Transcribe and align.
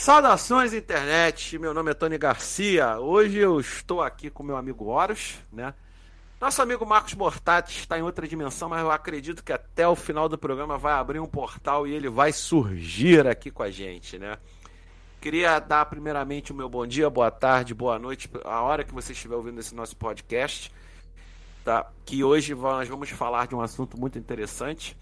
Saudações 0.00 0.72
internet, 0.72 1.58
meu 1.58 1.74
nome 1.74 1.90
é 1.90 1.94
Tony 1.94 2.16
Garcia. 2.16 2.98
Hoje 2.98 3.36
eu 3.36 3.60
estou 3.60 4.00
aqui 4.00 4.30
com 4.30 4.42
meu 4.42 4.56
amigo 4.56 4.86
Horus, 4.86 5.36
né? 5.52 5.74
Nosso 6.40 6.62
amigo 6.62 6.86
Marcos 6.86 7.12
Mortati 7.12 7.78
está 7.80 7.98
em 7.98 8.02
outra 8.02 8.26
dimensão, 8.26 8.70
mas 8.70 8.80
eu 8.80 8.90
acredito 8.90 9.44
que 9.44 9.52
até 9.52 9.86
o 9.86 9.94
final 9.94 10.26
do 10.26 10.38
programa 10.38 10.78
vai 10.78 10.94
abrir 10.94 11.20
um 11.20 11.26
portal 11.26 11.86
e 11.86 11.92
ele 11.92 12.08
vai 12.08 12.32
surgir 12.32 13.26
aqui 13.26 13.50
com 13.50 13.62
a 13.62 13.70
gente, 13.70 14.18
né? 14.18 14.38
Queria 15.20 15.58
dar 15.58 15.84
primeiramente 15.84 16.50
o 16.50 16.54
meu 16.54 16.70
bom 16.70 16.86
dia, 16.86 17.10
boa 17.10 17.30
tarde, 17.30 17.74
boa 17.74 17.98
noite, 17.98 18.30
a 18.46 18.62
hora 18.62 18.82
que 18.82 18.94
você 18.94 19.12
estiver 19.12 19.36
ouvindo 19.36 19.60
esse 19.60 19.74
nosso 19.74 19.94
podcast, 19.98 20.72
tá? 21.62 21.92
Que 22.06 22.24
hoje 22.24 22.54
nós 22.54 22.88
vamos 22.88 23.10
falar 23.10 23.46
de 23.46 23.54
um 23.54 23.60
assunto 23.60 24.00
muito 24.00 24.18
interessante, 24.18 24.96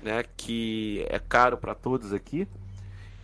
né? 0.00 0.22
Que 0.36 1.04
é 1.08 1.18
caro 1.18 1.58
para 1.58 1.74
todos 1.74 2.12
aqui 2.12 2.46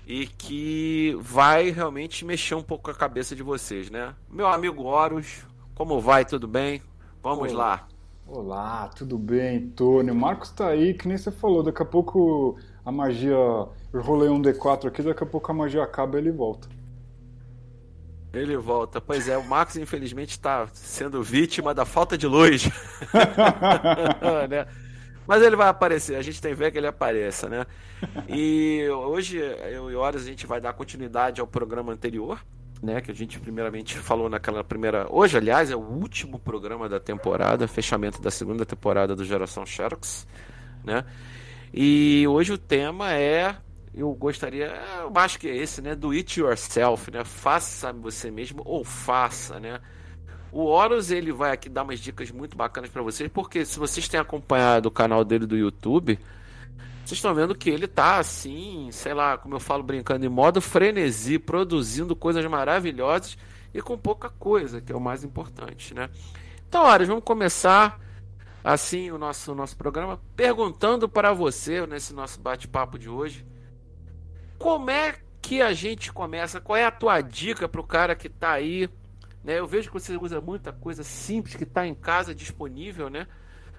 e 0.07 0.27
que 0.27 1.17
vai 1.21 1.71
realmente 1.71 2.25
mexer 2.25 2.55
um 2.55 2.63
pouco 2.63 2.91
a 2.91 2.95
cabeça 2.95 3.35
de 3.35 3.43
vocês, 3.43 3.91
né? 3.91 4.15
Meu 4.31 4.47
amigo 4.47 4.85
Horus, 4.85 5.45
como 5.75 6.01
vai? 6.01 6.25
Tudo 6.25 6.47
bem? 6.47 6.81
Vamos 7.21 7.53
Olá. 7.53 7.65
lá. 7.65 7.89
Olá, 8.29 8.89
tudo 8.89 9.19
bem, 9.19 9.69
Tony? 9.71 10.11
O 10.11 10.15
Marcos 10.15 10.51
tá 10.51 10.69
aí, 10.69 10.95
que 10.95 11.09
nem 11.09 11.17
você 11.17 11.31
falou, 11.33 11.63
daqui 11.63 11.83
a 11.83 11.85
pouco 11.85 12.57
a 12.85 12.93
magia. 12.93 13.35
Eu 13.35 14.01
rolei 14.01 14.29
um 14.29 14.41
D4 14.41 14.87
aqui, 14.87 15.03
daqui 15.03 15.25
a 15.25 15.27
pouco 15.27 15.51
a 15.51 15.55
magia 15.55 15.83
acaba 15.83 16.17
e 16.17 16.21
ele 16.21 16.31
volta. 16.31 16.69
Ele 18.33 18.57
volta. 18.57 19.01
Pois 19.01 19.29
é, 19.29 19.37
o 19.37 19.45
Marcos 19.45 19.77
infelizmente 19.77 20.31
está 20.31 20.69
sendo 20.73 21.23
vítima 21.23 21.75
da 21.75 21.85
falta 21.85 22.17
de 22.17 22.27
luz. 22.27 22.69
né? 24.49 24.67
Mas 25.27 25.43
ele 25.43 25.57
vai 25.57 25.69
aparecer, 25.69 26.17
a 26.17 26.23
gente 26.23 26.41
tem 26.41 26.55
fé 26.55 26.71
que 26.71 26.79
ele 26.79 26.87
apareça, 26.87 27.49
né? 27.49 27.67
E 28.29 28.87
hoje 28.91 29.39
eu 29.39 29.91
e 29.91 29.95
Horas 29.95 30.23
a 30.23 30.27
gente 30.27 30.47
vai 30.47 30.61
dar 30.61 30.73
continuidade 30.73 31.41
ao 31.41 31.47
programa 31.47 31.93
anterior, 31.93 32.41
né? 32.83 33.01
Que 33.01 33.11
a 33.11 33.15
gente 33.15 33.39
primeiramente 33.41 33.99
falou 33.99 34.29
naquela 34.29 34.63
primeira. 34.63 35.07
Hoje, 35.11 35.37
aliás, 35.37 35.71
é 35.71 35.77
o 35.77 35.81
último 35.81 36.39
programa 36.39 36.89
da 36.89 37.01
temporada, 37.01 37.67
fechamento 37.67 38.21
da 38.21 38.31
segunda 38.31 38.65
temporada 38.65 39.17
do 39.17 39.25
Geração 39.25 39.67
Sharks, 39.67 40.27
né? 40.85 41.05
E 41.73 42.27
hoje 42.29 42.53
o 42.53 42.59
tema 42.59 43.13
é. 43.13 43.57
Eu 43.95 44.13
gostaria, 44.13 44.75
eu 45.01 45.11
acho 45.15 45.39
que 45.39 45.49
é 45.49 45.57
esse, 45.57 45.81
né? 45.81 45.95
Do 45.95 46.11
it 46.11 46.39
yourself, 46.39 47.11
né? 47.11 47.25
Faça 47.25 47.95
você 47.95 48.31
mesmo 48.31 48.61
ou 48.65 48.85
faça, 48.85 49.59
né? 49.59 49.81
O 50.57 50.69
Horus 50.69 51.11
ele 51.11 51.33
vai 51.33 51.53
aqui 51.53 51.69
dar 51.69 51.83
umas 51.83 52.01
dicas 52.01 52.31
muito 52.31 52.57
bacanas 52.57 52.89
para 52.89 53.03
vocês, 53.03 53.31
porque 53.31 53.63
se 53.63 53.79
vocês 53.79 54.09
têm 54.09 54.19
acompanhado 54.19 54.89
o 54.89 54.91
canal 54.91 55.23
dele 55.23 55.45
do 55.45 55.55
YouTube, 55.55 56.19
vocês 57.05 57.19
estão 57.19 57.35
vendo 57.35 57.55
que 57.55 57.69
ele 57.69 57.87
tá 57.87 58.17
assim, 58.17 58.89
sei 58.91 59.13
lá, 59.13 59.37
como 59.37 59.55
eu 59.55 59.61
falo 59.61 59.83
brincando, 59.83 60.25
em 60.25 60.31
modo 60.31 60.63
frenesi, 60.63 61.39
produzindo 61.39 62.17
coisas 62.17 62.43
maravilhosas 62.47 63.37
e 63.75 63.83
com 63.83 63.99
pouca 63.99 64.31
coisa, 64.31 64.81
que 64.81 64.91
é 64.91 64.97
o 64.97 65.01
mais 65.01 65.23
importante, 65.23 65.93
né? 65.93 66.09
Então, 66.67 66.85
Horus, 66.85 67.07
vamos 67.07 67.25
começar 67.25 68.01
assim 68.65 69.11
o 69.11 69.19
nosso, 69.19 69.53
o 69.53 69.55
nosso 69.55 69.77
programa 69.77 70.19
perguntando 70.35 71.07
para 71.07 71.35
você, 71.35 71.87
nesse 71.87 72.15
nosso 72.15 72.41
bate-papo 72.41 72.99
de 72.99 73.11
hoje, 73.11 73.45
como 74.59 74.89
é 74.89 75.17
que 75.43 75.61
a 75.61 75.75
gente 75.75 76.11
começa? 76.11 76.63
Qual 76.63 76.79
é 76.79 76.87
a 76.87 76.91
tua 76.91 77.21
dica 77.21 77.69
para 77.69 77.81
o 77.83 77.87
cara 77.87 78.17
que 78.17 78.29
está 78.29 78.53
aí? 78.53 78.89
Né? 79.47 79.61
Eu 79.61 79.67
vejo 79.69 79.89
que 79.89 79.95
você 79.95 80.17
usa 80.17 80.41
muita 80.41 80.73
coisa 80.73 81.05
simples 81.05 81.55
que 81.55 81.63
está 81.63 81.87
em 81.87 81.95
casa 81.95 82.35
disponível, 82.35 83.09
né? 83.09 83.29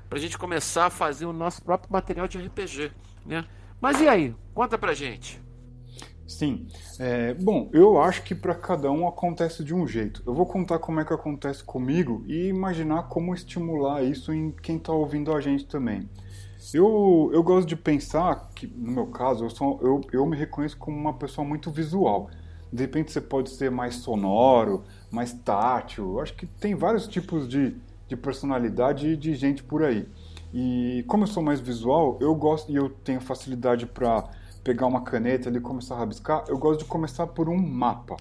Para 0.07 0.17
a 0.17 0.21
gente 0.21 0.37
começar 0.37 0.85
a 0.85 0.89
fazer 0.89 1.25
o 1.25 1.33
nosso 1.33 1.61
próprio 1.61 1.91
material 1.91 2.25
de 2.25 2.37
RPG, 2.37 2.93
né? 3.25 3.43
Mas 3.81 3.99
e 3.99 4.07
aí? 4.07 4.33
Conta 4.53 4.77
pra 4.77 4.93
gente. 4.93 5.41
Sim. 6.25 6.67
É, 6.97 7.33
bom, 7.33 7.69
eu 7.73 8.01
acho 8.01 8.23
que 8.23 8.33
para 8.33 8.55
cada 8.55 8.89
um 8.89 9.05
acontece 9.05 9.61
de 9.61 9.73
um 9.73 9.85
jeito. 9.85 10.23
Eu 10.25 10.33
vou 10.33 10.45
contar 10.45 10.79
como 10.79 11.01
é 11.01 11.05
que 11.05 11.13
acontece 11.13 11.61
comigo 11.65 12.23
e 12.27 12.47
imaginar 12.47 13.03
como 13.09 13.33
estimular 13.33 14.01
isso 14.03 14.33
em 14.33 14.51
quem 14.51 14.77
está 14.77 14.93
ouvindo 14.93 15.33
a 15.33 15.41
gente 15.41 15.65
também. 15.65 16.09
Eu, 16.73 17.29
eu 17.33 17.43
gosto 17.43 17.67
de 17.67 17.75
pensar 17.75 18.51
que, 18.55 18.67
no 18.67 18.91
meu 18.91 19.07
caso, 19.07 19.43
eu, 19.43 19.49
sou, 19.49 19.79
eu, 19.81 20.01
eu 20.13 20.25
me 20.25 20.37
reconheço 20.37 20.77
como 20.77 20.97
uma 20.97 21.13
pessoa 21.13 21.45
muito 21.45 21.69
visual. 21.69 22.29
De 22.71 22.83
repente 22.83 23.11
você 23.11 23.21
pode 23.21 23.49
ser 23.49 23.69
mais 23.69 23.95
sonoro, 23.95 24.83
mais 25.11 25.33
tátil. 25.33 26.19
Acho 26.19 26.33
que 26.33 26.45
tem 26.45 26.75
vários 26.75 27.07
tipos 27.07 27.47
de, 27.47 27.75
de 28.07 28.15
personalidade 28.15 29.09
e 29.09 29.17
de 29.17 29.35
gente 29.35 29.63
por 29.63 29.83
aí. 29.83 30.07
E 30.53 31.03
como 31.07 31.23
eu 31.23 31.27
sou 31.27 31.43
mais 31.43 31.59
visual, 31.59 32.17
eu 32.21 32.33
gosto 32.33 32.71
e 32.71 32.75
eu 32.75 32.89
tenho 32.89 33.19
facilidade 33.19 33.85
para 33.85 34.29
pegar 34.63 34.87
uma 34.87 35.01
caneta 35.01 35.49
e 35.49 35.59
começar 35.61 35.95
a 35.95 35.99
rabiscar, 35.99 36.43
eu 36.47 36.57
gosto 36.57 36.79
de 36.79 36.85
começar 36.85 37.25
por 37.27 37.47
um 37.47 37.57
mapa. 37.57 38.17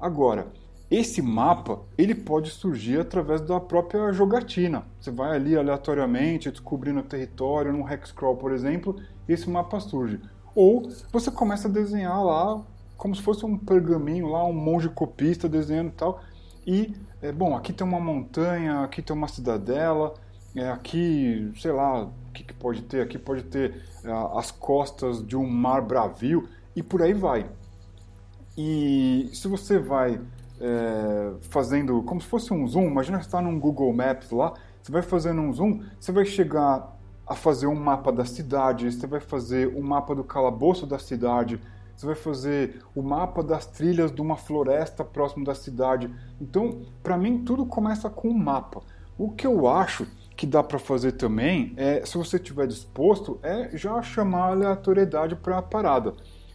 Agora, 0.00 0.48
esse 0.90 1.20
mapa, 1.20 1.80
ele 1.96 2.14
pode 2.14 2.50
surgir 2.50 2.98
através 2.98 3.42
da 3.42 3.60
própria 3.60 4.10
jogatina. 4.12 4.86
Você 4.98 5.10
vai 5.10 5.36
ali 5.36 5.56
aleatoriamente, 5.56 6.50
descobrindo 6.50 7.00
o 7.00 7.04
território, 7.04 7.72
num 7.72 7.88
hexcrawl, 7.88 8.36
por 8.36 8.52
exemplo, 8.52 8.96
e 9.28 9.32
esse 9.32 9.48
mapa 9.50 9.78
surge. 9.80 10.20
Ou 10.54 10.90
você 11.12 11.30
começa 11.30 11.68
a 11.68 11.70
desenhar 11.70 12.24
lá, 12.24 12.64
como 12.98 13.14
se 13.14 13.22
fosse 13.22 13.46
um 13.46 13.56
pergaminho 13.56 14.26
lá, 14.26 14.44
um 14.44 14.52
monge 14.52 14.88
copista 14.88 15.48
desenhando 15.48 15.88
e 15.88 15.92
tal. 15.92 16.20
E, 16.66 16.94
é, 17.22 17.32
bom, 17.32 17.56
aqui 17.56 17.72
tem 17.72 17.86
uma 17.86 18.00
montanha, 18.00 18.80
aqui 18.80 19.00
tem 19.00 19.16
uma 19.16 19.28
cidadela, 19.28 20.12
é, 20.54 20.68
aqui, 20.68 21.50
sei 21.56 21.72
lá, 21.72 22.02
o 22.02 22.32
que, 22.34 22.42
que 22.42 22.52
pode 22.52 22.82
ter? 22.82 23.00
Aqui 23.00 23.16
pode 23.16 23.44
ter 23.44 23.82
é, 24.04 24.10
as 24.36 24.50
costas 24.50 25.24
de 25.24 25.36
um 25.36 25.48
mar 25.48 25.80
bravio, 25.80 26.48
e 26.74 26.82
por 26.82 27.00
aí 27.00 27.14
vai. 27.14 27.48
E 28.56 29.30
se 29.32 29.46
você 29.46 29.78
vai 29.78 30.20
é, 30.60 31.32
fazendo 31.48 32.02
como 32.02 32.20
se 32.20 32.26
fosse 32.26 32.52
um 32.52 32.66
zoom, 32.66 32.88
imagina 32.88 33.18
você 33.18 33.26
está 33.26 33.40
num 33.40 33.58
Google 33.60 33.92
Maps 33.92 34.32
lá, 34.32 34.54
você 34.82 34.90
vai 34.90 35.02
fazendo 35.02 35.40
um 35.40 35.52
zoom, 35.52 35.82
você 36.00 36.10
vai 36.10 36.24
chegar 36.24 36.98
a 37.24 37.34
fazer 37.36 37.68
um 37.68 37.74
mapa 37.76 38.10
da 38.10 38.24
cidade, 38.24 38.90
você 38.90 39.06
vai 39.06 39.20
fazer 39.20 39.68
um 39.68 39.82
mapa 39.82 40.14
do 40.14 40.24
calabouço 40.24 40.86
da 40.86 40.98
cidade, 40.98 41.60
você 41.98 42.06
vai 42.06 42.14
fazer 42.14 42.80
o 42.94 43.02
mapa 43.02 43.42
das 43.42 43.66
trilhas 43.66 44.12
de 44.12 44.20
uma 44.20 44.36
floresta 44.36 45.04
próximo 45.04 45.44
da 45.44 45.52
cidade. 45.52 46.08
Então, 46.40 46.82
para 47.02 47.18
mim, 47.18 47.42
tudo 47.42 47.66
começa 47.66 48.08
com 48.08 48.28
um 48.28 48.38
mapa. 48.38 48.82
O 49.18 49.32
que 49.32 49.44
eu 49.44 49.66
acho 49.66 50.06
que 50.36 50.46
dá 50.46 50.62
para 50.62 50.78
fazer 50.78 51.12
também 51.12 51.74
é, 51.76 52.06
se 52.06 52.16
você 52.16 52.36
estiver 52.36 52.68
disposto, 52.68 53.40
é 53.42 53.76
já 53.76 54.00
chamar 54.00 54.42
a 54.42 54.50
aleatoriedade 54.52 55.34
para 55.34 55.58
a 55.58 55.62
parada. 55.62 56.14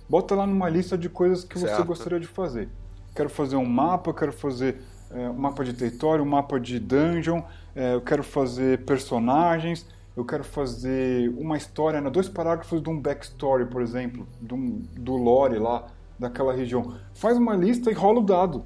Bota 0.10 0.34
lá 0.34 0.48
numa 0.48 0.70
lista 0.70 0.98
de 0.98 1.10
coisas 1.10 1.44
que 1.44 1.60
Certo. 1.60 1.76
você 1.76 1.84
gostaria 1.84 2.22
de 2.22 2.28
fazer. 2.28 2.70
Quero 3.14 3.28
fazer 3.28 3.58
um 3.58 3.66
mapa, 3.66 4.14
quero 4.14 4.32
fazer 4.32 4.82
é, 5.12 5.30
um 5.30 5.34
mapa 5.34 5.66
de 5.66 5.74
território, 5.74 6.24
um 6.24 6.28
mapa 6.28 6.58
de 6.58 6.80
dungeon, 6.80 7.42
é, 7.76 7.96
eu 7.96 8.02
quero 8.02 8.24
fazer 8.24 8.86
personagens, 8.86 9.86
eu 10.16 10.24
quero 10.24 10.44
fazer 10.44 11.30
uma 11.38 11.58
história, 11.58 12.00
né, 12.00 12.10
dois 12.10 12.30
parágrafos 12.30 12.82
de 12.82 12.90
um 12.90 13.00
backstory, 13.00 13.66
por 13.66 13.82
exemplo, 13.82 14.28
um- 14.52 14.82
do 14.96 15.16
lore 15.16 15.58
lá, 15.58 15.88
daquela 16.20 16.54
região. 16.54 16.96
Faz 17.14 17.38
uma 17.38 17.56
lista 17.56 17.90
e 17.90 17.94
rola 17.94 18.20
o 18.20 18.24
dado. 18.24 18.64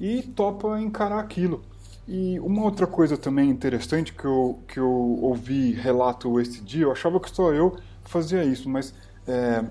E 0.00 0.22
topa 0.22 0.80
encarar 0.80 1.20
aquilo. 1.20 1.62
E 2.06 2.38
uma 2.40 2.62
outra 2.64 2.86
coisa 2.86 3.16
também 3.16 3.48
interessante 3.48 4.12
que 4.12 4.24
eu, 4.24 4.58
que 4.66 4.78
eu 4.78 4.90
ouvi 5.22 5.72
relato 5.72 6.40
esse 6.40 6.60
dia, 6.60 6.84
eu 6.84 6.92
achava 6.92 7.20
que 7.20 7.30
só 7.30 7.52
eu 7.52 7.76
fazia 8.04 8.44
isso, 8.44 8.68
mas 8.68 8.92
é, 9.26 9.62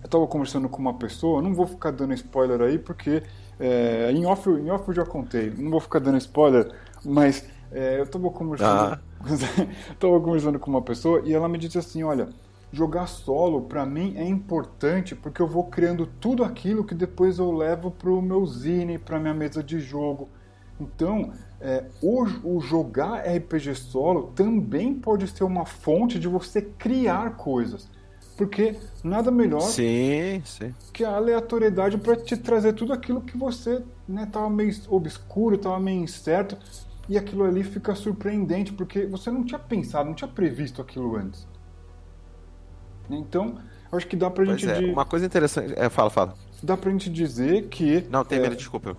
eu 0.00 0.06
estava 0.06 0.26
conversando 0.26 0.68
com 0.68 0.78
uma 0.78 0.94
pessoa, 0.94 1.42
não 1.42 1.52
vou 1.52 1.66
ficar 1.66 1.90
dando 1.90 2.14
spoiler 2.14 2.60
aí, 2.60 2.78
porque 2.78 3.22
é, 3.58 4.10
em, 4.12 4.24
off, 4.26 4.48
em 4.48 4.70
off 4.70 4.88
eu 4.88 4.94
já 4.94 5.04
contei, 5.04 5.50
não 5.50 5.70
vou 5.70 5.80
ficar 5.80 5.98
dando 5.98 6.18
spoiler, 6.18 6.72
mas 7.04 7.44
é, 7.72 7.98
eu 7.98 8.04
estava 8.04 8.30
conversando, 8.30 8.98
tava 9.98 10.20
conversando 10.20 10.58
com 10.58 10.70
uma 10.70 10.82
pessoa 10.82 11.22
e 11.24 11.32
ela 11.32 11.48
me 11.48 11.58
disse 11.58 11.78
assim, 11.78 12.02
olha, 12.02 12.28
jogar 12.72 13.06
solo 13.06 13.62
para 13.62 13.84
mim 13.86 14.14
é 14.16 14.24
importante 14.24 15.14
porque 15.14 15.40
eu 15.40 15.46
vou 15.46 15.64
criando 15.64 16.06
tudo 16.06 16.44
aquilo 16.44 16.84
que 16.84 16.94
depois 16.94 17.38
eu 17.38 17.50
levo 17.52 17.90
pro 17.90 18.20
meu 18.20 18.44
zine, 18.46 18.98
pra 18.98 19.18
minha 19.18 19.34
mesa 19.34 19.62
de 19.62 19.78
jogo. 19.80 20.28
Então, 20.80 21.32
é, 21.60 21.84
o, 22.02 22.24
o 22.42 22.60
jogar 22.60 23.20
RPG 23.20 23.74
solo 23.74 24.32
também 24.34 24.94
pode 24.94 25.28
ser 25.28 25.44
uma 25.44 25.66
fonte 25.66 26.18
de 26.18 26.26
você 26.26 26.62
criar 26.62 27.36
coisas. 27.36 27.88
Porque 28.36 28.74
nada 29.04 29.30
melhor 29.30 29.60
Sim, 29.60 30.40
sim. 30.46 30.74
que 30.94 31.04
a 31.04 31.16
aleatoriedade 31.16 31.98
para 31.98 32.16
te 32.16 32.38
trazer 32.38 32.72
tudo 32.72 32.94
aquilo 32.94 33.20
que 33.20 33.36
você 33.36 33.82
né, 34.08 34.26
tava 34.32 34.48
meio 34.48 34.74
obscuro, 34.88 35.58
tava 35.58 35.78
meio 35.78 36.02
incerto, 36.02 36.56
e 37.10 37.18
aquilo 37.18 37.42
ali 37.44 37.64
fica 37.64 37.92
surpreendente, 37.96 38.72
porque 38.72 39.04
você 39.04 39.32
não 39.32 39.42
tinha 39.44 39.58
pensado, 39.58 40.06
não 40.06 40.14
tinha 40.14 40.28
previsto 40.28 40.80
aquilo 40.80 41.16
antes. 41.16 41.44
Então, 43.10 43.56
eu 43.90 43.98
acho 43.98 44.06
que 44.06 44.14
dá 44.14 44.30
pra 44.30 44.44
Pois 44.44 44.60
gente, 44.60 44.70
é. 44.70 44.78
di- 44.78 44.92
Uma 44.92 45.04
coisa 45.04 45.26
interessante. 45.26 45.74
É, 45.76 45.88
fala, 45.90 46.08
fala. 46.08 46.34
dá 46.62 46.76
pra 46.76 46.88
gente 46.92 47.10
dizer 47.10 47.66
que. 47.66 48.06
Não, 48.08 48.24
tem 48.24 48.38
é, 48.38 48.42
medo, 48.42 48.54
desculpa. 48.54 48.96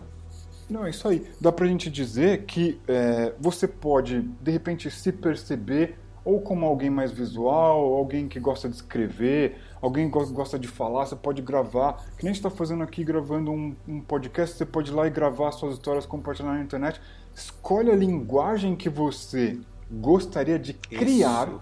Não, 0.70 0.86
é 0.86 0.90
isso 0.90 1.08
aí. 1.08 1.26
Dá 1.40 1.54
pra 1.54 1.66
gente 1.66 1.90
dizer 1.90 2.44
que 2.44 2.82
é, 2.86 3.34
você 3.40 3.66
pode, 3.66 4.22
de 4.42 4.52
repente, 4.52 4.92
se 4.92 5.14
perceber 5.14 5.98
ou 6.26 6.42
como 6.42 6.66
alguém 6.66 6.90
mais 6.90 7.12
visual, 7.12 7.94
alguém 7.94 8.28
que 8.28 8.40
gosta 8.40 8.68
de 8.70 8.76
escrever, 8.76 9.58
alguém 9.82 10.12
que 10.12 10.20
gosta 10.32 10.60
de 10.60 10.68
falar, 10.68 11.06
você 11.06 11.16
pode 11.16 11.42
gravar, 11.42 11.94
que 12.18 12.24
nem 12.24 12.30
a 12.32 12.34
gente 12.34 12.46
está 12.46 12.50
fazendo 12.50 12.84
aqui, 12.84 13.04
gravando 13.04 13.52
um, 13.52 13.76
um, 13.88 14.02
podcast, 14.02 14.56
você 14.58 14.66
pode 14.66 14.92
ir 14.92 14.94
lá 14.94 15.08
e 15.08 15.10
gravar 15.10 15.52
suas 15.52 15.74
histórias, 15.74 16.06
compartilhar 16.06 16.54
na 16.54 16.62
internet. 16.62 17.02
Escolhe 17.34 17.92
a 17.92 17.96
linguagem 17.96 18.76
que 18.76 18.90
você 18.90 19.60
gostaria 19.90 20.58
de 20.58 20.74
criar 20.74 21.48
Isso. 21.48 21.62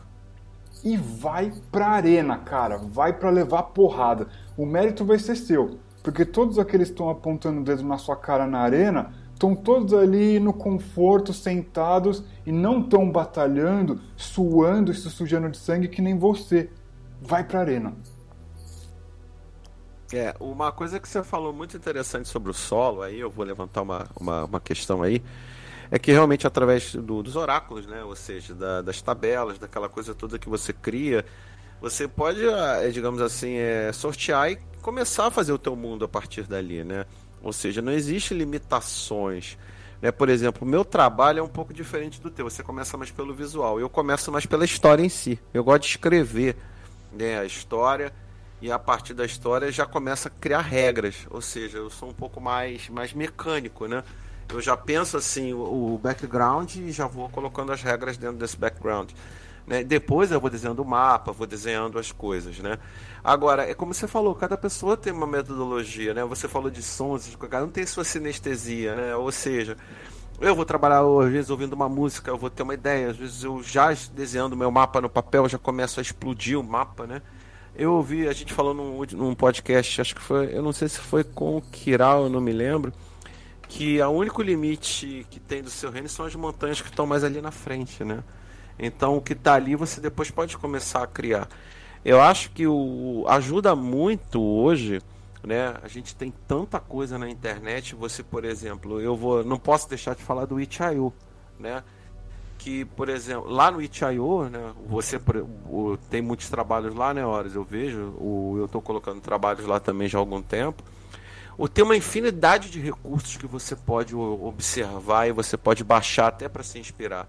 e 0.83 0.98
vai 0.98 1.54
pra 1.71 1.88
arena, 1.89 2.38
cara. 2.38 2.77
Vai 2.77 3.13
para 3.13 3.30
levar 3.30 3.63
porrada. 3.63 4.27
O 4.57 4.66
mérito 4.66 5.06
vai 5.06 5.19
ser 5.19 5.36
seu, 5.36 5.80
porque 6.04 6.25
todos 6.25 6.60
aqueles 6.60 6.89
que 6.89 6.94
estão 6.94 7.10
apontando 7.10 7.62
o 7.62 7.63
dedo 7.63 7.83
na 7.83 7.98
sua 7.98 8.16
cara 8.16 8.45
na 8.45 8.60
arena 8.60 9.13
estão 9.33 9.56
todos 9.56 9.94
ali 9.94 10.39
no 10.39 10.51
conforto, 10.51 11.31
sentados 11.31 12.24
e 12.45 12.51
não 12.51 12.81
estão 12.81 13.10
batalhando, 13.10 14.01
suando 14.18 14.92
e 14.92 14.95
se 14.95 15.10
sujando 15.10 15.50
de 15.50 15.57
sangue 15.57 15.88
que 15.88 16.01
nem 16.01 16.18
você. 16.18 16.69
Vai 17.22 17.44
pra 17.44 17.62
arena. 17.62 17.94
É, 20.12 20.33
uma 20.39 20.72
coisa 20.72 21.00
que 21.00 21.07
você 21.07 21.24
falou 21.24 21.54
muito 21.54 21.77
interessante 21.77 22.27
sobre 22.27 22.50
o 22.50 22.54
solo, 22.54 23.04
aí 23.04 23.19
eu 23.19 23.30
vou 23.30 23.45
levantar 23.45 23.83
uma, 23.83 24.07
uma, 24.19 24.45
uma 24.45 24.60
questão 24.60 25.04
aí, 25.04 25.22
é 25.91 25.97
que 25.97 26.12
realmente 26.12 26.45
através 26.45 26.94
do, 26.95 27.24
dos 27.24 27.36
oráculos, 27.36 27.86
né, 27.88 28.03
ou 28.03 28.15
seja, 28.15 28.53
da, 28.53 28.81
das 28.81 29.01
tabelas, 29.01 29.57
daquela 29.57 29.89
coisa 29.89 30.13
toda 30.13 30.38
que 30.38 30.50
você 30.50 30.71
cria, 30.71 31.25
você 31.81 32.07
pode, 32.07 32.45
é, 32.45 32.89
digamos 32.89 33.21
assim, 33.21 33.56
é, 33.56 33.91
sortear 33.94 34.51
e 34.51 34.59
começar 34.81 35.27
a 35.27 35.31
fazer 35.31 35.51
o 35.51 35.57
teu 35.57 35.75
mundo 35.75 36.06
a 36.06 36.07
partir 36.07 36.44
dali, 36.44 36.83
né? 36.83 37.06
Ou 37.41 37.53
seja, 37.53 37.81
não 37.81 37.91
existe 37.91 38.33
limitações. 38.33 39.57
Né? 40.01 40.12
Por 40.12 40.30
exemplo, 40.30 40.68
o 40.68 40.69
meu 40.69 40.83
trabalho 40.83 41.39
é 41.39 41.41
um 41.44 41.47
pouco 41.47 41.74
diferente 41.74 42.19
do 42.19 42.30
teu. 42.30 42.50
Você 42.50 42.63
começa 42.63 42.97
mais 42.97 43.12
pelo 43.12 43.33
visual. 43.33 43.80
Eu 43.80 43.89
começo 43.89 44.30
mais 44.31 44.45
pela 44.45 44.65
história 44.65 45.03
em 45.03 45.09
si. 45.09 45.39
Eu 45.53 45.63
gosto 45.63 45.83
de 45.83 45.89
escrever 45.89 46.57
né, 47.13 47.39
a 47.39 47.45
história 47.45 48.13
e 48.62 48.69
a 48.69 48.77
partir 48.77 49.13
da 49.13 49.25
história 49.25 49.71
já 49.71 49.86
começa 49.86 50.27
a 50.27 50.31
criar 50.31 50.62
regras. 50.62 51.25
Ou 51.30 51.41
seja, 51.41 51.77
eu 51.77 51.89
sou 51.89 52.09
um 52.09 52.13
pouco 52.13 52.41
mais, 52.41 52.89
mais 52.89 53.13
mecânico, 53.13 53.88
né? 53.88 54.03
Eu 54.51 54.62
já 54.62 54.75
penso 54.75 55.16
assim 55.16 55.54
o 55.54 56.00
background 56.01 56.75
e 56.75 56.92
já 56.92 57.06
vou 57.06 57.30
colocando 57.30 57.72
as 57.72 57.81
regras 57.81 58.18
dentro 58.18 58.38
desse 58.38 58.57
background. 58.57 59.12
Né? 59.69 59.84
Depois 59.84 60.31
eu 60.31 60.42
vou 60.42 60.50
desenhando 60.50 60.80
o 60.81 60.86
mapa, 60.86 61.31
vou 61.31 61.46
desenhando 61.46 62.00
as 62.00 62.12
coisas, 62.12 62.57
né? 62.57 62.80
Agora, 63.24 63.69
é 63.69 63.75
como 63.75 63.94
você 63.94 64.07
falou, 64.07 64.34
cada 64.34 64.57
pessoa 64.57 64.98
tem 64.98 65.13
uma 65.13 65.28
metodologia, 65.28 66.12
né? 66.12 66.24
Você 66.25 66.48
falou 66.48 66.72
de 66.72 66.81
sons, 66.81 67.38
cada 67.48 67.66
um 67.66 67.69
tem 67.69 67.86
sua 67.86 68.04
sinestesia, 68.04 68.96
né? 68.96 69.16
Ou 69.16 69.31
seja, 69.31 69.78
eu 70.42 70.56
vou 70.56 70.66
trabalhar 70.66 71.01
às 71.01 71.31
vezes 71.31 71.51
ouvindo 71.51 71.74
uma 71.74 71.88
música, 71.88 72.31
eu 72.31 72.38
vou 72.38 72.50
ter 72.50 72.63
uma 72.63 72.74
ideia, 72.74 73.12
às 73.12 73.18
vezes 73.18 73.44
eu 73.44 73.62
já 73.62 73.94
desenhando 74.12 74.57
meu 74.57 74.72
mapa 74.72 75.00
no 75.00 75.10
papel, 75.10 75.48
já 75.48 75.60
começo 75.60 76.00
a 76.00 76.01
explodir 76.01 76.60
o 76.60 76.63
mapa, 76.63 77.06
né? 77.06 77.22
Eu 77.75 77.94
ouvi, 77.94 78.28
a 78.28 78.34
gente 78.34 78.54
falou 78.54 78.74
num, 78.74 79.04
num 79.12 79.36
podcast, 79.36 80.01
acho 80.01 80.16
que 80.16 80.22
foi, 80.22 80.56
eu 80.56 80.63
não 80.63 80.74
sei 80.74 80.90
se 80.90 81.00
foi 81.00 81.24
com 81.24 81.57
o 81.57 81.62
Kiral, 81.62 82.24
eu 82.24 82.30
não 82.30 82.42
me 82.42 82.51
lembro, 82.51 82.92
que 83.69 84.01
o 84.01 84.10
único 84.10 84.42
limite 84.42 85.25
que 85.30 85.39
tem 85.39 85.62
do 85.62 85.69
seu 85.69 85.92
reino 85.92 86.10
são 86.10 86.25
as 86.25 86.33
montanhas 86.33 86.81
que 86.81 86.89
estão 86.89 87.06
mais 87.06 87.24
ali 87.24 87.39
na 87.39 87.51
frente, 87.51 88.04
né? 88.04 88.24
Então 88.80 89.16
o 89.16 89.21
que 89.21 89.33
está 89.33 89.54
ali 89.54 89.75
você 89.75 90.01
depois 90.01 90.31
pode 90.31 90.57
começar 90.57 91.04
a 91.04 91.07
criar. 91.07 91.48
Eu 92.04 92.19
acho 92.19 92.50
que 92.51 92.66
o 92.66 93.25
ajuda 93.27 93.75
muito 93.75 94.42
hoje, 94.42 95.01
né? 95.44 95.75
A 95.83 95.88
gente 95.88 96.16
tem 96.16 96.33
tanta 96.48 96.80
coisa 96.80 97.19
na 97.19 97.30
internet. 97.30 97.94
Você, 97.94 98.24
por 98.24 98.44
exemplo, 98.44 99.00
eu 99.00 99.16
vou, 99.16 99.44
não 99.44 99.60
posso 99.60 99.88
deixar 99.88 100.15
de 100.15 100.24
falar 100.24 100.45
do 100.45 100.60
Itch.io, 100.60 101.13
né? 101.60 101.83
Que, 102.57 102.86
por 102.86 103.07
exemplo, 103.07 103.50
lá 103.50 103.69
no 103.69 103.81
Itch.io, 103.81 104.50
né? 104.50 104.74
Você 104.88 105.22
tem 106.10 106.22
muitos 106.24 106.50
trabalhos 106.50 106.95
lá, 106.95 107.13
né? 107.13 107.24
Horas 107.24 107.54
eu 107.54 107.63
vejo, 107.63 108.15
o, 108.18 108.56
eu 108.57 108.65
estou 108.65 108.81
colocando 108.81 109.22
trabalhos 109.22 109.65
lá 109.68 109.80
também 109.80 110.07
já 110.07 110.18
há 110.18 110.22
algum 110.22 110.42
tempo. 110.42 110.83
Ou 111.59 111.67
tem 111.67 111.83
uma 111.83 111.97
infinidade 111.97 112.71
de 112.71 112.79
recursos 112.79 113.35
que 113.35 113.45
você 113.45 113.75
pode 113.75 114.15
observar 114.15 115.27
e 115.27 115.33
você 115.33 115.57
pode 115.57 115.83
baixar 115.83 116.27
até 116.27 116.47
para 116.47 116.63
se 116.63 116.79
inspirar. 116.79 117.27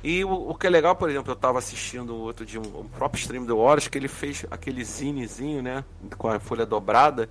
E 0.00 0.24
o, 0.24 0.50
o, 0.50 0.54
que 0.54 0.68
é 0.68 0.70
legal, 0.70 0.94
por 0.94 1.10
exemplo, 1.10 1.32
eu 1.32 1.34
estava 1.34 1.58
assistindo 1.58 2.14
outro 2.14 2.46
de 2.46 2.56
um, 2.56 2.62
um, 2.62 2.84
próprio 2.86 3.18
stream 3.20 3.44
do 3.44 3.58
Horus 3.58 3.88
que 3.88 3.98
ele 3.98 4.06
fez 4.06 4.46
aquele 4.48 4.84
zinezinho, 4.84 5.60
né, 5.60 5.84
com 6.16 6.28
a 6.28 6.38
folha 6.38 6.64
dobrada, 6.64 7.28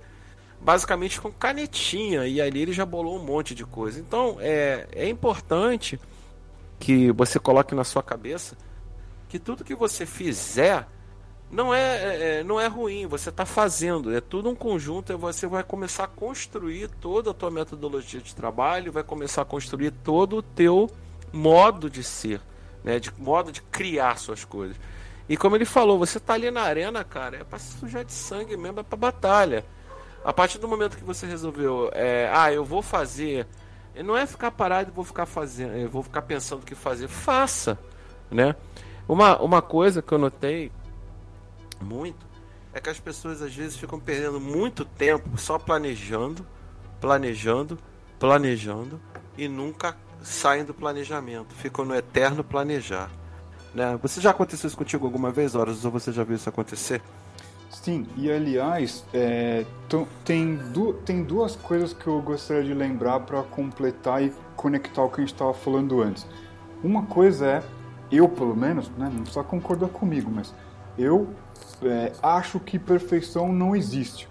basicamente 0.60 1.18
com 1.18 1.32
canetinha, 1.32 2.26
e 2.26 2.42
ali 2.42 2.60
ele 2.60 2.72
já 2.74 2.84
bolou 2.84 3.18
um 3.18 3.24
monte 3.24 3.54
de 3.54 3.64
coisa. 3.64 3.98
Então, 3.98 4.36
é, 4.38 4.86
é 4.92 5.08
importante 5.08 5.98
que 6.78 7.10
você 7.12 7.38
coloque 7.38 7.74
na 7.74 7.84
sua 7.84 8.02
cabeça 8.02 8.54
que 9.30 9.38
tudo 9.38 9.64
que 9.64 9.74
você 9.74 10.04
fizer 10.04 10.86
não 11.52 11.72
é, 11.72 11.80
é, 11.80 12.40
é 12.40 12.44
não 12.44 12.58
é 12.58 12.66
ruim, 12.66 13.06
você 13.06 13.28
está 13.28 13.46
fazendo, 13.46 14.12
é 14.12 14.20
tudo 14.20 14.48
um 14.48 14.54
conjunto, 14.54 15.12
e 15.12 15.16
você 15.16 15.46
vai 15.46 15.62
começar 15.62 16.04
a 16.04 16.08
construir 16.08 16.88
toda 17.00 17.30
a 17.30 17.34
tua 17.34 17.50
metodologia 17.50 18.20
de 18.20 18.34
trabalho, 18.34 18.90
vai 18.90 19.04
começar 19.04 19.42
a 19.42 19.44
construir 19.44 19.92
todo 19.92 20.38
o 20.38 20.42
teu 20.42 20.90
modo 21.32 21.88
de 21.88 22.02
ser 22.02 22.40
né? 22.84 22.98
De 22.98 23.12
modo 23.18 23.52
de 23.52 23.62
criar 23.62 24.18
suas 24.18 24.44
coisas. 24.44 24.76
E 25.28 25.36
como 25.36 25.56
ele 25.56 25.64
falou, 25.64 25.98
você 25.98 26.18
tá 26.18 26.34
ali 26.34 26.50
na 26.50 26.62
arena, 26.62 27.04
cara, 27.04 27.38
é 27.38 27.44
para 27.44 27.58
se 27.58 27.78
sujar 27.78 28.04
de 28.04 28.12
sangue 28.12 28.56
mesmo, 28.56 28.80
é 28.80 28.82
pra 28.82 28.96
batalha. 28.96 29.64
A 30.24 30.32
partir 30.32 30.58
do 30.58 30.68
momento 30.68 30.96
que 30.96 31.04
você 31.04 31.26
resolveu, 31.26 31.90
é, 31.92 32.30
ah, 32.32 32.52
eu 32.52 32.64
vou 32.64 32.82
fazer, 32.82 33.46
não 34.04 34.16
é 34.16 34.26
ficar 34.26 34.50
parado 34.50 34.90
e 34.90 34.94
vou 34.94 35.04
ficar 35.04 35.26
fazendo, 35.26 35.74
eu 35.74 35.88
vou 35.88 36.02
ficar 36.02 36.22
pensando 36.22 36.62
o 36.62 36.66
que 36.66 36.74
fazer, 36.74 37.08
faça, 37.08 37.78
né? 38.30 38.54
Uma, 39.08 39.40
uma 39.40 39.62
coisa 39.62 40.00
que 40.00 40.12
eu 40.12 40.18
notei 40.18 40.70
muito 41.82 42.26
é 42.72 42.80
que 42.80 42.88
as 42.88 42.98
pessoas 42.98 43.42
às 43.42 43.54
vezes 43.54 43.76
ficam 43.76 44.00
perdendo 44.00 44.40
muito 44.40 44.84
tempo 44.84 45.36
só 45.36 45.58
planejando, 45.58 46.46
planejando, 47.00 47.78
planejando 48.18 49.00
e 49.36 49.48
nunca 49.48 49.96
saem 50.22 50.64
do 50.64 50.72
planejamento, 50.72 51.54
ficam 51.54 51.84
no 51.84 51.94
eterno 51.94 52.42
planejar. 52.42 53.10
Né? 53.74 53.98
Você 54.02 54.20
já 54.20 54.30
aconteceu 54.30 54.68
isso 54.68 54.76
contigo 54.76 55.04
alguma 55.04 55.30
vez, 55.30 55.54
Horas? 55.54 55.84
Ou 55.84 55.90
você 55.90 56.12
já 56.12 56.24
viu 56.24 56.36
isso 56.36 56.48
acontecer? 56.48 57.02
Sim, 57.70 58.06
e 58.16 58.30
aliás, 58.30 59.04
é, 59.14 59.64
tem, 60.24 60.56
du 60.56 60.92
tem 61.04 61.24
duas 61.24 61.56
coisas 61.56 61.92
que 61.92 62.06
eu 62.06 62.20
gostaria 62.20 62.62
de 62.62 62.74
lembrar 62.74 63.20
para 63.20 63.42
completar 63.42 64.22
e 64.22 64.32
conectar 64.54 65.02
o 65.02 65.08
que 65.08 65.16
a 65.16 65.20
gente 65.20 65.32
estava 65.32 65.54
falando 65.54 66.02
antes. 66.02 66.26
Uma 66.84 67.06
coisa 67.06 67.46
é, 67.46 67.62
eu 68.10 68.28
pelo 68.28 68.54
menos, 68.54 68.90
né, 68.90 69.10
não 69.12 69.22
precisa 69.22 69.42
concordar 69.42 69.88
comigo, 69.88 70.30
mas 70.30 70.54
eu 70.98 71.34
é, 71.84 72.12
acho 72.22 72.60
que 72.60 72.78
perfeição 72.78 73.52
não 73.52 73.74
existe. 73.74 74.28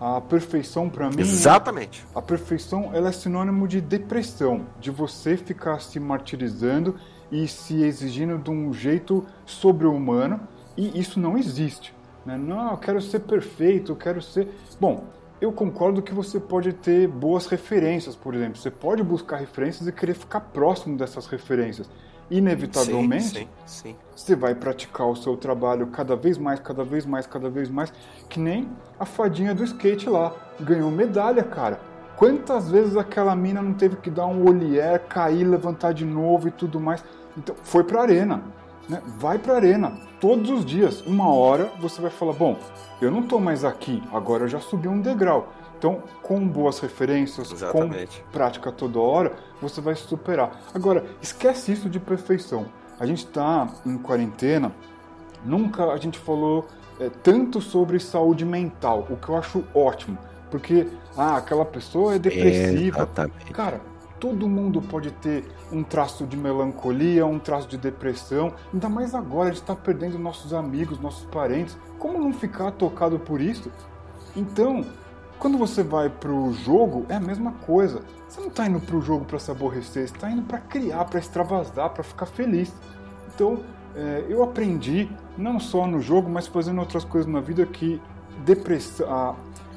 A 0.00 0.20
perfeição 0.20 0.90
para 0.90 1.08
mim. 1.08 1.20
Exatamente. 1.20 2.04
A 2.14 2.20
perfeição 2.20 2.90
ela 2.92 3.08
é 3.08 3.12
sinônimo 3.12 3.66
de 3.66 3.80
depressão, 3.80 4.66
de 4.80 4.90
você 4.90 5.36
ficar 5.36 5.80
se 5.80 5.98
martirizando 6.00 6.96
e 7.30 7.48
se 7.48 7.82
exigindo 7.82 8.38
de 8.38 8.50
um 8.50 8.72
jeito 8.72 9.24
sobre-humano, 9.46 10.40
e 10.76 10.98
isso 11.00 11.18
não 11.18 11.38
existe. 11.38 11.94
Né? 12.26 12.36
Não, 12.36 12.72
eu 12.72 12.76
quero 12.76 13.00
ser 13.00 13.20
perfeito, 13.20 13.92
eu 13.92 13.96
quero 13.96 14.20
ser. 14.20 14.48
Bom, 14.80 15.04
eu 15.40 15.52
concordo 15.52 16.02
que 16.02 16.12
você 16.12 16.38
pode 16.40 16.72
ter 16.72 17.08
boas 17.08 17.46
referências, 17.46 18.16
por 18.16 18.34
exemplo. 18.34 18.56
Você 18.56 18.70
pode 18.70 19.02
buscar 19.02 19.36
referências 19.36 19.86
e 19.86 19.92
querer 19.92 20.14
ficar 20.14 20.40
próximo 20.40 20.96
dessas 20.96 21.26
referências 21.26 21.88
inevitavelmente, 22.30 23.24
sim, 23.24 23.48
sim, 23.66 23.88
sim. 23.90 23.96
você 24.14 24.34
vai 24.34 24.54
praticar 24.54 25.08
o 25.08 25.16
seu 25.16 25.36
trabalho 25.36 25.88
cada 25.88 26.16
vez 26.16 26.38
mais, 26.38 26.58
cada 26.60 26.84
vez 26.84 27.04
mais, 27.04 27.26
cada 27.26 27.50
vez 27.50 27.68
mais, 27.68 27.92
que 28.28 28.40
nem 28.40 28.68
a 28.98 29.04
fadinha 29.04 29.54
do 29.54 29.64
skate 29.64 30.08
lá, 30.08 30.34
ganhou 30.60 30.90
medalha, 30.90 31.42
cara. 31.42 31.80
Quantas 32.16 32.70
vezes 32.70 32.96
aquela 32.96 33.34
mina 33.34 33.60
não 33.60 33.74
teve 33.74 33.96
que 33.96 34.08
dar 34.08 34.26
um 34.26 34.48
olhar, 34.48 34.98
cair, 35.00 35.44
levantar 35.44 35.92
de 35.92 36.04
novo 36.04 36.46
e 36.48 36.50
tudo 36.50 36.78
mais? 36.78 37.04
Então, 37.36 37.56
foi 37.62 37.82
pra 37.82 38.02
arena. 38.02 38.42
Né? 38.88 39.02
Vai 39.18 39.38
pra 39.38 39.56
arena 39.56 39.92
todos 40.20 40.48
os 40.50 40.64
dias. 40.64 41.02
Uma 41.02 41.28
hora 41.28 41.70
você 41.80 42.00
vai 42.00 42.10
falar: 42.10 42.32
bom, 42.32 42.56
eu 43.00 43.10
não 43.10 43.22
tô 43.22 43.40
mais 43.40 43.64
aqui, 43.64 44.02
agora 44.12 44.44
eu 44.44 44.48
já 44.48 44.60
subi 44.60 44.88
um 44.88 45.00
degrau. 45.00 45.52
Então, 45.84 46.02
com 46.22 46.48
boas 46.48 46.78
referências, 46.78 47.52
Exatamente. 47.52 48.22
com 48.22 48.30
prática 48.32 48.72
toda 48.72 48.98
hora, 48.98 49.34
você 49.60 49.82
vai 49.82 49.94
superar. 49.94 50.62
Agora, 50.72 51.04
esquece 51.20 51.72
isso 51.72 51.90
de 51.90 52.00
perfeição. 52.00 52.64
A 52.98 53.04
gente 53.04 53.26
está 53.26 53.68
em 53.84 53.98
quarentena, 53.98 54.72
nunca 55.44 55.84
a 55.92 55.98
gente 55.98 56.18
falou 56.18 56.66
é, 56.98 57.10
tanto 57.22 57.60
sobre 57.60 58.00
saúde 58.00 58.46
mental, 58.46 59.06
o 59.10 59.16
que 59.18 59.28
eu 59.28 59.36
acho 59.36 59.62
ótimo. 59.74 60.16
Porque, 60.50 60.86
ah, 61.18 61.36
aquela 61.36 61.66
pessoa 61.66 62.14
é 62.14 62.18
depressiva. 62.18 63.00
Exatamente. 63.00 63.52
Cara, 63.52 63.82
todo 64.18 64.48
mundo 64.48 64.80
pode 64.80 65.10
ter 65.10 65.44
um 65.70 65.82
traço 65.82 66.24
de 66.24 66.34
melancolia, 66.34 67.26
um 67.26 67.38
traço 67.38 67.68
de 67.68 67.76
depressão. 67.76 68.54
Ainda 68.72 68.88
mais 68.88 69.14
agora, 69.14 69.50
a 69.50 69.52
gente 69.52 69.60
está 69.60 69.76
perdendo 69.76 70.18
nossos 70.18 70.54
amigos, 70.54 70.98
nossos 70.98 71.26
parentes. 71.26 71.76
Como 71.98 72.18
não 72.18 72.32
ficar 72.32 72.70
tocado 72.70 73.18
por 73.18 73.38
isso? 73.38 73.70
Então, 74.34 74.82
quando 75.38 75.58
você 75.58 75.82
vai 75.82 76.08
pro 76.08 76.52
jogo, 76.52 77.06
é 77.08 77.14
a 77.14 77.20
mesma 77.20 77.52
coisa. 77.52 78.02
Você 78.28 78.40
não 78.40 78.48
está 78.48 78.66
indo 78.66 78.80
pro 78.80 79.00
jogo 79.00 79.24
para 79.24 79.38
se 79.38 79.50
aborrecer, 79.50 80.08
você 80.08 80.14
tá 80.14 80.30
indo 80.30 80.42
para 80.42 80.58
criar, 80.58 81.04
para 81.04 81.18
extravasar, 81.18 81.90
para 81.90 82.02
ficar 82.02 82.26
feliz. 82.26 82.72
Então, 83.34 83.60
é, 83.94 84.24
eu 84.28 84.42
aprendi, 84.42 85.08
não 85.36 85.60
só 85.60 85.86
no 85.86 86.00
jogo, 86.00 86.28
mas 86.28 86.46
fazendo 86.46 86.80
outras 86.80 87.04
coisas 87.04 87.30
na 87.30 87.40
vida, 87.40 87.64
que 87.64 88.00
depressão, 88.44 89.10
a 89.12 89.34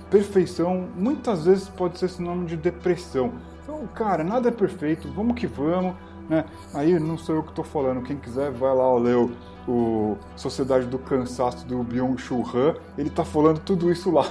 perfeição 0.10 0.88
muitas 0.96 1.46
vezes 1.46 1.70
pode 1.70 2.00
ser 2.00 2.10
sinônimo 2.10 2.46
de 2.46 2.58
depressão. 2.58 3.34
Então, 3.64 3.86
cara, 3.94 4.24
nada 4.24 4.50
é 4.50 4.52
perfeito, 4.52 5.12
vamos 5.14 5.36
que 5.36 5.46
vamos. 5.46 5.96
Né? 6.30 6.44
Aí 6.74 7.00
não 7.00 7.18
sou 7.18 7.36
eu 7.36 7.44
que 7.44 7.50
estou 7.50 7.64
falando, 7.64 8.02
quem 8.02 8.18
quiser 8.18 8.52
vai 8.52 8.74
lá 8.76 8.98
ler 8.98 9.16
o, 9.16 9.32
o 9.68 10.18
Sociedade 10.36 10.86
do 10.86 11.00
Cansaço 11.00 11.66
do 11.66 11.82
Byung-Chul 11.84 12.46
Han, 12.54 12.76
ele 12.98 13.10
tá 13.10 13.24
falando 13.24 13.60
tudo 13.60 13.92
isso 13.92 14.12
lá. 14.12 14.26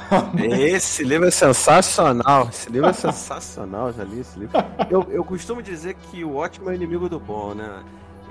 Esse 0.59 1.05
livro 1.05 1.27
é 1.27 1.31
sensacional, 1.31 2.49
esse 2.51 2.71
livro 2.71 2.89
é 2.89 2.93
sensacional, 2.93 3.93
já 3.93 4.05
li 4.05 4.21
esse 4.21 4.39
livro. 4.39 4.57
Eu, 4.91 5.07
eu 5.11 5.25
costumo 5.25 5.63
dizer 5.63 5.95
que 5.95 6.23
o 6.25 6.37
ótimo 6.37 6.71
é 6.71 6.75
inimigo 6.75 7.09
do 7.09 7.19
bom, 7.19 7.55
né? 7.55 7.83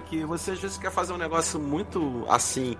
Que 0.09 0.23
você 0.23 0.51
às 0.51 0.59
vezes 0.59 0.77
quer 0.77 0.91
fazer 0.91 1.13
um 1.13 1.17
negócio 1.17 1.59
muito 1.59 2.23
assim, 2.29 2.77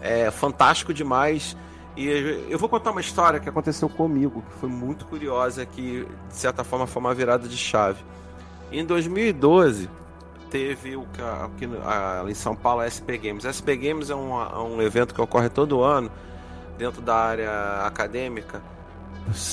é, 0.00 0.30
fantástico 0.30 0.92
demais. 0.92 1.56
E 1.96 2.06
eu 2.50 2.58
vou 2.58 2.68
contar 2.68 2.90
uma 2.90 3.00
história 3.00 3.40
que 3.40 3.48
aconteceu 3.48 3.88
comigo, 3.88 4.42
que 4.42 4.60
foi 4.60 4.68
muito 4.68 5.06
curiosa, 5.06 5.64
que 5.64 6.06
de 6.28 6.36
certa 6.36 6.62
forma 6.62 6.86
foi 6.86 7.00
uma 7.00 7.14
virada 7.14 7.48
de 7.48 7.56
chave. 7.56 8.04
Em 8.70 8.84
2012, 8.84 9.88
teve 10.56 10.96
o 10.96 11.06
que 11.58 11.66
em 12.30 12.34
São 12.34 12.56
Paulo 12.56 12.80
a 12.80 12.88
SP 12.88 13.18
Games. 13.18 13.44
A 13.44 13.52
SP 13.52 13.76
Games 13.76 14.08
é 14.08 14.16
um, 14.16 14.40
é 14.40 14.58
um 14.58 14.80
evento 14.80 15.14
que 15.14 15.20
ocorre 15.20 15.50
todo 15.50 15.82
ano 15.82 16.10
dentro 16.78 17.02
da 17.02 17.14
área 17.14 17.82
acadêmica 17.84 18.62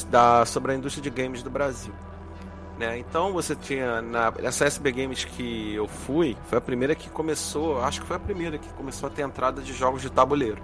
da, 0.10 0.46
sobre 0.46 0.72
a 0.72 0.76
indústria 0.76 1.04
de 1.04 1.10
games 1.10 1.44
do 1.44 1.50
Brasil. 1.50 1.94
Né? 2.80 2.98
Então 2.98 3.34
você 3.34 3.54
tinha 3.54 4.02
na 4.02 4.34
essa 4.42 4.66
SB 4.66 4.94
Games 4.94 5.26
que 5.26 5.76
eu 5.76 5.88
fui, 5.88 6.38
foi 6.46 6.58
a 6.58 6.62
primeira 6.62 6.96
que 6.96 7.10
começou, 7.10 7.82
acho 7.84 8.02
que 8.02 8.08
foi 8.08 8.16
a 8.16 8.20
primeira 8.20 8.58
que 8.58 8.70
começou 8.70 9.08
a 9.08 9.10
ter 9.12 9.24
entrada 9.24 9.62
de 9.62 9.74
jogos 9.74 10.02
de 10.02 10.10
tabuleiro, 10.10 10.62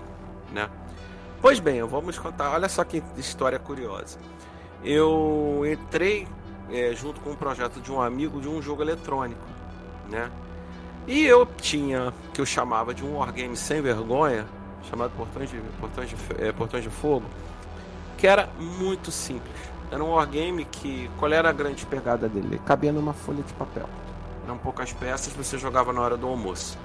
né? 0.51 0.69
Pois 1.41 1.60
bem, 1.60 1.84
vamos 1.84 2.17
contar. 2.17 2.51
Olha 2.51 2.67
só 2.67 2.84
que 2.84 3.03
história 3.17 3.60
curiosa. 3.60 4.17
Eu 4.84 5.63
entrei 5.72 6.27
é, 6.72 6.93
junto 6.96 7.22
com 7.22 7.31
um 7.31 7.36
projeto 7.36 7.79
de 7.79 7.91
um 7.91 8.01
amigo 8.01 8.41
de 8.41 8.48
um 8.48 8.62
jogo 8.62 8.81
eletrônico 8.81 9.58
né? 10.09 10.29
E 11.07 11.25
eu 11.25 11.45
tinha, 11.45 12.13
que 12.33 12.41
eu 12.41 12.45
chamava 12.45 12.93
de 12.93 13.03
um 13.03 13.17
wargame 13.17 13.55
sem 13.55 13.81
vergonha, 13.81 14.45
chamado 14.89 15.11
Portões 15.17 15.49
de, 15.49 15.57
Portões 15.79 16.09
de, 16.09 16.15
é, 16.37 16.51
Portões 16.51 16.83
de 16.83 16.89
Fogo, 16.89 17.25
que 18.17 18.27
era 18.27 18.49
muito 18.59 19.11
simples. 19.11 19.55
Era 19.91 20.03
um 20.03 20.11
wargame 20.11 20.65
que, 20.65 21.09
qual 21.17 21.31
era 21.31 21.49
a 21.49 21.53
grande 21.53 21.85
pegada 21.85 22.29
dele? 22.29 22.61
cabia 22.65 22.91
numa 22.91 23.13
folha 23.13 23.41
de 23.41 23.53
papel. 23.53 23.89
Eram 24.45 24.57
poucas 24.57 24.93
peças, 24.93 25.33
você 25.33 25.57
jogava 25.57 25.91
na 25.91 26.01
hora 26.01 26.17
do 26.17 26.27
almoço. 26.27 26.77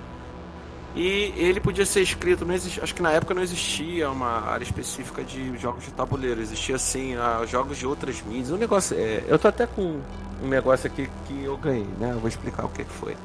E 0.96 1.34
ele 1.36 1.60
podia 1.60 1.84
ser 1.84 2.02
escrito, 2.02 2.44
não 2.44 2.54
acho 2.54 2.94
que 2.94 3.02
na 3.02 3.10
época 3.10 3.34
não 3.34 3.42
existia 3.42 4.08
uma 4.08 4.48
área 4.48 4.62
específica 4.62 5.24
de 5.24 5.56
jogos 5.58 5.84
de 5.84 5.90
tabuleiro, 5.90 6.40
existia 6.40 6.76
assim, 6.76 7.16
a, 7.16 7.44
jogos 7.46 7.78
de 7.78 7.86
outras 7.86 8.22
mídias. 8.22 8.52
Um 8.52 8.56
negócio, 8.56 8.96
é, 8.96 9.24
eu 9.26 9.38
tô 9.38 9.48
até 9.48 9.66
com 9.66 10.00
um 10.44 10.48
negócio 10.48 10.86
aqui 10.86 11.08
que 11.26 11.44
eu 11.44 11.56
ganhei, 11.56 11.88
né? 11.98 12.12
Eu 12.12 12.18
vou 12.18 12.28
explicar 12.28 12.64
o 12.66 12.68
que, 12.68 12.84
foi. 12.84 13.16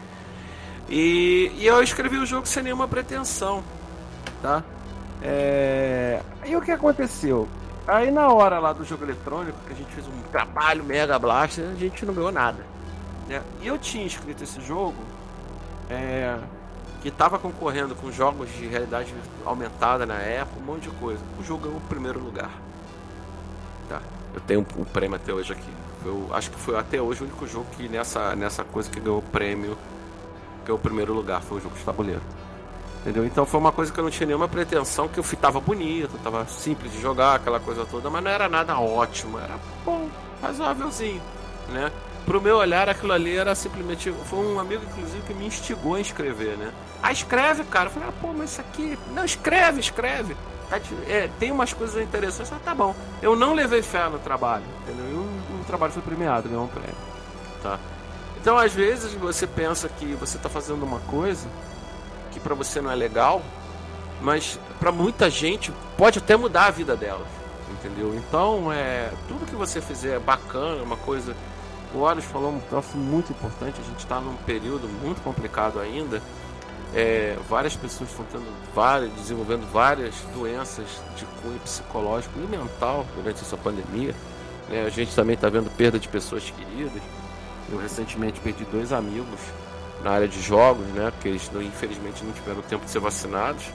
E, 0.88 1.52
e 1.58 1.68
eu 1.68 1.84
escrevi 1.84 2.18
o 2.18 2.26
jogo 2.26 2.48
sem 2.48 2.64
nenhuma 2.64 2.88
pretensão, 2.88 3.64
tá? 4.42 4.64
É... 5.22 6.22
E 6.46 6.56
o 6.56 6.62
que 6.62 6.72
aconteceu? 6.72 7.48
Aí 7.88 8.10
na 8.10 8.30
hora 8.30 8.60
lá 8.60 8.74
do 8.74 8.86
jogo 8.86 9.04
eletrônico, 9.04 9.58
que 9.68 9.74
a 9.74 9.76
gente 9.76 9.92
fez 9.92 10.08
um 10.08 10.22
trabalho 10.32 10.84
mega 10.84 11.20
blaster, 11.20 11.66
a 11.70 11.76
gente 11.76 12.06
não 12.06 12.14
ganhou 12.14 12.32
nada. 12.32 12.66
Né? 13.28 13.42
E 13.62 13.68
eu 13.68 13.78
tinha 13.78 14.06
escrito 14.06 14.44
esse 14.44 14.62
jogo 14.62 14.98
é... 15.90 16.38
que 17.02 17.10
estava 17.10 17.38
concorrendo 17.38 17.96
com 17.96 18.12
jogos 18.12 18.50
de 18.54 18.66
realidade 18.66 19.14
aumentada 19.46 20.06
na 20.06 20.16
época, 20.16 20.60
um 20.60 20.66
monte 20.66 20.84
de 20.84 20.90
coisa. 20.92 21.22
O 21.40 21.44
jogo 21.44 21.66
ganhou 21.66 21.78
o 21.78 21.82
primeiro 21.82 22.20
lugar. 22.20 22.52
Tá? 23.88 24.02
Eu 24.34 24.42
tenho 24.42 24.66
o 24.76 24.86
prêmio 24.86 25.16
até 25.16 25.34
hoje 25.34 25.52
aqui. 25.52 25.79
Eu 26.06 26.30
acho 26.32 26.50
que 26.52 26.60
foi 26.60 26.78
até 26.78 27.02
hoje 27.02 27.22
o 27.22 27.26
único 27.26 27.46
jogo 27.48 27.66
que 27.76 27.88
nessa, 27.90 28.36
nessa 28.36 28.64
coisa 28.64 28.90
que 28.90 29.00
ganhou 29.00 29.22
prêmio, 29.22 29.78
ganhou 30.66 30.78
o 30.78 30.82
primeiro 30.82 31.14
lugar, 31.14 31.42
foi 31.42 31.58
o 31.58 31.62
jogo 31.62 31.76
de 31.76 31.84
tabuleiro. 31.84 32.22
Entendeu? 33.02 33.26
Então 33.26 33.46
foi 33.46 33.60
uma 33.60 33.72
coisa 33.72 33.92
que 33.92 34.00
eu 34.00 34.04
não 34.04 34.12
tinha 34.12 34.28
nenhuma 34.28 34.48
pretensão, 34.48 35.08
que 35.08 35.20
eu 35.20 35.24
tava 35.40 35.60
bonito, 35.60 36.18
tava 36.24 36.46
simples 36.48 36.92
de 36.92 37.02
jogar, 37.02 37.36
aquela 37.36 37.60
coisa 37.60 37.86
toda, 37.86 38.10
mas 38.10 38.24
não 38.24 38.32
era 38.32 38.50
nada 38.50 38.78
ótimo, 38.78 39.40
era 39.40 39.58
bom, 39.86 40.10
razoávelzinho, 40.42 41.22
né? 41.70 41.92
Pro 42.26 42.42
meu 42.42 42.58
olhar, 42.58 42.90
aquilo 42.90 43.14
ali 43.14 43.38
era 43.38 43.56
simplesmente. 43.56 44.12
Foi 44.26 44.40
um 44.40 44.60
amigo, 44.60 44.84
inclusive, 44.84 45.24
que 45.26 45.34
me 45.34 45.48
instigou 45.48 45.96
a 45.96 46.02
escrever, 46.02 46.58
né? 46.58 46.72
Ah, 47.02 47.12
escreve, 47.12 47.64
cara. 47.64 47.88
Eu 47.88 47.92
falei, 47.92 48.10
ah, 48.10 48.14
pô, 48.22 48.34
mas 48.34 48.52
isso 48.52 48.62
aqui. 48.62 49.00
Não, 49.16 49.26
escreve, 49.26 49.80
escreve. 49.80 50.36
Tá 50.70 50.80
é, 51.08 51.28
tem 51.40 51.52
umas 51.52 51.74
coisas 51.74 52.02
interessantes, 52.04 52.54
tá 52.64 52.76
bom. 52.76 52.96
Eu 53.22 53.36
não 53.36 53.56
levei 53.56 53.82
fé 53.82 54.08
no 54.10 54.20
trabalho, 54.20 54.64
entendeu? 54.84 55.06
E 55.10 55.14
o, 55.14 55.18
o 55.18 55.39
trabalho 55.70 55.94
foi 55.94 56.02
premiado, 56.02 56.50
ganhou 56.50 56.66
um 56.66 56.68
prêmio. 56.68 56.96
Tá? 57.62 57.80
Então, 58.42 58.58
às 58.58 58.74
vezes, 58.74 59.14
você 59.14 59.46
pensa 59.46 59.88
que 59.90 60.14
você 60.16 60.38
está 60.38 60.50
fazendo 60.50 60.84
uma 60.84 61.00
coisa 61.02 61.48
que 62.32 62.40
para 62.40 62.56
você 62.56 62.82
não 62.82 62.92
é 62.92 62.96
legal, 62.96 63.42
mas 64.22 64.60
para 64.80 64.92
muita 64.92 65.30
gente 65.30 65.74
pode 65.98 66.20
até 66.20 66.36
mudar 66.36 66.66
a 66.66 66.72
vida 66.72 66.96
dela, 66.96 67.26
entendeu? 67.72 68.14
Então, 68.16 68.72
é, 68.72 69.12
tudo 69.28 69.46
que 69.46 69.56
você 69.56 69.82
fizer 69.82 70.16
é 70.16 70.20
bacana, 70.20 70.84
uma 70.84 70.98
coisa. 70.98 71.36
O 71.94 72.00
Horus 72.00 72.26
falou 72.26 72.52
um 72.52 72.60
troço 72.60 72.96
muito 72.96 73.32
importante, 73.32 73.82
a 73.82 73.84
gente 73.84 74.00
está 74.00 74.20
num 74.20 74.36
período 74.38 74.88
muito 74.88 75.22
complicado 75.22 75.80
ainda 75.80 76.22
é, 76.94 77.38
várias 77.48 77.76
pessoas 77.76 78.10
estão 78.10 78.26
tendo 78.32 78.48
várias, 78.74 79.12
desenvolvendo 79.14 79.72
várias 79.72 80.16
doenças 80.34 80.88
de 81.16 81.26
cunho 81.42 81.60
psicológico 81.60 82.40
e 82.40 82.48
mental 82.48 83.06
durante 83.16 83.42
essa 83.42 83.58
pandemia. 83.58 84.16
Né? 84.70 84.86
A 84.86 84.90
gente 84.90 85.14
também 85.16 85.34
está 85.34 85.50
vendo 85.50 85.70
perda 85.76 86.00
de 86.00 86.08
pessoas 86.08 86.52
queridas. 86.52 87.02
Eu 87.72 87.78
recentemente 87.78 88.40
perdi 88.40 88.66
dois 88.66 88.94
amigos 88.94 89.40
na 90.04 90.12
área 90.12 90.28
de 90.28 90.42
jogos, 90.42 90.86
né? 90.88 91.12
Porque 91.12 91.28
eles 91.28 91.52
infelizmente 91.56 92.24
não 92.24 92.32
tiveram 92.32 92.62
tempo 92.62 92.86
de 92.86 92.92
ser 92.92 93.00
vacinados, 93.00 93.66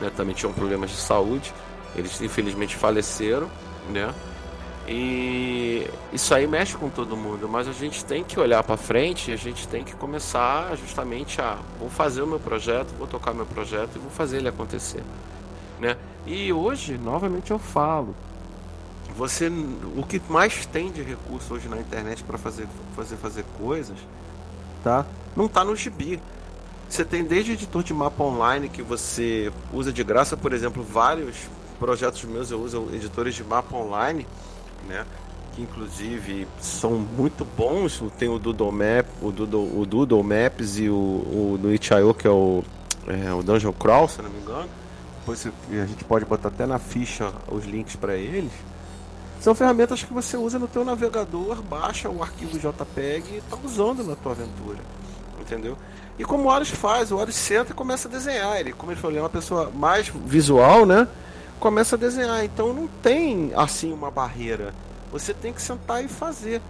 né? 0.00 0.10
Também 0.16 0.34
tinham 0.34 0.52
problemas 0.52 0.90
de 0.90 0.96
saúde. 0.96 1.52
Eles 1.94 2.20
infelizmente 2.20 2.76
faleceram, 2.76 3.48
né? 3.90 4.12
E 4.88 5.88
isso 6.12 6.32
aí 6.32 6.46
mexe 6.46 6.76
com 6.76 6.88
todo 6.88 7.16
mundo, 7.16 7.48
mas 7.48 7.66
a 7.66 7.72
gente 7.72 8.04
tem 8.04 8.22
que 8.22 8.38
olhar 8.38 8.62
para 8.62 8.76
frente, 8.76 9.32
a 9.32 9.36
gente 9.36 9.66
tem 9.66 9.82
que 9.82 9.96
começar 9.96 10.76
justamente 10.76 11.40
a 11.40 11.58
vou 11.78 11.90
fazer 11.90 12.22
o 12.22 12.26
meu 12.26 12.38
projeto, 12.38 12.94
vou 12.96 13.06
tocar 13.06 13.34
meu 13.34 13.46
projeto 13.46 13.96
e 13.96 13.98
vou 13.98 14.10
fazer 14.10 14.36
ele 14.36 14.48
acontecer, 14.48 15.02
né? 15.80 15.96
E 16.24 16.52
hoje, 16.52 16.96
novamente 16.98 17.50
eu 17.50 17.58
falo, 17.58 18.14
você 19.16 19.50
o 19.96 20.04
que 20.04 20.20
mais 20.28 20.66
tem 20.66 20.90
de 20.90 21.02
recurso 21.02 21.54
hoje 21.54 21.68
na 21.68 21.78
internet 21.78 22.22
para 22.22 22.36
fazer 22.36 22.68
fazer 22.94 23.16
fazer 23.16 23.44
coisas, 23.58 23.96
tá? 24.84 25.06
Não 25.34 25.48
tá 25.48 25.64
no 25.64 25.74
gibi. 25.74 26.20
Você 26.88 27.04
tem 27.04 27.24
desde 27.24 27.52
editor 27.52 27.82
de 27.82 27.92
mapa 27.92 28.22
online 28.22 28.68
que 28.68 28.82
você 28.82 29.52
usa 29.72 29.92
de 29.92 30.04
graça, 30.04 30.36
por 30.36 30.52
exemplo, 30.52 30.82
vários 30.84 31.36
projetos 31.78 32.22
meus 32.24 32.50
eu 32.50 32.60
uso 32.60 32.88
editores 32.92 33.34
de 33.34 33.42
mapa 33.42 33.76
online 33.76 34.26
né? 34.86 35.04
Que 35.52 35.62
inclusive 35.62 36.46
são 36.60 36.92
muito 36.92 37.44
bons. 37.44 38.02
Tem 38.18 38.28
o 38.28 38.38
Doodle 38.38 38.72
Map, 38.72 39.06
o 39.20 39.30
Doodle, 39.30 39.78
o 39.78 39.86
Doodle 39.86 40.22
Maps 40.22 40.78
e 40.78 40.88
o, 40.88 41.58
do 41.60 41.72
Itch.io, 41.72 42.14
que 42.14 42.26
é 42.26 42.30
o, 42.30 42.62
é 43.06 43.32
o 43.32 43.42
Dungeon 43.42 43.72
Crawl, 43.72 44.08
se 44.08 44.22
não 44.22 44.30
me 44.30 44.40
engano. 44.40 44.68
Depois 45.20 45.46
a 45.46 45.86
gente 45.86 46.04
pode 46.04 46.24
botar 46.24 46.48
até 46.48 46.66
na 46.66 46.78
ficha 46.78 47.32
os 47.48 47.64
links 47.64 47.96
para 47.96 48.14
eles. 48.14 48.52
São 49.40 49.54
ferramentas 49.54 50.02
que 50.02 50.12
você 50.12 50.36
usa 50.36 50.58
no 50.58 50.66
teu 50.66 50.84
navegador, 50.84 51.62
baixa 51.62 52.08
o 52.08 52.22
arquivo 52.22 52.58
JPEG 52.58 53.34
e 53.34 53.36
está 53.38 53.56
usando 53.62 54.02
na 54.02 54.16
tua 54.16 54.32
aventura. 54.32 54.78
Entendeu? 55.40 55.76
E 56.18 56.24
como 56.24 56.44
o 56.44 56.46
Horus 56.48 56.70
faz, 56.70 57.12
o 57.12 57.16
Horus 57.16 57.36
senta 57.36 57.72
e 57.72 57.74
começa 57.74 58.08
a 58.08 58.10
desenhar. 58.10 58.58
Ele, 58.58 58.72
como 58.72 58.90
ele 58.90 59.00
falou, 59.00 59.12
ele 59.12 59.18
é 59.20 59.22
uma 59.22 59.28
pessoa 59.28 59.70
mais 59.70 60.08
visual, 60.08 60.86
né? 60.86 61.06
começa 61.58 61.96
a 61.96 61.98
desenhar. 61.98 62.44
Então 62.44 62.72
não 62.72 62.86
tem 63.02 63.52
assim 63.56 63.92
uma 63.92 64.10
barreira. 64.10 64.74
Você 65.12 65.32
tem 65.32 65.52
que 65.52 65.62
sentar 65.62 66.04
e 66.04 66.08
fazer. 66.08 66.60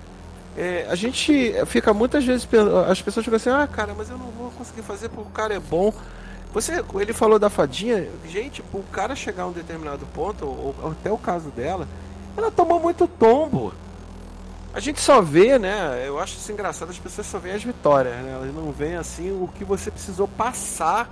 É, 0.57 0.87
a 0.89 0.95
gente 0.95 1.55
fica 1.67 1.93
muitas 1.93 2.25
vezes 2.25 2.49
as 2.89 3.03
pessoas 3.03 3.25
ficam 3.25 3.37
assim, 3.37 3.51
ah 3.51 3.67
cara, 3.67 3.95
mas 3.97 4.09
eu 4.09 4.17
não 4.17 4.29
vou 4.29 4.51
conseguir 4.53 4.83
fazer 4.83 5.09
porque 5.11 5.29
o 5.29 5.33
cara 5.33 5.55
é 5.55 5.61
bom. 5.61 5.93
Você, 6.53 6.83
ele 6.99 7.13
falou 7.13 7.39
da 7.39 7.51
fadinha, 7.51 8.09
gente, 8.27 8.65
o 8.73 8.83
cara 8.85 9.15
chegar 9.15 9.43
a 9.43 9.47
um 9.49 9.53
determinado 9.53 10.07
ponto, 10.15 10.47
ou, 10.47 10.75
ou 10.83 10.91
até 10.93 11.13
o 11.13 11.19
caso 11.19 11.51
dela, 11.51 11.87
ela 12.37 12.50
tomou 12.50 12.81
muito 12.81 13.07
tombo. 13.07 13.73
A 14.75 14.81
gente 14.81 15.00
só 15.00 15.23
vê, 15.23 15.59
né? 15.59 16.05
Eu 16.07 16.19
acho 16.19 16.37
isso 16.37 16.52
engraçado, 16.52 16.90
as 16.90 16.99
pessoas 16.99 17.26
só 17.26 17.38
veem 17.38 17.55
as 17.55 17.64
vitórias, 17.64 18.14
né? 18.16 18.33
Elas 18.33 18.55
não 18.55 18.71
veem 18.73 18.97
assim 18.97 19.31
o 19.33 19.49
que 19.49 19.64
você 19.64 19.90
precisou 19.90 20.28
passar 20.28 21.09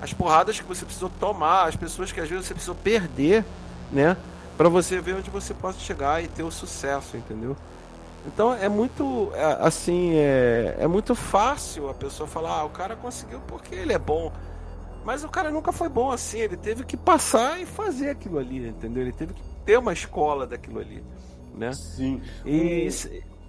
as 0.00 0.12
porradas 0.12 0.58
que 0.58 0.66
você 0.66 0.84
precisou 0.84 1.10
tomar, 1.20 1.68
as 1.68 1.76
pessoas 1.76 2.12
que 2.12 2.20
às 2.20 2.28
vezes 2.28 2.46
você 2.46 2.54
precisou 2.54 2.74
perder, 2.74 3.44
né? 3.92 4.16
Para 4.56 4.68
você 4.68 5.00
ver 5.00 5.16
onde 5.16 5.30
você 5.30 5.52
pode 5.52 5.78
chegar 5.78 6.22
e 6.22 6.28
ter 6.28 6.42
o 6.42 6.50
sucesso, 6.50 7.16
entendeu? 7.16 7.56
Então 8.26 8.54
é 8.54 8.68
muito, 8.68 9.30
é, 9.34 9.58
assim, 9.60 10.14
é, 10.14 10.76
é 10.80 10.86
muito 10.86 11.14
fácil 11.14 11.88
a 11.88 11.94
pessoa 11.94 12.26
falar, 12.26 12.60
ah, 12.60 12.64
o 12.64 12.70
cara 12.70 12.96
conseguiu 12.96 13.40
porque 13.46 13.74
ele 13.74 13.92
é 13.92 13.98
bom. 13.98 14.32
Mas 15.04 15.22
o 15.22 15.28
cara 15.28 15.50
nunca 15.50 15.70
foi 15.70 15.88
bom 15.88 16.10
assim, 16.10 16.38
ele 16.38 16.56
teve 16.56 16.82
que 16.84 16.96
passar 16.96 17.60
e 17.60 17.66
fazer 17.66 18.10
aquilo 18.10 18.38
ali, 18.38 18.68
entendeu? 18.68 19.02
Ele 19.02 19.12
teve 19.12 19.34
que 19.34 19.42
ter 19.66 19.78
uma 19.78 19.92
escola 19.92 20.46
daquilo 20.46 20.78
ali, 20.78 21.02
né? 21.54 21.72
Sim. 21.74 22.22
E 22.46 22.88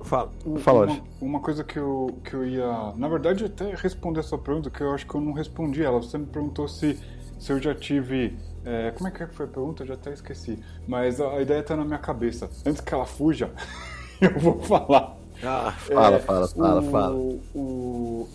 um, 0.02 0.04
fala, 0.04 0.32
fala 0.60 0.86
uma, 0.88 1.04
uma, 1.22 1.40
coisa 1.40 1.64
que 1.64 1.78
eu, 1.78 2.20
que 2.26 2.34
eu 2.34 2.46
ia, 2.46 2.94
na 2.98 3.08
verdade, 3.08 3.46
até 3.46 3.74
responder 3.76 4.20
essa 4.20 4.38
pergunta 4.38 4.70
que 4.70 4.82
eu 4.82 4.94
acho 4.94 5.06
que 5.06 5.16
eu 5.16 5.22
não 5.22 5.32
respondi 5.32 5.84
ela. 5.84 6.02
Você 6.02 6.18
me 6.18 6.26
perguntou 6.26 6.68
se 6.68 7.00
se 7.40 7.52
eu 7.52 7.62
já 7.62 7.76
tive 7.76 8.36
é, 8.66 8.92
como 8.92 9.08
é 9.08 9.12
que 9.12 9.26
foi 9.28 9.46
a 9.46 9.50
pergunta? 9.50 9.84
Eu 9.84 9.88
já 9.88 9.94
até 9.94 10.12
esqueci. 10.12 10.60
Mas 10.86 11.22
a, 11.22 11.30
a 11.30 11.42
ideia 11.42 11.62
está 11.62 11.74
na 11.74 11.86
minha 11.86 11.98
cabeça. 11.98 12.50
Antes 12.66 12.82
que 12.82 12.94
ela 12.94 13.06
fuja, 13.06 13.50
eu 14.20 14.38
vou 14.38 14.60
falar. 14.60 15.16
Ah, 15.42 15.72
fala, 15.78 16.18
é, 16.18 16.20
fala, 16.20 16.48
fala, 16.48 16.82
o, 16.82 16.92
fala. 16.92 17.16
O, 17.56 18.30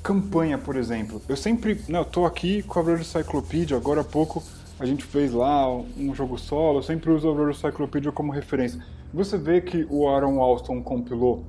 campanha, 0.00 0.58
por 0.58 0.76
exemplo. 0.76 1.20
Eu 1.28 1.36
sempre. 1.36 1.82
Não, 1.88 2.00
eu 2.00 2.04
tô 2.04 2.24
aqui 2.24 2.62
com 2.62 2.78
a 2.78 2.82
World 2.82 3.04
Cyclopedia, 3.04 3.76
agora 3.76 4.02
há 4.02 4.04
pouco 4.04 4.44
a 4.78 4.86
gente 4.86 5.04
fez 5.04 5.32
lá 5.32 5.68
um 5.70 6.14
jogo 6.14 6.38
solo, 6.38 6.78
eu 6.78 6.82
sempre 6.82 7.10
uso 7.10 7.28
a 7.28 7.32
World 7.32 7.56
Cyclopedia 7.56 8.12
como 8.12 8.32
referência. 8.32 8.82
Você 9.12 9.36
vê 9.36 9.60
que 9.60 9.86
o 9.90 10.08
Aaron 10.08 10.40
Alston 10.40 10.82
compilou 10.82 11.44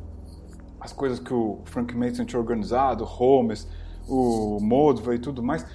as 0.79 0.93
coisas 0.93 1.19
que 1.19 1.33
o 1.33 1.59
Frank 1.65 1.95
Mason 1.95 2.25
tinha 2.25 2.39
organizado, 2.39 3.03
Holmes, 3.03 3.67
o 4.07 4.59
Moldva 4.61 5.13
e 5.13 5.19
tudo 5.19 5.43
mais. 5.43 5.65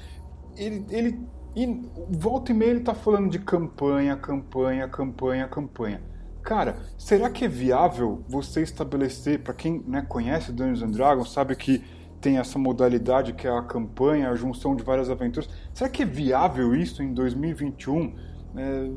Ele, 0.56 0.84
ele 0.90 1.20
e 1.54 1.88
volta 2.10 2.50
e 2.50 2.54
meia 2.54 2.70
ele 2.70 2.80
tá 2.80 2.94
falando 2.94 3.30
de 3.30 3.38
campanha, 3.38 4.16
campanha, 4.16 4.88
campanha, 4.88 5.46
campanha. 5.46 6.02
Cara, 6.42 6.76
será 6.98 7.30
que 7.30 7.44
é 7.44 7.48
viável 7.48 8.22
você 8.28 8.62
estabelecer, 8.62 9.40
para 9.40 9.54
quem 9.54 9.82
né, 9.86 10.04
conhece 10.06 10.52
Dungeons 10.52 10.82
and 10.82 10.90
Dragons, 10.90 11.32
sabe 11.32 11.54
que 11.54 11.82
tem 12.24 12.38
essa 12.38 12.58
modalidade 12.58 13.34
que 13.34 13.46
é 13.46 13.50
a 13.50 13.60
campanha, 13.60 14.30
a 14.30 14.34
junção 14.34 14.74
de 14.74 14.82
várias 14.82 15.10
aventuras. 15.10 15.46
Será 15.74 15.90
que 15.90 16.02
é 16.02 16.06
viável 16.06 16.74
isso 16.74 17.02
em 17.02 17.12
2021? 17.12 18.14
É, 18.56 18.90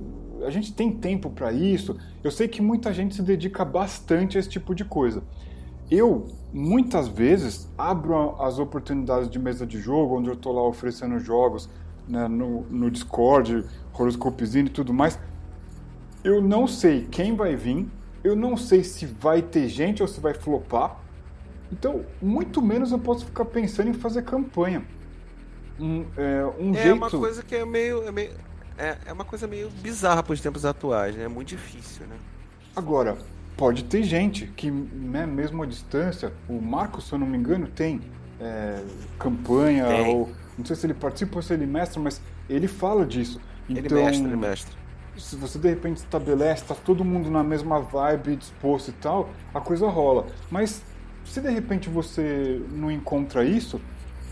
a 0.45 0.49
gente 0.49 0.73
tem 0.73 0.93
tempo 0.93 1.29
para 1.29 1.51
isso? 1.51 1.97
Eu 2.23 2.31
sei 2.31 2.47
que 2.47 2.61
muita 2.61 2.93
gente 2.93 3.15
se 3.15 3.21
dedica 3.21 3.65
bastante 3.65 4.37
a 4.37 4.39
esse 4.39 4.47
tipo 4.47 4.73
de 4.73 4.85
coisa. 4.85 5.21
Eu, 5.91 6.27
muitas 6.53 7.09
vezes, 7.09 7.69
abro 7.77 8.41
as 8.41 8.59
oportunidades 8.59 9.29
de 9.29 9.37
mesa 9.37 9.67
de 9.67 9.77
jogo, 9.77 10.19
onde 10.19 10.29
eu 10.29 10.33
estou 10.33 10.53
lá 10.53 10.65
oferecendo 10.65 11.19
jogos 11.19 11.69
né, 12.07 12.29
no, 12.29 12.61
no 12.69 12.89
Discord, 12.89 13.65
horoscopezinho 13.93 14.67
e 14.67 14.69
tudo 14.69 14.93
mais. 14.93 15.19
Eu 16.23 16.41
não 16.41 16.65
sei 16.65 17.05
quem 17.11 17.35
vai 17.35 17.57
vir, 17.57 17.89
eu 18.23 18.37
não 18.37 18.55
sei 18.55 18.85
se 18.85 19.05
vai 19.05 19.41
ter 19.41 19.67
gente 19.67 20.01
ou 20.01 20.07
se 20.07 20.21
vai 20.21 20.33
flopar. 20.33 21.06
Então, 21.71 22.05
muito 22.21 22.61
menos 22.61 22.91
eu 22.91 22.99
posso 22.99 23.25
ficar 23.25 23.45
pensando 23.45 23.89
em 23.89 23.93
fazer 23.93 24.23
campanha. 24.23 24.83
Um, 25.79 26.05
é, 26.17 26.45
um 26.59 26.71
é 26.71 26.83
jeito... 26.83 26.95
uma 26.95 27.09
coisa 27.09 27.43
que 27.43 27.55
é 27.55 27.65
meio. 27.65 28.07
É, 28.07 28.11
meio, 28.11 28.31
é, 28.77 28.97
é 29.05 29.13
uma 29.13 29.25
coisa 29.25 29.47
meio 29.47 29.69
bizarra 29.81 30.23
para 30.23 30.33
os 30.33 30.41
tempos 30.41 30.65
atuais, 30.65 31.15
né? 31.15 31.25
É 31.25 31.27
muito 31.27 31.49
difícil, 31.49 32.05
né? 32.07 32.15
Agora, 32.75 33.17
pode 33.55 33.83
ter 33.83 34.03
gente 34.03 34.47
que, 34.47 34.69
né, 34.69 35.25
mesmo 35.25 35.63
à 35.63 35.65
distância, 35.65 36.31
o 36.47 36.61
Marcos, 36.61 37.07
se 37.07 37.13
eu 37.13 37.19
não 37.19 37.27
me 37.27 37.37
engano, 37.37 37.67
tem 37.67 38.01
é, 38.39 38.81
campanha, 39.17 39.87
tem. 39.87 40.15
ou 40.15 40.31
não 40.57 40.65
sei 40.65 40.75
se 40.75 40.85
ele 40.85 40.93
participa 40.93 41.37
ou 41.37 41.41
se 41.41 41.53
ele 41.53 41.65
mestra, 41.65 42.01
mas 42.01 42.21
ele 42.49 42.67
fala 42.67 43.05
disso. 43.05 43.41
Então, 43.69 43.97
ele 43.97 44.05
mestra, 44.05 44.27
ele 44.27 44.35
mestra. 44.35 44.77
Se 45.17 45.35
você 45.35 45.57
de 45.57 45.69
repente 45.69 45.97
estabelece, 45.97 46.63
tá 46.65 46.75
todo 46.75 47.03
mundo 47.03 47.29
na 47.29 47.43
mesma 47.43 47.79
vibe, 47.79 48.35
disposto 48.35 48.89
e 48.89 48.93
tal, 48.93 49.29
a 49.53 49.59
coisa 49.59 49.87
rola. 49.87 50.27
Mas 50.51 50.83
se 51.27 51.41
de 51.41 51.49
repente 51.49 51.89
você 51.89 52.61
não 52.71 52.91
encontra 52.91 53.43
isso, 53.43 53.79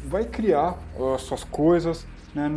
vai 0.08 0.26
criar 0.26 0.78
as 1.14 1.22
suas 1.22 1.44
coisas, 1.44 2.06
né? 2.34 2.50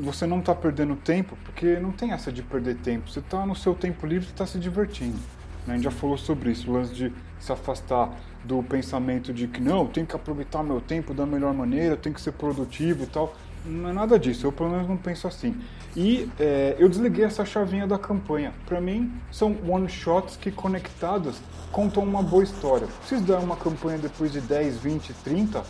você 0.00 0.26
não 0.26 0.40
está 0.40 0.54
perdendo 0.54 0.96
tempo, 0.96 1.36
porque 1.44 1.78
não 1.78 1.92
tem 1.92 2.12
essa 2.12 2.32
de 2.32 2.42
perder 2.42 2.76
tempo. 2.76 3.10
Você 3.10 3.20
está 3.20 3.46
no 3.46 3.54
seu 3.54 3.74
tempo 3.74 4.06
livre, 4.06 4.28
está 4.28 4.46
se 4.46 4.58
divertindo. 4.58 5.18
Né? 5.66 5.74
A 5.74 5.76
gente 5.76 5.84
já 5.84 5.90
falou 5.90 6.18
sobre 6.18 6.50
isso, 6.50 6.70
o 6.70 6.74
lance 6.74 6.94
de 6.94 7.12
se 7.38 7.52
afastar 7.52 8.10
do 8.44 8.62
pensamento 8.62 9.32
de 9.32 9.46
que 9.46 9.60
não, 9.60 9.86
tem 9.86 10.04
que 10.04 10.16
aproveitar 10.16 10.62
meu 10.62 10.80
tempo 10.80 11.12
da 11.12 11.26
melhor 11.26 11.52
maneira, 11.52 11.96
tem 11.96 12.12
que 12.12 12.20
ser 12.20 12.32
produtivo 12.32 13.04
e 13.04 13.06
tal. 13.06 13.34
Não 13.68 13.90
é 13.90 13.92
nada 13.92 14.18
disso, 14.18 14.46
eu 14.46 14.52
pelo 14.52 14.70
menos 14.70 14.88
não 14.88 14.96
penso 14.96 15.28
assim. 15.28 15.54
E 15.96 16.30
é, 16.38 16.76
eu 16.78 16.88
desliguei 16.88 17.24
essa 17.24 17.44
chavinha 17.44 17.86
da 17.86 17.98
campanha. 17.98 18.54
Para 18.66 18.80
mim, 18.80 19.12
são 19.30 19.56
one-shots 19.68 20.36
que 20.36 20.50
conectadas 20.50 21.40
contam 21.70 22.02
uma 22.02 22.22
boa 22.22 22.42
história. 22.42 22.86
Preciso 23.00 23.22
dar 23.24 23.40
uma 23.40 23.56
campanha 23.56 23.98
depois 23.98 24.32
de 24.32 24.40
10, 24.40 24.78
20, 24.78 25.12
30? 25.24 25.62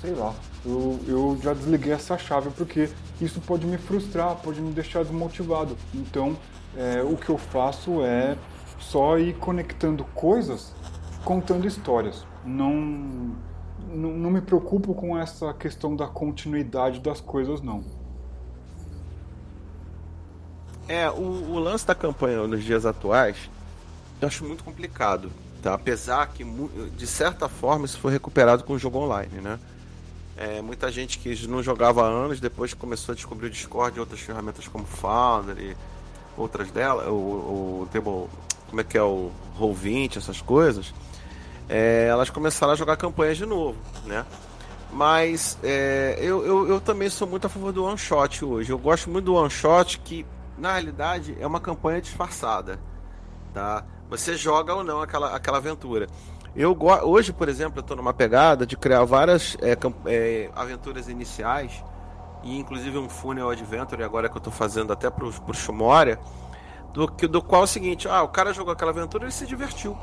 Sei 0.00 0.14
lá. 0.14 0.34
Eu, 0.64 0.98
eu 1.06 1.38
já 1.42 1.52
desliguei 1.54 1.92
essa 1.92 2.18
chave 2.18 2.50
porque 2.50 2.88
isso 3.20 3.40
pode 3.40 3.66
me 3.66 3.78
frustrar, 3.78 4.34
pode 4.36 4.60
me 4.60 4.72
deixar 4.72 5.02
desmotivado. 5.02 5.76
Então, 5.94 6.36
é, 6.76 7.02
o 7.02 7.16
que 7.16 7.28
eu 7.28 7.38
faço 7.38 8.02
é 8.02 8.36
só 8.78 9.18
ir 9.18 9.34
conectando 9.34 10.04
coisas, 10.14 10.74
contando 11.24 11.66
histórias. 11.66 12.26
Não, 12.44 13.34
não, 13.88 14.10
não 14.10 14.30
me 14.30 14.40
preocupo 14.40 14.94
com 14.94 15.16
essa 15.16 15.52
questão 15.54 15.94
da 15.94 16.06
continuidade 16.06 17.00
das 17.00 17.20
coisas, 17.20 17.60
não. 17.60 17.84
É, 20.88 21.10
o, 21.10 21.52
o, 21.52 21.58
lance 21.58 21.86
da 21.86 21.94
campanha 21.94 22.46
nos 22.46 22.62
dias 22.62 22.86
atuais, 22.86 23.36
eu 24.20 24.28
acho 24.28 24.44
muito 24.44 24.62
complicado, 24.62 25.32
tá? 25.60 25.74
Apesar 25.74 26.28
que, 26.28 26.44
de 26.96 27.06
certa 27.06 27.48
forma, 27.48 27.86
isso 27.86 27.98
foi 27.98 28.12
recuperado 28.12 28.62
com 28.62 28.74
o 28.74 28.78
jogo 28.78 28.98
online, 28.98 29.40
né? 29.40 29.58
É, 30.36 30.60
muita 30.60 30.92
gente 30.92 31.18
que 31.18 31.46
não 31.48 31.62
jogava 31.62 32.04
há 32.04 32.06
anos, 32.06 32.38
depois 32.38 32.74
começou 32.74 33.12
a 33.12 33.16
descobrir 33.16 33.46
o 33.46 33.50
Discord 33.50 33.96
e 33.96 34.00
outras 34.00 34.20
ferramentas 34.20 34.68
como 34.68 34.84
Foundry, 34.84 35.76
outras 36.36 36.70
delas, 36.70 37.08
o, 37.08 37.10
o 37.10 37.88
Table, 37.90 38.28
como 38.68 38.80
é 38.80 38.84
que 38.84 38.98
é 38.98 39.02
o 39.02 39.30
Roll20, 39.58 40.18
essas 40.18 40.40
coisas, 40.40 40.92
é, 41.68 42.06
elas 42.08 42.30
começaram 42.30 42.72
a 42.72 42.76
jogar 42.76 42.96
campanhas 42.96 43.36
de 43.36 43.46
novo, 43.46 43.78
né? 44.04 44.24
Mas 44.92 45.58
é, 45.62 46.16
eu, 46.20 46.44
eu, 46.46 46.68
eu, 46.68 46.80
também 46.80 47.10
sou 47.10 47.26
muito 47.26 47.46
a 47.46 47.50
favor 47.50 47.72
do 47.72 47.84
one 47.84 47.98
shot 47.98 48.44
hoje. 48.44 48.70
Eu 48.70 48.78
gosto 48.78 49.10
muito 49.10 49.26
do 49.26 49.34
one 49.34 49.50
shot 49.50 49.98
que 49.98 50.24
na 50.56 50.72
realidade 50.72 51.36
é 51.40 51.46
uma 51.46 51.60
campanha 51.60 52.00
disfarçada, 52.00 52.78
tá? 53.52 53.84
Você 54.08 54.36
joga 54.36 54.74
ou 54.74 54.84
não 54.84 55.02
aquela, 55.02 55.34
aquela 55.34 55.58
aventura. 55.58 56.06
Eu 56.54 56.74
hoje, 57.04 57.32
por 57.32 57.48
exemplo, 57.48 57.78
eu 57.78 57.82
estou 57.82 57.96
numa 57.96 58.14
pegada 58.14 58.64
de 58.64 58.76
criar 58.76 59.04
várias 59.04 59.56
é, 59.60 59.76
é, 60.06 60.50
aventuras 60.54 61.08
iniciais 61.08 61.84
e 62.42 62.58
inclusive 62.58 62.96
um 62.96 63.08
funnel 63.08 63.50
adventure 63.50 64.02
agora 64.02 64.28
que 64.28 64.36
eu 64.36 64.38
estou 64.38 64.52
fazendo 64.52 64.92
até 64.92 65.10
para 65.10 65.26
o 65.26 65.52
Shumoria, 65.52 66.18
do, 66.94 67.06
do 67.06 67.42
qual 67.42 67.62
é 67.62 67.64
o 67.64 67.66
seguinte, 67.66 68.08
ah, 68.08 68.22
o 68.22 68.28
cara 68.28 68.54
jogou 68.54 68.72
aquela 68.72 68.90
aventura 68.90 69.26
e 69.26 69.32
se 69.32 69.46
divertiu, 69.46 69.98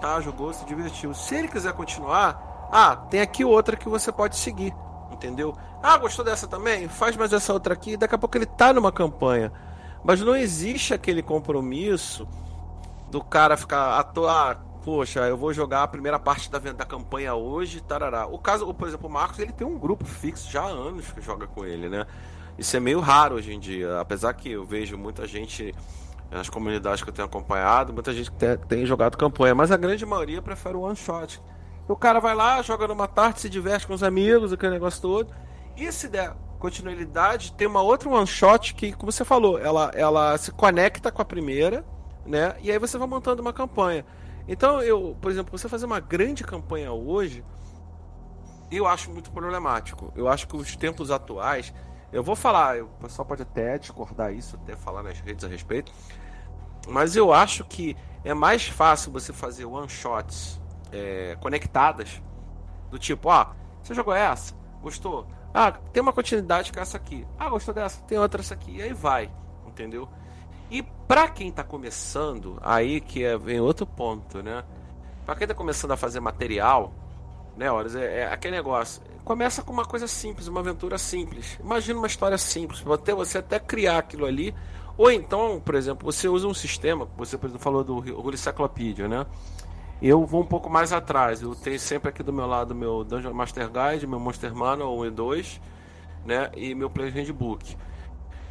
tá? 0.00 0.20
Jogou, 0.20 0.52
se 0.52 0.64
divertiu. 0.64 1.14
Se 1.14 1.34
ele 1.34 1.48
quiser 1.48 1.72
continuar, 1.72 2.68
ah, 2.72 2.96
tem 2.96 3.20
aqui 3.20 3.44
outra 3.44 3.76
que 3.76 3.88
você 3.88 4.10
pode 4.10 4.36
seguir, 4.36 4.74
entendeu? 5.10 5.56
Ah, 5.82 5.96
gostou 5.98 6.24
dessa 6.24 6.46
também? 6.46 6.88
Faz 6.88 7.16
mais 7.16 7.32
essa 7.32 7.52
outra 7.52 7.74
aqui. 7.74 7.96
Daqui 7.96 8.14
a 8.14 8.18
pouco 8.18 8.36
ele 8.36 8.46
tá 8.46 8.72
numa 8.72 8.92
campanha. 8.92 9.52
Mas 10.04 10.20
não 10.20 10.34
existe 10.34 10.94
aquele 10.94 11.22
compromisso 11.22 12.26
do 13.10 13.22
cara 13.22 13.56
ficar 13.56 13.98
atuar, 13.98 14.52
ah, 14.52 14.70
poxa, 14.84 15.20
eu 15.20 15.36
vou 15.36 15.52
jogar 15.52 15.82
a 15.82 15.88
primeira 15.88 16.18
parte 16.18 16.50
da, 16.50 16.58
da 16.58 16.84
campanha 16.84 17.34
hoje, 17.34 17.80
tarará. 17.80 18.26
O 18.26 18.38
caso, 18.38 18.72
por 18.72 18.88
exemplo, 18.88 19.08
o 19.08 19.12
Marcos, 19.12 19.38
ele 19.38 19.52
tem 19.52 19.66
um 19.66 19.78
grupo 19.78 20.04
fixo 20.04 20.50
já 20.50 20.62
há 20.62 20.68
anos 20.68 21.10
que 21.10 21.20
joga 21.20 21.46
com 21.46 21.64
ele, 21.64 21.88
né? 21.88 22.06
Isso 22.56 22.76
é 22.76 22.80
meio 22.80 23.00
raro 23.00 23.36
hoje 23.36 23.52
em 23.52 23.58
dia, 23.58 24.00
apesar 24.00 24.34
que 24.34 24.50
eu 24.50 24.64
vejo 24.64 24.96
muita 24.96 25.26
gente 25.26 25.74
nas 26.30 26.48
comunidades 26.48 27.02
que 27.02 27.08
eu 27.08 27.14
tenho 27.14 27.26
acompanhado, 27.26 27.92
muita 27.92 28.12
gente 28.12 28.30
tem, 28.32 28.56
tem 28.56 28.86
jogado 28.86 29.16
campanha, 29.16 29.54
mas 29.54 29.72
a 29.72 29.76
grande 29.76 30.06
maioria 30.06 30.40
prefere 30.40 30.76
o 30.76 30.82
one 30.82 30.96
shot. 30.96 31.42
O 31.88 31.96
cara 31.96 32.20
vai 32.20 32.34
lá, 32.34 32.62
joga 32.62 32.86
numa 32.86 33.08
tarde, 33.08 33.40
se 33.40 33.48
diverte 33.48 33.86
com 33.86 33.94
os 33.94 34.02
amigos, 34.02 34.52
aquele 34.52 34.72
negócio 34.72 35.02
todo. 35.02 35.34
E 35.76 35.90
se 35.90 36.08
der 36.08 36.34
continuidade, 36.58 37.52
tem 37.54 37.66
uma 37.66 37.82
outra 37.82 38.08
one 38.08 38.26
shot 38.26 38.74
que, 38.74 38.92
como 38.92 39.10
você 39.10 39.24
falou, 39.24 39.58
ela, 39.58 39.90
ela 39.94 40.38
se 40.38 40.52
conecta 40.52 41.10
com 41.10 41.20
a 41.20 41.24
primeira, 41.24 41.84
né? 42.24 42.54
E 42.60 42.70
aí 42.70 42.78
você 42.78 42.96
vai 42.96 43.08
montando 43.08 43.42
uma 43.42 43.52
campanha. 43.52 44.04
Então, 44.46 44.80
eu, 44.82 45.16
por 45.20 45.30
exemplo, 45.30 45.56
você 45.56 45.68
fazer 45.68 45.86
uma 45.86 46.00
grande 46.00 46.44
campanha 46.44 46.92
hoje, 46.92 47.44
eu 48.70 48.86
acho 48.86 49.10
muito 49.10 49.30
problemático. 49.32 50.12
Eu 50.14 50.28
acho 50.28 50.46
que 50.46 50.56
os 50.56 50.76
tempos 50.76 51.10
atuais, 51.10 51.72
eu 52.12 52.22
vou 52.22 52.36
falar, 52.36 52.82
o 52.82 52.88
pessoal 53.00 53.26
pode 53.26 53.42
até 53.42 53.78
discordar 53.78 54.32
isso, 54.32 54.56
até 54.56 54.76
falar 54.76 55.02
nas 55.02 55.18
redes 55.20 55.44
a 55.44 55.48
respeito, 55.48 55.92
mas 56.88 57.16
eu 57.16 57.32
acho 57.32 57.64
que 57.64 57.96
é 58.24 58.34
mais 58.34 58.66
fácil 58.66 59.12
você 59.12 59.32
fazer 59.32 59.64
one 59.64 59.88
shots 59.88 60.60
é, 60.92 61.36
conectadas, 61.40 62.20
do 62.90 62.98
tipo, 62.98 63.30
ah, 63.30 63.54
você 63.82 63.94
jogou 63.94 64.14
essa, 64.14 64.54
gostou? 64.82 65.26
Ah, 65.52 65.72
tem 65.72 66.02
uma 66.02 66.12
continuidade 66.12 66.72
com 66.72 66.80
essa 66.80 66.96
aqui. 66.96 67.26
Ah, 67.38 67.48
gostou 67.48 67.74
dessa? 67.74 68.00
Tem 68.02 68.18
outra 68.18 68.40
essa 68.40 68.54
aqui. 68.54 68.76
E 68.76 68.82
aí 68.82 68.92
vai, 68.92 69.30
entendeu? 69.66 70.08
E 70.70 70.82
para 70.82 71.28
quem 71.28 71.50
tá 71.50 71.64
começando, 71.64 72.56
aí 72.62 73.00
que 73.00 73.24
é, 73.24 73.36
vem 73.36 73.60
outro 73.60 73.84
ponto, 73.84 74.42
né? 74.42 74.64
Para 75.26 75.34
quem 75.34 75.46
tá 75.46 75.54
começando 75.54 75.90
a 75.90 75.96
fazer 75.96 76.20
material, 76.20 76.92
né, 77.56 77.70
Horas? 77.70 77.96
É, 77.96 78.20
é, 78.20 78.32
aquele 78.32 78.56
negócio. 78.56 79.02
Começa 79.24 79.62
com 79.62 79.72
uma 79.72 79.84
coisa 79.84 80.06
simples, 80.06 80.46
uma 80.46 80.60
aventura 80.60 80.96
simples. 80.96 81.58
Imagina 81.60 81.98
uma 81.98 82.06
história 82.06 82.38
simples, 82.38 82.84
até 82.86 83.12
você 83.12 83.38
até 83.38 83.58
criar 83.58 83.98
aquilo 83.98 84.26
ali. 84.26 84.54
Ou 85.00 85.10
então, 85.10 85.58
por 85.58 85.76
exemplo, 85.76 86.12
você 86.12 86.28
usa 86.28 86.46
um 86.46 86.52
sistema, 86.52 87.08
você 87.16 87.38
por 87.38 87.46
exemplo, 87.46 87.62
falou 87.62 87.82
do 87.82 88.36
Cyclopedia, 88.36 89.08
né? 89.08 89.24
Eu 90.02 90.26
vou 90.26 90.42
um 90.42 90.46
pouco 90.46 90.68
mais 90.68 90.92
atrás. 90.92 91.40
Eu 91.40 91.54
tenho 91.54 91.80
sempre 91.80 92.10
aqui 92.10 92.22
do 92.22 92.34
meu 92.34 92.46
lado 92.46 92.74
meu 92.74 93.02
Dungeon 93.02 93.32
Master 93.32 93.70
Guide, 93.70 94.06
meu 94.06 94.20
Monster 94.20 94.54
Manual 94.54 94.98
1 94.98 95.06
e 95.06 95.10
2, 95.10 95.60
né? 96.26 96.50
E 96.54 96.74
meu 96.74 96.90
Player 96.90 97.14
Handbook 97.14 97.74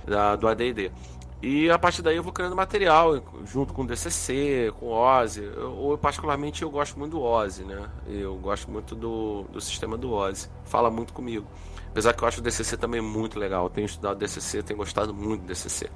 da, 0.07 0.35
do 0.35 0.47
AD&D. 0.47 0.91
E 1.39 1.69
a 1.69 1.77
partir 1.77 2.01
daí 2.01 2.15
eu 2.15 2.23
vou 2.23 2.33
criando 2.33 2.55
material 2.55 3.21
junto 3.45 3.71
com 3.71 3.83
o 3.83 3.85
DCC, 3.85 4.73
com 4.79 4.87
o 4.87 4.89
Ozzy. 4.89 5.43
Eu, 5.43 5.99
particularmente 6.01 6.63
eu 6.63 6.71
gosto 6.71 6.97
muito 6.97 7.11
do 7.11 7.21
Ozzy, 7.21 7.63
né? 7.63 7.87
Eu 8.07 8.35
gosto 8.37 8.71
muito 8.71 8.95
do, 8.95 9.43
do 9.51 9.61
sistema 9.61 9.95
do 9.95 10.11
Ozzy. 10.11 10.49
Fala 10.65 10.89
muito 10.89 11.13
comigo. 11.13 11.45
Apesar 11.91 12.13
que 12.13 12.23
eu 12.23 12.27
acho 12.27 12.39
o 12.39 12.43
DCC 12.43 12.75
também 12.75 13.01
muito 13.01 13.37
legal. 13.37 13.65
Eu 13.65 13.69
tenho 13.69 13.85
estudado 13.85 14.17
DCC, 14.17 14.63
tenho 14.63 14.77
gostado 14.77 15.13
muito 15.13 15.41
do 15.41 15.47
DCC, 15.47 15.91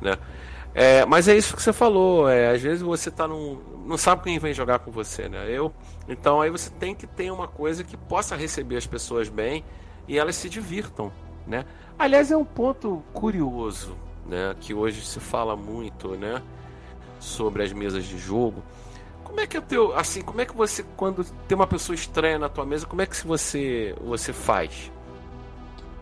né? 0.00 0.16
É, 0.74 1.06
mas 1.06 1.28
é 1.28 1.36
isso 1.36 1.54
que 1.54 1.62
você 1.62 1.72
falou. 1.72 2.28
É, 2.28 2.50
às 2.50 2.60
vezes 2.60 2.82
você 2.82 3.10
tá 3.10 3.28
num, 3.28 3.58
não 3.86 3.96
sabe 3.96 4.24
quem 4.24 4.38
vem 4.38 4.52
jogar 4.52 4.80
com 4.80 4.90
você, 4.90 5.28
né? 5.28 5.46
Eu. 5.48 5.72
Então 6.08 6.40
aí 6.40 6.50
você 6.50 6.70
tem 6.70 6.94
que 6.94 7.06
ter 7.06 7.30
uma 7.30 7.46
coisa 7.46 7.84
que 7.84 7.96
possa 7.96 8.34
receber 8.34 8.76
as 8.76 8.86
pessoas 8.86 9.28
bem 9.28 9.64
e 10.08 10.18
elas 10.18 10.36
se 10.36 10.48
divirtam, 10.48 11.12
né? 11.46 11.64
Aliás, 11.98 12.30
é 12.30 12.36
um 12.36 12.44
ponto 12.44 13.02
curioso 13.12 13.96
né, 14.26 14.54
que 14.60 14.74
hoje 14.74 15.04
se 15.04 15.20
fala 15.20 15.56
muito, 15.56 16.16
né, 16.16 16.42
sobre 17.20 17.62
as 17.62 17.72
mesas 17.72 18.04
de 18.04 18.18
jogo. 18.18 18.62
Como 19.22 19.40
é 19.40 19.46
que 19.46 19.56
é 19.56 19.60
teu, 19.60 19.96
assim, 19.96 20.22
como 20.22 20.40
é 20.40 20.44
que 20.44 20.54
você 20.54 20.84
quando 20.96 21.24
tem 21.46 21.56
uma 21.56 21.66
pessoa 21.66 21.94
estranha 21.94 22.38
na 22.38 22.48
tua 22.48 22.64
mesa, 22.64 22.86
como 22.86 23.02
é 23.02 23.06
que 23.06 23.26
você 23.26 23.94
você 24.04 24.32
faz? 24.32 24.90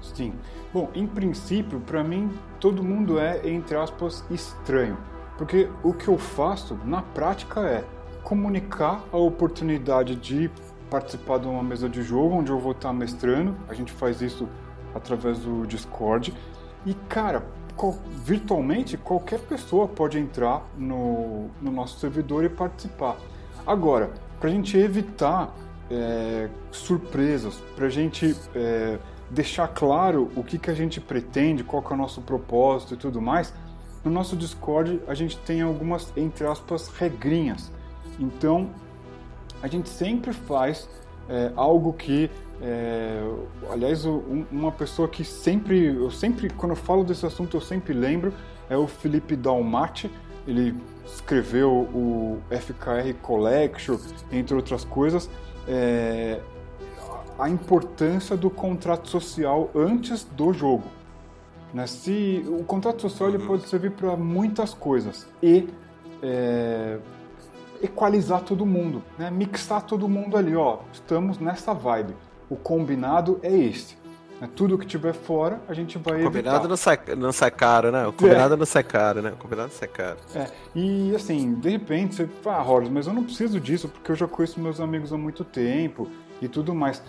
Sim. 0.01 0.35
Bom, 0.73 0.91
em 0.95 1.07
princípio, 1.07 1.81
para 1.81 2.03
mim, 2.03 2.31
todo 2.63 2.81
mundo 2.81 3.19
é 3.19 3.41
entre 3.51 3.77
aspas 3.77 4.25
estranho, 4.31 4.97
porque 5.37 5.69
o 5.83 5.93
que 5.93 6.07
eu 6.07 6.17
faço 6.17 6.79
na 6.85 7.03
prática 7.03 7.61
é 7.61 7.85
comunicar 8.23 9.03
a 9.11 9.17
oportunidade 9.17 10.15
de 10.15 10.49
participar 10.89 11.41
de 11.41 11.49
uma 11.49 11.61
mesa 11.61 11.89
de 11.89 12.03
jogo 12.03 12.37
onde 12.37 12.53
eu 12.53 12.61
vou 12.61 12.71
estar 12.71 12.93
mestrando. 12.93 13.57
A 13.69 13.75
gente 13.75 13.91
faz 13.91 14.23
isso 14.23 14.49
através 14.95 15.41
do 15.41 15.67
Discord. 15.67 16.33
E 16.87 16.95
cara, 17.09 17.45
virtualmente 18.25 18.97
qualquer 18.97 19.41
pessoa 19.41 19.89
pode 19.89 20.17
entrar 20.17 20.65
no, 20.79 21.51
no 21.61 21.73
nosso 21.73 21.99
servidor 21.99 22.45
e 22.45 22.49
participar. 22.49 23.17
Agora, 23.67 24.13
para 24.39 24.49
a 24.49 24.53
gente 24.53 24.79
evitar 24.79 25.53
é, 25.91 26.49
surpresas, 26.71 27.61
para 27.75 27.87
a 27.87 27.91
gente 27.91 28.37
é, 28.55 29.01
deixar 29.33 29.67
claro 29.69 30.31
o 30.37 30.45
que, 30.45 30.59
que 30.59 30.71
a 30.71 30.75
gente 30.75 31.01
pretende, 31.01 31.65
qual 31.65 31.83
que 31.83 31.93
é 31.93 31.95
o 31.95 31.99
nosso 31.99 32.21
propósito 32.21 32.95
e 32.95 32.97
tudo 32.97 33.21
mais, 33.21 33.53
no 34.05 34.11
nosso 34.11 34.37
Discord 34.37 35.01
a 35.07 35.15
gente 35.15 35.39
tem 35.39 35.63
algumas, 35.63 36.13
entre 36.17 36.47
aspas, 36.47 36.89
regrinhas. 36.89 37.73
Então, 38.19 38.71
a 39.63 39.69
gente 39.69 39.89
sempre 39.89 40.33
faz 40.33 40.89
é, 41.29 41.53
algo 41.57 41.93
que 41.93 42.31
é, 42.61 43.21
aliás, 43.71 44.05
uma 44.05 44.71
pessoa 44.71 45.09
que 45.09 45.25
sempre, 45.25 45.87
eu 45.87 46.11
sempre, 46.13 46.49
quando 46.51 46.71
eu 46.71 46.77
falo 46.77 47.03
desse 47.03 47.27
assunto, 47.27 47.57
eu 47.57 47.61
sempre 47.61 47.93
lembro, 47.93 48.33
é 48.71 48.77
o 48.77 48.87
Felipe 48.87 49.35
Dalmati. 49.35 50.09
Ele 50.47 50.75
escreveu 51.05 51.71
o 51.73 52.39
FKR 52.51 53.15
Collection, 53.21 53.99
entre 54.31 54.55
outras 54.55 54.85
coisas. 54.85 55.29
É, 55.67 56.41
a 57.39 57.49
importância 57.49 58.37
do 58.37 58.51
contrato 58.51 59.09
social 59.09 59.71
antes 59.75 60.25
do 60.25 60.53
jogo. 60.53 60.85
Né? 61.73 61.87
Se, 61.87 62.45
o 62.49 62.65
contrato 62.65 63.03
social 63.03 63.29
ele 63.29 63.39
uhum. 63.39 63.47
pode 63.47 63.69
servir 63.69 63.93
para 63.93 64.17
muitas 64.17 64.75
coisas 64.75 65.27
e 65.43 65.69
é, 66.23 66.99
equalizar 67.83 68.43
todo 68.43 68.67
mundo, 68.67 69.03
né? 69.19 69.31
mixar 69.31 69.83
todo 69.83 70.09
mundo 70.09 70.37
ali. 70.37 70.55
Ó, 70.55 70.79
estamos 70.93 71.39
nessa 71.39 71.73
vibe 71.73 72.15
o 72.53 72.57
combinado 72.57 73.41
é 73.43 73.51
este. 73.51 73.97
Né? 74.39 74.49
Tudo 74.55 74.77
que 74.77 74.87
tiver 74.87 75.15
fora, 75.15 75.59
a 75.67 75.73
gente 75.73 75.97
vai 75.97 76.21
o 76.21 76.25
combinado 76.25 76.57
evitar. 76.57 76.69
não 76.69 76.77
sai, 76.77 76.99
não 77.17 77.33
sai 77.33 77.51
caro, 77.51 77.91
né? 77.91 78.07
O 78.07 78.13
combinado 78.13 78.55
é. 78.55 78.57
não 78.59 78.67
sai 78.67 78.83
caro, 78.83 79.23
né? 79.23 79.31
O 79.31 79.37
combinado 79.37 79.69
não 79.69 79.79
sai 79.79 79.89
caro. 79.89 80.19
É. 80.35 80.47
E 80.75 81.17
assim, 81.17 81.55
de 81.55 81.71
repente 81.71 82.15
você 82.15 82.27
fala, 82.43 82.59
ah, 82.59 82.71
Horus, 82.71 82.91
mas 82.91 83.07
eu 83.07 83.15
não 83.15 83.25
preciso 83.25 83.59
disso 83.59 83.89
porque 83.89 84.13
eu 84.13 84.17
já 84.17 84.29
conheço 84.29 84.61
meus 84.61 84.81
amigos 84.81 85.13
há 85.13 85.17
muito 85.17 85.45
tempo 85.45 86.09
e 86.43 86.49
tudo 86.49 86.75
mais. 86.75 87.03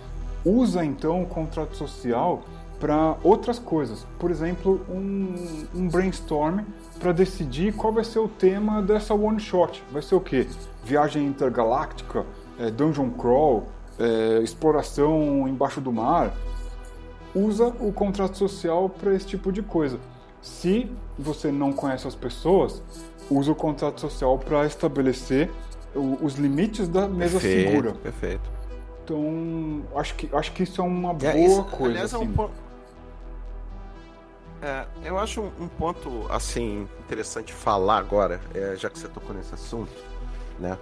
Usa 0.46 0.84
então 0.84 1.24
o 1.24 1.26
contrato 1.26 1.76
social 1.76 2.42
para 2.80 3.16
outras 3.24 3.60
coisas. 3.60 4.06
Por 4.20 4.30
exemplo, 4.30 4.82
um, 4.90 5.66
um 5.74 5.88
brainstorm 5.88 6.62
para 7.00 7.14
decidir 7.14 7.74
qual 7.74 7.94
vai 7.94 8.04
ser 8.04 8.20
o 8.20 8.28
tema 8.28 8.82
dessa 8.82 9.14
one 9.14 9.40
shot. 9.40 9.82
Vai 9.92 10.02
ser 10.02 10.16
o 10.16 10.20
quê? 10.20 10.48
Viagem 10.84 11.26
intergaláctica, 11.26 12.26
é, 12.60 12.70
dungeon 12.70 13.10
crawl, 13.12 13.68
é, 13.98 14.42
exploração 14.44 15.48
embaixo 15.48 15.80
do 15.80 15.94
mar, 15.94 16.34
usa 17.34 17.68
o 17.80 17.92
contrato 17.92 18.38
social 18.38 18.90
para 18.90 19.14
esse 19.14 19.28
tipo 19.28 19.52
de 19.52 19.62
coisa. 19.62 19.98
Se 20.42 20.92
você 21.18 21.52
não 21.52 21.72
conhece 21.72 22.06
as 22.08 22.16
pessoas, 22.16 22.82
usa 23.30 23.52
o 23.52 23.56
contrato 23.56 24.02
social 24.02 24.38
para 24.38 24.66
estabelecer 24.66 25.50
o, 25.96 26.18
os 26.22 26.36
limites 26.36 26.88
da 26.88 27.08
mesa 27.08 27.40
perfeito, 27.40 27.70
segura. 27.70 27.92
Perfeito. 27.94 28.53
Então, 29.04 29.84
acho 29.96 30.16
que, 30.16 30.30
acho 30.34 30.52
que 30.54 30.64
isso 30.64 30.82
é 30.82 30.84
uma 30.84 31.12
é, 31.12 31.14
boa 31.14 31.38
isso, 31.38 31.64
coisa. 31.66 31.92
Aliás, 31.92 32.14
assim. 32.14 32.24
é 32.24 32.28
um 32.28 32.34
po... 32.34 32.52
é, 34.62 34.86
eu 35.04 35.20
acho 35.20 35.42
um, 35.42 35.52
um, 35.60 35.68
ponto 35.68 36.26
assim 36.30 36.88
interessante 37.00 37.54
falar 37.54 37.98
agora, 37.98 38.40
é, 38.54 38.76
já 38.78 38.90
que 38.90 38.98
você 38.98 39.10
tocou 39.10 39.36
nesse 39.36 39.54
assunto, 39.54 39.92
né? 40.58 40.78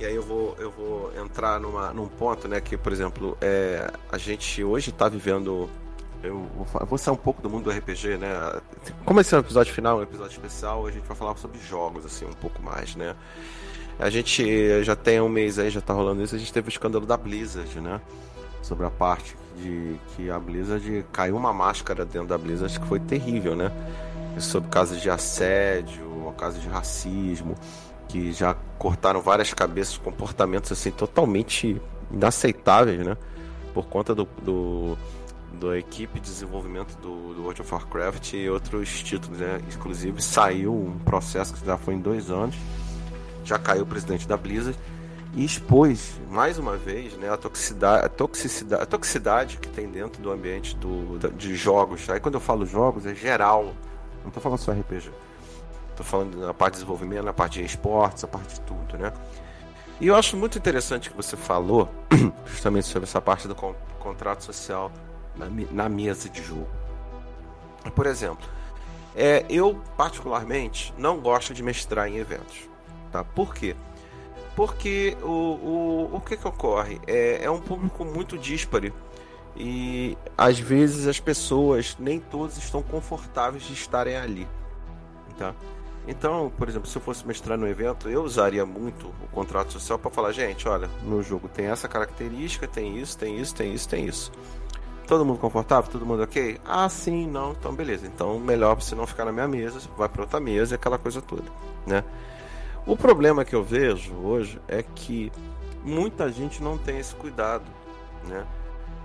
E 0.00 0.04
aí 0.04 0.14
eu 0.14 0.22
vou, 0.22 0.56
eu 0.58 0.70
vou 0.70 1.12
entrar 1.16 1.60
numa, 1.60 1.92
num 1.92 2.08
ponto, 2.08 2.48
né, 2.48 2.60
que, 2.60 2.76
por 2.76 2.92
exemplo, 2.92 3.38
é, 3.40 3.88
a 4.10 4.18
gente 4.18 4.64
hoje 4.64 4.90
está 4.90 5.08
vivendo. 5.08 5.68
Eu 6.22 6.48
vou 6.88 6.96
sair 6.96 7.12
um 7.12 7.18
pouco 7.18 7.42
do 7.42 7.50
mundo 7.50 7.64
do 7.64 7.70
RPG, 7.70 8.16
né? 8.16 8.30
Como 9.04 9.20
esse 9.20 9.34
é 9.34 9.36
um 9.36 9.40
episódio 9.40 9.74
final, 9.74 9.98
um 9.98 10.02
episódio 10.02 10.32
especial, 10.32 10.86
a 10.86 10.90
gente 10.90 11.06
vai 11.06 11.14
falar 11.14 11.36
sobre 11.36 11.60
jogos, 11.60 12.06
assim, 12.06 12.24
um 12.24 12.32
pouco 12.32 12.62
mais, 12.62 12.96
né? 12.96 13.14
A 13.98 14.10
gente 14.10 14.82
já 14.82 14.96
tem 14.96 15.20
um 15.20 15.28
mês 15.28 15.58
aí, 15.58 15.70
já 15.70 15.80
tá 15.80 15.92
rolando 15.92 16.22
isso, 16.22 16.34
a 16.34 16.38
gente 16.38 16.52
teve 16.52 16.68
o 16.68 16.70
escândalo 16.70 17.06
da 17.06 17.16
Blizzard, 17.16 17.80
né? 17.80 18.00
Sobre 18.62 18.86
a 18.86 18.90
parte 18.90 19.36
de 19.56 19.96
que 20.08 20.30
a 20.30 20.38
Blizzard 20.38 21.06
caiu 21.12 21.36
uma 21.36 21.52
máscara 21.52 22.04
dentro 22.04 22.28
da 22.28 22.38
Blizzard 22.38 22.78
que 22.78 22.86
foi 22.86 22.98
terrível, 22.98 23.54
né? 23.54 23.70
Sobre 24.38 24.68
casos 24.68 25.00
de 25.00 25.08
assédio, 25.08 26.14
casos 26.36 26.60
de 26.60 26.68
racismo 26.68 27.54
que 28.08 28.32
já 28.32 28.54
cortaram 28.78 29.20
várias 29.20 29.52
cabeças, 29.52 29.96
comportamentos 29.96 30.70
assim 30.70 30.90
totalmente 30.90 31.80
inaceitáveis, 32.10 33.04
né? 33.04 33.16
Por 33.72 33.86
conta 33.86 34.14
do, 34.14 34.28
do 34.42 34.96
da 35.52 35.78
equipe 35.78 36.20
de 36.20 36.26
desenvolvimento 36.26 36.96
do, 36.98 37.34
do, 37.34 37.42
World 37.42 37.62
of 37.62 37.72
Warcraft 37.72 38.34
e 38.34 38.48
outros 38.48 39.02
títulos, 39.02 39.38
né? 39.38 39.60
Inclusive 39.74 40.22
saiu 40.22 40.74
um 40.74 40.98
processo 40.98 41.54
que 41.54 41.64
já 41.64 41.76
foi 41.76 41.94
em 41.94 42.00
dois 42.00 42.30
anos, 42.30 42.56
já 43.44 43.58
caiu 43.58 43.82
o 43.82 43.86
presidente 43.86 44.26
da 44.26 44.36
Blizzard 44.36 44.78
e 45.34 45.44
expôs 45.44 46.20
mais 46.30 46.58
uma 46.58 46.76
vez 46.76 47.14
né, 47.14 47.30
a, 47.30 47.36
toxicidade, 47.36 48.06
a, 48.06 48.08
toxicidade, 48.08 48.82
a 48.82 48.86
toxicidade 48.86 49.56
que 49.58 49.68
tem 49.68 49.88
dentro 49.88 50.22
do 50.22 50.30
ambiente 50.30 50.76
do, 50.76 51.18
de 51.36 51.54
jogos. 51.56 52.08
Aí 52.08 52.20
quando 52.20 52.34
eu 52.34 52.40
falo 52.40 52.64
jogos 52.64 53.04
é 53.06 53.14
geral, 53.14 53.74
não 54.22 54.28
estou 54.28 54.42
falando 54.42 54.58
só 54.58 54.72
RPG. 54.72 55.10
Tô 55.96 56.02
falando 56.02 56.38
na 56.38 56.54
parte 56.54 56.74
de 56.74 56.80
desenvolvimento, 56.80 57.24
na 57.24 57.32
parte 57.32 57.60
de 57.60 57.66
esportes, 57.66 58.24
a 58.24 58.26
parte 58.26 58.54
de 58.54 58.60
tudo, 58.62 58.98
né? 58.98 59.12
E 60.00 60.08
eu 60.08 60.16
acho 60.16 60.36
muito 60.36 60.58
interessante 60.58 61.08
que 61.08 61.16
você 61.16 61.36
falou 61.36 61.88
justamente 62.46 62.86
sobre 62.86 63.08
essa 63.08 63.20
parte 63.20 63.46
do 63.46 63.54
con 63.54 63.74
contrato 64.00 64.44
social 64.44 64.92
na, 65.34 65.46
na, 65.70 65.88
mesa 65.88 66.28
de 66.28 66.42
jogo. 66.42 66.68
Por 67.94 68.06
exemplo, 68.06 68.46
é, 69.16 69.46
eu 69.48 69.80
particularmente 69.96 70.92
não 70.98 71.20
gosto 71.20 71.54
de 71.54 71.62
mestrar 71.62 72.08
em 72.08 72.18
eventos, 72.18 72.68
tá? 73.14 73.22
Por 73.22 73.54
quê? 73.54 73.76
Porque 74.56 75.16
o, 75.22 75.26
o, 75.28 76.10
o 76.16 76.20
que 76.20 76.36
que 76.36 76.48
ocorre? 76.48 77.00
É, 77.06 77.44
é 77.44 77.50
um 77.50 77.60
público 77.60 78.04
muito 78.04 78.36
díspare 78.36 78.92
e 79.56 80.18
às 80.36 80.58
vezes 80.58 81.06
as 81.06 81.20
pessoas 81.20 81.96
nem 82.00 82.18
todas 82.18 82.56
estão 82.58 82.82
confortáveis 82.82 83.62
de 83.62 83.72
estarem 83.72 84.16
ali, 84.16 84.48
tá? 85.38 85.54
Então, 86.08 86.52
por 86.58 86.68
exemplo, 86.68 86.88
se 86.88 86.96
eu 86.96 87.02
fosse 87.02 87.26
mestrar 87.26 87.56
no 87.56 87.68
evento, 87.68 88.10
eu 88.10 88.24
usaria 88.24 88.66
muito 88.66 89.06
o 89.06 89.28
contrato 89.32 89.72
social 89.72 89.98
para 89.98 90.10
falar, 90.10 90.32
gente, 90.32 90.68
olha, 90.68 90.90
no 91.04 91.22
jogo 91.22 91.48
tem 91.48 91.66
essa 91.66 91.88
característica, 91.88 92.66
tem 92.66 92.98
isso, 92.98 93.16
tem 93.16 93.38
isso, 93.38 93.54
tem 93.54 93.72
isso, 93.72 93.88
tem 93.88 94.06
isso. 94.06 94.32
Todo 95.06 95.24
mundo 95.24 95.38
confortável? 95.38 95.90
Todo 95.90 96.04
mundo 96.04 96.24
ok? 96.24 96.60
Ah, 96.64 96.88
sim, 96.88 97.26
não, 97.26 97.52
então 97.52 97.72
beleza. 97.74 98.06
Então, 98.06 98.38
melhor 98.40 98.74
você 98.74 98.94
não 98.94 99.06
ficar 99.06 99.24
na 99.24 99.32
minha 99.32 99.48
mesa, 99.48 99.78
vai 99.96 100.08
para 100.08 100.22
outra 100.22 100.40
mesa 100.40 100.74
e 100.74 100.76
aquela 100.76 100.98
coisa 100.98 101.22
toda, 101.22 101.44
né? 101.86 102.04
O 102.86 102.96
problema 102.96 103.44
que 103.44 103.54
eu 103.54 103.64
vejo 103.64 104.14
hoje 104.14 104.60
é 104.68 104.82
que 104.82 105.32
muita 105.82 106.30
gente 106.30 106.62
não 106.62 106.76
tem 106.76 106.98
esse 106.98 107.14
cuidado, 107.14 107.64
né? 108.26 108.46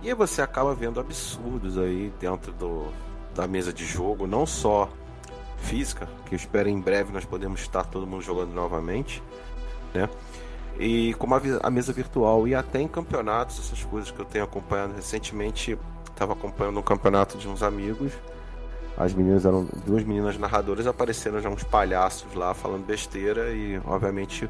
E 0.02 0.10
aí 0.10 0.14
você 0.14 0.42
acaba 0.42 0.74
vendo 0.76 1.00
absurdos 1.00 1.78
aí 1.78 2.12
dentro 2.20 2.52
do, 2.52 2.88
da 3.34 3.48
mesa 3.48 3.72
de 3.72 3.86
jogo, 3.86 4.28
não 4.28 4.46
só 4.46 4.90
física, 5.60 6.10
que 6.26 6.36
eu 6.36 6.38
espero 6.38 6.70
em 6.70 6.80
breve 6.80 7.12
nós 7.12 7.26
podemos 7.26 7.62
estar 7.62 7.86
todo 7.86 8.08
mundo 8.08 8.22
jogando 8.22 8.54
novamente, 8.54 9.24
né? 9.94 10.10
E 10.78 11.14
como 11.16 11.36
a, 11.36 11.42
a 11.64 11.70
mesa 11.70 11.94
virtual 11.94 12.48
e 12.48 12.56
até 12.56 12.82
em 12.82 12.88
campeonatos, 12.88 13.60
essas 13.60 13.84
coisas 13.84 14.12
que 14.12 14.20
eu 14.20 14.26
tenho 14.26 14.44
acompanhado 14.44 14.94
recentemente, 14.94 15.78
estava 16.10 16.34
acompanhando 16.34 16.80
um 16.80 16.84
campeonato 16.84 17.38
de 17.38 17.48
uns 17.48 17.64
amigos. 17.64 18.12
As 19.00 19.14
meninas 19.14 19.46
eram 19.46 19.66
duas 19.86 20.04
meninas 20.04 20.38
narradoras, 20.38 20.86
apareceram 20.86 21.42
já 21.42 21.50
uns 21.50 21.64
palhaços 21.64 22.34
lá 22.34 22.54
falando 22.54 22.86
besteira 22.86 23.50
e 23.50 23.82
obviamente 23.86 24.50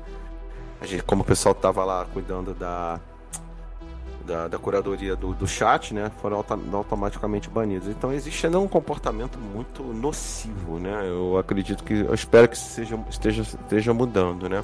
a 0.82 0.88
gente, 0.88 1.04
como 1.04 1.22
o 1.22 1.26
pessoal 1.26 1.54
tava 1.54 1.86
lá 1.86 2.08
cuidando 2.12 2.54
da 2.54 3.00
da, 4.30 4.48
da 4.48 4.60
curadoria 4.60 5.16
do, 5.16 5.34
do 5.34 5.48
chat, 5.48 5.92
né, 5.92 6.12
foram 6.22 6.46
automaticamente 6.74 7.50
banidos. 7.50 7.88
Então 7.88 8.14
existe 8.14 8.46
ainda 8.46 8.60
um 8.60 8.68
comportamento 8.68 9.40
muito 9.40 9.82
nocivo, 9.82 10.78
né? 10.78 11.10
Eu 11.10 11.36
acredito 11.38 11.84
que, 11.84 11.94
eu 11.94 12.14
espero 12.14 12.48
que 12.48 12.58
seja, 12.58 13.00
esteja, 13.10 13.42
esteja 13.42 13.92
mudando, 13.92 14.48
né? 14.48 14.64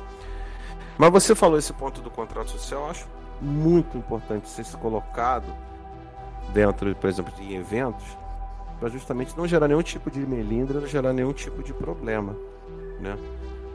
Mas 0.98 1.12
você 1.12 1.34
falou 1.34 1.58
esse 1.58 1.74
ponto 1.74 2.00
do 2.00 2.12
contrato 2.12 2.52
social, 2.52 2.90
acho 2.90 3.08
muito 3.42 3.98
importante 3.98 4.48
ser 4.48 4.66
colocado 4.78 5.48
dentro, 6.54 6.94
por 6.96 7.10
exemplo, 7.10 7.34
de 7.36 7.56
eventos, 7.56 8.06
para 8.80 8.90
justamente 8.90 9.38
não 9.38 9.48
gerar 9.48 9.68
nenhum 9.68 9.82
tipo 9.82 10.12
de 10.12 10.20
melindra, 10.20 10.80
não 10.80 10.88
gerar 10.88 11.14
nenhum 11.14 11.34
tipo 11.34 11.64
de 11.64 11.74
problema, 11.74 12.36
né? 13.00 13.18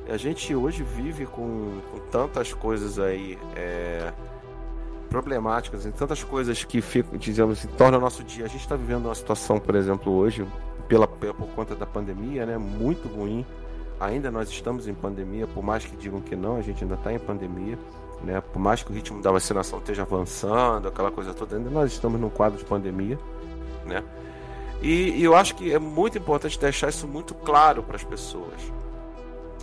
A 0.08 0.16
gente 0.16 0.54
hoje 0.54 0.82
vive 0.82 1.24
com, 1.24 1.80
com 1.92 1.98
tantas 2.10 2.52
coisas 2.52 2.98
aí 2.98 3.38
é, 3.54 4.12
problemáticas, 5.08 5.86
em 5.86 5.92
tantas 5.92 6.24
coisas 6.24 6.64
que 6.64 6.80
ficam, 6.80 7.16
digamos 7.16 7.58
assim, 7.58 7.68
tornam 7.76 7.98
o 7.98 8.02
nosso 8.02 8.24
dia. 8.24 8.44
A 8.44 8.48
gente 8.48 8.62
está 8.62 8.74
vivendo 8.74 9.04
uma 9.06 9.14
situação, 9.14 9.60
por 9.60 9.74
exemplo, 9.76 10.12
hoje, 10.12 10.44
pela, 10.88 11.06
por 11.06 11.46
conta 11.54 11.76
da 11.76 11.86
pandemia, 11.86 12.44
né, 12.44 12.58
muito 12.58 13.06
ruim. 13.06 13.46
Ainda 14.00 14.30
nós 14.30 14.48
estamos 14.48 14.88
em 14.88 14.94
pandemia, 14.94 15.46
por 15.46 15.62
mais 15.62 15.84
que 15.84 15.94
digam 15.96 16.20
que 16.20 16.34
não, 16.34 16.56
a 16.56 16.62
gente 16.62 16.82
ainda 16.82 16.94
está 16.94 17.12
em 17.12 17.18
pandemia. 17.18 17.78
Né? 18.24 18.40
Por 18.40 18.58
mais 18.58 18.82
que 18.82 18.90
o 18.90 18.94
ritmo 18.94 19.22
da 19.22 19.30
vacinação 19.30 19.78
esteja 19.78 20.02
avançando, 20.02 20.88
aquela 20.88 21.10
coisa 21.10 21.32
toda, 21.32 21.56
ainda 21.56 21.70
nós 21.70 21.92
estamos 21.92 22.20
num 22.20 22.30
quadro 22.30 22.58
de 22.58 22.64
pandemia. 22.64 23.18
Né? 23.86 24.02
E, 24.82 25.10
e 25.10 25.24
eu 25.24 25.34
acho 25.36 25.54
que 25.54 25.72
é 25.72 25.78
muito 25.78 26.16
importante 26.16 26.58
deixar 26.58 26.88
isso 26.88 27.06
muito 27.06 27.34
claro 27.34 27.82
para 27.82 27.96
as 27.96 28.04
pessoas. 28.04 28.60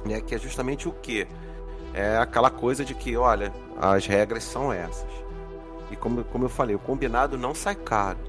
Né? 0.05 0.21
Que 0.21 0.35
é 0.35 0.37
justamente 0.37 0.87
o 0.87 0.91
que? 0.91 1.27
É 1.93 2.17
aquela 2.17 2.49
coisa 2.49 2.85
de 2.85 2.93
que, 2.93 3.17
olha, 3.17 3.51
as 3.79 4.05
regras 4.05 4.43
são 4.43 4.71
essas. 4.71 5.09
E 5.89 5.95
como, 5.95 6.23
como 6.25 6.45
eu 6.45 6.49
falei, 6.49 6.75
o 6.75 6.79
combinado 6.79 7.37
não 7.37 7.55
sai 7.55 7.75
caro. 7.75 8.19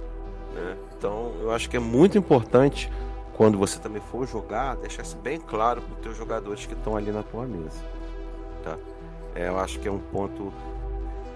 Né? 0.55 0.77
Então 0.96 1.33
eu 1.40 1.53
acho 1.53 1.68
que 1.68 1.77
é 1.77 1.81
muito 1.81 2.16
importante 2.16 2.90
quando 3.35 3.59
você 3.59 3.79
também 3.79 4.03
for 4.11 4.27
jogar, 4.27 4.77
deixar 4.77 5.03
isso 5.03 5.16
bem 5.16 5.38
claro 5.38 5.81
para 5.83 5.94
os 5.94 6.01
teus 6.01 6.16
jogadores 6.16 6.66
que 6.66 6.74
estão 6.74 6.96
ali 6.96 7.12
na 7.12 7.22
tua 7.22 7.46
mesa. 7.46 7.85
Tá? 8.64 8.77
É, 9.35 9.48
eu 9.48 9.59
acho 9.59 9.79
que 9.79 9.87
é 9.87 9.92
um 9.92 9.98
ponto. 9.98 10.53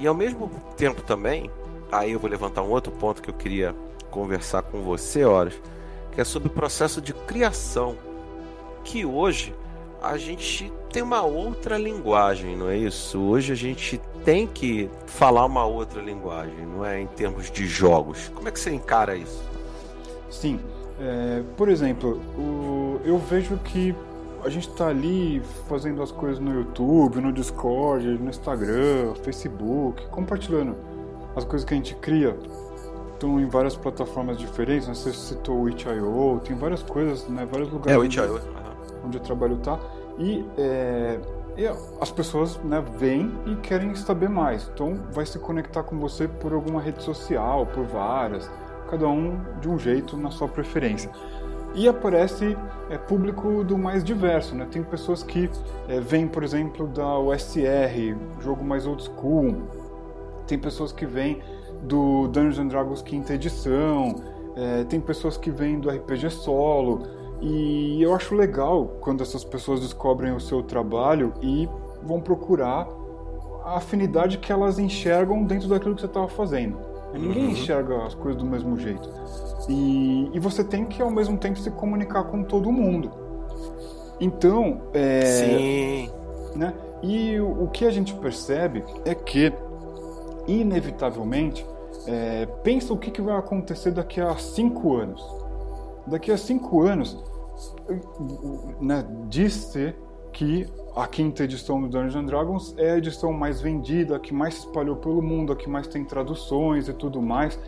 E 0.01 0.07
ao 0.07 0.15
mesmo 0.15 0.51
tempo 0.77 1.03
também, 1.03 1.51
aí 1.93 2.13
eu 2.13 2.19
vou 2.19 2.29
levantar 2.29 2.63
um 2.63 2.71
outro 2.71 2.91
ponto 2.93 3.23
que 3.23 3.31
eu 3.31 3.35
queria 3.35 3.75
conversar 4.13 4.63
com 4.63 4.83
você, 4.83 5.25
horas, 5.25 5.55
que 6.13 6.21
é 6.21 6.25
sobre 6.25 6.49
o 6.49 6.53
processo 6.53 7.01
de 7.01 7.13
criação. 7.13 7.97
Que 8.85 9.05
hoje 9.05 9.55
a 10.01 10.17
gente 10.17 10.73
tem 10.93 11.03
uma 11.03 11.23
outra 11.23 11.79
linguagem, 11.79 12.57
não 12.57 12.69
é 12.69 12.77
isso? 12.77 13.19
Hoje 13.19 13.53
a 13.53 13.57
gente 13.57 14.01
tem 14.25 14.47
que 14.47 14.91
falar 15.07 15.47
uma 15.47 15.65
outra 15.65 16.03
linguagem, 16.03 16.67
não 16.67 16.85
é? 16.85 17.01
Em 17.01 17.07
termos 17.07 17.51
de 17.51 17.67
jogos. 17.67 18.31
Como 18.35 18.49
é 18.49 18.51
que 18.53 18.61
você 18.61 18.73
encara 18.73 19.17
isso? 19.17 19.43
Sim. 20.31 20.61
É, 21.01 21.43
por 21.57 21.69
exemplo, 21.69 22.21
o, 22.37 23.01
eu 23.05 23.19
vejo 23.19 23.57
que 23.59 23.95
a 24.45 24.49
gente 24.49 24.69
está 24.69 24.89
ali 24.89 25.41
fazendo 25.69 26.03
as 26.03 26.11
coisas 26.11 26.39
no 26.39 26.53
YouTube, 26.53 27.21
no 27.21 27.33
Discord, 27.33 28.07
no 28.19 28.29
Instagram, 28.29 29.15
Facebook, 29.23 30.07
compartilhando 30.09 30.77
as 31.37 31.45
coisas 31.45 31.67
que 31.67 31.75
a 31.75 31.77
gente 31.77 31.95
cria. 31.97 32.37
Estão 33.23 33.39
em 33.39 33.47
várias 33.47 33.77
plataformas 33.77 34.37
diferentes, 34.37 34.89
né? 34.89 34.95
você 34.95 35.13
citou 35.13 35.61
o 35.61 35.69
itch.io, 35.69 36.41
tem 36.45 36.57
várias 36.57 36.83
coisas, 36.83 37.29
né? 37.29 37.47
vários 37.49 37.71
lugares 37.71 37.95
é, 37.95 37.97
o. 37.97 38.03
Onde, 38.03 38.21
onde 39.05 39.17
o 39.17 39.21
trabalho 39.21 39.59
está. 39.59 39.79
E 40.19 40.45
é, 40.59 41.21
e 41.57 41.65
as 42.01 42.11
pessoas 42.11 42.57
né, 42.65 42.83
vêm 42.99 43.33
e 43.47 43.55
querem 43.57 43.95
saber 43.95 44.29
mais. 44.29 44.69
Então 44.75 44.99
vai 45.13 45.25
se 45.25 45.39
conectar 45.39 45.85
com 45.85 45.97
você 45.99 46.27
por 46.27 46.53
alguma 46.53 46.81
rede 46.81 47.01
social, 47.01 47.65
por 47.65 47.85
várias, 47.85 48.51
cada 48.91 49.07
um 49.07 49.39
de 49.61 49.69
um 49.69 49.79
jeito 49.79 50.17
na 50.17 50.33
sua 50.33 50.49
preferência. 50.49 51.09
E 51.77 51.87
aparece 51.87 52.59
é, 52.91 52.99
público 52.99 53.63
do 53.63 53.79
mais 53.79 54.03
diverso, 54.03 54.57
né? 54.57 54.67
Tem 54.69 54.83
pessoas 54.83 55.23
que 55.23 55.49
é, 55.87 56.01
vêm, 56.01 56.27
por 56.27 56.43
exemplo, 56.43 56.89
da 56.89 57.21
USR, 57.21 58.17
jogo 58.41 58.65
mais 58.65 58.85
old 58.85 59.05
school. 59.05 59.63
Tem 60.49 60.59
pessoas 60.59 60.91
que 60.91 61.07
vêm 61.07 61.41
do 61.83 62.29
Dungeons 62.29 62.59
and 62.59 62.69
Dragons 62.69 63.03
quinta 63.03 63.35
edição. 63.35 64.17
É, 64.55 64.85
tem 64.85 65.01
pessoas 65.01 65.37
que 65.37 65.51
vêm 65.51 65.79
do 65.79 65.91
RPG 65.91 66.31
solo. 66.31 67.03
E 67.41 68.01
eu 68.01 68.15
acho 68.15 68.35
legal 68.35 68.97
quando 69.01 69.23
essas 69.23 69.43
pessoas 69.43 69.81
descobrem 69.81 70.33
o 70.33 70.41
seu 70.41 70.63
trabalho 70.63 71.33
e 71.43 71.69
vão 72.03 72.21
procurar 72.21 72.87
a 73.65 73.77
afinidade 73.77 74.39
que 74.39 74.53
elas 74.53 74.79
enxergam 74.79 75.45
dentro 75.45 75.69
daquilo 75.69 75.95
que 75.95 76.01
você 76.01 76.07
estava 76.07 76.29
fazendo. 76.29 76.79
Ninguém 77.13 77.45
uhum. 77.45 77.51
enxerga 77.51 78.05
as 78.05 78.15
coisas 78.15 78.41
do 78.41 78.49
mesmo 78.49 78.79
jeito. 78.79 79.09
E, 79.69 80.31
e, 80.33 80.39
você 80.39 80.65
tem 80.65 80.85
que, 80.85 81.03
ao 81.03 81.11
mesmo 81.11 81.37
tempo, 81.37 81.59
se 81.59 81.71
comunicar 81.71 82.25
com 82.25 82.43
todo 82.43 82.73
mundo. 82.73 83.11
Então, 84.19 84.83
é, 84.93 85.21
Sim. 85.23 86.11
Né, 86.57 86.73
e 87.03 87.39
o, 87.39 87.65
o, 87.65 87.69
que 87.69 87.85
a 87.85 87.91
gente 87.91 88.15
percebe 88.15 88.85
é 89.05 89.15
que, 89.15 89.53
inevitavelmente, 90.47 91.67
é, 92.07 92.47
pensa 92.63 92.93
o 92.93 92.99
que, 92.99 93.11
que 93.11 93.21
vai 93.21 93.37
acontecer 93.37 93.91
daqui 93.93 94.21
a 94.21 94.37
cinco 94.37 94.97
anos. 94.97 95.25
Daqui 96.07 96.33
a 96.33 96.37
cinco 96.37 96.83
anos, 96.83 97.23
né, 98.81 99.07
diz-se 99.29 99.95
que 100.33 100.67
a 100.97 101.07
quinta 101.07 101.45
edição 101.45 101.81
do 101.81 101.89
Dungeons 101.89 102.27
Dragons 102.27 102.75
é 102.77 102.93
a 102.93 102.99
edição 102.99 103.33
mais 103.33 103.61
vendida, 103.61 104.17
a 104.17 104.19
que 104.19 104.35
mais 104.35 104.55
se 104.55 104.61
espalhou 104.61 104.97
pelo 104.97 105.23
mundo, 105.23 105.53
a 105.53 105.57
que 105.57 105.69
mais 105.69 105.87
tem 105.87 106.05
traduções 106.05 106.89
e 106.89 106.93
tudo 106.93 107.21
mais. 107.21 107.59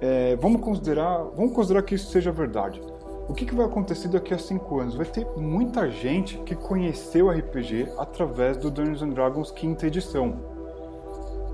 É, 0.00 0.36
vamos 0.36 0.60
considerar, 0.62 1.18
vamos 1.36 1.52
considerar 1.52 1.82
que 1.82 1.94
isso 1.94 2.10
seja 2.10 2.32
verdade. 2.32 2.80
O 3.28 3.34
que, 3.34 3.46
que 3.46 3.54
vai 3.54 3.66
acontecer 3.66 4.08
daqui 4.08 4.34
a 4.34 4.38
cinco 4.38 4.80
anos? 4.80 4.94
Vai 4.96 5.06
ter 5.06 5.26
muita 5.36 5.90
gente 5.90 6.38
que 6.38 6.56
conheceu 6.56 7.30
RPG 7.30 7.88
através 7.98 8.56
do 8.56 8.70
Dungeons 8.70 9.14
Dragons 9.14 9.50
quinta 9.50 9.86
edição. 9.86 10.38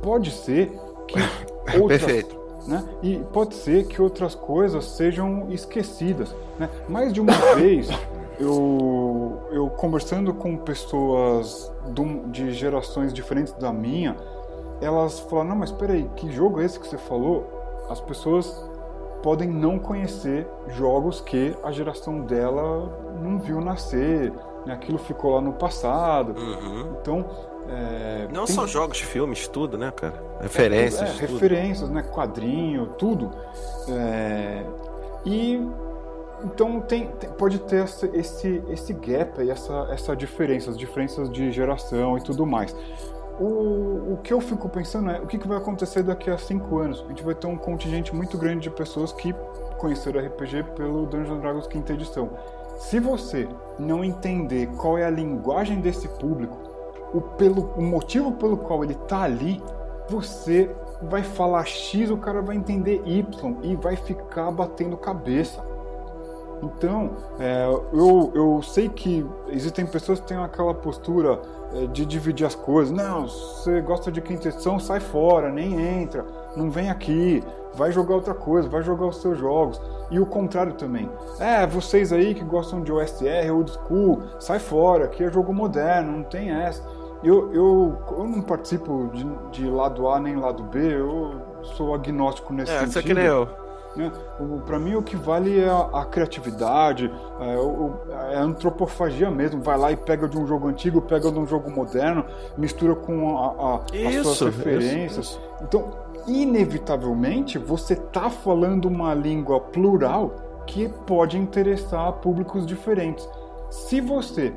Pode 0.02 0.30
ser 0.30 0.72
que 1.08 1.18
outras, 1.80 2.02
Perfeito. 2.02 2.38
Né? 2.66 2.84
E 3.02 3.18
pode 3.32 3.54
ser 3.54 3.86
que 3.86 4.00
outras 4.00 4.34
coisas 4.34 4.84
sejam 4.84 5.46
esquecidas. 5.50 6.34
Né? 6.58 6.68
Mais 6.88 7.12
de 7.12 7.20
uma 7.20 7.32
vez, 7.56 7.88
eu, 8.38 9.40
eu 9.50 9.68
conversando 9.70 10.34
com 10.34 10.56
pessoas 10.56 11.72
de 12.30 12.52
gerações 12.52 13.12
diferentes 13.12 13.52
da 13.54 13.72
minha, 13.72 14.16
elas 14.80 15.18
falaram: 15.20 15.50
Não, 15.50 15.56
mas 15.56 15.72
peraí, 15.72 16.08
que 16.14 16.30
jogo 16.30 16.60
é 16.60 16.64
esse 16.64 16.78
que 16.78 16.86
você 16.86 16.98
falou? 16.98 17.86
As 17.88 18.00
pessoas 18.00 18.68
podem 19.22 19.48
não 19.48 19.78
conhecer 19.78 20.46
jogos 20.68 21.20
que 21.20 21.56
a 21.64 21.72
geração 21.72 22.20
dela 22.20 23.16
não 23.20 23.38
viu 23.38 23.60
nascer, 23.60 24.32
né? 24.64 24.74
aquilo 24.74 24.98
ficou 24.98 25.34
lá 25.34 25.40
no 25.40 25.54
passado. 25.54 26.38
Uhum. 26.38 26.96
Então, 27.00 27.24
é, 27.68 28.28
não 28.32 28.44
tem... 28.44 28.54
só 28.54 28.66
jogos, 28.66 29.00
filmes, 29.00 29.48
tudo, 29.48 29.76
né, 29.76 29.90
cara? 29.90 30.27
Referências. 30.40 31.02
É, 31.02 31.12
é, 31.12 31.26
referências, 31.26 31.90
né? 31.90 32.02
Quadrinho, 32.02 32.86
tudo. 32.98 33.30
É, 33.88 34.64
e 35.24 35.60
então 36.44 36.80
tem, 36.80 37.08
tem, 37.08 37.30
pode 37.30 37.58
ter 37.60 37.84
esse, 38.14 38.62
esse 38.68 38.92
gap 38.92 39.40
aí, 39.40 39.50
essa, 39.50 39.88
essa 39.90 40.14
diferença, 40.14 40.70
as 40.70 40.78
diferenças 40.78 41.30
de 41.30 41.50
geração 41.50 42.16
e 42.16 42.22
tudo 42.22 42.46
mais. 42.46 42.74
O, 43.40 44.14
o 44.14 44.20
que 44.22 44.32
eu 44.32 44.40
fico 44.40 44.68
pensando 44.68 45.10
é 45.10 45.20
o 45.20 45.26
que, 45.26 45.38
que 45.38 45.46
vai 45.46 45.58
acontecer 45.58 46.02
daqui 46.02 46.30
a 46.30 46.38
cinco 46.38 46.78
anos. 46.78 47.02
A 47.04 47.08
gente 47.08 47.22
vai 47.22 47.34
ter 47.34 47.46
um 47.46 47.56
contingente 47.56 48.14
muito 48.14 48.36
grande 48.36 48.62
de 48.62 48.70
pessoas 48.70 49.12
que 49.12 49.34
conheceram 49.78 50.24
RPG 50.24 50.64
pelo 50.76 51.06
Dungeons 51.06 51.40
Dragons 51.40 51.66
quinta 51.66 51.92
edição. 51.92 52.30
Se 52.78 52.98
você 53.00 53.48
não 53.78 54.04
entender 54.04 54.68
qual 54.76 54.98
é 54.98 55.04
a 55.04 55.10
linguagem 55.10 55.80
desse 55.80 56.08
público, 56.08 56.56
o, 57.12 57.20
pelo, 57.20 57.72
o 57.76 57.82
motivo 57.82 58.32
pelo 58.32 58.56
qual 58.56 58.84
ele 58.84 58.94
tá 58.94 59.22
ali, 59.22 59.62
você 60.08 60.74
vai 61.02 61.22
falar 61.22 61.64
X, 61.64 62.10
o 62.10 62.16
cara 62.16 62.42
vai 62.42 62.56
entender 62.56 63.02
Y 63.04 63.56
e 63.62 63.76
vai 63.76 63.96
ficar 63.96 64.50
batendo 64.50 64.96
cabeça. 64.96 65.62
Então, 66.62 67.12
é, 67.38 67.66
eu, 67.92 68.32
eu 68.34 68.62
sei 68.62 68.88
que 68.88 69.24
existem 69.48 69.86
pessoas 69.86 70.20
que 70.20 70.26
têm 70.26 70.36
aquela 70.38 70.74
postura 70.74 71.40
é, 71.72 71.86
de 71.86 72.04
dividir 72.04 72.46
as 72.46 72.54
coisas. 72.54 72.96
Não, 72.96 73.28
você 73.28 73.80
gosta 73.80 74.10
de 74.10 74.20
quinta 74.20 74.48
edição, 74.48 74.78
sai 74.78 75.00
fora, 75.00 75.50
nem 75.50 75.80
entra, 75.80 76.24
não 76.56 76.70
vem 76.70 76.90
aqui, 76.90 77.44
vai 77.74 77.92
jogar 77.92 78.16
outra 78.16 78.34
coisa, 78.34 78.68
vai 78.68 78.82
jogar 78.82 79.06
os 79.06 79.20
seus 79.20 79.38
jogos. 79.38 79.80
E 80.10 80.18
o 80.18 80.26
contrário 80.26 80.72
também. 80.72 81.08
É, 81.38 81.66
vocês 81.66 82.12
aí 82.12 82.34
que 82.34 82.44
gostam 82.44 82.82
de 82.82 82.90
OSR, 82.90 83.52
old 83.52 83.70
school, 83.70 84.22
sai 84.40 84.58
fora, 84.58 85.04
aqui 85.04 85.22
é 85.22 85.30
jogo 85.30 85.52
moderno, 85.52 86.12
não 86.12 86.24
tem 86.24 86.50
essa. 86.50 86.82
Eu, 87.22 87.52
eu, 87.52 87.98
eu 88.12 88.24
não 88.24 88.40
participo 88.40 89.10
de, 89.12 89.26
de 89.50 89.68
lado 89.68 90.08
A 90.08 90.20
nem 90.20 90.36
lado 90.36 90.62
B, 90.62 90.78
eu 90.78 91.40
sou 91.76 91.94
agnóstico 91.94 92.52
nesse 92.52 92.72
é, 92.72 92.80
sentido. 92.80 92.98
É, 92.98 93.02
que 93.02 93.14
nem 93.14 93.24
eu. 93.24 93.48
Né? 93.96 94.12
Para 94.64 94.78
mim, 94.78 94.94
o 94.94 95.02
que 95.02 95.16
vale 95.16 95.58
é 95.58 95.68
a, 95.68 95.88
a 95.92 96.04
criatividade, 96.04 97.12
é, 97.40 97.56
o, 97.56 97.94
é, 98.08 98.36
a 98.36 98.42
antropofagia 98.42 99.30
mesmo. 99.30 99.60
Vai 99.60 99.76
lá 99.76 99.90
e 99.90 99.96
pega 99.96 100.28
de 100.28 100.38
um 100.38 100.46
jogo 100.46 100.68
antigo, 100.68 101.02
pega 101.02 101.30
de 101.32 101.38
um 101.38 101.46
jogo 101.46 101.70
moderno, 101.70 102.24
mistura 102.56 102.94
com 102.94 103.36
a, 103.36 103.74
a, 103.74 103.96
isso, 103.96 104.30
as 104.30 104.36
suas 104.36 104.56
referências. 104.56 105.26
Isso, 105.26 105.40
isso. 105.40 105.40
Então, 105.62 105.90
inevitavelmente, 106.28 107.58
você 107.58 107.94
está 107.94 108.30
falando 108.30 108.84
uma 108.84 109.12
língua 109.12 109.58
plural 109.58 110.34
que 110.66 110.88
pode 111.06 111.36
interessar 111.36 112.12
públicos 112.14 112.64
diferentes. 112.64 113.28
Se 113.70 114.00
você 114.00 114.52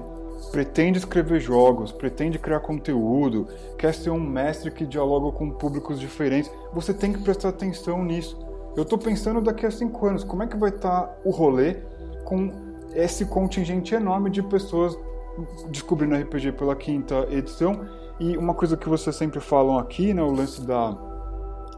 pretende 0.49 0.97
escrever 0.97 1.39
jogos, 1.39 1.91
pretende 1.91 2.39
criar 2.39 2.59
conteúdo, 2.59 3.47
quer 3.77 3.93
ser 3.93 4.09
um 4.09 4.19
mestre 4.19 4.71
que 4.71 4.85
dialoga 4.85 5.37
com 5.37 5.51
públicos 5.51 5.99
diferentes, 5.99 6.51
você 6.73 6.93
tem 6.93 7.13
que 7.13 7.19
prestar 7.19 7.49
atenção 7.49 8.03
nisso. 8.03 8.37
Eu 8.75 8.83
estou 8.83 8.97
pensando 8.97 9.41
daqui 9.41 9.65
a 9.65 9.71
cinco 9.71 10.05
anos, 10.05 10.23
como 10.23 10.43
é 10.43 10.47
que 10.47 10.57
vai 10.57 10.69
estar 10.69 11.01
tá 11.01 11.15
o 11.23 11.31
rolê 11.31 11.77
com 12.23 12.51
esse 12.95 13.25
contingente 13.25 13.93
enorme 13.93 14.29
de 14.29 14.41
pessoas 14.41 14.97
descobrindo 15.69 16.15
RPG 16.15 16.53
pela 16.53 16.75
quinta 16.75 17.27
edição. 17.29 17.85
E 18.19 18.37
uma 18.37 18.53
coisa 18.53 18.77
que 18.77 18.87
vocês 18.87 19.15
sempre 19.15 19.39
falam 19.39 19.77
aqui, 19.77 20.13
né, 20.13 20.21
o 20.21 20.31
lance 20.31 20.61
da, 20.61 20.97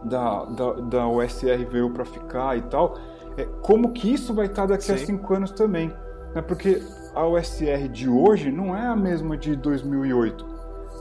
da, 0.03 0.45
da, 0.45 0.73
da 0.73 1.07
OSR 1.07 1.65
veio 1.69 1.89
para 1.89 2.05
ficar 2.05 2.57
e 2.57 2.61
tal, 2.63 2.97
é 3.37 3.45
como 3.61 3.93
que 3.93 4.13
isso 4.13 4.33
vai 4.33 4.47
estar 4.47 4.63
tá 4.63 4.69
daqui 4.69 4.85
Sim. 4.85 4.93
a 4.93 4.97
cinco 4.97 5.33
anos 5.33 5.51
também. 5.51 5.91
Né? 6.35 6.41
Porque 6.41 6.81
a 7.13 7.25
OSR 7.27 7.87
de 7.89 8.09
hoje 8.09 8.51
não 8.51 8.75
é 8.75 8.87
a 8.87 8.95
mesma 8.95 9.37
de 9.37 9.55
2008. 9.55 10.53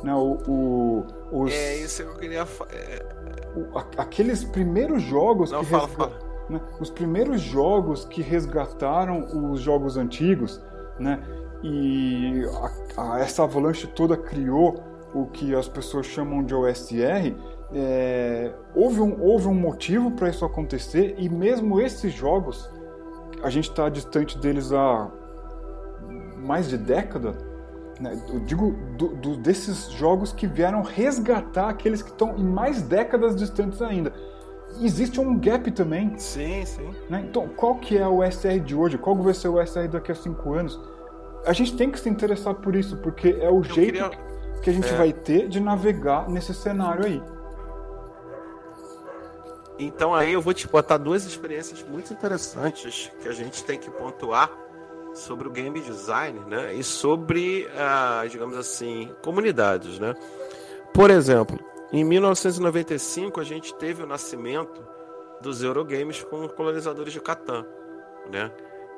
Né? 0.02 0.14
O, 0.14 0.38
o, 0.48 1.06
os, 1.30 1.52
é 1.52 1.76
isso 1.76 2.02
que 2.02 2.08
eu 2.08 2.14
queria 2.16 2.46
é... 2.70 3.06
o, 3.56 3.78
aqueles 3.96 4.44
primeiros 4.44 5.02
jogos 5.02 5.50
não, 5.50 5.60
que 5.60 5.66
fala, 5.66 5.86
resga... 5.86 5.96
fala. 5.96 6.18
Né? 6.50 6.60
os 6.80 6.90
primeiros 6.90 7.40
jogos 7.40 8.04
que 8.04 8.20
resgataram 8.20 9.50
os 9.50 9.60
jogos 9.60 9.96
antigos, 9.96 10.60
né? 10.98 11.22
E 11.62 12.44
a, 12.96 13.14
a, 13.14 13.20
essa 13.20 13.44
avalanche 13.44 13.86
toda 13.86 14.16
criou 14.16 14.82
o 15.14 15.26
que 15.26 15.54
as 15.54 15.68
pessoas 15.68 16.06
chamam 16.06 16.42
de 16.42 16.54
OSR. 16.54 17.34
É, 17.74 18.52
houve, 18.74 19.00
um, 19.00 19.22
houve 19.22 19.46
um 19.46 19.54
motivo 19.54 20.10
para 20.10 20.28
isso 20.28 20.44
acontecer 20.44 21.14
e 21.16 21.28
mesmo 21.28 21.80
esses 21.80 22.12
jogos 22.12 22.70
a 23.42 23.48
gente 23.48 23.70
está 23.70 23.88
distante 23.88 24.36
deles 24.36 24.72
há 24.72 25.10
mais 26.42 26.68
de 26.68 26.76
década, 26.76 27.34
né, 28.00 28.20
eu 28.28 28.40
digo 28.40 28.72
do, 28.96 29.08
do, 29.08 29.36
desses 29.36 29.90
jogos 29.90 30.32
que 30.32 30.46
vieram 30.46 30.82
resgatar 30.82 31.68
aqueles 31.68 32.02
que 32.02 32.10
estão 32.10 32.36
em 32.36 32.44
mais 32.44 32.82
décadas 32.82 33.36
distantes 33.36 33.80
ainda. 33.80 34.12
Existe 34.80 35.20
um 35.20 35.38
gap 35.38 35.70
também. 35.70 36.16
Sim, 36.18 36.64
sim. 36.64 36.90
Né? 37.08 37.24
Então, 37.28 37.48
qual 37.48 37.76
que 37.76 37.96
é 37.96 38.08
o 38.08 38.22
SR 38.28 38.58
de 38.58 38.74
hoje? 38.74 38.96
Qual 38.96 39.14
vai 39.16 39.34
ser 39.34 39.48
o 39.48 39.64
SR 39.64 39.86
daqui 39.88 40.10
a 40.10 40.14
cinco 40.14 40.54
anos? 40.54 40.80
A 41.46 41.52
gente 41.52 41.76
tem 41.76 41.90
que 41.90 42.00
se 42.00 42.08
interessar 42.08 42.54
por 42.54 42.74
isso, 42.74 42.96
porque 42.96 43.36
é 43.40 43.50
o 43.50 43.58
eu 43.58 43.62
jeito 43.62 43.92
queria... 43.92 44.10
que 44.62 44.70
a 44.70 44.72
gente 44.72 44.88
é. 44.88 44.96
vai 44.96 45.12
ter 45.12 45.48
de 45.48 45.60
navegar 45.60 46.28
nesse 46.28 46.54
cenário 46.54 47.04
aí. 47.04 47.22
Então 49.78 50.14
aí 50.14 50.32
eu 50.32 50.40
vou 50.40 50.54
te 50.54 50.68
botar 50.68 50.96
duas 50.96 51.24
experiências 51.24 51.84
muito 51.88 52.12
interessantes 52.12 53.10
que 53.20 53.28
a 53.28 53.32
gente 53.32 53.64
tem 53.64 53.78
que 53.78 53.90
pontuar 53.90 54.50
sobre 55.14 55.48
o 55.48 55.50
game 55.50 55.80
design, 55.80 56.40
né? 56.46 56.74
E 56.74 56.82
sobre, 56.82 57.68
ah, 57.76 58.24
digamos 58.28 58.56
assim, 58.56 59.10
comunidades, 59.22 59.98
né? 59.98 60.14
Por 60.92 61.10
exemplo, 61.10 61.58
em 61.92 62.04
1995 62.04 63.40
a 63.40 63.44
gente 63.44 63.74
teve 63.74 64.02
o 64.02 64.06
nascimento 64.06 64.82
dos 65.40 65.62
Eurogames 65.62 66.22
com 66.22 66.48
colonizadores 66.48 67.12
de 67.12 67.20
Catan, 67.20 67.66
né? 68.30 68.50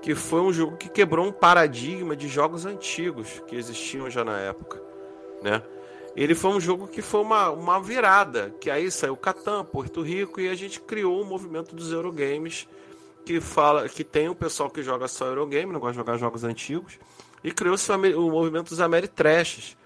Que 0.03 0.15
foi 0.15 0.41
um 0.41 0.53
jogo 0.53 0.77
que 0.77 0.89
quebrou 0.89 1.27
um 1.27 1.33
paradigma 1.33 2.15
de 2.15 2.29
jogos 2.29 2.67
antigos 2.67 3.43
que 3.47 3.57
existiam 3.57 4.11
já 4.11 4.25
na 4.25 4.39
época, 4.39 4.81
né? 5.43 5.63
Ele 6.17 6.35
foi 6.35 6.51
um 6.51 6.61
jogo 6.61 6.87
que 6.87 7.03
foi 7.03 7.23
uma, 7.23 7.51
uma 7.51 7.81
virada, 7.81 8.55
que 8.61 8.71
aí 8.71 8.89
saiu 8.91 9.17
Catan, 9.17 9.65
Porto 9.65 10.01
Rico 10.01 10.41
e 10.41 10.49
a 10.49 10.55
gente 10.55 10.81
criou 10.81 11.21
o 11.21 11.25
movimento 11.25 11.75
dos 11.75 11.91
Eurogames 11.91 12.69
que 13.25 13.41
fala 13.41 13.89
que 13.89 14.05
tem 14.05 14.29
o 14.29 14.35
pessoal 14.35 14.71
que 14.71 14.83
joga 14.83 15.09
só 15.09 15.27
Eurogame, 15.27 15.73
não 15.73 15.81
gosta 15.81 15.93
de 15.93 15.99
jogar 15.99 16.19
jogos 16.19 16.45
antigos, 16.45 16.99
e 17.43 17.51
criou-se 17.51 17.91
o 17.91 18.31
movimento 18.31 18.69
dos 18.69 18.81
Ameritrashes, 18.81 19.77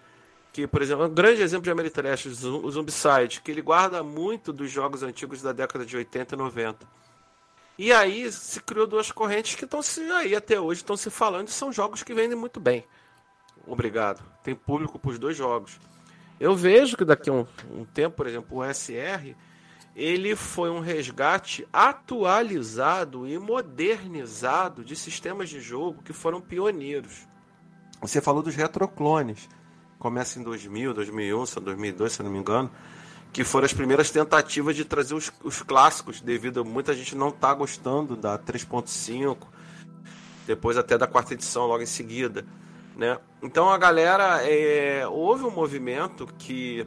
que, 0.53 0.67
por 0.67 0.83
exemplo, 0.83 1.07
um 1.07 1.15
grande 1.15 1.43
exemplo 1.43 1.65
de 1.65 1.71
Ameritrash, 1.71 2.27
o 2.27 2.71
Zombicide, 2.71 3.41
que 3.43 3.51
ele 3.51 3.63
guarda 3.63 4.03
muito 4.03 4.53
dos 4.53 4.71
jogos 4.71 5.03
antigos 5.03 5.41
da 5.43 5.53
década 5.53 5.87
de 5.87 5.97
80 5.97 6.35
e 6.35 6.39
90. 6.39 6.87
E 7.79 7.93
aí 7.93 8.31
se 8.33 8.61
criou 8.61 8.87
duas 8.87 9.13
correntes 9.13 9.55
que 9.55 9.65
estão 9.65 9.81
se 9.81 10.01
aí 10.01 10.35
até 10.35 10.59
hoje 10.59 10.81
estão 10.81 10.97
se 10.97 11.11
falando 11.11 11.47
e 11.47 11.53
são 11.53 11.73
jogos 11.73 12.03
que 12.03 12.13
vendem 12.13 12.37
muito 12.37 12.59
bem. 12.59 12.85
Obrigado. 13.67 14.21
Tem 14.43 14.55
público 14.55 14.99
para 14.99 15.11
os 15.13 15.19
dois 15.19 15.37
jogos. 15.37 15.79
Eu 16.41 16.57
vejo 16.57 16.97
que 16.97 17.05
daqui 17.05 17.31
a 17.31 17.33
um, 17.33 17.47
um 17.71 17.85
tempo, 17.85 18.17
por 18.17 18.27
exemplo, 18.27 18.59
o 18.59 18.65
SR 18.65 19.37
ele 19.95 20.37
foi 20.37 20.71
um 20.71 20.81
resgate 20.81 21.67
atualizado 21.73 23.27
e 23.27 23.39
modernizado 23.39 24.85
de 24.85 24.95
sistemas 24.95 25.49
de 25.49 25.61
jogo 25.61 26.03
que 26.03 26.13
foram 26.13 26.41
pioneiros. 26.41 27.27
Você 28.01 28.21
falou 28.21 28.43
dos 28.43 28.55
retroclones, 28.55 29.49
começa 29.99 30.39
em 30.39 30.43
2000, 30.43 30.95
2001, 30.95 31.45
2002, 31.63 32.13
se 32.13 32.23
não 32.23 32.31
me 32.31 32.39
engano, 32.39 32.71
que 33.33 33.45
foram 33.45 33.67
as 33.67 33.73
primeiras 33.73 34.11
tentativas 34.11 34.77
de 34.77 34.85
trazer 34.85 35.15
os, 35.15 35.33
os 35.43 35.63
clássicos, 35.63 36.21
devido 36.21 36.61
a 36.61 36.65
muita 36.65 36.95
gente 36.95 37.17
não 37.17 37.31
tá 37.31 37.53
gostando 37.53 38.17
da 38.17 38.39
3.5, 38.39 39.37
depois 40.47 40.77
até 40.77 40.97
da 40.97 41.07
quarta 41.07 41.35
edição 41.35 41.67
logo 41.67 41.83
em 41.83 41.87
seguida, 41.87 42.47
né? 42.97 43.19
Então 43.43 43.69
a 43.69 43.77
galera 43.77 44.43
é, 44.43 45.07
houve 45.07 45.45
um 45.45 45.51
movimento 45.51 46.27
que 46.39 46.87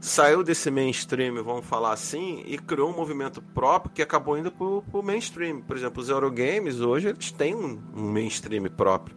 saiu 0.00 0.42
desse 0.42 0.70
mainstream, 0.70 1.44
vamos 1.44 1.66
falar 1.66 1.92
assim, 1.92 2.42
e 2.46 2.58
criou 2.58 2.90
um 2.90 2.96
movimento 2.96 3.42
próprio 3.42 3.92
que 3.92 4.00
acabou 4.00 4.38
indo 4.38 4.50
pro, 4.50 4.82
pro 4.90 5.02
mainstream. 5.02 5.60
Por 5.60 5.76
exemplo, 5.76 6.02
os 6.02 6.08
Eurogames 6.08 6.80
hoje 6.80 7.08
eles 7.08 7.30
têm 7.30 7.54
um, 7.54 7.78
um 7.94 8.10
mainstream 8.10 8.64
próprio. 8.64 9.14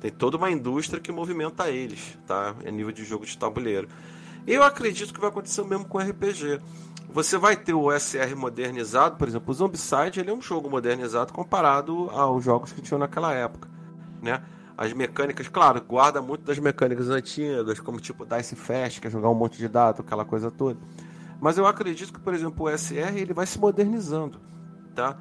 Tem 0.00 0.10
toda 0.10 0.36
uma 0.36 0.50
indústria 0.50 1.00
que 1.00 1.10
movimenta 1.10 1.70
eles, 1.70 2.18
tá? 2.26 2.54
A 2.64 2.70
nível 2.70 2.92
de 2.92 3.02
jogo 3.02 3.24
de 3.24 3.36
tabuleiro. 3.36 3.88
Eu 4.46 4.62
acredito 4.62 5.12
que 5.12 5.20
vai 5.20 5.30
acontecer 5.30 5.62
o 5.62 5.66
mesmo 5.66 5.86
com 5.86 5.98
RPG. 5.98 6.60
Você 7.08 7.38
vai 7.38 7.56
ter 7.56 7.72
o 7.72 7.90
SR 7.90 8.36
modernizado, 8.36 9.16
por 9.16 9.26
exemplo, 9.26 9.50
o 9.50 9.54
Zombicide 9.54 10.20
ele 10.20 10.30
é 10.30 10.34
um 10.34 10.42
jogo 10.42 10.68
modernizado 10.68 11.32
comparado 11.32 12.10
aos 12.10 12.44
jogos 12.44 12.72
que 12.72 12.82
tinham 12.82 12.98
naquela 12.98 13.32
época, 13.32 13.68
né? 14.20 14.42
As 14.76 14.92
mecânicas, 14.92 15.48
claro, 15.48 15.80
guarda 15.80 16.20
muito 16.20 16.44
das 16.44 16.58
mecânicas 16.58 17.08
antigas, 17.08 17.80
como 17.80 17.98
tipo 17.98 18.26
Dice 18.26 18.54
Fast, 18.54 19.00
que 19.00 19.06
é 19.06 19.10
jogar 19.10 19.30
um 19.30 19.34
monte 19.34 19.56
de 19.56 19.68
dado, 19.68 20.02
aquela 20.02 20.24
coisa 20.24 20.50
toda. 20.50 20.78
Mas 21.40 21.56
eu 21.56 21.66
acredito 21.66 22.12
que, 22.12 22.20
por 22.20 22.34
exemplo, 22.34 22.66
o 22.66 22.78
SR 22.78 23.16
ele 23.16 23.32
vai 23.32 23.46
se 23.46 23.58
modernizando, 23.58 24.38
tá? 24.94 25.16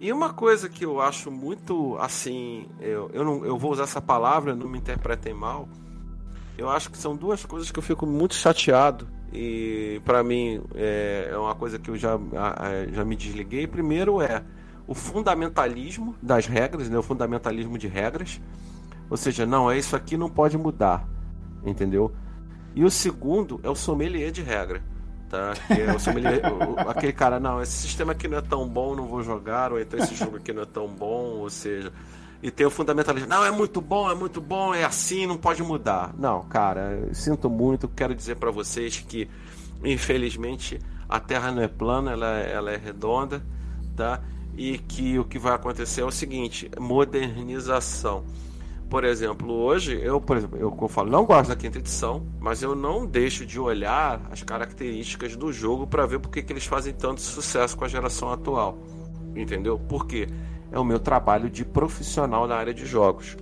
E 0.00 0.12
uma 0.12 0.32
coisa 0.32 0.68
que 0.68 0.84
eu 0.84 1.00
acho 1.00 1.30
muito 1.30 1.96
assim, 1.98 2.66
eu, 2.80 3.10
eu, 3.12 3.24
não, 3.24 3.44
eu 3.44 3.58
vou 3.58 3.72
usar 3.72 3.82
essa 3.82 4.00
palavra, 4.00 4.54
não 4.54 4.68
me 4.68 4.78
interpretem 4.78 5.34
mal. 5.34 5.68
Eu 6.56 6.70
acho 6.70 6.90
que 6.90 6.96
são 6.96 7.14
duas 7.14 7.44
coisas 7.44 7.70
que 7.70 7.78
eu 7.78 7.82
fico 7.82 8.06
muito 8.06 8.34
chateado 8.34 9.06
e 9.32 10.00
para 10.04 10.24
mim 10.24 10.62
é, 10.74 11.28
é, 11.30 11.36
uma 11.36 11.54
coisa 11.54 11.78
que 11.78 11.90
eu 11.90 11.96
já, 11.96 12.18
já 12.92 13.04
me 13.04 13.14
desliguei. 13.14 13.66
Primeiro 13.66 14.22
é 14.22 14.42
o 14.86 14.94
fundamentalismo 14.94 16.16
das 16.22 16.46
regras, 16.46 16.88
né? 16.88 16.98
o 16.98 17.02
fundamentalismo 17.02 17.76
de 17.76 17.86
regras. 17.86 18.40
Ou 19.10 19.16
seja, 19.16 19.44
não, 19.44 19.70
é 19.70 19.76
isso 19.76 19.94
aqui 19.96 20.16
não 20.16 20.30
pode 20.30 20.56
mudar. 20.56 21.06
Entendeu? 21.64 22.12
E 22.74 22.84
o 22.84 22.90
segundo 22.90 23.60
é 23.62 23.68
o 23.68 23.74
sommelier 23.74 24.30
de 24.30 24.40
regra. 24.40 24.82
Tá? 25.28 25.52
Que 25.66 25.80
é 25.82 25.94
o 25.94 25.98
sommelier, 25.98 26.40
aquele 26.88 27.12
cara, 27.12 27.38
não, 27.38 27.60
esse 27.60 27.72
sistema 27.72 28.12
aqui 28.12 28.26
não 28.26 28.38
é 28.38 28.40
tão 28.40 28.66
bom, 28.66 28.96
não 28.96 29.06
vou 29.06 29.22
jogar, 29.22 29.72
ou 29.72 29.80
então 29.80 29.98
esse 30.00 30.14
jogo 30.14 30.36
aqui 30.36 30.52
não 30.52 30.62
é 30.62 30.66
tão 30.66 30.88
bom, 30.88 31.38
ou 31.38 31.50
seja. 31.50 31.92
E 32.42 32.50
tem 32.50 32.66
o 32.66 32.70
fundamentalista, 32.70 33.28
não, 33.28 33.44
é 33.44 33.50
muito 33.50 33.80
bom, 33.80 34.10
é 34.10 34.14
muito 34.14 34.40
bom, 34.40 34.74
é 34.74 34.82
assim, 34.82 35.26
não 35.26 35.36
pode 35.36 35.62
mudar. 35.62 36.14
Não, 36.18 36.42
cara, 36.44 37.08
sinto 37.12 37.50
muito, 37.50 37.86
quero 37.86 38.14
dizer 38.14 38.36
para 38.36 38.50
vocês 38.50 38.98
que, 38.98 39.28
infelizmente, 39.84 40.80
a 41.08 41.20
Terra 41.20 41.52
não 41.52 41.62
é 41.62 41.68
plana, 41.68 42.12
ela, 42.12 42.38
ela 42.38 42.72
é 42.72 42.76
redonda, 42.76 43.44
tá? 43.94 44.20
e 44.56 44.78
que 44.78 45.18
o 45.18 45.24
que 45.24 45.38
vai 45.38 45.54
acontecer 45.54 46.02
é 46.02 46.04
o 46.04 46.10
seguinte: 46.10 46.70
modernização. 46.78 48.24
Por 48.90 49.04
exemplo, 49.04 49.52
hoje 49.52 50.00
eu, 50.02 50.20
por 50.20 50.36
exemplo, 50.36 50.58
eu, 50.58 50.76
eu 50.82 50.88
falo, 50.88 51.08
não 51.08 51.24
gosto 51.24 51.50
da 51.50 51.54
quinta 51.54 51.78
edição, 51.78 52.26
mas 52.40 52.60
eu 52.60 52.74
não 52.74 53.06
deixo 53.06 53.46
de 53.46 53.60
olhar 53.60 54.20
as 54.32 54.42
características 54.42 55.36
do 55.36 55.52
jogo 55.52 55.86
para 55.86 56.04
ver 56.06 56.18
por 56.18 56.28
que 56.28 56.44
eles 56.52 56.66
fazem 56.66 56.92
tanto 56.92 57.20
sucesso 57.20 57.76
com 57.76 57.84
a 57.84 57.88
geração 57.88 58.32
atual. 58.32 58.76
Entendeu? 59.36 59.78
Por 59.78 60.08
quê? 60.08 60.28
É 60.72 60.78
o 60.78 60.84
meu 60.84 60.98
trabalho 60.98 61.48
de 61.48 61.64
profissional 61.64 62.48
na 62.48 62.56
área 62.56 62.74
de 62.74 62.84
jogos. 62.84 63.36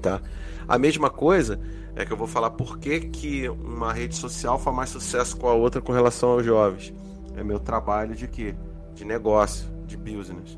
Tá? 0.00 0.22
A 0.68 0.78
mesma 0.78 1.10
coisa 1.10 1.60
é 1.96 2.06
que 2.06 2.12
eu 2.12 2.16
vou 2.16 2.28
falar 2.28 2.50
por 2.50 2.78
que, 2.78 3.00
que 3.00 3.48
uma 3.48 3.92
rede 3.92 4.14
social 4.14 4.60
faz 4.60 4.76
mais 4.76 4.90
sucesso 4.90 5.36
com 5.36 5.48
a 5.48 5.54
outra 5.54 5.80
com 5.80 5.92
relação 5.92 6.30
aos 6.30 6.44
jovens. 6.44 6.94
É 7.36 7.42
meu 7.42 7.58
trabalho 7.58 8.14
de 8.14 8.28
quê? 8.28 8.54
De 8.94 9.04
negócio, 9.04 9.66
de 9.88 9.96
business. 9.96 10.56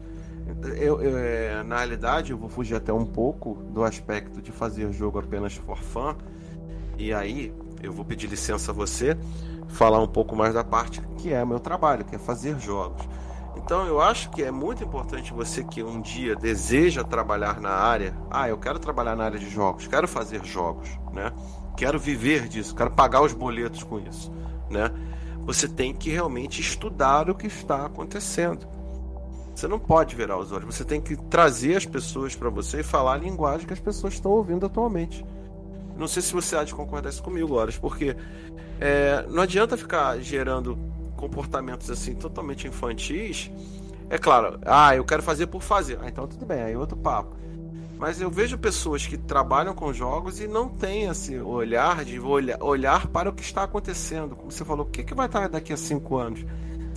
Eu, 0.77 1.03
eu, 1.03 1.19
é, 1.19 1.63
na 1.63 1.77
realidade, 1.77 2.33
eu 2.33 2.39
vou 2.39 2.49
fugir 2.49 2.75
até 2.75 2.93
um 2.93 3.05
pouco 3.05 3.55
do 3.71 3.85
aspecto 3.85 4.41
de 4.41 4.51
fazer 4.51 4.91
jogo 4.93 5.19
apenas 5.19 5.55
for 5.55 5.79
fun. 5.79 6.15
E 6.97 7.13
aí, 7.13 7.55
eu 7.83 7.93
vou 7.93 8.05
pedir 8.05 8.27
licença 8.27 8.71
a 8.71 8.75
você 8.75 9.17
falar 9.69 10.01
um 10.01 10.09
pouco 10.09 10.35
mais 10.35 10.55
da 10.55 10.65
parte 10.65 11.03
que 11.19 11.33
é 11.33 11.45
meu 11.45 11.61
trabalho, 11.61 12.05
que 12.05 12.17
é 12.17 12.19
fazer 12.19 12.59
jogos. 12.59 13.07
Então, 13.57 13.87
eu 13.87 14.01
acho 14.01 14.31
que 14.31 14.43
é 14.43 14.51
muito 14.51 14.83
importante 14.83 15.33
você 15.33 15.63
que 15.63 15.83
um 15.83 16.01
dia 16.01 16.35
deseja 16.35 17.05
trabalhar 17.05 17.61
na 17.61 17.71
área. 17.71 18.17
Ah, 18.31 18.49
eu 18.49 18.57
quero 18.57 18.79
trabalhar 18.79 19.15
na 19.15 19.25
área 19.25 19.39
de 19.39 19.51
jogos, 19.51 19.87
quero 19.87 20.09
fazer 20.09 20.43
jogos, 20.45 20.89
né? 21.13 21.33
Quero 21.77 21.99
viver 21.99 22.49
disso, 22.49 22.75
quero 22.75 22.91
pagar 22.91 23.21
os 23.21 23.33
boletos 23.33 23.83
com 23.83 23.99
isso, 24.01 24.33
né? 24.71 24.91
Você 25.41 25.69
tem 25.69 25.95
que 25.95 26.11
realmente 26.11 26.61
estudar 26.61 27.29
o 27.29 27.35
que 27.35 27.47
está 27.47 27.85
acontecendo 27.85 28.78
você 29.59 29.67
não 29.67 29.79
pode 29.79 30.15
virar 30.15 30.39
os 30.39 30.53
olhos. 30.53 30.77
Você 30.77 30.85
tem 30.85 31.01
que 31.01 31.17
trazer 31.17 31.77
as 31.77 31.85
pessoas 31.85 32.37
para 32.37 32.49
você 32.49 32.81
e 32.81 32.83
falar 32.85 33.15
a 33.15 33.17
linguagem 33.17 33.67
que 33.67 33.73
as 33.73 33.81
pessoas 33.81 34.15
estão 34.15 34.31
ouvindo 34.31 34.65
atualmente. 34.65 35.25
Não 35.97 36.07
sei 36.07 36.23
se 36.23 36.33
você 36.33 36.55
há 36.55 36.63
de 36.63 36.73
concordar 36.73 37.11
isso 37.11 37.23
comigo, 37.23 37.55
Horas, 37.57 37.77
porque 37.77 38.17
é, 38.79 39.27
não 39.29 39.43
adianta 39.43 39.77
ficar 39.77 40.17
gerando 40.21 40.79
comportamentos 41.17 41.91
assim 41.91 42.15
totalmente 42.15 42.69
infantis. 42.69 43.51
É 44.09 44.17
claro, 44.17 44.61
ah, 44.65 44.95
eu 44.95 45.05
quero 45.05 45.25
fazer 45.25 45.49
por 45.49 45.61
fazer. 45.61 45.99
Ah, 46.01 46.09
então 46.09 46.29
tudo 46.29 46.47
bem, 46.47 46.63
aí 46.63 46.77
outro 46.77 46.97
papo. 46.97 47.37
Mas 47.99 48.21
eu 48.21 48.31
vejo 48.31 48.57
pessoas 48.57 49.09
que 49.09 49.19
trabalham 49.19 49.75
com 49.75 49.93
jogos 49.93 50.39
e 50.39 50.47
não 50.47 50.69
têm 50.69 51.07
esse 51.09 51.37
olhar 51.41 52.05
de 52.05 52.21
olhar, 52.21 52.63
olhar 52.63 53.09
para 53.09 53.29
o 53.29 53.33
que 53.33 53.43
está 53.43 53.65
acontecendo. 53.65 54.37
Como 54.37 54.53
você 54.53 54.65
falou, 54.65 54.87
o 54.87 54.89
que, 54.89 55.03
que 55.03 55.15
vai 55.15 55.27
estar 55.27 55.49
daqui 55.49 55.73
a 55.73 55.77
cinco 55.77 56.17
anos? 56.17 56.45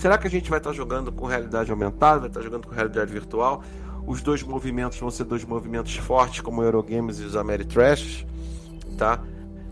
Será 0.01 0.17
que 0.17 0.25
a 0.25 0.29
gente 0.31 0.49
vai 0.49 0.57
estar 0.57 0.73
jogando 0.73 1.11
com 1.11 1.27
realidade 1.27 1.69
aumentada, 1.69 2.21
vai 2.21 2.27
estar 2.27 2.41
jogando 2.41 2.67
com 2.67 2.73
realidade 2.73 3.13
virtual? 3.13 3.63
Os 4.07 4.19
dois 4.19 4.41
movimentos 4.41 4.97
vão 4.97 5.11
ser 5.11 5.25
dois 5.25 5.45
movimentos 5.45 5.95
fortes, 5.95 6.41
como 6.41 6.59
o 6.59 6.63
Eurogames 6.63 7.19
e 7.19 7.23
os 7.23 7.35
Ameritrash, 7.35 8.25
tá? 8.97 9.21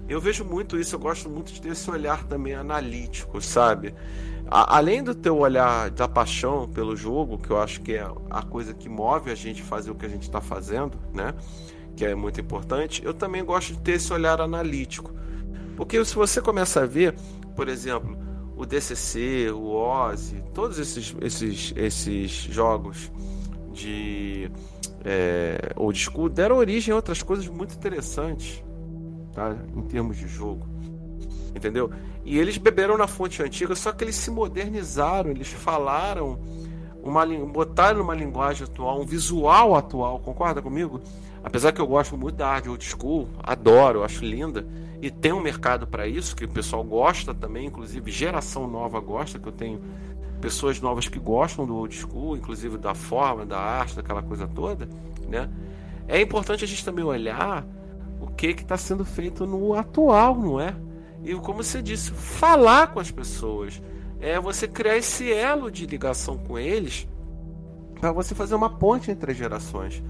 Eu 0.07 0.21
vejo 0.21 0.45
muito 0.45 0.77
isso, 0.77 0.93
eu 0.93 0.99
gosto 0.99 1.27
muito 1.27 1.51
de 1.51 1.59
ter 1.59 1.69
esse 1.69 1.89
olhar 1.89 2.25
também 2.25 2.53
analítico, 2.53 3.41
sabe? 3.41 3.95
A, 4.45 4.77
além 4.77 5.01
do 5.03 5.15
teu 5.15 5.35
olhar 5.35 5.89
da 5.89 6.07
paixão 6.07 6.69
pelo 6.69 6.95
jogo, 6.95 7.39
que 7.39 7.49
eu 7.49 7.59
acho 7.59 7.81
que 7.81 7.95
é 7.95 8.07
a 8.29 8.43
coisa 8.43 8.71
que 8.71 8.87
move 8.87 9.31
a 9.31 9.35
gente 9.35 9.63
fazer 9.63 9.89
o 9.89 9.95
que 9.95 10.05
a 10.05 10.09
gente 10.09 10.21
está 10.21 10.39
fazendo, 10.39 10.95
né? 11.11 11.33
Que 11.95 12.05
é 12.05 12.13
muito 12.13 12.39
importante, 12.39 13.03
eu 13.03 13.15
também 13.15 13.43
gosto 13.43 13.73
de 13.73 13.79
ter 13.79 13.93
esse 13.93 14.13
olhar 14.13 14.39
analítico. 14.39 15.11
Porque 15.75 16.05
se 16.05 16.13
você 16.13 16.39
começa 16.39 16.81
a 16.81 16.85
ver, 16.85 17.15
por 17.55 17.67
exemplo, 17.67 18.15
o 18.59 18.65
DCC, 18.65 19.49
o 19.53 19.71
Ozzy, 19.71 20.43
todos 20.53 20.77
esses, 20.79 21.15
esses, 21.21 21.73
esses 21.77 22.29
jogos 22.29 23.09
de 23.71 24.51
é, 25.05 25.71
old 25.77 25.97
school 25.97 26.27
deram 26.27 26.57
origem 26.57 26.91
a 26.91 26.95
outras 26.97 27.23
coisas 27.23 27.47
muito 27.47 27.73
interessantes, 27.73 28.61
tá? 29.33 29.55
Em 29.73 29.81
termos 29.83 30.17
de 30.17 30.27
jogo, 30.27 30.67
entendeu? 31.55 31.89
E 32.25 32.37
eles 32.37 32.57
beberam 32.57 32.97
na 32.97 33.07
fonte 33.07 33.41
antiga, 33.41 33.73
só 33.77 33.93
que 33.93 34.03
eles 34.03 34.17
se 34.17 34.29
modernizaram, 34.29 35.29
eles 35.31 35.47
falaram 35.47 36.37
uma 37.01 37.25
botaram 37.25 38.01
uma 38.01 38.13
linguagem 38.13 38.65
atual, 38.65 38.99
um 38.99 39.05
visual 39.05 39.73
atual, 39.73 40.19
concorda 40.19 40.61
comigo? 40.61 40.99
Apesar 41.41 41.71
que 41.71 41.79
eu 41.79 41.87
gosto 41.87 42.17
muito 42.17 42.35
da 42.35 42.49
arte 42.49 42.67
old 42.67 42.83
school, 42.83 43.29
adoro, 43.41 44.03
acho 44.03 44.25
linda 44.25 44.67
e 45.01 45.09
tem 45.09 45.31
um 45.31 45.39
mercado 45.39 45.87
para 45.87 46.07
isso, 46.07 46.35
que 46.35 46.45
o 46.45 46.49
pessoal 46.49 46.83
gosta 46.83 47.33
também, 47.33 47.67
inclusive 47.67 48.11
geração 48.11 48.67
nova 48.67 48.99
gosta, 48.99 49.39
que 49.39 49.47
eu 49.47 49.51
tenho 49.51 49.81
pessoas 50.41 50.81
novas 50.81 51.07
que 51.07 51.19
gostam 51.19 51.65
do 51.65 51.75
old 51.75 51.95
school, 51.95 52.35
inclusive 52.35 52.77
da 52.77 52.93
forma, 52.93 53.45
da 53.45 53.59
arte, 53.59 53.95
daquela 53.95 54.21
coisa 54.21 54.47
toda, 54.47 54.89
né? 55.27 55.49
É 56.07 56.19
importante 56.19 56.63
a 56.63 56.67
gente 56.67 56.83
também 56.83 57.05
olhar 57.05 57.65
o 58.19 58.27
que 58.27 58.47
está 58.47 58.77
sendo 58.77 59.05
feito 59.05 59.45
no 59.45 59.73
atual, 59.73 60.35
não 60.35 60.59
é? 60.59 60.75
E 61.23 61.33
como 61.35 61.63
você 61.63 61.81
disse, 61.81 62.11
falar 62.11 62.87
com 62.87 62.99
as 62.99 63.11
pessoas, 63.11 63.81
é 64.19 64.39
você 64.39 64.67
criar 64.67 64.97
esse 64.97 65.31
elo 65.31 65.71
de 65.71 65.85
ligação 65.85 66.37
com 66.37 66.57
eles 66.57 67.07
para 67.99 68.11
você 68.11 68.33
fazer 68.33 68.55
uma 68.55 68.69
ponte 68.69 69.11
entre 69.11 69.31
as 69.31 69.37
gerações. 69.37 70.03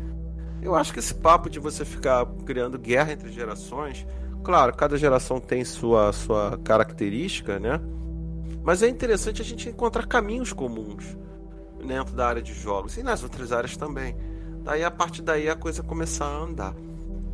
Eu 0.62 0.76
acho 0.76 0.94
que 0.94 1.00
esse 1.00 1.14
papo 1.14 1.50
de 1.50 1.60
você 1.60 1.86
ficar 1.86 2.26
criando 2.46 2.78
guerra 2.78 3.14
entre 3.14 3.32
gerações 3.32 4.06
Claro, 4.44 4.74
cada 4.76 4.98
geração 4.98 5.40
tem 5.40 5.64
sua, 5.66 6.12
sua 6.14 6.58
característica, 6.64 7.60
né? 7.60 7.80
Mas 8.64 8.82
é 8.82 8.88
interessante 8.88 9.42
a 9.42 9.46
gente 9.46 9.70
encontrar 9.70 10.06
caminhos 10.08 10.54
comuns 10.54 11.18
dentro 11.86 12.14
da 12.14 12.28
área 12.28 12.42
de 12.42 12.54
jogos 12.54 12.98
e 12.98 13.04
nas 13.04 13.24
outras 13.24 13.52
áreas 13.52 13.76
também. 13.76 14.16
Daí 14.64 14.84
a 14.84 14.92
partir 14.92 15.22
daí 15.22 15.50
a 15.50 15.56
coisa 15.56 15.82
começar 15.82 16.26
a 16.26 16.38
andar, 16.38 16.76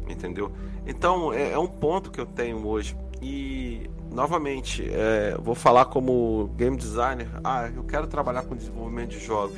entendeu? 0.08 0.52
Então 0.86 1.34
é, 1.34 1.52
é 1.52 1.60
um 1.60 1.68
ponto 1.68 2.12
que 2.12 2.20
eu 2.20 2.26
tenho 2.26 2.66
hoje 2.66 2.98
e 3.22 3.90
novamente 4.12 4.88
é, 4.92 5.36
vou 5.40 5.56
falar 5.56 5.86
como 5.86 6.50
game 6.56 6.78
designer. 6.78 7.28
Ah, 7.44 7.70
eu 7.74 7.84
quero 7.84 8.08
trabalhar 8.08 8.44
com 8.44 8.56
desenvolvimento 8.56 9.12
de 9.12 9.20
jogos. 9.20 9.58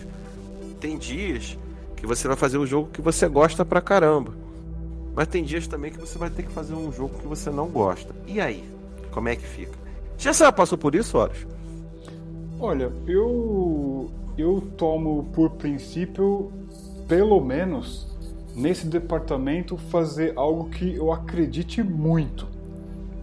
Tem 0.80 0.98
dias 0.98 1.58
que 1.96 2.06
você 2.06 2.28
vai 2.28 2.38
fazer 2.38 2.58
o 2.58 2.66
jogo 2.66 2.90
que 2.92 3.02
você 3.02 3.28
gosta 3.28 3.66
pra 3.66 3.82
caramba 3.82 4.47
mas 5.18 5.28
tem 5.28 5.44
dias 5.44 5.66
também 5.66 5.90
que 5.92 6.00
você 6.00 6.16
vai 6.16 6.30
ter 6.30 6.44
que 6.44 6.52
fazer 6.52 6.76
um 6.76 6.92
jogo 6.92 7.18
que 7.18 7.26
você 7.26 7.50
não 7.50 7.68
gosta. 7.70 8.14
E 8.28 8.40
aí? 8.40 8.64
Como 9.10 9.28
é 9.28 9.36
que 9.36 9.48
fica? 9.48 9.74
Já 10.16 10.32
você 10.32 10.52
passou 10.52 10.78
por 10.78 10.94
isso, 10.94 11.18
Horus? 11.18 11.48
Olha, 12.60 12.92
eu 13.08 14.12
eu 14.38 14.62
tomo 14.78 15.24
por 15.34 15.50
princípio, 15.50 16.52
pelo 17.08 17.42
menos 17.42 18.08
nesse 18.56 18.86
departamento, 18.86 19.76
fazer 19.76 20.34
algo 20.36 20.70
que 20.70 20.96
eu 20.96 21.12
acredite 21.12 21.82
muito. 21.82 22.48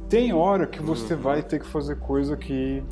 Tem 0.09 0.33
hora 0.33 0.67
que 0.67 0.83
você 0.83 1.15
uhum. 1.15 1.21
vai 1.21 1.45
ter 1.45 1.61
que 1.61 1.67
fazer 1.67 2.01
coisa 2.01 2.37
que. 2.37 2.83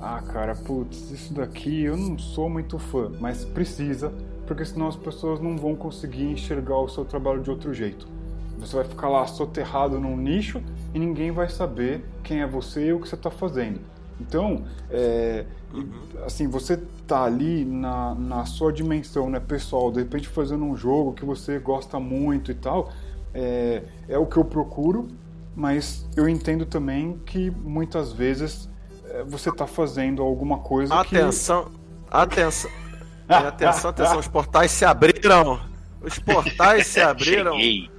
Ah, 0.00 0.22
cara, 0.22 0.54
putz, 0.54 1.10
isso 1.10 1.34
daqui 1.34 1.82
eu 1.82 1.98
não 1.98 2.18
sou 2.18 2.48
muito 2.48 2.78
fã, 2.78 3.12
mas 3.20 3.44
precisa, 3.44 4.10
porque 4.46 4.64
senão 4.64 4.88
as 4.88 4.96
pessoas 4.96 5.38
não 5.38 5.54
vão 5.58 5.76
conseguir 5.76 6.24
enxergar 6.24 6.78
o 6.78 6.88
seu 6.88 7.04
trabalho 7.04 7.42
de 7.42 7.50
outro 7.50 7.74
jeito. 7.74 8.21
Você 8.62 8.76
vai 8.76 8.84
ficar 8.84 9.08
lá 9.08 9.26
soterrado 9.26 9.98
num 9.98 10.16
nicho 10.16 10.62
e 10.94 10.98
ninguém 10.98 11.30
vai 11.30 11.48
saber 11.48 12.04
quem 12.22 12.40
é 12.40 12.46
você 12.46 12.86
e 12.86 12.92
o 12.92 13.00
que 13.00 13.08
você 13.08 13.16
está 13.16 13.30
fazendo. 13.30 13.80
Então, 14.20 14.64
é, 14.88 15.44
uhum. 15.74 15.90
assim, 16.24 16.46
você 16.46 16.80
tá 17.06 17.24
ali 17.24 17.64
na, 17.64 18.14
na 18.14 18.44
sua 18.44 18.72
dimensão, 18.72 19.28
né, 19.28 19.40
pessoal, 19.40 19.90
de 19.90 19.98
repente 19.98 20.28
fazendo 20.28 20.64
um 20.64 20.76
jogo 20.76 21.12
que 21.12 21.24
você 21.24 21.58
gosta 21.58 21.98
muito 21.98 22.52
e 22.52 22.54
tal, 22.54 22.92
é, 23.34 23.82
é 24.08 24.16
o 24.16 24.26
que 24.26 24.36
eu 24.36 24.44
procuro, 24.44 25.08
mas 25.56 26.08
eu 26.16 26.28
entendo 26.28 26.64
também 26.64 27.20
que 27.26 27.50
muitas 27.50 28.12
vezes 28.12 28.70
é, 29.06 29.24
você 29.24 29.50
está 29.50 29.66
fazendo 29.66 30.22
alguma 30.22 30.58
coisa 30.58 30.94
atenção, 30.94 31.64
que... 31.64 31.70
Atenção, 32.10 32.70
atenção, 33.28 33.90
atenção, 33.90 34.18
os 34.18 34.28
portais 34.28 34.70
se 34.70 34.84
abriram, 34.84 35.60
os 36.00 36.18
portais 36.18 36.86
se 36.86 37.00
abriram. 37.02 37.52
Cheguei. 37.52 37.91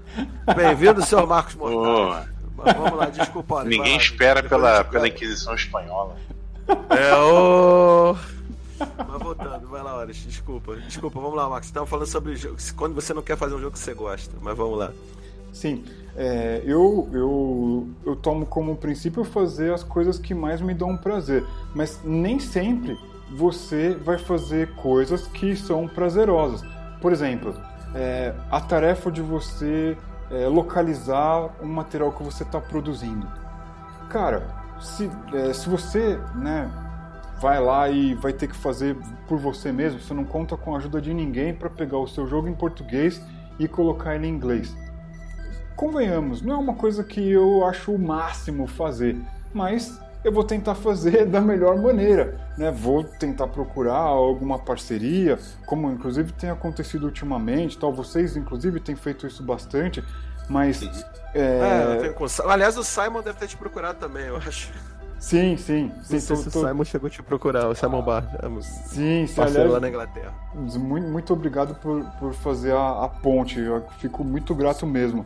Bem-vindo, 0.56 1.04
senhor 1.06 1.28
Marcos 1.28 1.56
Mortari. 1.56 2.30
Vamos 2.56 2.98
lá, 2.98 3.06
desculpa. 3.08 3.64
Ninguém 3.64 3.98
espera 3.98 4.44
pela, 4.44 4.84
pela 4.84 5.08
Inquisição 5.08 5.54
Espanhola. 5.56 6.16
É 6.90 7.16
o. 7.16 8.16
Mas 8.80 9.22
voltando, 9.22 9.68
vai 9.68 9.84
lá, 9.84 9.96
Horas. 9.96 10.18
Desculpa, 10.18 10.76
desculpa, 10.78 11.20
vamos 11.20 11.36
lá, 11.36 11.50
Marcos. 11.50 11.68
Você 11.68 11.72
estava 11.72 11.86
falando 11.86 12.08
sobre 12.08 12.36
quando 12.76 12.94
você 12.94 13.14
não 13.14 13.22
quer 13.22 13.38
fazer 13.38 13.56
um 13.56 13.60
jogo 13.60 13.74
que 13.74 13.80
você 13.80 13.94
gosta, 13.94 14.32
mas 14.42 14.58
vamos 14.58 14.78
lá. 14.78 14.92
Sim, 15.52 15.84
é, 16.16 16.62
eu, 16.66 17.08
eu, 17.14 17.88
eu 18.06 18.16
tomo 18.16 18.46
como 18.46 18.76
princípio 18.76 19.24
fazer 19.24 19.74
as 19.74 19.84
coisas 19.84 20.18
que 20.18 20.34
mais 20.34 20.62
me 20.62 20.74
dão 20.74 20.98
prazer, 20.98 21.46
mas 21.76 22.00
nem 22.04 22.40
sempre 22.40 22.98
você 23.32 23.94
vai 23.94 24.18
fazer 24.18 24.74
coisas 24.76 25.28
que 25.28 25.56
são 25.56 25.88
prazerosas. 25.88 26.64
Por 27.02 27.12
exemplo, 27.12 27.56
é, 27.96 28.34
a 28.50 28.60
tarefa 28.60 29.12
de 29.12 29.22
você 29.22 29.98
é, 30.32 30.48
localizar 30.48 31.50
o 31.62 31.66
material 31.66 32.12
que 32.12 32.24
você 32.24 32.44
está 32.44 32.60
produzindo. 32.60 33.28
Cara, 34.10 34.48
se, 34.80 35.10
é, 35.34 35.54
se 35.54 35.70
você 35.70 36.20
né, 36.36 36.72
vai 37.40 37.60
lá 37.60 37.90
e 37.90 38.14
vai 38.16 38.34
ter 38.34 38.48
que 38.48 38.56
fazer 38.56 38.96
por 39.28 39.38
você 39.38 39.72
mesmo, 39.72 40.00
você 40.00 40.14
não 40.14 40.26
conta 40.26 40.56
com 40.58 40.74
a 40.74 40.78
ajuda 40.78 41.02
de 41.02 41.14
ninguém 41.14 41.54
para 41.54 41.70
pegar 41.70 41.98
o 41.98 42.08
seu 42.08 42.28
jogo 42.28 42.48
em 42.48 42.54
português 42.54 43.22
e 43.60 43.68
colocar 43.68 44.16
ele 44.16 44.28
em 44.28 44.32
inglês. 44.32 44.76
Convenhamos, 45.76 46.42
não 46.42 46.54
é 46.54 46.58
uma 46.58 46.76
coisa 46.76 47.04
que 47.04 47.30
eu 47.30 47.66
acho 47.66 47.92
o 47.92 48.00
máximo 48.00 48.68
fazer, 48.68 49.18
mas 49.54 50.00
eu 50.24 50.32
vou 50.32 50.44
tentar 50.44 50.76
fazer 50.76 51.26
da 51.28 51.42
melhor 51.42 51.78
maneira, 51.78 52.38
né? 52.58 52.72
Vou 52.72 53.04
tentar 53.04 53.48
procurar 53.48 53.98
alguma 53.98 54.58
parceria, 54.60 55.38
como 55.66 55.92
inclusive 55.92 56.32
tem 56.32 56.50
acontecido 56.50 57.06
ultimamente, 57.06 57.78
tal. 57.78 57.94
Vocês 57.94 58.38
inclusive 58.38 58.80
têm 58.80 58.96
feito 58.96 59.28
isso 59.28 59.44
bastante, 59.44 60.04
mas 60.50 60.82
é... 61.34 62.06
É, 62.08 62.42
aliás 62.46 62.78
o 62.78 62.84
Simon 62.84 63.22
deve 63.22 63.38
ter 63.40 63.48
te 63.48 63.58
procurado 63.58 64.00
também, 64.00 64.28
eu 64.28 64.38
acho. 64.38 64.72
Sim, 65.24 65.56
sim. 65.56 65.90
sim 66.04 66.20
tô, 66.20 66.36
se 66.36 66.52
tô... 66.52 66.60
o 66.60 66.68
Simon 66.68 66.84
chegou 66.84 67.08
a 67.08 67.10
te 67.10 67.24
procurar, 67.24 67.70
o 67.70 67.76
Simon 67.76 68.02
Bar. 68.02 68.28
Sim, 68.62 69.26
sim. 69.26 69.42
Aliás, 69.42 69.72
lá 69.72 69.80
na 69.80 69.88
Inglaterra. 69.88 70.34
Muito, 70.54 71.08
muito 71.08 71.32
obrigado 71.32 71.76
por, 71.76 72.04
por 72.20 72.34
fazer 72.34 72.74
a, 72.74 73.06
a 73.06 73.08
ponte. 73.08 73.58
Eu 73.58 73.86
fico 74.00 74.22
muito 74.22 74.54
grato 74.54 74.86
mesmo. 74.86 75.26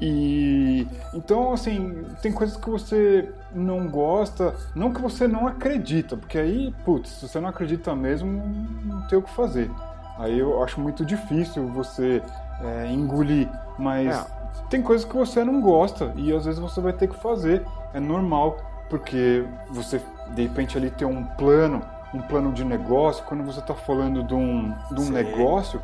E 0.00 0.88
então, 1.14 1.52
assim, 1.52 2.04
tem 2.20 2.32
coisas 2.32 2.56
que 2.56 2.68
você 2.68 3.32
não 3.52 3.88
gosta, 3.88 4.54
não 4.74 4.92
que 4.92 5.00
você 5.00 5.26
não 5.26 5.46
acredita, 5.46 6.16
porque 6.16 6.38
aí, 6.38 6.74
putz, 6.84 7.10
se 7.10 7.28
você 7.28 7.40
não 7.40 7.48
acredita 7.48 7.94
mesmo, 7.94 8.42
não 8.84 9.02
tem 9.02 9.18
o 9.18 9.22
que 9.22 9.30
fazer. 9.30 9.70
Aí 10.18 10.38
eu 10.38 10.62
acho 10.62 10.80
muito 10.80 11.04
difícil 11.04 11.68
você 11.68 12.22
é, 12.60 12.90
engolir, 12.90 13.48
mas 13.78 14.08
é. 14.08 14.26
tem 14.68 14.82
coisas 14.82 15.06
que 15.06 15.14
você 15.14 15.44
não 15.44 15.60
gosta 15.60 16.12
e 16.16 16.32
às 16.32 16.44
vezes 16.44 16.60
você 16.60 16.80
vai 16.80 16.92
ter 16.92 17.08
que 17.08 17.16
fazer, 17.16 17.64
é 17.94 18.00
normal, 18.00 18.58
porque 18.90 19.44
você 19.70 20.00
de 20.34 20.42
repente 20.42 20.76
ali 20.76 20.90
tem 20.90 21.06
um 21.06 21.24
plano, 21.24 21.82
um 22.12 22.20
plano 22.20 22.52
de 22.52 22.64
negócio, 22.64 23.24
quando 23.24 23.44
você 23.44 23.60
está 23.60 23.74
falando 23.74 24.22
de 24.22 24.34
um, 24.34 24.74
de 24.90 25.00
um 25.00 25.10
negócio, 25.10 25.80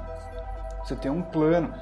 você 0.85 0.97
tem 0.97 1.11
um 1.11 1.23
plano 1.23 1.73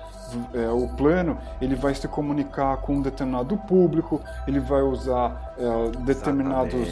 é, 0.55 0.69
o 0.69 0.89
plano 0.89 1.39
ele 1.61 1.75
vai 1.75 1.95
se 1.95 2.07
comunicar 2.09 2.77
com 2.79 2.97
um 2.97 3.03
determinado 3.03 3.57
público, 3.57 4.21
ele 4.47 4.61
vai 4.61 4.83
usar 4.83 5.55
é, 5.59 5.97
determinadas 6.01 6.89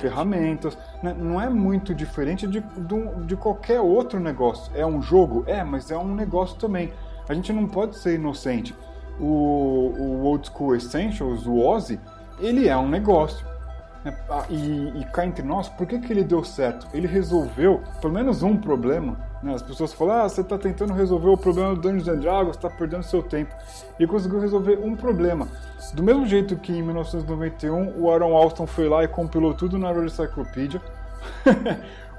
ferramentas. 0.00 0.76
Né? 1.02 1.14
Não 1.18 1.40
é 1.40 1.48
muito 1.48 1.94
diferente 1.94 2.46
de, 2.46 2.60
de, 2.60 3.26
de 3.26 3.36
qualquer 3.36 3.80
outro 3.80 4.18
negócio. 4.20 4.72
É 4.74 4.84
um 4.84 5.00
jogo? 5.02 5.44
É, 5.46 5.62
mas 5.64 5.90
é 5.90 5.96
um 5.96 6.14
negócio 6.14 6.56
também. 6.56 6.92
A 7.28 7.34
gente 7.34 7.52
não 7.52 7.66
pode 7.66 7.96
ser 7.96 8.14
inocente. 8.14 8.74
O, 9.18 9.24
o 9.24 10.24
Old 10.24 10.48
School 10.48 10.74
Essentials, 10.74 11.46
o 11.46 11.58
Ozzy, 11.58 12.00
ele 12.38 12.68
é 12.68 12.76
um 12.76 12.88
negócio. 12.88 13.46
Né? 14.04 14.14
Ah, 14.28 14.44
e, 14.50 15.00
e 15.00 15.04
cá 15.06 15.24
entre 15.24 15.44
nós, 15.44 15.68
por 15.68 15.86
que, 15.86 15.98
que 15.98 16.12
ele 16.12 16.22
deu 16.22 16.44
certo? 16.44 16.86
Ele 16.92 17.06
resolveu 17.06 17.82
pelo 18.00 18.12
menos 18.12 18.42
um 18.42 18.56
problema? 18.56 19.16
As 19.52 19.62
pessoas 19.62 19.92
falam, 19.92 20.22
ah, 20.22 20.28
você 20.28 20.40
está 20.40 20.56
tentando 20.56 20.92
resolver 20.92 21.28
o 21.28 21.36
problema 21.36 21.74
do 21.74 21.80
Dungeons 21.80 22.08
and 22.08 22.20
Dragons, 22.20 22.56
está 22.56 22.70
perdendo 22.70 23.02
seu 23.02 23.22
tempo. 23.22 23.54
E 23.98 24.06
conseguiu 24.06 24.40
resolver 24.40 24.78
um 24.82 24.94
problema. 24.94 25.48
Do 25.92 26.02
mesmo 26.02 26.26
jeito 26.26 26.56
que 26.56 26.72
em 26.72 26.82
1991 26.82 28.00
o 28.00 28.10
Aaron 28.10 28.34
Alston 28.34 28.66
foi 28.66 28.88
lá 28.88 29.04
e 29.04 29.08
compilou 29.08 29.52
tudo 29.52 29.78
na 29.78 29.90
World 29.90 30.12
Encyclopedia. 30.12 30.80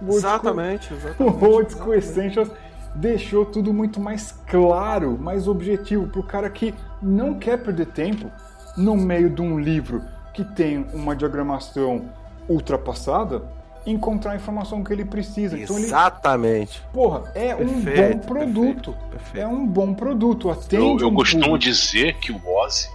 exatamente, 0.07 0.93
exatamente. 0.93 1.43
O 1.43 1.49
Old 1.49 1.71
School 1.71 1.93
Essentials 1.95 2.51
deixou 2.93 3.45
tudo 3.45 3.73
muito 3.73 3.99
mais 3.99 4.31
claro, 4.47 5.17
mais 5.17 5.47
objetivo, 5.47 6.07
para 6.07 6.19
o 6.19 6.23
cara 6.23 6.49
que 6.49 6.73
não 7.01 7.33
quer 7.33 7.57
perder 7.57 7.87
tempo 7.87 8.31
no 8.77 8.95
meio 8.95 9.29
de 9.29 9.41
um 9.41 9.59
livro 9.59 10.01
que 10.33 10.43
tem 10.43 10.85
uma 10.93 11.15
diagramação 11.15 12.09
ultrapassada 12.47 13.41
encontrar 13.85 14.31
a 14.31 14.35
informação 14.35 14.83
que 14.83 14.91
ele 14.91 15.05
precisa. 15.05 15.57
Exatamente. 15.57 16.81
Então 16.89 17.03
ele, 17.03 17.09
porra, 17.09 17.31
é 17.35 17.55
perfeito, 17.55 17.63
um 17.63 18.19
bom 18.19 18.19
produto. 18.19 18.91
Perfeito, 18.91 19.09
perfeito. 19.09 19.43
É 19.43 19.47
um 19.47 19.67
bom 19.67 19.93
produto. 19.93 20.49
Atende 20.49 20.75
eu, 20.75 20.97
eu 20.99 21.07
um 21.09 21.13
costumo 21.13 21.43
público. 21.43 21.63
dizer 21.63 22.17
que 22.19 22.31
o 22.31 22.41
Ozzy 22.47 22.89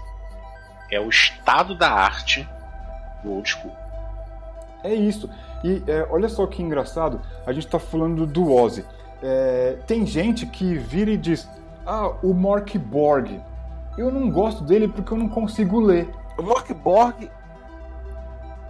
é 0.91 1.01
o 1.01 1.09
estado 1.09 1.75
da 1.75 1.91
arte 1.91 2.49
do 3.23 3.33
old 3.33 3.49
school. 3.49 3.73
É 4.83 4.93
isso. 4.95 5.31
E 5.63 5.83
é, 5.87 6.07
olha 6.11 6.29
só 6.29 6.47
que 6.47 6.63
engraçado, 6.63 7.21
a 7.47 7.53
gente 7.53 7.67
está 7.67 7.79
falando 7.79 8.27
do 8.27 8.53
Ozzy. 8.53 8.85
É, 9.23 9.77
tem 9.87 10.07
gente 10.07 10.47
que 10.47 10.75
vira 10.75 11.11
e 11.11 11.17
diz: 11.17 11.49
Ah, 11.87 12.09
o 12.23 12.33
Mark 12.35 12.75
Borg. 12.77 13.41
Eu 13.99 14.11
não 14.11 14.31
gosto 14.31 14.65
dele 14.65 14.89
porque 14.89 15.13
eu 15.13 15.19
não 15.19 15.29
consigo 15.29 15.79
ler. 15.79 16.09
O 16.39 16.43
Mark 16.43 16.71
Borg 16.73 17.29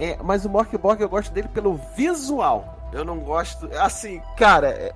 é, 0.01 0.17
mas 0.23 0.47
o 0.47 0.49
Mork 0.49 0.77
Borg 0.79 1.01
eu 1.01 1.09
gosto 1.09 1.31
dele 1.31 1.49
pelo 1.49 1.79
visual. 1.95 2.79
Eu 2.91 3.05
não 3.05 3.19
gosto. 3.19 3.69
Assim, 3.79 4.23
cara, 4.37 4.69
é, 4.69 4.95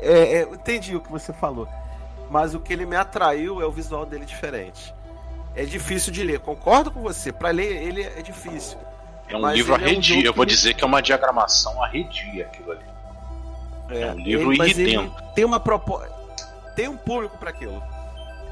é, 0.00 0.36
é, 0.36 0.42
eu 0.42 0.54
entendi 0.54 0.94
o 0.94 1.00
que 1.00 1.10
você 1.10 1.32
falou. 1.32 1.66
Mas 2.30 2.54
o 2.54 2.60
que 2.60 2.72
ele 2.72 2.84
me 2.84 2.94
atraiu 2.94 3.60
é 3.62 3.66
o 3.66 3.72
visual 3.72 4.04
dele 4.04 4.26
diferente. 4.26 4.94
É 5.56 5.64
difícil 5.64 6.12
de 6.12 6.22
ler, 6.22 6.40
concordo 6.40 6.90
com 6.90 7.00
você. 7.00 7.32
Para 7.32 7.50
ler 7.50 7.82
ele 7.82 8.02
é 8.02 8.20
difícil. 8.20 8.78
É 9.28 9.36
um 9.36 9.50
livro 9.50 9.74
arredio. 9.74 10.16
É 10.16 10.18
um 10.20 10.22
eu 10.22 10.34
vou 10.34 10.44
dizer 10.44 10.74
que 10.74 10.84
é 10.84 10.86
uma 10.86 11.00
diagramação 11.00 11.82
arredia 11.82 12.44
aquilo 12.44 12.72
ali. 12.72 12.84
É, 13.88 14.02
é 14.02 14.12
um 14.12 14.18
livro 14.18 14.52
ele, 14.52 14.62
irritante. 14.62 15.14
Tem 15.34 15.44
uma 15.44 15.58
proposta. 15.58 16.12
Tem 16.76 16.88
um 16.88 16.96
público 16.96 17.38
para 17.38 17.50
aquilo. 17.50 17.82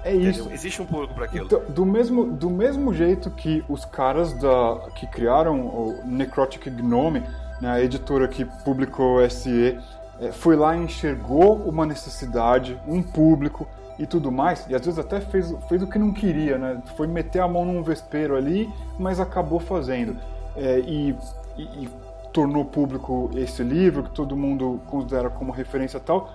É 0.04 0.14
isso. 0.14 0.40
Entendeu? 0.40 0.54
Existe 0.54 0.82
um 0.82 0.86
público 0.86 1.14
para 1.14 1.24
aquilo. 1.26 1.46
Então, 1.46 1.62
do, 1.68 1.86
mesmo, 1.86 2.24
do 2.24 2.50
mesmo 2.50 2.92
jeito 2.92 3.30
que 3.30 3.64
os 3.68 3.84
caras 3.84 4.32
da, 4.34 4.88
que 4.94 5.06
criaram 5.06 5.60
o 5.60 6.00
Necrotic 6.04 6.68
Gnome, 6.70 7.22
né, 7.60 7.70
a 7.70 7.80
editora 7.80 8.26
que 8.26 8.44
publicou 8.44 9.28
SE, 9.30 9.78
é, 10.20 10.32
foi 10.32 10.56
lá 10.56 10.76
e 10.76 10.80
enxergou 10.80 11.56
uma 11.56 11.86
necessidade, 11.86 12.78
um 12.86 13.02
público 13.02 13.66
e 13.98 14.06
tudo 14.06 14.32
mais, 14.32 14.66
e 14.68 14.74
às 14.74 14.84
vezes 14.84 14.98
até 14.98 15.20
fez, 15.20 15.54
fez 15.68 15.82
o 15.82 15.86
que 15.86 15.98
não 15.98 16.12
queria, 16.12 16.58
né? 16.58 16.82
Foi 16.96 17.06
meter 17.06 17.40
a 17.40 17.46
mão 17.46 17.64
num 17.64 17.82
vespeiro 17.82 18.34
ali, 18.34 18.68
mas 18.98 19.20
acabou 19.20 19.60
fazendo. 19.60 20.16
É, 20.56 20.80
e, 20.80 21.14
e, 21.56 21.62
e 21.62 21.88
tornou 22.32 22.64
público 22.64 23.30
esse 23.34 23.62
livro, 23.62 24.04
que 24.04 24.10
todo 24.10 24.36
mundo 24.36 24.80
considera 24.86 25.28
como 25.30 25.52
referência 25.52 26.00
tal, 26.00 26.30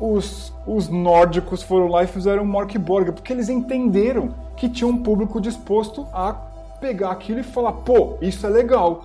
os, 0.00 0.52
os 0.66 0.88
nórdicos 0.88 1.62
foram 1.62 1.88
lá 1.88 2.02
e 2.02 2.06
fizeram 2.06 2.44
Morkborg, 2.44 3.12
porque 3.12 3.32
eles 3.32 3.48
entenderam 3.48 4.34
que 4.56 4.68
tinha 4.68 4.88
um 4.88 5.02
público 5.02 5.40
disposto 5.40 6.06
a 6.12 6.32
pegar 6.80 7.10
aquilo 7.10 7.40
e 7.40 7.42
falar, 7.42 7.72
pô, 7.72 8.16
isso 8.22 8.46
é 8.46 8.48
legal. 8.48 9.04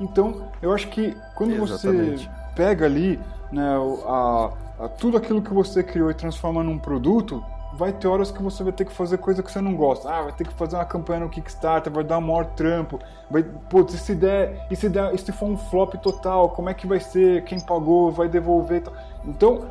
Então, 0.00 0.48
eu 0.62 0.72
acho 0.72 0.88
que 0.88 1.16
quando 1.34 1.54
Exatamente. 1.54 2.24
você 2.24 2.30
pega 2.54 2.86
ali 2.86 3.18
né, 3.50 3.76
a, 4.06 4.50
a, 4.80 4.88
tudo 4.88 5.16
aquilo 5.16 5.42
que 5.42 5.52
você 5.52 5.82
criou 5.82 6.10
e 6.10 6.14
transforma 6.14 6.62
num 6.62 6.78
produto, 6.78 7.42
vai 7.74 7.92
ter 7.92 8.06
horas 8.06 8.30
que 8.30 8.42
você 8.42 8.62
vai 8.62 8.72
ter 8.72 8.84
que 8.84 8.92
fazer 8.92 9.18
coisa 9.18 9.42
que 9.42 9.50
você 9.50 9.60
não 9.60 9.74
gosta. 9.74 10.08
Ah, 10.08 10.22
vai 10.22 10.32
ter 10.32 10.46
que 10.46 10.54
fazer 10.54 10.76
uma 10.76 10.84
campanha 10.84 11.20
no 11.20 11.28
Kickstarter, 11.28 11.92
vai 11.92 12.04
dar 12.04 12.18
um 12.18 12.22
maior 12.22 12.46
trampo. 12.46 12.98
Vai, 13.30 13.42
putz, 13.42 13.94
e 13.94 13.98
se 13.98 14.14
der, 14.14 14.66
e 14.70 14.76
se 14.76 14.88
der, 14.88 15.14
e 15.14 15.18
se 15.18 15.32
for 15.32 15.46
um 15.46 15.56
flop 15.56 15.94
total, 15.94 16.50
como 16.50 16.68
é 16.68 16.74
que 16.74 16.86
vai 16.86 17.00
ser? 17.00 17.44
Quem 17.44 17.58
pagou 17.58 18.12
vai 18.12 18.28
devolver? 18.28 18.82
Então, 19.24 19.62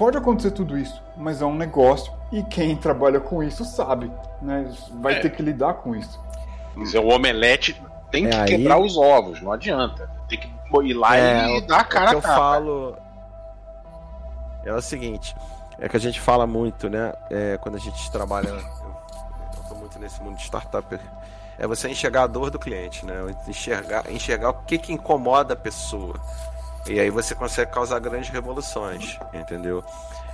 pode 0.00 0.16
acontecer 0.16 0.52
tudo 0.52 0.78
isso, 0.78 1.02
mas 1.14 1.42
é 1.42 1.44
um 1.44 1.54
negócio 1.54 2.10
e 2.32 2.42
quem 2.42 2.74
trabalha 2.74 3.20
com 3.20 3.42
isso 3.42 3.66
sabe, 3.66 4.10
né? 4.40 4.72
Vai 4.94 5.16
é. 5.16 5.20
ter 5.20 5.28
que 5.28 5.42
lidar 5.42 5.74
com 5.74 5.94
isso. 5.94 6.18
Mas 6.74 6.94
é 6.94 6.98
o 6.98 7.08
omelete 7.08 7.78
tem 8.10 8.24
é 8.24 8.30
que 8.30 8.36
aí... 8.36 8.46
quebrar 8.46 8.78
os 8.78 8.96
ovos, 8.96 9.42
não 9.42 9.52
adianta. 9.52 10.10
Tem 10.26 10.40
que 10.40 10.48
ir 10.84 10.94
lá 10.94 11.18
é, 11.18 11.58
e 11.58 11.60
dar 11.66 11.80
a 11.80 11.84
cara 11.84 12.06
o 12.06 12.10
que 12.12 12.16
eu 12.16 12.22
falo 12.22 12.96
é 14.64 14.72
o 14.72 14.80
seguinte, 14.80 15.36
é 15.78 15.86
que 15.86 15.98
a 15.98 16.00
gente 16.00 16.18
fala 16.18 16.46
muito, 16.46 16.88
né? 16.88 17.12
É, 17.28 17.58
quando 17.58 17.74
a 17.74 17.78
gente 17.78 18.10
trabalha, 18.10 18.48
eu, 18.48 18.56
eu 18.56 19.68
tô 19.68 19.74
muito 19.74 19.98
nesse 19.98 20.22
mundo 20.22 20.36
de 20.36 20.44
startup, 20.44 20.98
é 21.58 21.66
você 21.66 21.90
enxergar 21.90 22.22
a 22.22 22.26
dor 22.26 22.50
do 22.50 22.58
cliente, 22.58 23.04
né? 23.04 23.16
Enxergar, 23.46 24.10
enxergar 24.10 24.48
o 24.48 24.54
que 24.64 24.78
que 24.78 24.94
incomoda 24.94 25.52
a 25.52 25.56
pessoa. 25.56 26.14
E 26.86 26.98
aí 26.98 27.10
você 27.10 27.34
consegue 27.34 27.70
causar 27.70 27.98
grandes 27.98 28.30
revoluções, 28.30 29.18
entendeu? 29.32 29.84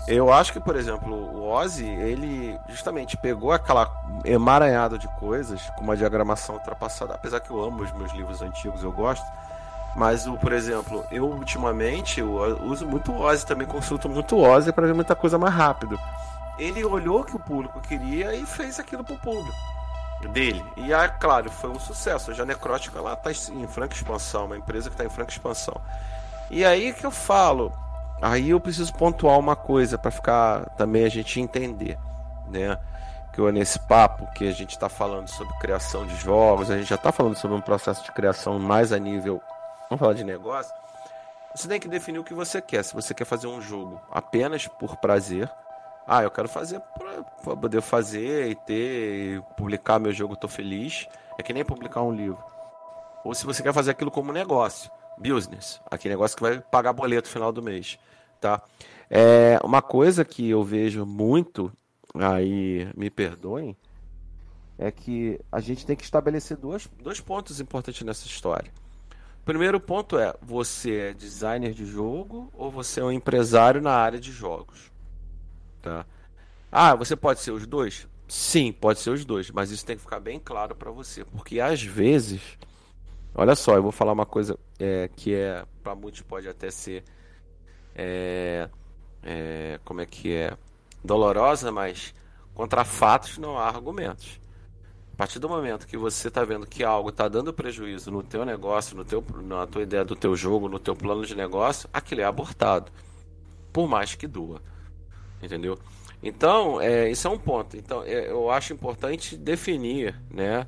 Eu 0.07 0.33
acho 0.33 0.53
que, 0.53 0.61
por 0.61 0.77
exemplo, 0.77 1.13
o 1.13 1.49
Ozzy, 1.49 1.85
ele 1.85 2.57
justamente 2.69 3.17
pegou 3.17 3.51
aquela 3.51 3.91
emaranhada 4.25 4.97
de 4.97 5.09
coisas 5.19 5.61
com 5.71 5.83
uma 5.83 5.97
diagramação 5.97 6.55
ultrapassada, 6.55 7.15
apesar 7.15 7.41
que 7.41 7.51
eu 7.51 7.63
amo 7.63 7.83
os 7.83 7.93
meus 7.93 8.13
livros 8.13 8.41
antigos, 8.41 8.85
eu 8.85 8.93
gosto. 8.93 9.27
Mas, 9.97 10.27
o, 10.27 10.37
por 10.37 10.53
exemplo, 10.53 11.05
eu 11.11 11.25
ultimamente 11.25 12.21
eu 12.21 12.37
uso 12.65 12.87
muito 12.87 13.11
o 13.11 13.21
Ozzy, 13.21 13.47
também 13.47 13.67
consulto 13.67 14.09
muito 14.09 14.37
o 14.37 14.43
Ozzy 14.43 14.71
para 14.71 14.87
ver 14.87 14.95
muita 14.95 15.17
coisa 15.17 15.39
mais 15.39 15.55
rápido. 15.55 15.99
Ele 16.59 16.85
olhou 16.85 17.23
o 17.23 17.25
que 17.25 17.35
o 17.35 17.41
público 17.41 17.81
queria 17.81 18.35
e 18.35 18.47
fez 18.47 18.79
aquilo 18.79 19.03
pro 19.03 19.17
público 19.17 19.57
dele. 20.33 20.65
E, 20.77 20.93
é 20.93 21.09
claro, 21.09 21.51
foi 21.51 21.71
um 21.71 21.81
sucesso. 21.81 22.31
A 22.31 22.45
Necrótica 22.45 23.01
está 23.13 23.33
em 23.53 23.67
franca 23.67 23.95
expansão, 23.95 24.45
uma 24.45 24.57
empresa 24.57 24.89
que 24.89 24.95
está 24.95 25.05
em 25.05 25.11
franca 25.11 25.33
expansão. 25.33 25.81
E 26.51 26.65
aí 26.65 26.93
que 26.93 27.05
eu 27.05 27.11
falo, 27.11 27.73
aí 28.23 28.51
eu 28.51 28.61
preciso 28.61 28.93
pontuar 28.95 29.39
uma 29.39 29.57
coisa 29.57 29.99
para 29.99 30.11
ficar 30.11 30.71
também 30.71 31.05
a 31.05 31.09
gente 31.09 31.41
entender, 31.41 31.99
né? 32.49 32.79
Que 33.33 33.41
eu, 33.41 33.51
nesse 33.53 33.79
papo 33.81 34.27
que 34.33 34.49
a 34.49 34.53
gente 34.53 34.71
está 34.71 34.89
falando 34.89 35.29
sobre 35.29 35.53
criação 35.59 36.07
de 36.07 36.17
jogos, 36.17 36.71
a 36.71 36.79
gente 36.79 36.89
já 36.89 36.95
está 36.95 37.13
falando 37.13 37.37
sobre 37.37 37.57
um 37.57 37.61
processo 37.61 38.03
de 38.05 38.13
criação 38.13 38.59
mais 38.59 38.93
a 38.93 38.99
nível, 38.99 39.43
vamos 39.91 40.01
falar 40.01 40.15
de 40.15 40.25
negócio. 40.25 40.73
Você 41.55 41.69
tem 41.69 41.81
que 41.81 41.89
definir 41.89 42.19
o 42.19 42.25
que 42.25 42.35
você 42.35 42.61
quer. 42.61 42.85
Se 42.85 42.95
você 42.95 43.15
quer 43.15 43.25
fazer 43.25 43.47
um 43.47 43.63
jogo 43.63 44.01
apenas 44.11 44.69
por 44.69 44.97
prazer, 44.97 45.51
ah, 46.07 46.23
eu 46.23 46.31
quero 46.31 46.49
fazer 46.49 46.81
para 47.43 47.57
poder 47.57 47.81
fazer 47.81 48.51
e 48.51 48.55
ter, 48.55 49.37
e 49.37 49.43
publicar 49.57 49.99
meu 49.99 50.13
jogo, 50.13 50.37
tô 50.37 50.49
feliz. 50.49 51.09
É 51.39 51.43
que 51.43 51.53
nem 51.53 51.65
publicar 51.65 52.03
um 52.03 52.13
livro. 52.13 52.43
Ou 53.25 53.35
se 53.35 53.45
você 53.45 53.63
quer 53.63 53.73
fazer 53.73 53.91
aquilo 53.91 54.11
como 54.11 54.33
negócio, 54.33 54.91
business, 55.19 55.81
aquele 55.91 56.15
negócio 56.15 56.37
que 56.37 56.43
vai 56.43 56.61
pagar 56.61 56.93
boleto 56.93 57.29
no 57.29 57.33
final 57.33 57.53
do 57.53 57.63
mês, 57.63 57.99
tá? 58.41 58.63
É 59.09 59.59
uma 59.63 59.81
coisa 59.81 60.25
que 60.25 60.49
eu 60.49 60.63
vejo 60.65 61.07
muito, 61.07 61.73
aí 62.15 62.89
me 62.97 63.09
perdoem, 63.11 63.77
é 64.79 64.91
que 64.91 65.41
a 65.51 65.61
gente 65.61 65.87
tem 65.87 65.97
que 65.97 66.05
estabelecer 66.05 66.57
dois, 66.57 66.89
dois 67.03 67.21
pontos 67.21 67.61
importantes 67.61 68.03
nessa 68.03 68.27
história. 68.27 68.71
O 69.41 69.45
primeiro 69.47 69.81
ponto 69.81 70.19
é: 70.19 70.35
você 70.43 70.97
é 70.97 71.15
designer 71.15 71.73
de 71.73 71.87
jogo 71.87 72.51
ou 72.53 72.71
você 72.71 73.01
é 73.01 73.05
um 73.05 73.13
empresário 73.13 73.81
na 73.81 73.93
área 73.93 74.19
de 74.19 74.33
jogos? 74.33 74.91
Tá? 75.81 76.05
Ah, 76.71 76.95
você 76.95 77.15
pode 77.15 77.41
ser 77.41 77.53
os 77.53 77.67
dois? 77.67 78.07
Sim, 78.29 78.73
pode 78.73 78.99
ser 78.99 79.11
os 79.11 79.25
dois, 79.25 79.51
mas 79.51 79.71
isso 79.71 79.87
tem 79.87 79.97
que 79.97 80.03
ficar 80.03 80.19
bem 80.19 80.41
claro 80.41 80.75
para 80.75 80.91
você, 80.91 81.25
porque 81.25 81.61
às 81.61 81.81
vezes, 81.81 82.43
olha 83.37 83.55
só, 83.55 83.77
eu 83.77 83.83
vou 83.83 83.93
falar 83.93 84.13
uma 84.13 84.27
coisa 84.27 84.59
é, 84.79 85.09
que 85.15 85.35
é 85.35 85.65
para 85.83 85.95
muitos 85.95 86.23
pode 86.23 86.49
até 86.49 86.71
ser, 86.71 87.05
é, 87.95 88.69
é, 89.23 89.79
como 89.85 90.01
é 90.01 90.07
que 90.07 90.33
é, 90.35 90.57
dolorosa, 91.05 91.71
mas 91.71 92.15
contra 92.55 92.85
fatos 92.85 93.39
não 93.39 93.59
há 93.59 93.69
argumentos. 93.69 94.41
A 95.13 95.17
partir 95.17 95.39
do 95.39 95.49
momento 95.49 95.87
que 95.87 95.97
você 95.97 96.29
está 96.29 96.45
vendo 96.45 96.67
que 96.67 96.85
algo 96.85 97.09
está 97.09 97.27
dando 97.29 97.53
prejuízo 97.53 98.11
no 98.11 98.23
teu 98.23 98.45
negócio, 98.45 98.97
no 98.97 99.05
teu, 99.05 99.25
na 99.43 99.67
tua 99.67 99.83
ideia 99.83 100.05
do 100.05 100.15
teu 100.15 100.37
jogo, 100.37 100.69
no 100.69 100.79
teu 100.79 100.95
plano 100.95 101.25
de 101.25 101.35
negócio, 101.35 101.89
aquilo 101.93 102.21
é 102.21 102.25
abortado, 102.25 102.93
por 103.73 103.89
mais 103.89 104.15
que 104.15 104.27
doa. 104.27 104.61
Entendeu? 105.43 105.79
Então, 106.23 106.81
é, 106.81 107.11
isso 107.11 107.29
é 107.29 107.31
um 107.31 107.39
ponto. 107.39 107.77
Então, 107.77 108.03
é, 108.03 108.31
eu 108.31 108.51
acho 108.51 108.73
importante 108.73 109.37
definir, 109.37 110.21
né? 110.31 110.67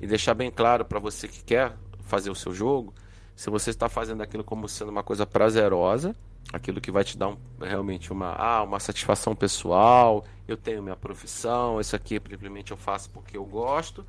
E 0.00 0.06
deixar 0.06 0.34
bem 0.34 0.50
claro 0.50 0.84
para 0.84 0.98
você 0.98 1.26
que 1.26 1.42
quer 1.42 1.74
fazer 2.06 2.30
o 2.30 2.34
seu 2.34 2.54
jogo, 2.54 2.94
se 3.34 3.50
você 3.50 3.70
está 3.70 3.88
fazendo 3.88 4.22
aquilo 4.22 4.42
como 4.42 4.68
sendo 4.68 4.90
uma 4.90 5.02
coisa 5.02 5.26
prazerosa, 5.26 6.16
aquilo 6.52 6.80
que 6.80 6.90
vai 6.90 7.04
te 7.04 7.18
dar 7.18 7.28
um, 7.28 7.36
realmente 7.60 8.12
uma, 8.12 8.32
ah, 8.32 8.62
uma 8.62 8.80
satisfação 8.80 9.34
pessoal, 9.34 10.24
eu 10.48 10.56
tenho 10.56 10.82
minha 10.82 10.96
profissão, 10.96 11.80
isso 11.80 11.94
aqui 11.94 12.20
simplesmente 12.30 12.70
eu 12.70 12.76
faço 12.76 13.10
porque 13.10 13.36
eu 13.36 13.44
gosto. 13.44 14.06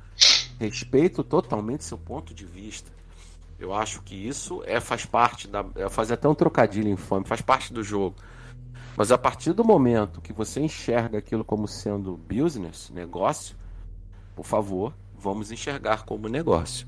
Respeito 0.58 1.22
totalmente 1.22 1.84
seu 1.84 1.98
ponto 1.98 2.32
de 2.32 2.44
vista. 2.44 2.90
Eu 3.58 3.74
acho 3.74 4.02
que 4.02 4.14
isso 4.14 4.62
é 4.64 4.80
faz 4.80 5.04
parte 5.04 5.48
da, 5.48 5.64
é 5.74 5.88
fazer 5.88 6.14
até 6.14 6.28
um 6.28 6.34
trocadilho 6.34 6.88
infame, 6.88 7.26
faz 7.26 7.40
parte 7.40 7.72
do 7.72 7.82
jogo. 7.82 8.16
Mas 8.96 9.12
a 9.12 9.18
partir 9.18 9.52
do 9.52 9.64
momento 9.64 10.20
que 10.20 10.32
você 10.32 10.60
enxerga 10.60 11.18
aquilo 11.18 11.44
como 11.44 11.68
sendo 11.68 12.16
business, 12.16 12.90
negócio, 12.90 13.56
por 14.34 14.44
favor, 14.44 14.92
vamos 15.16 15.50
enxergar 15.52 16.04
como 16.04 16.28
negócio. 16.28 16.86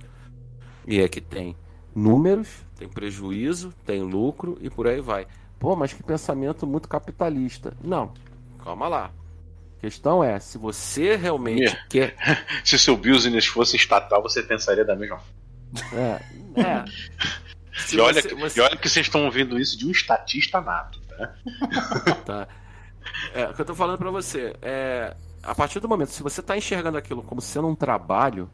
E 0.86 1.00
é 1.00 1.08
que 1.08 1.20
tem 1.20 1.56
números, 1.94 2.48
tem 2.76 2.88
prejuízo, 2.88 3.74
tem 3.84 4.02
lucro 4.02 4.58
e 4.60 4.70
por 4.70 4.86
aí 4.86 5.00
vai. 5.00 5.26
Pô, 5.58 5.76
mas 5.76 5.92
que 5.92 6.02
pensamento 6.02 6.66
muito 6.66 6.88
capitalista. 6.88 7.74
Não, 7.82 8.12
calma 8.64 8.88
lá. 8.88 9.12
A 9.76 9.80
questão 9.80 10.22
é, 10.22 10.38
se 10.38 10.58
você 10.58 11.16
realmente 11.16 11.76
quer. 11.88 12.16
se 12.64 12.78
seu 12.78 12.96
business 12.96 13.46
fosse 13.46 13.76
estatal, 13.76 14.22
você 14.22 14.42
pensaria 14.42 14.84
da 14.84 14.96
mesma 14.96 15.18
forma. 15.18 15.40
É. 15.92 16.20
é. 16.60 16.84
e, 17.92 18.00
olha, 18.00 18.22
você, 18.22 18.34
você... 18.34 18.60
e 18.60 18.62
olha 18.62 18.76
que 18.76 18.88
vocês 18.88 19.06
estão 19.06 19.24
ouvindo 19.24 19.58
isso 19.58 19.78
de 19.78 19.86
um 19.86 19.90
estatista 19.90 20.60
nato. 20.60 21.00
tá. 22.24 22.48
É, 23.34 23.46
o 23.46 23.54
que 23.54 23.60
eu 23.60 23.66
tô 23.66 23.74
falando 23.74 23.98
para 23.98 24.10
você 24.10 24.54
é. 24.62 25.16
A 25.42 25.54
partir 25.54 25.80
do 25.80 25.88
momento, 25.88 26.10
se 26.10 26.22
você 26.22 26.42
tá 26.42 26.56
enxergando 26.56 26.98
aquilo 26.98 27.22
como 27.22 27.40
sendo 27.40 27.66
um 27.66 27.74
trabalho, 27.74 28.50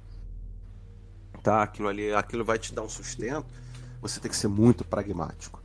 Aquilo 1.47 1.89
ali, 1.89 2.13
aquilo 2.13 2.45
vai 2.45 2.59
te 2.59 2.75
dar 2.75 2.83
um 2.83 2.89
sustento, 2.89 3.47
você 4.01 4.21
tem 4.21 4.31
que 4.31 4.37
ser 4.37 4.49
muito 4.49 4.85
pragmático. 4.85 5.63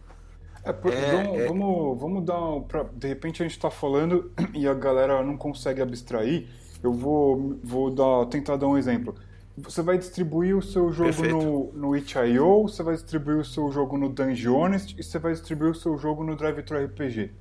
É, 0.63 0.71
por, 0.71 0.93
é, 0.93 1.23
vamos, 1.23 1.39
é... 1.39 1.47
vamos, 1.47 1.99
vamos, 1.99 2.25
dar 2.25 2.39
um, 2.39 2.61
pra, 2.61 2.83
de 2.83 3.07
repente 3.07 3.41
a 3.41 3.45
gente 3.45 3.57
está 3.57 3.71
falando 3.71 4.31
e 4.53 4.67
a 4.67 4.73
galera 4.73 5.23
não 5.23 5.35
consegue 5.35 5.81
abstrair. 5.81 6.47
Eu 6.83 6.93
vou, 6.93 7.59
vou 7.63 7.91
dar, 7.91 8.25
tentar 8.27 8.57
dar 8.57 8.67
um 8.67 8.77
exemplo. 8.77 9.15
Você 9.57 9.81
vai 9.81 9.97
distribuir 9.97 10.55
o 10.55 10.61
seu 10.61 10.91
jogo 10.91 11.09
Perfeito. 11.09 11.35
no, 11.35 11.71
no 11.73 11.95
itch.io, 11.95 12.63
você 12.63 12.81
vai 12.81 12.95
distribuir 12.95 13.37
o 13.37 13.45
seu 13.45 13.69
jogo 13.71 13.97
no 13.97 14.09
Dungeonist 14.09 14.95
e 14.97 15.03
você 15.03 15.19
vai 15.19 15.33
distribuir 15.33 15.71
o 15.71 15.75
seu 15.75 15.97
jogo 15.97 16.23
no 16.23 16.35
Drive-Thru 16.35 16.83
RPG. 16.85 17.31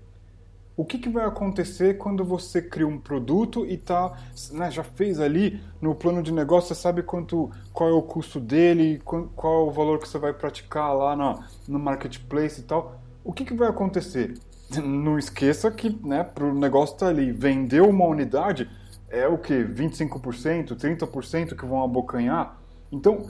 O 0.81 0.85
que, 0.87 0.97
que 0.97 1.11
vai 1.11 1.26
acontecer 1.26 1.99
quando 1.99 2.24
você 2.24 2.62
cria 2.62 2.89
um 2.89 2.99
produto 2.99 3.66
e 3.66 3.76
tá, 3.76 4.16
né, 4.51 4.70
já 4.70 4.83
fez 4.83 5.20
ali 5.20 5.61
no 5.78 5.95
plano 5.95 6.22
de 6.22 6.33
negócio, 6.33 6.74
você 6.74 6.81
sabe 6.81 7.03
quanto, 7.03 7.51
qual 7.70 7.91
é 7.91 7.93
o 7.93 8.01
custo 8.01 8.41
dele, 8.41 8.99
qual 9.05 9.66
é 9.66 9.68
o 9.68 9.70
valor 9.70 9.99
que 9.99 10.09
você 10.09 10.16
vai 10.16 10.33
praticar 10.33 10.97
lá 10.97 11.14
no, 11.68 11.78
marketplace 11.78 12.62
e 12.62 12.64
tal. 12.64 12.99
O 13.22 13.31
que, 13.31 13.45
que 13.45 13.53
vai 13.53 13.68
acontecer? 13.68 14.39
Não 14.83 15.18
esqueça 15.18 15.70
que 15.70 15.95
né, 16.03 16.24
para 16.24 16.47
o 16.47 16.55
negócio 16.55 16.95
estar 16.95 17.07
tá 17.07 17.12
ali, 17.12 17.31
vendeu 17.31 17.87
uma 17.87 18.07
unidade, 18.07 18.66
é 19.11 19.28
o 19.28 19.37
que? 19.37 19.53
25%, 19.62 20.76
30% 20.76 21.57
que 21.57 21.66
vão 21.66 21.85
abocanhar? 21.85 22.59
Então, 22.91 23.26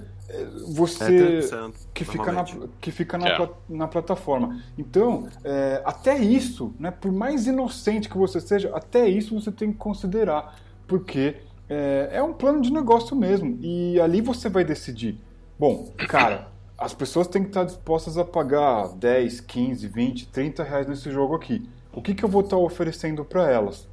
você 0.69 1.41
é 1.53 1.71
que 1.93 2.05
fica, 2.05 2.33
na, 2.33 2.45
que 2.81 2.91
fica 2.91 3.19
na, 3.19 3.29
é. 3.29 3.49
na 3.69 3.89
plataforma. 3.89 4.63
Então, 4.79 5.29
é, 5.45 5.83
até 5.85 6.19
isso, 6.19 6.75
né, 6.79 6.91
por 6.91 7.13
mais 7.13 7.47
inocente 7.47 8.09
que 8.09 8.17
você 8.17 8.41
seja, 8.41 8.71
até 8.75 9.09
isso 9.09 9.39
você 9.39 9.51
tem 9.51 9.73
que 9.73 9.79
considerar, 9.79 10.57
porque 10.87 11.37
é, 11.69 12.11
é 12.13 12.23
um 12.23 12.33
plano 12.33 12.61
de 12.61 12.73
negócio 12.73 13.17
mesmo. 13.17 13.59
E 13.61 14.01
ali 14.01 14.21
você 14.21 14.49
vai 14.49 14.65
decidir. 14.65 15.21
Bom, 15.59 15.93
cara, 16.09 16.49
as 16.79 16.95
pessoas 16.95 17.27
têm 17.27 17.43
que 17.43 17.49
estar 17.49 17.65
dispostas 17.65 18.17
a 18.17 18.25
pagar 18.25 18.89
10, 18.97 19.41
15, 19.41 19.89
20, 19.89 20.29
30 20.29 20.63
reais 20.63 20.87
nesse 20.87 21.11
jogo 21.11 21.35
aqui. 21.35 21.69
O 21.93 22.01
que, 22.01 22.15
que 22.15 22.25
eu 22.25 22.29
vou 22.29 22.43
estar 22.43 22.57
oferecendo 22.57 23.25
para 23.25 23.51
elas? 23.51 23.90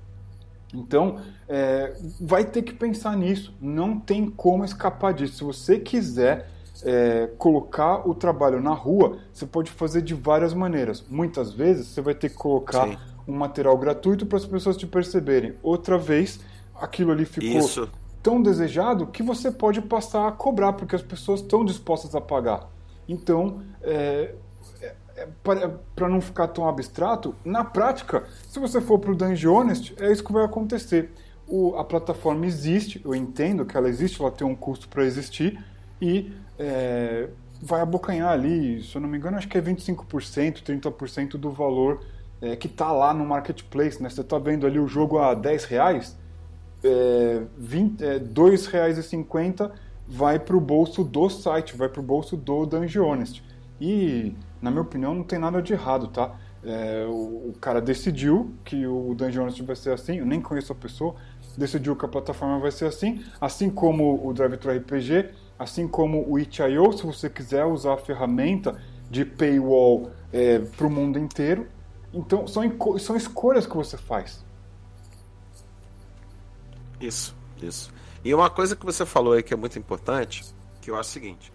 Então, 0.78 1.18
é, 1.50 1.96
vai 2.22 2.46
ter 2.46 2.62
que 2.62 2.74
pensar 2.74 3.18
nisso. 3.18 3.54
Não 3.60 4.00
tem 4.00 4.30
como 4.30 4.64
escapar 4.64 5.14
disso. 5.14 5.38
Se 5.38 5.44
você 5.44 5.80
quiser 5.80 6.50
é, 6.84 7.32
colocar 7.38 8.08
o 8.08 8.14
trabalho 8.14 8.62
na 8.62 8.74
rua, 8.74 9.18
você 9.34 9.46
pode 9.46 9.72
fazer 9.72 10.02
de 10.04 10.14
várias 10.14 10.54
maneiras. 10.54 11.04
Muitas 11.10 11.52
vezes 11.52 11.88
você 11.88 12.02
vai 12.02 12.14
ter 12.14 12.30
que 12.30 12.36
colocar 12.36 12.88
Sim. 12.88 12.98
um 13.28 13.36
material 13.36 13.76
gratuito 13.78 14.26
para 14.26 14.38
as 14.38 14.46
pessoas 14.46 14.78
te 14.78 14.86
perceberem. 14.86 15.56
Outra 15.64 15.98
vez, 15.98 16.40
aquilo 16.80 17.12
ali 17.12 17.26
ficou 17.26 17.60
Isso. 17.60 17.90
tão 18.22 18.42
desejado 18.42 19.08
que 19.08 19.24
você 19.24 19.50
pode 19.50 19.82
passar 19.82 20.28
a 20.28 20.32
cobrar, 20.32 20.74
porque 20.74 20.96
as 20.96 21.02
pessoas 21.02 21.42
estão 21.42 21.66
dispostas 21.66 22.14
a 22.14 22.22
pagar. 22.22 22.70
Então, 23.10 23.62
é, 23.82 24.36
para 25.44 26.08
não 26.08 26.22
ficar 26.22 26.48
tão 26.48 26.68
abstrato, 26.68 27.36
na 27.44 27.64
prática, 27.64 28.24
se 28.50 28.60
você 28.60 28.80
for 28.80 29.00
para 29.00 29.12
o 29.12 29.16
Dungeon 29.16 29.54
Honest, 29.54 29.96
é 30.00 30.12
isso 30.12 30.24
que 30.24 30.32
vai 30.32 30.46
acontecer. 30.46 31.12
O, 31.48 31.76
a 31.76 31.84
plataforma 31.84 32.46
existe, 32.46 33.02
eu 33.04 33.16
entendo 33.16 33.66
que 33.66 33.76
ela 33.76 33.90
existe, 33.90 34.22
ela 34.22 34.32
tem 34.32 34.46
um 34.46 34.56
custo 34.56 34.88
para 34.90 35.06
existir 35.06 35.64
e 36.02 36.32
é, 36.60 37.30
vai 37.62 37.82
abocanhar 37.82 38.32
ali, 38.32 38.84
se 38.84 38.96
eu 38.96 39.02
não 39.02 39.10
me 39.10 39.18
engano, 39.18 39.38
acho 39.38 39.48
que 39.48 39.58
é 39.58 39.62
25%, 39.62 40.62
30% 40.62 41.32
do 41.38 41.52
valor 41.52 42.02
é, 42.42 42.56
que 42.56 42.68
está 42.68 42.92
lá 42.92 43.14
no 43.14 43.26
marketplace. 43.26 44.02
Né? 44.02 44.10
Você 44.10 44.22
está 44.22 44.38
vendo 44.38 44.68
ali 44.68 44.80
o 44.80 44.88
jogo 44.88 45.18
a 45.18 45.34
10 45.34 45.64
reais, 45.66 46.18
é, 46.84 47.42
é, 48.02 48.20
2 48.20 48.68
reais 48.68 48.98
e 48.98 49.04
50 49.04 49.72
vai 50.08 50.40
para 50.40 50.56
o 50.56 50.62
bolso 50.62 51.04
do 51.04 51.30
site, 51.30 51.76
vai 51.76 51.90
para 51.90 52.00
o 52.00 52.04
bolso 52.04 52.38
do 52.38 52.66
Dungeon 52.66 53.06
Honest. 53.06 53.44
E 53.80 54.36
na 54.62 54.72
minha 54.72 54.82
opinião, 54.82 55.14
não 55.14 55.24
tem 55.24 55.40
nada 55.40 55.62
de 55.62 55.74
errado, 55.74 56.08
tá? 56.08 56.36
É, 56.64 57.06
o, 57.08 57.50
o, 57.50 57.56
cara 57.62 57.80
decidiu 57.80 58.54
que 58.66 58.86
o 58.88 59.14
Dungeon 59.16 59.44
Honest 59.44 59.62
vai 59.64 59.76
ser 59.76 59.94
assim, 59.94 60.18
eu 60.18 60.26
nem 60.26 60.42
conheço 60.42 60.72
a 60.72 60.76
pessoa, 60.76 61.16
decidiu 61.58 61.96
que 61.96 62.06
a 62.06 62.08
plataforma 62.08 62.60
vai 62.60 62.72
ser 62.72 62.86
assim, 62.86 63.24
assim 63.40 63.70
como 63.70 64.28
o 64.28 64.34
Drive-Thru 64.34 64.76
RPG, 64.76 65.30
assim 65.58 65.88
como 65.88 66.30
o 66.30 66.38
itch.io, 66.38 66.92
se 66.94 67.06
você 67.06 67.30
quiser 67.30 67.66
usar 67.66 67.94
a 67.94 67.98
ferramenta 67.98 68.80
de 69.10 69.24
paywall 69.24 70.12
é, 70.32 70.60
para 70.60 70.88
o 70.88 70.90
mundo 70.90 71.18
inteiro. 71.18 71.68
Então, 72.14 72.48
são, 72.48 72.64
são 73.00 73.16
escolhas 73.16 73.66
que 73.66 73.76
você 73.76 73.98
faz. 73.98 74.44
Isso, 77.00 77.36
isso. 77.62 77.94
E 78.24 78.34
uma 78.34 78.50
coisa 78.50 78.76
que 78.76 78.86
você 78.86 79.06
falou 79.06 79.34
aí 79.34 79.44
que 79.44 79.54
é 79.54 79.58
muito 79.58 79.78
importante, 79.78 80.44
que 80.82 80.90
eu 80.90 80.96
acho 80.96 81.10
o 81.10 81.14
seguinte, 81.14 81.54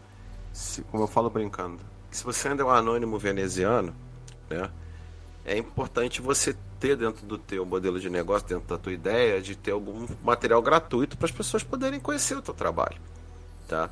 se, 0.53 0.83
como 0.83 1.03
eu 1.03 1.07
falo 1.07 1.29
brincando, 1.29 1.92
se 2.13 2.25
você 2.25 2.49
ainda 2.49 2.63
é 2.63 2.67
um 2.67 2.71
anônimo 2.71 3.19
veneziano, 3.19 3.95
né, 4.49 4.71
é 5.45 5.57
importante 5.57 6.21
você 6.21 6.55
ter 6.79 6.97
dentro 6.97 7.27
do 7.27 7.39
teu 7.39 7.65
modelo 7.65 7.99
de 7.99 8.11
negócio, 8.11 8.47
dentro 8.47 8.69
da 8.69 8.79
tua 8.79 8.93
ideia, 8.93 9.41
de 9.41 9.57
ter 9.57 9.73
algum 9.73 10.07
material 10.23 10.61
gratuito 10.63 11.17
para 11.17 11.27
as 11.27 11.33
pessoas 11.33 11.63
poderem 11.63 11.99
conhecer 11.99 12.37
o 12.37 12.43
teu 12.43 12.55
trabalho, 12.55 13.01
tá? 13.67 13.91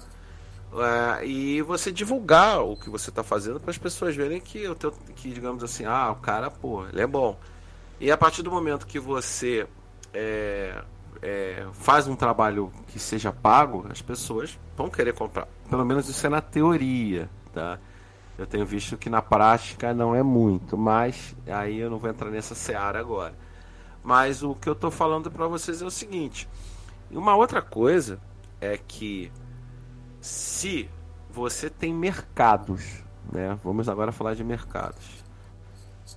É, 0.72 1.26
e 1.26 1.62
você 1.62 1.90
divulgar 1.90 2.62
o 2.62 2.76
que 2.76 2.88
você 2.88 3.10
está 3.10 3.24
fazendo 3.24 3.58
para 3.58 3.70
as 3.70 3.78
pessoas 3.78 4.14
verem 4.14 4.40
que 4.40 4.68
o 4.68 4.74
teu, 4.74 4.92
que 5.16 5.30
digamos 5.30 5.64
assim, 5.64 5.84
ah, 5.84 6.12
o 6.12 6.16
cara, 6.16 6.50
pô, 6.50 6.86
ele 6.86 7.00
é 7.00 7.06
bom. 7.06 7.38
E 7.98 8.10
a 8.10 8.16
partir 8.16 8.42
do 8.42 8.50
momento 8.50 8.86
que 8.86 8.98
você 9.00 9.66
é, 10.14 10.82
é, 11.20 11.66
faz 11.72 12.06
um 12.06 12.14
trabalho 12.14 12.72
que 12.88 12.98
seja 12.98 13.32
pago, 13.32 13.86
as 13.90 14.00
pessoas 14.00 14.58
vão 14.76 14.88
querer 14.88 15.12
comprar. 15.12 15.48
Pelo 15.68 15.84
menos 15.84 16.08
isso 16.08 16.24
é 16.24 16.30
na 16.30 16.40
teoria, 16.40 17.28
tá? 17.52 17.78
Eu 18.40 18.46
tenho 18.46 18.64
visto 18.64 18.96
que 18.96 19.10
na 19.10 19.20
prática 19.20 19.92
não 19.92 20.14
é 20.14 20.22
muito, 20.22 20.74
mas 20.74 21.36
aí 21.46 21.78
eu 21.78 21.90
não 21.90 21.98
vou 21.98 22.08
entrar 22.08 22.30
nessa 22.30 22.54
seara 22.54 22.98
agora. 22.98 23.34
Mas 24.02 24.42
o 24.42 24.54
que 24.54 24.66
eu 24.66 24.72
estou 24.72 24.90
falando 24.90 25.30
para 25.30 25.46
vocês 25.46 25.82
é 25.82 25.84
o 25.84 25.90
seguinte: 25.90 26.48
uma 27.10 27.36
outra 27.36 27.60
coisa 27.60 28.18
é 28.58 28.78
que 28.78 29.30
se 30.22 30.88
você 31.28 31.68
tem 31.68 31.92
mercados, 31.92 33.04
né? 33.30 33.58
Vamos 33.62 33.90
agora 33.90 34.10
falar 34.10 34.32
de 34.32 34.42
mercados. 34.42 35.22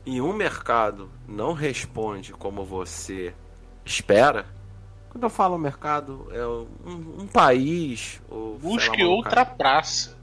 E 0.06 0.22
um 0.22 0.32
mercado 0.32 1.10
não 1.28 1.52
responde 1.52 2.32
como 2.32 2.64
você 2.64 3.36
espera, 3.84 4.46
quando 5.10 5.26
eu 5.26 5.30
falo 5.30 5.58
mercado, 5.58 6.30
é 6.32 6.48
um, 6.48 7.24
um 7.24 7.28
país. 7.28 8.22
Ou, 8.30 8.58
Busque 8.58 9.04
lá, 9.04 9.10
outra 9.10 9.46
praça. 9.46 10.23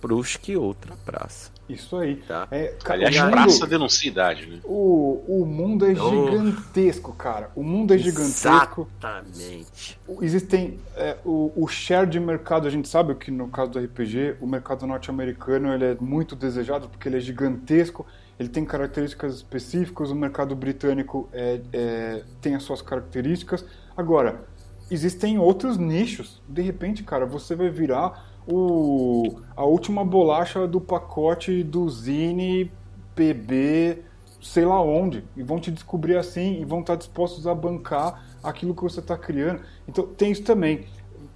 Busque 0.00 0.56
outra 0.56 0.94
praça. 1.04 1.50
Isso 1.68 1.96
aí. 1.96 2.16
Tá. 2.16 2.48
É, 2.50 2.74
Aliás, 2.84 3.18
mundo, 3.18 3.30
praça 3.30 3.66
denuncia 3.66 4.08
idade, 4.08 4.46
né? 4.46 4.60
O, 4.64 5.22
o 5.28 5.44
mundo 5.44 5.84
é 5.86 5.92
oh. 5.92 6.30
gigantesco, 6.30 7.12
cara. 7.12 7.50
O 7.54 7.62
mundo 7.62 7.92
é 7.92 7.98
gigantesco. 7.98 8.88
Exatamente. 8.98 9.98
Existem. 10.22 10.78
É, 10.96 11.16
o, 11.24 11.52
o 11.54 11.68
share 11.68 12.08
de 12.08 12.18
mercado, 12.18 12.66
a 12.66 12.70
gente 12.70 12.88
sabe 12.88 13.14
que 13.14 13.30
no 13.30 13.48
caso 13.48 13.72
do 13.72 13.78
RPG, 13.78 14.36
o 14.40 14.46
mercado 14.46 14.86
norte-americano 14.86 15.72
ele 15.74 15.84
é 15.84 15.96
muito 16.00 16.34
desejado 16.34 16.88
porque 16.88 17.08
ele 17.08 17.18
é 17.18 17.20
gigantesco 17.20 18.06
ele 18.38 18.48
tem 18.48 18.64
características 18.64 19.34
específicas, 19.34 20.10
o 20.10 20.14
mercado 20.14 20.54
britânico 20.54 21.28
é, 21.32 21.60
é, 21.72 22.22
tem 22.40 22.54
as 22.54 22.62
suas 22.62 22.80
características. 22.80 23.64
Agora, 23.96 24.44
existem 24.88 25.38
outros 25.38 25.76
nichos. 25.76 26.40
De 26.48 26.62
repente, 26.62 27.02
cara, 27.02 27.26
você 27.26 27.56
vai 27.56 27.68
virar 27.68 28.27
o, 28.50 29.40
a 29.54 29.64
última 29.64 30.04
bolacha 30.04 30.66
do 30.66 30.80
pacote 30.80 31.62
do 31.62 31.88
Zine, 31.88 32.72
PB, 33.14 34.02
sei 34.40 34.64
lá 34.64 34.80
onde. 34.80 35.22
E 35.36 35.42
vão 35.42 35.60
te 35.60 35.70
descobrir 35.70 36.16
assim 36.16 36.60
e 36.60 36.64
vão 36.64 36.80
estar 36.80 36.96
dispostos 36.96 37.46
a 37.46 37.54
bancar 37.54 38.24
aquilo 38.42 38.74
que 38.74 38.82
você 38.82 39.00
está 39.00 39.18
criando. 39.18 39.60
Então, 39.86 40.06
tem 40.06 40.32
isso 40.32 40.42
também. 40.42 40.86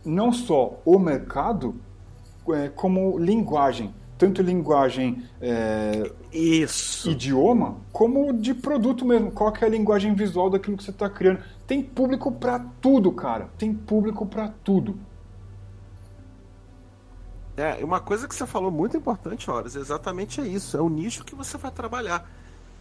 Não 0.04 0.32
só 0.32 0.80
o 0.84 0.98
mercado, 0.98 1.76
é, 2.48 2.68
como 2.68 3.18
linguagem 3.18 3.94
tanto 4.22 4.40
linguagem 4.40 5.24
é, 5.40 6.08
Isso. 6.32 7.10
idioma, 7.10 7.78
como 7.90 8.32
de 8.32 8.54
produto 8.54 9.04
mesmo. 9.04 9.32
Qual 9.32 9.52
é 9.60 9.64
a 9.64 9.68
linguagem 9.68 10.14
visual 10.14 10.48
daquilo 10.48 10.76
que 10.76 10.84
você 10.84 10.92
está 10.92 11.10
criando? 11.10 11.40
Tem 11.66 11.82
público 11.82 12.30
para 12.30 12.60
tudo, 12.80 13.10
cara. 13.10 13.48
Tem 13.58 13.74
público 13.74 14.24
para 14.24 14.46
tudo. 14.62 14.96
É, 17.57 17.84
uma 17.84 18.00
coisa 18.00 18.26
que 18.26 18.34
você 18.34 18.46
falou 18.46 18.70
muito 18.70 18.96
importante, 18.96 19.50
Horas, 19.50 19.76
exatamente 19.76 20.40
é 20.40 20.46
isso. 20.46 20.76
É 20.76 20.80
o 20.80 20.88
nicho 20.88 21.24
que 21.24 21.34
você 21.34 21.59
vai 21.59 21.70
trabalhar. 21.70 22.28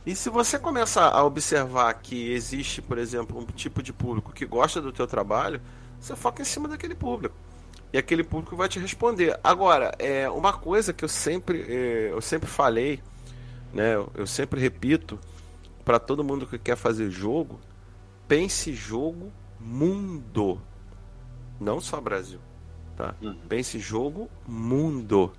E 0.06 0.16
se 0.16 0.30
você 0.30 0.58
começa 0.58 1.02
a 1.02 1.24
observar 1.24 1.94
que 1.96 2.32
existe, 2.32 2.82
por 2.82 2.98
exemplo, 2.98 3.40
um 3.40 3.46
tipo 3.46 3.84
de 3.84 3.94
público 3.94 4.32
que 4.32 4.46
gosta 4.46 4.82
do 4.82 4.92
teu 4.92 5.06
trabalho, 5.06 5.62
você 6.00 6.16
foca 6.16 6.42
em 6.42 6.46
cima 6.46 6.68
daquele 6.68 6.96
público 6.96 7.36
e 7.94 7.98
aquele 7.98 8.24
público 8.24 8.56
vai 8.56 8.68
te 8.68 8.80
responder. 8.80 9.40
Agora, 9.44 9.94
é 10.00 10.30
uma 10.30 10.54
coisa 10.54 10.94
que 10.94 11.04
eu 11.04 11.10
sempre, 11.10 11.62
é, 11.68 12.10
eu 12.12 12.22
sempre 12.22 12.50
falei, 12.50 13.02
né? 13.74 13.96
Eu 14.16 14.26
sempre 14.26 14.60
repito 14.60 15.20
para 15.84 16.00
todo 16.00 16.24
mundo 16.24 16.48
que 16.48 16.58
quer 16.58 16.76
fazer 16.76 17.10
jogo, 17.10 17.60
pense 18.28 18.74
jogo 18.74 19.32
mundo, 19.60 20.60
não 21.60 21.80
só 21.80 22.00
Brasil, 22.00 22.40
tá? 22.96 23.16
Uhum. 23.22 23.36
Pense 23.48 23.80
jogo 23.80 24.30
mundo, 24.48 25.32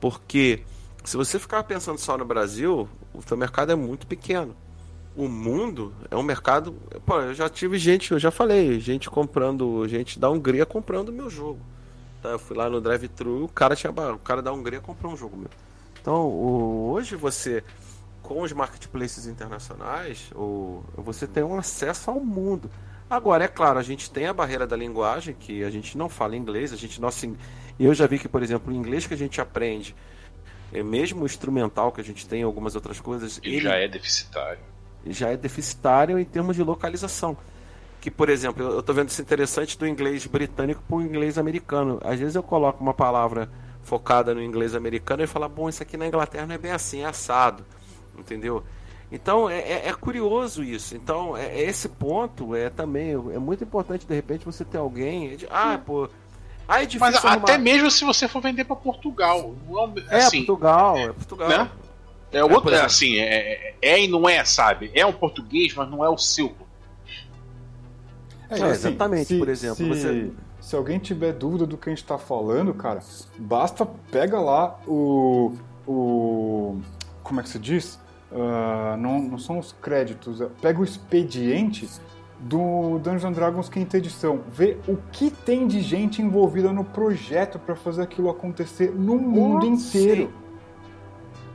porque 0.00 0.62
se 1.04 1.16
você 1.16 1.38
ficar 1.38 1.62
pensando 1.64 1.98
só 1.98 2.18
no 2.18 2.24
Brasil, 2.24 2.88
o 3.14 3.22
seu 3.22 3.36
mercado 3.36 3.72
é 3.72 3.74
muito 3.74 4.06
pequeno. 4.06 4.56
O 5.16 5.28
mundo 5.28 5.94
é 6.10 6.16
um 6.16 6.22
mercado. 6.22 6.74
Pô, 7.06 7.20
eu 7.20 7.32
já 7.32 7.48
tive 7.48 7.78
gente, 7.78 8.12
eu 8.12 8.18
já 8.18 8.30
falei, 8.30 8.78
gente 8.80 9.08
comprando, 9.08 9.86
gente 9.88 10.18
da 10.18 10.28
Hungria 10.28 10.66
comprando 10.66 11.12
meu 11.12 11.30
jogo. 11.30 11.60
Tá? 12.20 12.30
Eu 12.30 12.38
fui 12.38 12.56
lá 12.56 12.68
no 12.68 12.80
drive-thru, 12.80 13.44
o 13.44 13.48
cara 13.48 13.74
tinha 13.74 13.90
o 13.90 14.18
cara 14.18 14.42
da 14.42 14.52
Hungria 14.52 14.80
comprou 14.80 15.12
um 15.12 15.16
jogo 15.16 15.36
meu. 15.36 15.50
Então, 16.00 16.26
o, 16.26 16.90
hoje 16.90 17.16
você 17.16 17.64
com 18.26 18.42
os 18.42 18.52
marketplaces 18.52 19.26
internacionais, 19.26 20.30
o, 20.34 20.82
você 20.96 21.26
tem 21.26 21.44
um 21.44 21.56
acesso 21.56 22.10
ao 22.10 22.18
mundo. 22.18 22.68
Agora, 23.08 23.44
é 23.44 23.48
claro, 23.48 23.78
a 23.78 23.82
gente 23.82 24.10
tem 24.10 24.26
a 24.26 24.32
barreira 24.32 24.66
da 24.66 24.76
linguagem, 24.76 25.34
que 25.38 25.62
a 25.62 25.70
gente 25.70 25.96
não 25.96 26.08
fala 26.08 26.36
inglês, 26.36 26.72
a 26.72 26.76
gente 26.76 27.00
nossa, 27.00 27.28
eu 27.78 27.94
já 27.94 28.06
vi 28.06 28.18
que, 28.18 28.28
por 28.28 28.42
exemplo, 28.42 28.72
o 28.72 28.76
inglês 28.76 29.06
que 29.06 29.14
a 29.14 29.16
gente 29.16 29.40
aprende, 29.40 29.94
é 30.72 30.82
mesmo 30.82 31.22
o 31.22 31.26
instrumental 31.26 31.92
que 31.92 32.00
a 32.00 32.04
gente 32.04 32.26
tem, 32.26 32.42
algumas 32.42 32.74
outras 32.74 33.00
coisas, 33.00 33.40
ele 33.42 33.60
já 33.60 33.76
é 33.76 33.86
deficitário. 33.86 34.58
Já 35.06 35.30
é 35.30 35.36
deficitário 35.36 36.18
em 36.18 36.24
termos 36.24 36.56
de 36.56 36.62
localização 36.64 37.36
que, 38.06 38.10
por 38.10 38.28
exemplo, 38.28 38.62
eu 38.62 38.78
estou 38.78 38.94
vendo 38.94 39.08
isso 39.08 39.20
interessante 39.20 39.76
do 39.76 39.84
inglês 39.84 40.24
britânico 40.26 40.80
para 40.86 40.96
o 40.96 41.02
inglês 41.02 41.36
americano. 41.38 42.00
Às 42.04 42.20
vezes 42.20 42.36
eu 42.36 42.42
coloco 42.42 42.80
uma 42.80 42.94
palavra 42.94 43.50
focada 43.82 44.32
no 44.32 44.40
inglês 44.40 44.76
americano 44.76 45.24
e 45.24 45.26
falo, 45.26 45.48
bom, 45.48 45.68
isso 45.68 45.82
aqui 45.82 45.96
na 45.96 46.06
Inglaterra 46.06 46.46
não 46.46 46.54
é 46.54 46.58
bem 46.58 46.70
assim, 46.70 47.00
é 47.00 47.06
assado, 47.06 47.64
entendeu? 48.16 48.62
Então 49.10 49.48
é, 49.48 49.58
é, 49.58 49.88
é 49.88 49.92
curioso 49.94 50.62
isso. 50.62 50.96
Então 50.96 51.36
é, 51.36 51.46
é, 51.46 51.62
esse 51.62 51.88
ponto 51.88 52.54
é 52.54 52.70
também 52.70 53.12
é 53.12 53.38
muito 53.38 53.62
importante 53.62 54.06
de 54.06 54.14
repente 54.14 54.44
você 54.44 54.64
ter 54.64 54.78
alguém, 54.78 55.36
de, 55.36 55.46
ah, 55.50 55.80
pô, 55.84 56.08
ah, 56.68 56.82
é 56.82 56.88
Mas 56.98 57.14
arrumar... 57.16 57.36
até 57.36 57.58
mesmo 57.58 57.90
se 57.90 58.04
você 58.04 58.26
for 58.26 58.42
vender 58.42 58.64
para 58.64 58.74
Portugal, 58.74 59.54
é, 60.08 60.16
assim, 60.16 60.42
é 60.42 60.46
Portugal, 60.46 60.96
é 60.96 61.12
Portugal. 61.12 61.48
Né? 61.48 61.70
É, 62.32 62.44
outro, 62.44 62.74
é, 62.74 62.80
assim, 62.80 63.16
é, 63.16 63.74
é 63.80 64.00
e 64.02 64.08
não 64.08 64.28
é, 64.28 64.44
sabe? 64.44 64.90
É 64.92 65.06
um 65.06 65.12
português, 65.12 65.72
mas 65.74 65.88
não 65.88 66.04
é 66.04 66.08
o 66.08 66.18
seu 66.18 66.54
é, 68.50 68.54
assim, 68.54 68.66
exatamente, 68.66 69.26
se, 69.26 69.38
por 69.38 69.48
exemplo. 69.48 69.76
Se, 69.76 69.84
você... 69.84 70.30
se 70.60 70.76
alguém 70.76 70.98
tiver 70.98 71.32
dúvida 71.32 71.66
do 71.66 71.76
que 71.76 71.88
a 71.88 71.92
gente 71.92 72.02
está 72.02 72.18
falando, 72.18 72.72
cara, 72.74 73.00
basta 73.38 73.86
pega 74.10 74.40
lá 74.40 74.78
o. 74.86 75.52
o 75.86 76.80
como 77.22 77.40
é 77.40 77.42
que 77.42 77.48
se 77.48 77.58
diz? 77.58 77.98
Uh, 78.30 78.96
não, 78.98 79.20
não 79.20 79.38
são 79.38 79.58
os 79.58 79.72
créditos, 79.72 80.40
é, 80.40 80.48
pega 80.60 80.80
o 80.80 80.84
expediente 80.84 81.88
do 82.40 82.98
Dungeons 82.98 83.34
Dragons 83.34 83.68
quinta 83.68 83.96
edição, 83.96 84.40
vê 84.48 84.76
o 84.88 84.96
que 85.12 85.30
tem 85.30 85.66
de 85.66 85.80
gente 85.80 86.20
envolvida 86.20 86.72
no 86.72 86.84
projeto 86.84 87.58
para 87.58 87.76
fazer 87.76 88.02
aquilo 88.02 88.28
acontecer 88.28 88.92
no 88.92 89.16
mundo 89.16 89.64
inteiro. 89.64 90.32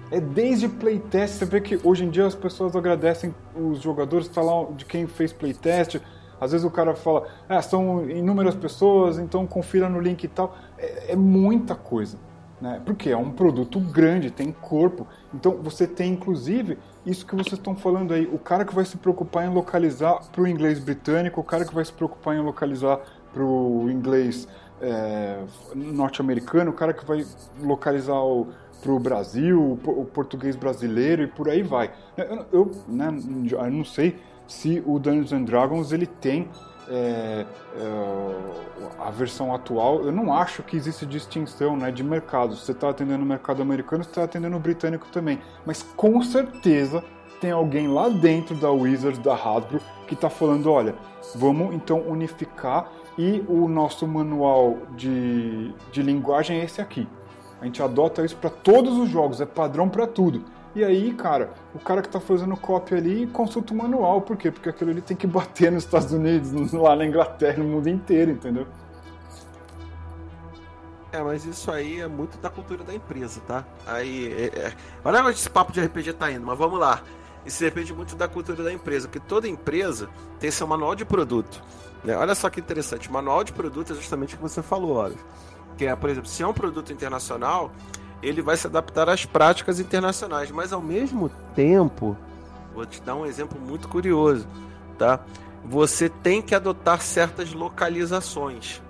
É 0.10 0.20
desde 0.20 0.68
playtest, 0.68 1.36
você 1.36 1.46
vê 1.46 1.62
que 1.62 1.80
hoje 1.84 2.04
em 2.06 2.10
dia 2.10 2.26
as 2.26 2.36
pessoas 2.36 2.76
agradecem 2.76 3.34
os 3.56 3.82
jogadores, 3.82 4.28
tá 4.28 4.42
lá 4.42 4.66
de 4.72 4.86
quem 4.86 5.08
fez 5.08 5.32
playtest, 5.32 6.02
às 6.42 6.52
vezes 6.52 6.66
o 6.66 6.72
cara 6.72 6.96
fala, 6.96 7.28
ah, 7.48 7.62
são 7.62 8.10
inúmeras 8.10 8.56
pessoas, 8.56 9.20
então 9.20 9.46
confira 9.46 9.88
no 9.88 10.00
link 10.00 10.24
e 10.24 10.28
tal. 10.28 10.58
É, 10.76 11.12
é 11.12 11.16
muita 11.16 11.76
coisa. 11.76 12.18
Né? 12.62 12.80
Porque 12.86 13.10
é 13.10 13.18
um 13.18 13.32
produto 13.32 13.80
grande, 13.80 14.30
tem 14.30 14.52
corpo. 14.52 15.08
Então 15.34 15.58
você 15.64 15.88
tem 15.88 16.14
inclusive 16.14 16.78
isso 17.06 17.26
que 17.26 17.36
vocês 17.36 17.54
estão 17.54 17.76
falando 17.76 18.14
aí, 18.14 18.30
o 18.32 18.38
cara 18.38 18.64
que 18.64 18.76
vai 18.76 18.86
se 18.86 18.96
preocupar 18.98 19.46
em 19.46 19.50
localizar 19.50 20.20
para 20.32 20.42
o 20.42 20.48
inglês 20.48 20.78
britânico, 20.78 21.42
o 21.42 21.44
cara 21.44 21.66
que 21.66 21.74
vai 21.74 21.84
se 21.84 21.92
preocupar 21.92 22.36
em 22.36 22.40
localizar 22.40 23.00
para 23.34 23.44
o 23.44 23.90
inglês 23.90 24.48
é, 24.80 25.40
norte-americano, 25.74 26.70
o 26.70 26.74
cara 26.74 26.94
que 26.94 27.04
vai 27.04 27.26
localizar 27.60 28.20
para 28.82 28.92
o 28.92 29.00
Brasil, 29.00 29.80
o 29.84 30.06
português 30.06 30.56
brasileiro 30.56 31.24
e 31.24 31.28
por 31.28 31.50
aí 31.50 31.64
vai. 31.64 31.92
Eu, 32.16 32.46
eu, 32.52 32.72
né, 32.88 33.08
eu 33.52 33.72
não 33.72 33.86
sei 33.86 34.20
se 34.48 34.84
o 34.86 35.00
Dungeons 35.00 35.34
and 35.34 35.44
Dragons 35.44 35.92
ele 35.92 36.06
tem 36.06 36.48
é, 36.92 37.46
é, 37.78 38.36
a 39.00 39.10
versão 39.10 39.56
atual, 39.56 40.04
eu 40.04 40.12
não 40.12 40.34
acho 40.34 40.62
que 40.62 40.76
existe 40.76 41.06
distinção 41.06 41.78
né, 41.78 41.90
de 41.92 42.04
mercado. 42.04 42.56
Você 42.56 42.74
está 42.74 42.90
atendendo 42.90 43.24
o 43.24 43.28
mercado 43.28 43.62
americano, 43.62 44.04
você 44.04 44.10
está 44.10 44.24
atendendo 44.24 44.58
o 44.58 44.60
britânico 44.60 45.08
também. 45.08 45.40
Mas 45.66 45.82
com 45.82 46.22
certeza 46.22 47.04
tem 47.40 47.52
alguém 47.52 47.88
lá 47.88 48.10
dentro 48.10 48.56
da 48.56 48.70
Wizards, 48.70 49.20
da 49.20 49.34
Hasbro, 49.34 49.82
que 50.08 50.14
está 50.14 50.30
falando: 50.30 50.70
olha, 50.70 50.96
vamos 51.36 51.74
então 51.74 52.02
unificar 52.02 52.92
e 53.18 53.44
o 53.48 53.68
nosso 53.68 54.06
manual 54.06 54.78
de, 54.96 55.74
de 55.92 56.02
linguagem 56.02 56.60
é 56.60 56.66
esse 56.66 56.82
aqui. 56.82 57.08
A 57.62 57.66
gente 57.66 57.82
adota 57.82 58.26
isso 58.26 58.36
para 58.36 58.50
todos 58.50 58.98
os 58.98 59.10
jogos, 59.10 59.40
é 59.40 59.46
padrão 59.46 59.88
para 59.88 60.08
tudo. 60.08 60.44
E 60.74 60.86
aí, 60.86 61.14
cara, 61.14 61.54
o 61.76 61.80
cara 61.80 62.02
que 62.02 62.08
tá 62.08 62.20
fazendo 62.20 62.56
cópia 62.56 62.98
ali 62.98 63.28
consulta 63.28 63.74
o 63.74 63.78
manual. 63.78 64.22
Por 64.22 64.38
quê? 64.38 64.50
Porque 64.50 64.70
aquilo 64.70 64.92
ali 64.92 65.02
tem 65.02 65.18
que 65.18 65.28
bater 65.28 65.72
nos 65.72 65.84
Estados 65.84 66.12
Unidos, 66.12 66.52
lá 66.72 66.96
na 66.96 67.06
Inglaterra, 67.06 67.58
no 67.58 67.66
mundo 67.66 67.90
inteiro, 67.90 68.32
entendeu? 68.32 68.66
É, 71.12 71.22
mas 71.22 71.44
isso 71.44 71.70
aí 71.70 72.00
é 72.00 72.08
muito 72.08 72.38
da 72.38 72.50
cultura 72.50 72.86
da 72.86 72.96
empresa, 72.96 73.42
tá? 73.42 73.66
Aí, 73.86 74.32
é, 74.32 74.46
é... 74.60 74.74
olha 75.04 75.22
onde 75.22 75.38
esse 75.38 75.50
papo 75.50 75.74
de 75.74 75.82
RPG 75.82 76.14
tá 76.14 76.32
indo, 76.32 76.46
mas 76.46 76.58
vamos 76.58 76.80
lá. 76.80 77.02
Isso 77.46 77.62
depende 77.62 77.94
muito 77.94 78.16
da 78.16 78.30
cultura 78.30 78.64
da 78.64 78.72
empresa, 78.72 79.10
porque 79.10 79.20
toda 79.20 79.48
empresa 79.48 80.10
tem 80.40 80.50
seu 80.50 80.66
manual 80.66 80.96
de 80.96 81.04
produto. 81.04 81.62
Né? 82.04 82.16
Olha 82.16 82.34
só 82.34 82.50
que 82.50 82.62
interessante, 82.62 83.12
manual 83.12 83.44
de 83.44 83.52
produto 83.52 83.92
é 83.92 83.96
justamente 83.96 84.36
o 84.36 84.38
que 84.38 84.44
você 84.44 84.62
falou, 84.62 84.96
olha. 84.96 85.18
Que 85.78 85.86
é, 85.86 85.96
por 85.96 86.10
exemplo, 86.10 86.30
se 86.30 86.44
é 86.44 86.48
um 86.48 86.54
produto 86.54 86.94
internacional, 86.94 87.72
ele 88.22 88.42
vai 88.42 88.56
se 88.58 88.68
adaptar 88.68 89.10
às 89.10 89.26
práticas 89.26 89.80
internacionais, 89.80 90.52
mas 90.52 90.72
ao 90.72 90.82
mesmo 90.82 91.30
tempo, 91.56 92.16
vou 92.74 92.86
te 92.86 93.02
dar 93.02 93.16
um 93.16 93.26
exemplo 93.26 93.60
muito 93.60 93.88
curioso, 93.88 94.48
tá? 94.98 95.20
Você 95.66 96.10
tem 96.10 96.42
que 96.42 96.56
adotar 96.56 97.02
certas 97.02 97.54
localizações 97.54 98.82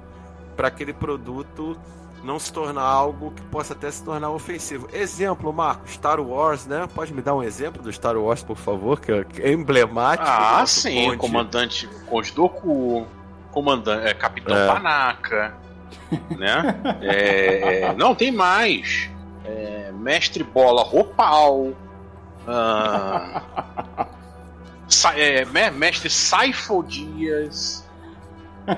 para 0.56 0.68
aquele 0.68 0.94
produto 0.94 1.78
não 2.24 2.38
se 2.38 2.54
tornar 2.54 2.84
algo 2.84 3.32
que 3.32 3.42
possa 3.44 3.74
até 3.74 3.90
se 3.90 4.04
tornar 4.04 4.30
ofensivo. 4.30 4.88
Exemplo, 4.94 5.52
Marco, 5.52 5.90
Star 5.90 6.20
Wars, 6.20 6.66
né? 6.66 6.88
Pode 6.94 7.14
me 7.14 7.22
dar 7.22 7.36
um 7.36 7.44
exemplo 7.44 7.82
do 7.82 7.92
Star 7.92 8.16
Wars, 8.16 8.44
por 8.44 8.58
favor, 8.58 9.00
que 9.00 9.12
é 9.12 9.52
emblemático. 9.52 10.30
Ah, 10.30 10.64
sim, 10.66 11.06
Conde. 11.06 11.18
comandante 11.18 11.90
Conde 12.06 12.32
Doku, 12.32 13.08
comandante, 13.52 14.08
é, 14.08 14.14
Capitão 14.14 14.56
é. 14.56 14.68
Panaca, 14.68 15.54
né? 16.38 16.76
É, 17.02 17.94
não, 17.96 18.14
tem 18.14 18.32
mais. 18.32 19.10
É, 19.46 19.92
Mestre 19.94 20.44
Bola 20.44 20.84
Ropal. 20.84 21.74
Ah, 22.48 23.42
sa, 24.88 25.18
é, 25.18 25.46
mestre 25.72 26.10
Saifo 26.10 26.84
Dias. 26.84 27.88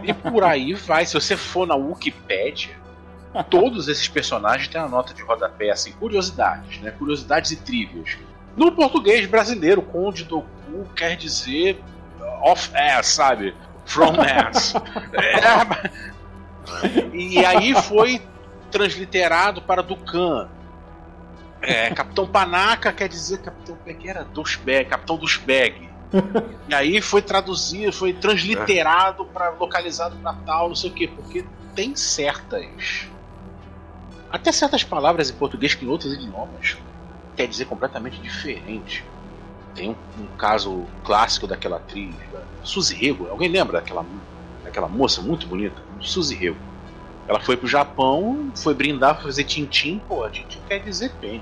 E 0.04 0.14
por 0.14 0.44
aí 0.44 0.74
vai. 0.74 1.06
Se 1.06 1.14
você 1.14 1.36
for 1.36 1.68
na 1.68 1.76
Wikipedia, 1.76 2.76
todos 3.50 3.88
esses 3.88 4.08
personagens 4.08 4.68
têm 4.68 4.80
a 4.80 4.88
nota 4.88 5.14
de 5.14 5.22
rodapé, 5.22 5.72
assim, 5.72 5.92
curiosidades, 5.94 6.80
né? 6.82 6.92
Curiosidades 6.92 7.52
e 7.52 7.58
trivias. 7.58 8.18
No 8.56 8.72
português 8.72 9.26
brasileiro, 9.26 9.82
Conde 9.82 10.24
do 10.24 10.42
Cu 10.42 10.86
quer 10.96 11.16
dizer 11.16 11.82
off 12.42 12.70
ass, 12.76 13.08
sabe? 13.08 13.56
From 13.86 14.14
ass. 14.22 14.74
é, 15.14 17.16
e 17.16 17.46
aí 17.46 17.74
foi 17.74 18.22
transliterado 18.74 19.62
para 19.62 19.84
Ducan. 19.84 20.50
É, 21.62 21.92
Capitão 21.96 22.28
Panaca 22.28 22.92
quer 22.92 23.08
dizer 23.08 23.38
Capitão 23.38 23.78
que 23.78 24.10
era 24.10 24.26
Douchebag, 24.26 24.90
Capitão 24.90 25.18
Douchebag. 25.18 25.90
E 26.68 26.74
aí 26.74 27.02
foi 27.02 27.22
traduzido, 27.22 27.92
foi 27.92 28.14
transliterado 28.14 29.26
para 29.26 29.50
localizado 29.50 30.16
para 30.18 30.34
tal, 30.46 30.70
não 30.70 30.76
sei 30.76 30.90
o 30.90 30.94
quê, 30.94 31.08
porque 31.08 31.44
tem 31.76 31.96
certas 31.96 33.08
até 34.32 34.52
certas 34.52 34.84
palavras 34.84 35.30
em 35.30 35.34
português 35.34 35.76
que 35.76 35.86
em 35.86 35.88
outros 35.88 36.14
idiomas 36.14 36.78
quer 37.36 37.48
dizer 37.48 37.66
completamente 37.66 38.20
diferente. 38.20 39.04
Tem 39.76 39.90
um, 39.90 39.96
um 40.20 40.28
caso 40.38 40.86
clássico 41.04 41.46
daquela 41.48 41.78
atriz, 41.78 42.16
da 42.32 42.42
Suzy 42.64 42.96
Rego. 42.96 43.28
Alguém 43.30 43.50
lembra 43.50 43.74
daquela, 43.74 44.06
daquela 44.64 44.88
moça 44.88 45.22
muito 45.22 45.48
bonita? 45.48 45.82
Suzy 46.00 46.36
Rego. 46.36 46.58
Ela 47.28 47.40
foi 47.40 47.56
pro 47.56 47.68
Japão, 47.68 48.52
foi 48.56 48.74
brindar, 48.74 49.16
foi 49.16 49.26
fazer 49.26 49.44
tintim, 49.46 50.00
pô, 50.08 50.30
tintim 50.30 50.60
quer 50.68 50.80
dizer 50.80 51.12
pênis. 51.22 51.42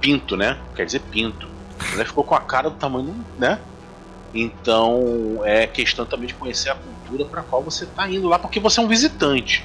Pinto, 0.00 0.36
né? 0.36 0.58
Quer 0.74 0.86
dizer 0.86 1.00
pinto. 1.00 1.48
Ela 1.92 2.04
ficou 2.04 2.24
com 2.24 2.34
a 2.34 2.40
cara 2.40 2.70
do 2.70 2.76
tamanho, 2.76 3.14
né? 3.38 3.60
Então 4.34 5.40
é 5.44 5.66
questão 5.66 6.04
também 6.04 6.26
de 6.26 6.34
conhecer 6.34 6.70
a 6.70 6.74
cultura 6.74 7.24
para 7.24 7.42
qual 7.42 7.62
você 7.62 7.84
está 7.84 8.08
indo 8.08 8.28
lá, 8.28 8.38
porque 8.38 8.60
você 8.60 8.80
é 8.80 8.82
um 8.82 8.88
visitante 8.88 9.64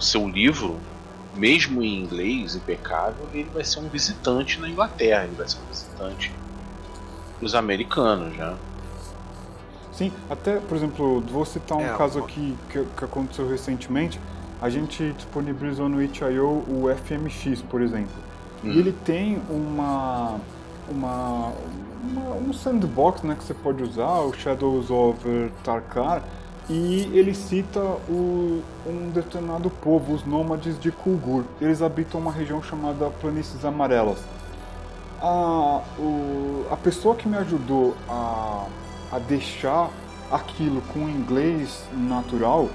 o 0.00 0.02
seu 0.02 0.26
livro, 0.26 0.80
mesmo 1.36 1.82
em 1.82 2.00
inglês 2.00 2.56
impecável, 2.56 3.28
ele 3.34 3.48
vai 3.52 3.62
ser 3.62 3.80
um 3.80 3.88
visitante 3.88 4.58
na 4.58 4.68
Inglaterra, 4.68 5.24
ele 5.24 5.36
vai 5.36 5.46
ser 5.46 5.58
um 5.58 5.66
visitante 5.66 6.32
dos 7.38 7.54
americanos, 7.54 8.34
já. 8.34 8.52
Né? 8.52 8.56
Sim, 10.00 10.10
até, 10.30 10.58
por 10.58 10.78
exemplo, 10.78 11.20
vou 11.30 11.44
citar 11.44 11.76
um 11.76 11.82
é, 11.82 11.94
caso 11.94 12.20
aqui 12.20 12.56
que, 12.70 12.82
que 12.96 13.04
aconteceu 13.04 13.46
recentemente. 13.46 14.18
A 14.58 14.70
gente 14.70 15.12
disponibilizou 15.12 15.90
no 15.90 16.02
itch.io 16.02 16.64
o 16.66 16.86
FMX, 17.04 17.60
por 17.60 17.82
exemplo. 17.82 18.14
E 18.64 18.68
ele 18.68 18.92
tem 19.04 19.42
uma, 19.50 20.40
uma, 20.88 21.52
uma, 22.02 22.34
um 22.36 22.50
sandbox 22.54 23.22
né, 23.24 23.34
que 23.34 23.44
você 23.44 23.52
pode 23.52 23.82
usar, 23.82 24.20
o 24.20 24.32
Shadows 24.32 24.90
of 24.90 25.52
Tarkar, 25.62 26.22
e 26.66 27.02
ele 27.12 27.34
cita 27.34 27.80
o, 28.08 28.62
um 28.86 29.10
determinado 29.12 29.68
povo, 29.68 30.14
os 30.14 30.24
nômades 30.24 30.80
de 30.80 30.90
Kulgur. 30.90 31.44
Eles 31.60 31.82
habitam 31.82 32.18
uma 32.18 32.32
região 32.32 32.62
chamada 32.62 33.10
Planícies 33.20 33.66
Amarelas. 33.66 34.20
A, 35.20 35.82
o, 35.98 36.64
a 36.70 36.76
pessoa 36.78 37.14
que 37.14 37.28
me 37.28 37.36
ajudou 37.36 37.94
a, 38.08 38.64
a 39.10 39.18
deixar 39.18 39.90
aquilo 40.30 40.80
com 40.92 41.08
inglês 41.08 41.84
natural, 41.92 42.68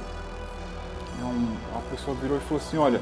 um, 1.21 1.55
a 1.75 1.79
pessoa 1.89 2.15
virou 2.21 2.37
e 2.37 2.41
falou 2.41 2.61
assim, 2.61 2.77
olha, 2.77 3.01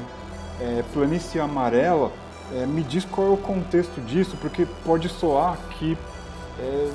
é, 0.60 0.84
planície 0.92 1.40
amarela, 1.40 2.12
é, 2.52 2.66
me 2.66 2.82
diz 2.82 3.04
qual 3.04 3.28
é 3.28 3.30
o 3.30 3.36
contexto 3.36 4.00
disso, 4.00 4.36
porque 4.40 4.66
pode 4.84 5.08
soar 5.08 5.58
que 5.78 5.98
é, 6.58 6.90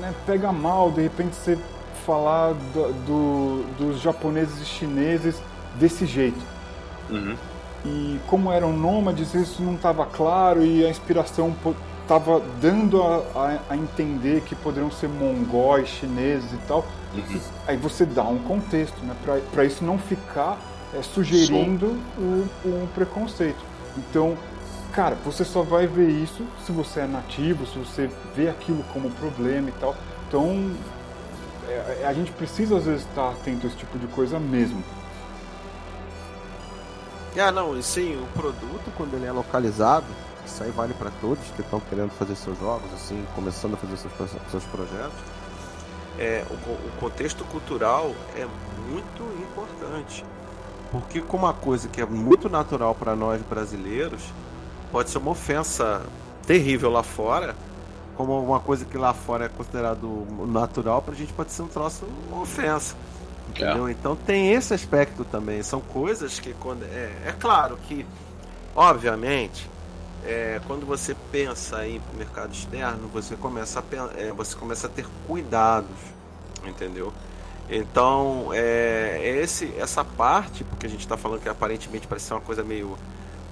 né, 0.00 0.14
pega 0.26 0.52
mal, 0.52 0.90
de 0.90 1.02
repente 1.02 1.36
você 1.36 1.58
falar 2.04 2.52
do, 2.52 2.92
do, 3.06 3.64
dos 3.78 4.00
japoneses 4.00 4.60
e 4.60 4.64
chineses 4.64 5.40
desse 5.78 6.04
jeito. 6.04 6.40
Uhum. 7.08 7.36
E 7.84 8.20
como 8.26 8.50
eram 8.50 8.72
nômades, 8.72 9.34
isso 9.34 9.62
não 9.62 9.74
estava 9.74 10.06
claro 10.06 10.64
e 10.64 10.84
a 10.84 10.90
inspiração 10.90 11.54
estava 12.12 12.42
dando 12.60 13.02
a, 13.02 13.16
a, 13.34 13.58
a, 13.70 13.76
entender 13.76 14.42
que 14.42 14.54
poderiam 14.54 14.90
ser 14.90 15.08
mongóis, 15.08 15.88
chineses 15.88 16.52
e 16.52 16.58
tal. 16.68 16.84
Uhum. 17.14 17.40
Aí 17.66 17.76
você 17.76 18.04
dá 18.04 18.24
um 18.24 18.38
contexto, 18.38 18.98
né? 19.04 19.16
Para 19.50 19.64
isso 19.64 19.82
não 19.82 19.98
ficar 19.98 20.58
é, 20.94 21.02
sugerindo 21.02 21.98
o, 22.18 22.46
o 22.64 22.88
preconceito. 22.94 23.64
Então, 23.96 24.36
cara, 24.92 25.16
você 25.24 25.44
só 25.44 25.62
vai 25.62 25.86
ver 25.86 26.10
isso 26.10 26.44
se 26.66 26.72
você 26.72 27.00
é 27.00 27.06
nativo, 27.06 27.66
se 27.66 27.78
você 27.78 28.10
vê 28.36 28.48
aquilo 28.48 28.84
como 28.92 29.10
problema 29.10 29.70
e 29.70 29.72
tal. 29.80 29.96
Então, 30.28 30.70
é, 31.68 32.04
a 32.06 32.12
gente 32.12 32.30
precisa 32.32 32.76
às 32.76 32.84
vezes 32.84 33.06
estar 33.06 33.30
atento 33.30 33.66
a 33.66 33.70
esse 33.70 33.76
tipo 33.76 33.98
de 33.98 34.06
coisa 34.08 34.38
mesmo. 34.38 34.82
Ah, 37.38 37.50
não, 37.50 37.78
e 37.78 37.82
sim, 37.82 38.14
o 38.16 38.26
produto 38.38 38.92
quando 38.94 39.14
ele 39.14 39.24
é 39.24 39.32
localizado, 39.32 40.04
isso 40.44 40.62
aí 40.62 40.70
vale 40.70 40.94
para 40.94 41.10
todos 41.20 41.44
que 41.54 41.60
estão 41.60 41.80
querendo 41.80 42.10
fazer 42.10 42.36
seus 42.36 42.58
jogos, 42.58 42.92
assim, 42.94 43.24
começando 43.34 43.74
a 43.74 43.76
fazer 43.76 43.96
seus, 43.96 44.12
seus 44.50 44.64
projetos. 44.64 45.18
É, 46.18 46.44
o, 46.50 46.54
o 46.54 46.90
contexto 47.00 47.44
cultural 47.44 48.14
é 48.36 48.46
muito 48.90 49.22
importante. 49.42 50.24
Porque 50.90 51.20
com 51.20 51.38
uma 51.38 51.54
coisa 51.54 51.88
que 51.88 52.00
é 52.00 52.06
muito 52.06 52.50
natural 52.50 52.94
para 52.94 53.16
nós 53.16 53.40
brasileiros, 53.42 54.22
pode 54.90 55.08
ser 55.08 55.18
uma 55.18 55.30
ofensa 55.30 56.02
terrível 56.46 56.90
lá 56.90 57.02
fora, 57.02 57.56
como 58.14 58.38
uma 58.42 58.60
coisa 58.60 58.84
que 58.84 58.98
lá 58.98 59.14
fora 59.14 59.46
é 59.46 59.48
considerado 59.48 60.26
natural, 60.46 61.00
pra 61.00 61.14
gente 61.14 61.32
pode 61.32 61.50
ser 61.50 61.62
um 61.62 61.68
troço 61.68 62.04
uma 62.30 62.42
ofensa. 62.42 62.94
Entendeu? 63.48 63.88
É. 63.88 63.92
Então 63.92 64.14
tem 64.14 64.52
esse 64.52 64.74
aspecto 64.74 65.24
também. 65.24 65.62
São 65.62 65.80
coisas 65.80 66.38
que 66.38 66.54
quando. 66.54 66.84
É, 66.84 67.10
é 67.26 67.34
claro 67.38 67.78
que, 67.88 68.06
obviamente, 68.74 69.68
é, 70.24 70.60
quando 70.66 70.86
você 70.86 71.14
pensa 71.30 71.86
em 71.86 72.00
mercado 72.16 72.52
externo, 72.52 73.08
você 73.08 73.36
começa 73.36 73.80
a, 73.80 74.20
é, 74.20 74.32
você 74.32 74.56
começa 74.56 74.86
a 74.86 74.90
ter 74.90 75.06
cuidados, 75.26 75.96
entendeu? 76.64 77.12
Então, 77.68 78.50
é, 78.52 79.20
é 79.22 79.42
esse, 79.42 79.72
essa 79.78 80.04
parte, 80.04 80.64
porque 80.64 80.86
a 80.86 80.88
gente 80.88 81.00
está 81.00 81.16
falando 81.16 81.40
que 81.40 81.48
aparentemente 81.48 82.06
parece 82.06 82.26
ser 82.26 82.34
uma 82.34 82.40
coisa 82.40 82.62
meio 82.62 82.96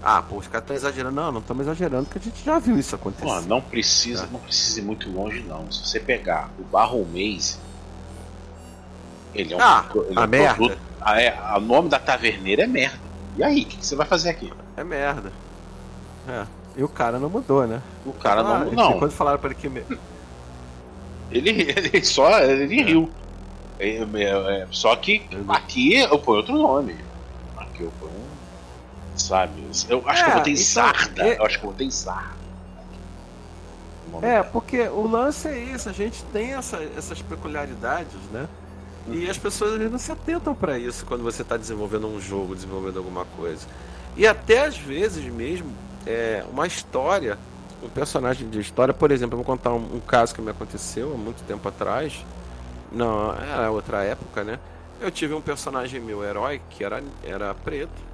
ah, 0.02 0.22
pô, 0.22 0.36
os 0.36 0.46
caras 0.46 0.62
estão 0.62 0.76
exagerando. 0.76 1.14
Não, 1.14 1.32
não 1.32 1.40
estamos 1.40 1.66
exagerando, 1.66 2.06
porque 2.06 2.18
a 2.18 2.22
gente 2.22 2.42
já 2.44 2.58
viu 2.58 2.78
isso 2.78 2.94
acontecer. 2.94 3.24
Pô, 3.24 3.40
não 3.42 3.60
precisa, 3.60 4.24
é. 4.24 4.28
não 4.32 4.40
precisa 4.40 4.80
ir 4.80 4.82
muito 4.82 5.10
longe, 5.10 5.42
não. 5.42 5.70
Se 5.70 5.86
você 5.86 6.00
pegar 6.00 6.50
o 6.58 6.62
Barro 6.64 7.04
Maze, 7.04 7.58
ele 9.34 9.52
é 9.52 9.56
um, 9.56 9.60
ah, 9.60 9.86
ele 10.08 10.18
é 10.18 10.22
um 10.22 10.26
merda. 10.26 10.54
produto. 10.54 10.78
Ah, 11.00 11.20
é, 11.20 11.38
o 11.56 11.60
nome 11.60 11.88
da 11.88 11.98
taverneira 11.98 12.64
é 12.64 12.66
merda. 12.66 12.98
E 13.36 13.44
aí, 13.44 13.62
o 13.62 13.66
que, 13.66 13.76
que, 13.76 13.86
você 13.86 13.94
vai 13.94 14.06
fazer 14.06 14.30
aqui? 14.30 14.50
É 14.76 14.82
merda. 14.82 15.32
É. 16.26 16.46
E 16.76 16.82
o 16.82 16.88
cara 16.88 17.18
não 17.18 17.28
mudou, 17.28 17.66
né? 17.66 17.82
O 18.06 18.12
cara 18.12 18.40
ah, 18.40 18.44
não 18.44 18.58
mudou. 18.60 18.74
Não. 18.74 18.98
Quando 18.98 19.12
falaram 19.12 19.38
para 19.38 19.50
ele 19.50 19.58
que. 19.58 19.66
Ele, 21.30 21.50
ele 21.94 22.04
só 22.04 22.40
ele 22.40 22.80
é. 22.80 22.84
riu. 22.84 23.10
É, 23.78 24.02
é, 24.02 24.66
só 24.70 24.94
que 24.96 25.22
aqui 25.48 25.96
eu 25.96 26.18
ponho 26.18 26.38
outro 26.38 26.54
nome. 26.54 26.96
Aqui 27.56 27.82
eu 27.82 27.92
ponho 27.98 28.20
sabe? 29.20 29.62
Eu 29.88 30.02
acho 30.06 30.22
é, 30.22 30.24
que 30.24 30.30
eu 30.30 30.42
vou 30.42 30.48
em 30.48 30.56
Sarda. 30.56 31.22
É... 31.22 31.38
Eu 31.38 31.46
acho 31.46 31.60
que 31.60 31.66
eu 31.66 31.70
vou 31.70 31.86
em 31.86 31.90
Sarda. 31.90 32.40
É, 34.22 34.42
porque 34.42 34.80
o 34.88 35.06
lance 35.06 35.46
é 35.46 35.56
isso, 35.56 35.88
a 35.88 35.92
gente 35.92 36.22
tem 36.32 36.54
essa, 36.54 36.82
essas 36.96 37.22
peculiaridades, 37.22 38.18
né? 38.32 38.48
E 39.08 39.30
as 39.30 39.38
pessoas 39.38 39.80
não 39.90 39.98
se 39.98 40.10
atentam 40.10 40.54
para 40.54 40.78
isso 40.78 41.06
quando 41.06 41.22
você 41.22 41.42
está 41.42 41.56
desenvolvendo 41.56 42.06
um 42.08 42.20
jogo, 42.20 42.54
desenvolvendo 42.54 42.98
alguma 42.98 43.24
coisa. 43.24 43.66
E 44.16 44.26
até 44.26 44.66
às 44.66 44.76
vezes 44.76 45.24
mesmo, 45.32 45.72
é, 46.06 46.44
uma 46.50 46.66
história, 46.66 47.38
um 47.82 47.88
personagem 47.88 48.48
de 48.48 48.60
história, 48.60 48.92
por 48.92 49.10
exemplo, 49.10 49.34
eu 49.34 49.42
vou 49.42 49.44
contar 49.44 49.72
um, 49.72 49.96
um 49.96 50.00
caso 50.00 50.34
que 50.34 50.40
me 50.40 50.50
aconteceu 50.50 51.12
há 51.12 51.16
muito 51.16 51.42
tempo 51.46 51.68
atrás. 51.68 52.24
Não, 52.92 53.34
era 53.34 53.70
outra 53.70 54.02
época, 54.02 54.42
né? 54.42 54.58
Eu 55.00 55.10
tive 55.10 55.32
um 55.32 55.40
personagem 55.40 56.00
meu, 56.00 56.22
herói, 56.24 56.60
que 56.70 56.84
era, 56.84 57.02
era 57.24 57.54
preto. 57.54 58.10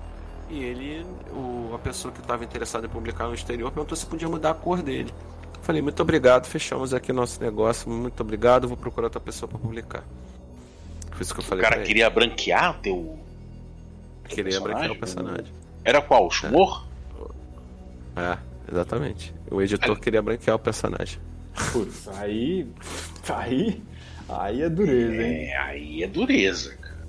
E 0.48 0.62
ele, 0.62 1.04
o, 1.32 1.72
a 1.74 1.78
pessoa 1.78 2.12
que 2.12 2.20
estava 2.20 2.44
interessada 2.44 2.86
em 2.86 2.90
publicar 2.90 3.26
no 3.26 3.34
exterior, 3.34 3.72
perguntou 3.72 3.96
se 3.96 4.06
podia 4.06 4.28
mudar 4.28 4.50
a 4.50 4.54
cor 4.54 4.80
dele. 4.82 5.12
Falei, 5.62 5.82
muito 5.82 6.00
obrigado, 6.00 6.46
fechamos 6.46 6.94
aqui 6.94 7.12
nosso 7.12 7.42
negócio, 7.42 7.90
muito 7.90 8.20
obrigado, 8.20 8.68
vou 8.68 8.76
procurar 8.76 9.06
outra 9.06 9.18
pessoa 9.18 9.48
para 9.48 9.58
publicar. 9.58 10.04
Foi 11.10 11.22
isso 11.22 11.34
que 11.34 11.40
eu 11.40 11.44
falei. 11.44 11.64
O 11.64 11.68
cara 11.68 11.82
queria 11.82 12.08
branquear 12.08 12.70
o 12.70 12.74
teu. 12.74 13.18
Queria 14.28 14.60
branquear 14.60 14.92
o 14.92 14.96
personagem. 14.96 15.52
Era 15.82 16.00
qual? 16.00 16.26
O 16.26 16.30
Shumor? 16.30 16.84
É. 16.92 16.95
é, 18.16 18.38
exatamente. 18.70 19.34
O 19.50 19.60
editor 19.60 19.96
é. 19.96 20.00
queria 20.00 20.22
branquear 20.22 20.56
o 20.56 20.58
personagem. 20.58 21.18
Putz, 21.72 22.08
aí. 22.08 22.66
Aí. 23.28 23.82
Aí 24.28 24.62
é 24.62 24.68
dureza, 24.68 25.22
hein? 25.22 25.48
É, 25.48 25.56
aí 25.58 26.02
é 26.02 26.06
dureza, 26.06 26.74
cara. 26.76 27.06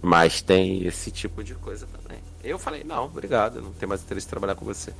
Mas 0.00 0.40
tem 0.40 0.86
esse 0.86 1.10
tipo 1.10 1.42
de 1.42 1.54
coisa 1.54 1.86
também. 1.86 2.18
Eu 2.42 2.58
falei, 2.58 2.84
não, 2.84 3.06
obrigado, 3.06 3.60
não 3.60 3.72
tenho 3.72 3.88
mais 3.88 4.02
interesse 4.02 4.26
em 4.26 4.30
trabalhar 4.30 4.54
com 4.54 4.64
você. 4.64 4.92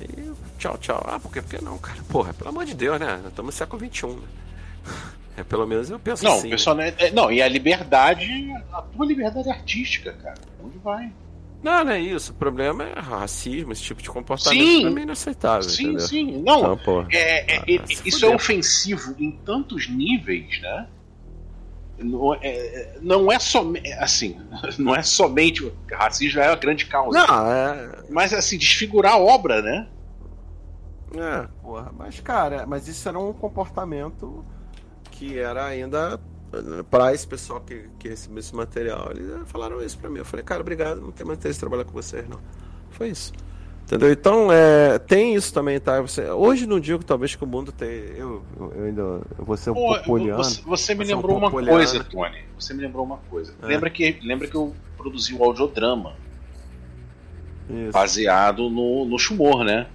E 0.00 0.32
tchau, 0.58 0.78
tchau. 0.78 1.04
Ah, 1.06 1.18
por 1.18 1.30
que 1.32 1.62
não, 1.62 1.78
cara? 1.78 2.02
Porra, 2.08 2.32
pelo 2.32 2.50
amor 2.50 2.64
de 2.64 2.74
Deus, 2.74 2.98
né? 2.98 3.16
Nós 3.16 3.26
estamos 3.26 3.54
no 3.54 3.58
século 3.58 3.84
XXI, 3.84 4.06
né? 4.06 4.28
É, 5.36 5.44
pelo 5.44 5.64
menos 5.64 5.88
eu 5.88 5.98
penso 5.98 6.24
não, 6.24 6.34
assim. 6.34 6.50
Pessoal, 6.50 6.74
né? 6.74 6.92
é, 6.98 7.12
não, 7.12 7.30
e 7.30 7.40
a 7.40 7.48
liberdade, 7.48 8.26
a 8.72 8.82
tua 8.82 9.06
liberdade 9.06 9.48
artística, 9.48 10.12
cara. 10.12 10.40
Onde 10.62 10.76
vai? 10.78 11.12
Não, 11.62 11.84
não 11.84 11.92
é 11.92 12.00
isso. 12.00 12.32
O 12.32 12.34
problema 12.34 12.84
é 12.84 12.98
racismo, 12.98 13.72
esse 13.72 13.82
tipo 13.82 14.02
de 14.02 14.08
comportamento 14.08 14.62
sim, 14.62 14.82
também 14.82 15.04
inaceitável. 15.04 15.68
Sim, 15.68 15.84
entendeu? 15.84 16.06
sim. 16.06 16.42
Não, 16.42 16.74
então, 16.74 17.06
é, 17.10 17.54
é, 17.54 17.58
ah, 17.58 17.64
é 17.68 17.84
isso 18.04 18.24
é 18.24 18.34
ofensivo 18.34 19.14
em 19.18 19.32
tantos 19.32 19.88
níveis, 19.88 20.60
né? 20.60 20.86
Não 21.98 22.34
é, 22.34 22.96
não 23.02 23.30
é 23.30 23.38
somente 23.38 23.92
assim, 23.92 24.40
não 24.78 24.96
é 24.96 25.02
somente 25.02 25.70
racismo 25.92 26.40
é 26.40 26.46
a 26.46 26.54
grande 26.54 26.86
causa. 26.86 27.26
Não, 27.26 27.52
é... 27.52 28.04
Mas 28.08 28.32
assim, 28.32 28.56
desfigurar 28.56 29.14
a 29.14 29.18
obra, 29.18 29.60
né? 29.60 29.86
É, 31.14 31.46
porra, 31.60 31.92
mas 31.98 32.20
cara, 32.20 32.64
mas 32.66 32.88
isso 32.88 33.06
era 33.06 33.18
um 33.18 33.32
comportamento 33.34 34.44
que 35.10 35.38
era 35.38 35.66
ainda 35.66 36.18
para 36.90 37.14
esse 37.14 37.26
pessoal 37.26 37.60
que, 37.60 37.88
que 37.98 38.08
recebeu 38.08 38.38
esse 38.38 38.54
material. 38.54 39.10
Eles 39.10 39.26
falaram 39.46 39.82
isso 39.82 39.98
para 39.98 40.10
mim. 40.10 40.18
Eu 40.18 40.24
falei, 40.24 40.44
cara, 40.44 40.60
obrigado, 40.60 41.00
não 41.00 41.12
tem 41.12 41.26
mais 41.26 41.38
interesse 41.38 41.58
em 41.58 41.60
trabalhar 41.60 41.84
com 41.84 41.92
vocês, 41.92 42.28
não. 42.28 42.40
Foi 42.90 43.08
isso. 43.08 43.32
Entendeu? 43.84 44.12
Então, 44.12 44.52
é, 44.52 45.00
tem 45.00 45.34
isso 45.34 45.52
também, 45.52 45.80
tá? 45.80 46.00
Você, 46.00 46.22
hoje 46.30 46.64
não 46.64 46.78
digo, 46.78 47.02
talvez, 47.02 47.34
que 47.34 47.42
o 47.42 47.46
mundo 47.46 47.72
tem. 47.72 47.88
Eu, 48.16 48.44
eu 48.56 48.84
ainda. 48.84 49.02
Eu 49.02 49.44
vou 49.44 49.56
ser 49.56 49.70
um 49.70 49.74
Pô, 49.74 50.00
poliano. 50.02 50.44
Você, 50.44 50.62
você 50.62 50.94
me 50.94 51.04
lembrou 51.04 51.34
um 51.34 51.38
uma 51.38 51.50
coisa, 51.50 52.04
Tony. 52.04 52.38
Você 52.56 52.72
me 52.72 52.82
lembrou 52.82 53.04
uma 53.04 53.16
coisa. 53.28 53.52
É. 53.60 53.66
Lembra, 53.66 53.90
que, 53.90 54.20
lembra 54.22 54.46
que 54.46 54.54
eu 54.54 54.76
produzi 54.96 55.34
o 55.34 55.40
um 55.40 55.44
audiodrama 55.44 56.14
isso. 57.68 57.90
baseado 57.90 58.70
no, 58.70 59.04
no 59.04 59.18
Shumor, 59.18 59.64
né? 59.64 59.88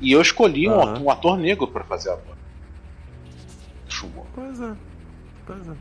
E 0.00 0.12
eu 0.12 0.20
escolhi 0.20 0.68
uhum. 0.68 0.98
um, 0.98 1.04
um, 1.06 1.10
ator 1.10 1.36
negro 1.36 1.66
para 1.66 1.82
fazer 1.82 2.10
a 2.10 2.14
voz. 2.14 2.38
Shumor. 3.88 4.26
Pois 4.32 4.60
é. 4.60 4.76
Pois 5.48 5.66
é. 5.66 5.72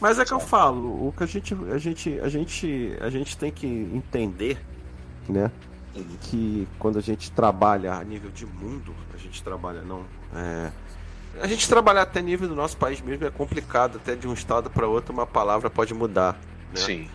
Mas 0.00 0.18
é 0.18 0.24
que 0.24 0.32
eu 0.32 0.38
falo, 0.38 1.08
o 1.08 1.12
que 1.16 1.24
a 1.24 1.26
gente, 1.26 1.56
a 1.72 1.78
gente, 1.78 2.20
a 2.20 2.28
gente, 2.28 2.96
a 3.00 3.10
gente 3.10 3.36
tem 3.36 3.50
que 3.50 3.66
entender, 3.66 4.56
né? 5.28 5.50
Que 6.20 6.68
quando 6.78 6.98
a 6.98 7.00
gente 7.00 7.32
trabalha 7.32 7.94
a 7.94 8.04
nível 8.04 8.30
de 8.30 8.46
mundo, 8.46 8.94
a 9.12 9.16
gente 9.16 9.42
trabalha 9.42 9.82
não, 9.82 10.04
é, 10.32 10.70
a 11.40 11.46
gente 11.46 11.68
trabalhar 11.68 12.02
até 12.02 12.20
nível 12.20 12.48
do 12.48 12.54
nosso 12.54 12.76
país 12.76 13.00
mesmo 13.00 13.26
é 13.26 13.30
complicado, 13.30 13.96
até 13.96 14.14
de 14.14 14.28
um 14.28 14.32
estado 14.32 14.70
para 14.70 14.86
outro 14.86 15.12
uma 15.12 15.26
palavra 15.26 15.70
pode 15.70 15.94
mudar. 15.94 16.34
Né? 16.72 16.76
Sim, 16.76 16.84
sim. 16.84 17.10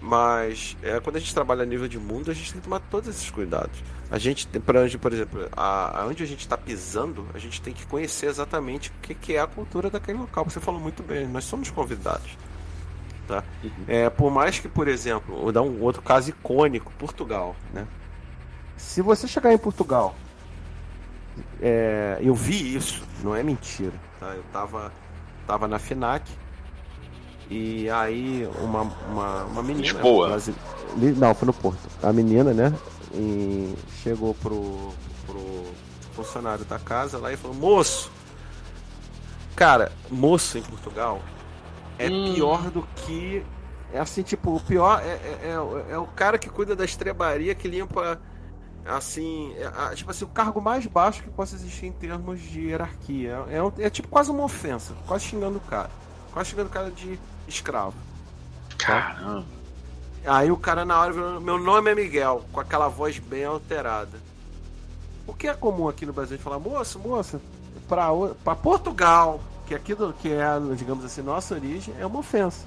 Mas 0.00 0.76
é, 0.82 1.00
quando 1.00 1.16
a 1.16 1.18
gente 1.18 1.34
trabalha 1.34 1.62
a 1.62 1.66
nível 1.66 1.88
de 1.88 1.98
mundo, 1.98 2.30
a 2.30 2.34
gente 2.34 2.52
tem 2.52 2.60
que 2.60 2.64
tomar 2.68 2.80
todos 2.80 3.08
esses 3.08 3.30
cuidados. 3.30 3.82
A 4.10 4.18
gente 4.18 4.46
tem, 4.46 4.60
por 4.60 5.12
exemplo, 5.12 5.48
a, 5.56 6.06
onde 6.08 6.22
a 6.22 6.26
gente 6.26 6.40
está 6.40 6.56
pisando, 6.56 7.26
a 7.34 7.38
gente 7.38 7.60
tem 7.60 7.74
que 7.74 7.84
conhecer 7.86 8.26
exatamente 8.26 8.90
o 8.90 8.92
que, 9.02 9.14
que, 9.14 9.34
é 9.34 9.40
a 9.40 9.46
cultura 9.46 9.90
daquele 9.90 10.18
local. 10.18 10.44
Você 10.44 10.60
falou 10.60 10.80
muito 10.80 11.02
bem, 11.02 11.26
nós 11.26 11.44
somos 11.44 11.70
convidados. 11.70 12.36
Tá? 13.26 13.44
Uhum. 13.62 13.70
É, 13.86 14.08
por 14.08 14.30
mais 14.30 14.58
que, 14.58 14.68
por 14.68 14.88
exemplo, 14.88 15.36
vou 15.36 15.52
dar 15.52 15.62
um 15.62 15.82
outro 15.82 16.00
caso 16.00 16.30
icônico, 16.30 16.92
Portugal. 16.98 17.54
Né? 17.74 17.86
Se 18.76 19.02
você 19.02 19.28
chegar 19.28 19.52
em 19.52 19.58
Portugal, 19.58 20.14
é, 21.60 22.18
eu 22.22 22.34
vi 22.34 22.74
isso, 22.74 23.04
não 23.22 23.34
é 23.34 23.42
mentira. 23.42 23.92
Tá? 24.18 24.28
Eu 24.28 24.44
tava, 24.52 24.92
tava 25.46 25.68
na 25.68 25.78
FINAC 25.78 26.30
e 27.50 27.88
aí 27.90 28.48
uma, 28.60 28.82
uma, 28.82 29.44
uma 29.44 29.62
menina. 29.62 29.92
Lisboa. 29.92 30.38
Não, 31.16 31.34
foi 31.34 31.46
no 31.46 31.52
Porto. 31.52 31.88
A 32.02 32.12
menina, 32.12 32.52
né? 32.52 32.72
e 33.12 33.74
chegou 34.02 34.34
pro, 34.34 34.92
pro 35.26 35.64
funcionário 36.12 36.64
da 36.64 36.78
casa 36.78 37.18
lá 37.18 37.32
e 37.32 37.36
falou: 37.36 37.56
Moço, 37.56 38.10
cara, 39.54 39.92
moço 40.10 40.58
em 40.58 40.62
Portugal 40.62 41.20
é 41.98 42.08
hum. 42.08 42.34
pior 42.34 42.70
do 42.70 42.82
que. 42.96 43.44
É 43.92 43.98
assim, 43.98 44.22
tipo, 44.22 44.54
o 44.54 44.60
pior 44.60 45.00
é, 45.02 45.12
é, 45.12 45.38
é, 45.44 45.92
é 45.92 45.98
o 45.98 46.06
cara 46.06 46.38
que 46.38 46.50
cuida 46.50 46.76
da 46.76 46.84
estrebaria 46.84 47.54
que 47.54 47.66
limpa 47.66 48.20
assim, 48.84 49.54
é, 49.56 49.94
tipo 49.94 50.10
assim, 50.10 50.26
o 50.26 50.28
cargo 50.28 50.60
mais 50.60 50.86
baixo 50.86 51.22
que 51.22 51.30
possa 51.30 51.54
existir 51.54 51.86
em 51.86 51.92
termos 51.92 52.38
de 52.38 52.68
hierarquia. 52.68 53.38
É, 53.48 53.86
é, 53.86 53.90
tipo 53.90 54.08
quase 54.08 54.30
uma 54.30 54.44
ofensa, 54.44 54.94
quase 55.06 55.24
xingando 55.24 55.56
o 55.56 55.60
cara. 55.60 55.90
Quase 56.32 56.50
xingando 56.50 56.68
o 56.68 56.72
cara 56.72 56.90
de 56.90 57.18
escravo. 57.46 57.94
Caramba. 58.76 59.44
Aí 60.26 60.50
o 60.50 60.56
cara 60.56 60.84
na 60.84 61.00
hora 61.00 61.40
meu 61.40 61.58
nome 61.58 61.90
é 61.90 61.94
Miguel, 61.94 62.44
com 62.52 62.60
aquela 62.60 62.88
voz 62.88 63.18
bem 63.18 63.44
alterada. 63.44 64.18
O 65.26 65.32
que 65.32 65.46
é 65.46 65.54
comum 65.54 65.88
aqui 65.88 66.06
no 66.06 66.12
Brasil 66.12 66.36
de 66.36 66.42
falar, 66.42 66.58
moço, 66.58 66.98
moça, 66.98 67.40
para 67.86 68.54
Portugal, 68.54 69.40
que 69.66 69.74
aqui 69.74 69.94
do, 69.94 70.12
que 70.12 70.30
é, 70.30 70.46
digamos 70.74 71.04
assim, 71.04 71.22
nossa 71.22 71.54
origem, 71.54 71.94
é 71.98 72.06
uma 72.06 72.18
ofensa. 72.18 72.64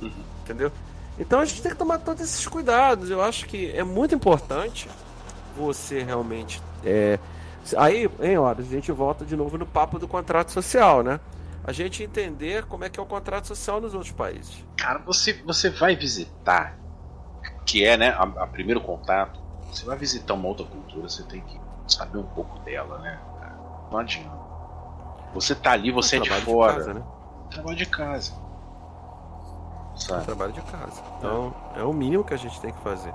Uhum. 0.00 0.10
Entendeu? 0.42 0.70
Então 1.18 1.40
a 1.40 1.44
gente 1.44 1.62
tem 1.62 1.72
que 1.72 1.78
tomar 1.78 1.98
todos 1.98 2.22
esses 2.22 2.46
cuidados. 2.46 3.10
Eu 3.10 3.22
acho 3.22 3.46
que 3.46 3.70
é 3.70 3.82
muito 3.82 4.14
importante 4.14 4.88
você 5.56 6.02
realmente. 6.02 6.62
É... 6.84 7.18
Aí, 7.76 8.10
em 8.20 8.36
horas, 8.36 8.66
a 8.66 8.70
gente 8.70 8.90
volta 8.90 9.24
de 9.24 9.36
novo 9.36 9.56
no 9.56 9.66
papo 9.66 9.98
do 9.98 10.08
contrato 10.08 10.50
social, 10.50 11.02
né? 11.02 11.20
A 11.64 11.72
gente 11.72 12.02
entender 12.02 12.64
como 12.64 12.84
é 12.84 12.88
que 12.88 12.98
é 12.98 13.02
o 13.02 13.06
contrato 13.06 13.46
social 13.46 13.80
nos 13.80 13.94
outros 13.94 14.12
países. 14.12 14.64
Cara, 14.76 14.98
você, 14.98 15.32
você 15.44 15.70
vai 15.70 15.94
visitar 15.94 16.76
que 17.64 17.84
é 17.84 17.96
né, 17.96 18.10
a, 18.10 18.22
a, 18.22 18.46
primeiro 18.46 18.80
contato. 18.80 19.40
Você 19.70 19.84
vai 19.84 19.96
visitar 19.96 20.34
uma 20.34 20.48
outra 20.48 20.66
cultura, 20.66 21.08
você 21.08 21.22
tem 21.22 21.40
que 21.40 21.60
saber 21.86 22.18
um 22.18 22.26
pouco 22.26 22.58
dela, 22.60 22.98
né? 22.98 23.18
Não 23.90 23.98
adianta. 23.98 24.42
Você 25.34 25.54
tá 25.54 25.72
ali, 25.72 25.90
você 25.90 26.16
é, 26.16 26.20
de 26.20 26.30
fora. 26.30 26.72
De 26.72 26.78
casa, 26.78 26.94
né? 26.94 27.02
Trabalho 27.50 27.76
de 27.76 27.86
casa. 27.86 28.32
Sabe? 29.94 30.24
trabalho 30.24 30.52
de 30.52 30.60
casa. 30.62 31.02
Então 31.18 31.54
é. 31.76 31.80
é 31.80 31.84
o 31.84 31.92
mínimo 31.92 32.24
que 32.24 32.34
a 32.34 32.36
gente 32.36 32.60
tem 32.60 32.72
que 32.72 32.80
fazer. 32.80 33.14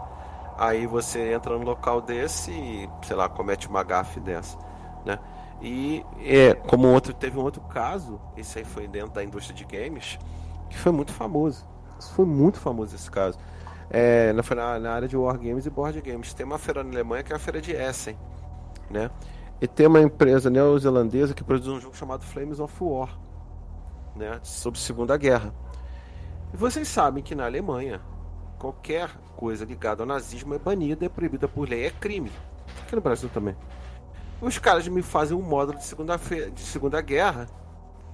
Aí 0.57 0.87
você 0.87 1.33
entra 1.33 1.57
num 1.57 1.63
local 1.63 2.01
desse 2.01 2.51
e, 2.51 2.89
sei 3.03 3.15
lá, 3.15 3.29
comete 3.29 3.67
uma 3.67 3.83
gafe 3.83 4.19
dessa, 4.19 4.57
né? 5.05 5.19
E 5.61 6.05
é, 6.19 6.53
como 6.53 6.87
outro, 6.87 7.13
teve 7.13 7.37
um 7.37 7.41
outro 7.41 7.61
caso, 7.61 8.21
esse 8.35 8.59
aí 8.59 8.65
foi 8.65 8.87
dentro 8.87 9.11
da 9.11 9.23
indústria 9.23 9.55
de 9.55 9.65
games, 9.65 10.19
que 10.69 10.77
foi 10.77 10.91
muito 10.91 11.11
famoso. 11.11 11.65
Foi 12.13 12.25
muito 12.25 12.59
famoso 12.59 12.95
esse 12.95 13.09
caso 13.09 13.39
é, 13.89 14.33
na, 14.33 14.79
na, 14.79 14.91
área 14.91 15.07
de 15.07 15.15
wargames 15.15 15.65
e 15.65 15.69
board 15.69 16.01
games. 16.01 16.33
Tem 16.33 16.45
uma 16.45 16.57
feira 16.57 16.83
na 16.83 16.91
Alemanha 16.91 17.23
que 17.23 17.33
é 17.33 17.35
a 17.35 17.39
feira 17.39 17.61
de 17.61 17.71
Essen, 17.71 18.17
né? 18.89 19.09
E 19.59 19.67
tem 19.67 19.87
uma 19.87 20.01
empresa 20.01 20.49
neozelandesa 20.49 21.33
que 21.33 21.43
produz 21.43 21.67
um 21.67 21.79
jogo 21.79 21.95
chamado 21.95 22.23
Flames 22.23 22.59
of 22.59 22.75
War, 22.79 23.17
né? 24.15 24.39
Sobre 24.43 24.79
Segunda 24.79 25.17
Guerra. 25.17 25.53
E 26.53 26.57
vocês 26.57 26.87
sabem 26.87 27.23
que 27.23 27.33
na 27.33 27.45
Alemanha 27.45 28.01
qualquer 28.59 29.09
coisa 29.35 29.65
ligada 29.65 30.03
ao 30.03 30.07
nazismo 30.07 30.53
é 30.53 30.59
banida, 30.59 31.05
é 31.05 31.09
proibida 31.09 31.47
por 31.47 31.67
lei, 31.67 31.85
é 31.85 31.91
crime. 31.91 32.31
Aqui 32.81 32.95
no 32.95 33.01
Brasil 33.01 33.29
também. 33.33 33.55
Os 34.41 34.57
caras 34.57 34.87
me 34.87 35.01
fazem 35.01 35.35
um 35.35 35.41
módulo 35.41 35.77
de 35.77 35.85
segunda, 35.85 36.17
de 36.53 36.61
segunda 36.61 37.01
guerra 37.01 37.47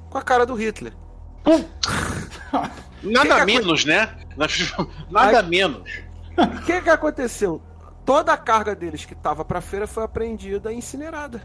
com 0.10 0.18
a 0.18 0.22
cara 0.22 0.46
do 0.46 0.54
Hitler. 0.54 0.94
Nada 3.04 3.40
que 3.40 3.46
menos, 3.46 3.84
né? 3.84 4.10
Nada 5.12 5.40
Aí, 5.40 5.48
menos. 5.48 5.90
O 6.38 6.66
que, 6.66 6.82
que 6.82 6.90
aconteceu? 6.90 7.62
Toda 8.06 8.34
a 8.34 8.38
carga 8.38 8.76
deles 8.76 9.06
que 9.06 9.14
estava 9.14 9.44
pra 9.44 9.62
feira 9.62 9.86
foi 9.86 10.04
apreendida 10.04 10.72
e 10.72 10.78
incinerada. 10.78 11.42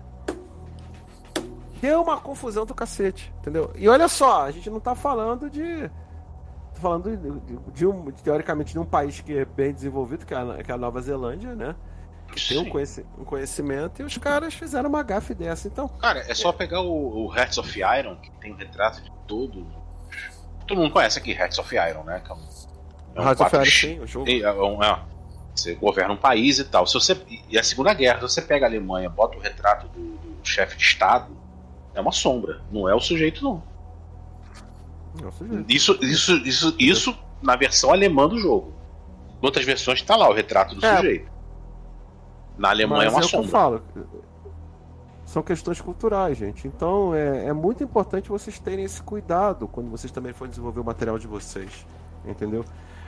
Deu 1.81 2.03
uma 2.03 2.21
confusão 2.21 2.67
do 2.67 2.75
cacete, 2.75 3.33
entendeu? 3.39 3.73
E 3.77 3.89
olha 3.89 4.09
só, 4.09 4.45
a 4.45 4.51
gente 4.51 4.69
não 4.69 4.81
tá 4.81 4.95
falando 4.95 5.49
de 5.49 5.91
tô 6.75 6.81
falando 6.81 7.17
de, 7.17 7.73
de, 7.73 7.87
um, 7.87 8.11
teoricamente 8.11 8.73
de 8.73 8.79
um 8.79 8.85
país 8.85 9.21
que 9.21 9.39
é 9.39 9.45
bem 9.45 9.73
desenvolvido, 9.73 10.25
que 10.25 10.35
é 10.35 10.37
a, 10.37 10.63
que 10.63 10.71
é 10.71 10.75
a 10.75 10.79
Nova 10.79 11.01
Zelândia, 11.01 11.55
né? 11.55 11.75
Tem 12.49 12.59
um, 12.59 12.69
conheci, 12.69 13.05
conhecimento 13.25 14.03
e 14.03 14.05
os 14.05 14.17
caras 14.19 14.55
fizeram 14.55 14.89
uma 14.89 15.03
gafe 15.03 15.35
dessa. 15.35 15.67
Então, 15.67 15.89
cara, 15.89 16.21
é 16.29 16.35
só 16.35 16.51
é... 16.51 16.53
pegar 16.53 16.81
o, 16.83 17.27
o 17.27 17.37
Hearts 17.37 17.59
of 17.59 17.79
Iron, 17.79 18.17
que 18.17 18.31
tem 18.33 18.55
retrato 18.55 19.03
de 19.03 19.11
todo. 19.27 19.67
Todo 20.67 20.81
mundo 20.81 20.93
conhece 20.93 21.19
aqui 21.19 21.33
Hearts 21.33 21.59
of 21.59 21.75
Iron, 21.75 22.05
né? 22.05 22.21
Que 22.25 22.31
é 22.31 22.35
um, 22.35 22.39
é 23.15 23.21
um 23.21 23.25
Hearts 23.25 23.41
of 23.41 23.57
Iron, 23.57 23.65
sim, 23.65 24.01
o 24.01 24.07
jogo. 24.07 24.31
É, 24.31 24.53
um, 24.53 24.83
é, 24.83 25.01
você 25.55 25.75
governa 25.75 26.15
um 26.15 26.17
país 26.17 26.59
e 26.59 26.65
tal. 26.65 26.87
Se 26.87 26.95
você, 26.95 27.21
e 27.49 27.59
a 27.59 27.63
Segunda 27.63 27.93
Guerra, 27.93 28.17
se 28.17 28.35
você 28.35 28.43
pega 28.43 28.67
a 28.67 28.69
Alemanha, 28.69 29.09
bota 29.09 29.37
o 29.37 29.41
retrato 29.41 29.89
do, 29.89 30.17
do 30.19 30.47
chefe 30.47 30.77
de 30.77 30.83
Estado, 30.83 31.37
é 31.95 32.01
uma 32.01 32.13
sombra, 32.13 32.63
não 32.71 32.89
é 32.89 32.95
o 32.95 33.01
sujeito, 33.01 33.43
não. 33.43 33.63
É 35.23 35.27
o 35.27 35.33
sujeito. 35.33 35.65
Isso, 35.69 35.99
isso, 36.03 36.37
isso, 36.47 36.77
isso 36.79 37.19
na 37.43 37.57
versão 37.57 37.91
alemã 37.91 38.29
do 38.29 38.39
jogo. 38.39 38.73
Em 39.43 39.47
outras 39.47 39.65
versões 39.65 39.99
está 39.99 40.15
lá 40.15 40.29
o 40.29 40.33
retrato 40.33 40.75
do 40.75 40.85
é. 40.85 40.97
sujeito. 40.97 41.38
Na 42.59 42.71
Alemanha 42.71 43.11
Mas 43.11 43.13
é 43.13 43.17
uma 43.17 43.25
é 43.25 43.29
sombra. 43.29 43.47
eu 43.47 43.51
falo. 43.51 43.83
São 45.25 45.43
questões 45.43 45.81
culturais, 45.81 46.37
gente. 46.37 46.67
Então 46.67 47.15
é, 47.15 47.47
é 47.47 47.53
muito 47.53 47.85
importante 47.85 48.29
vocês 48.29 48.59
terem 48.59 48.85
esse 48.85 49.03
cuidado 49.03 49.69
quando 49.69 49.89
vocês 49.89 50.11
também 50.11 50.33
forem 50.33 50.51
desenvolver 50.51 50.81
o 50.81 50.85
material 50.85 51.19
de 51.19 51.27
vocês. 51.27 51.87
Entendeu? 52.27 52.65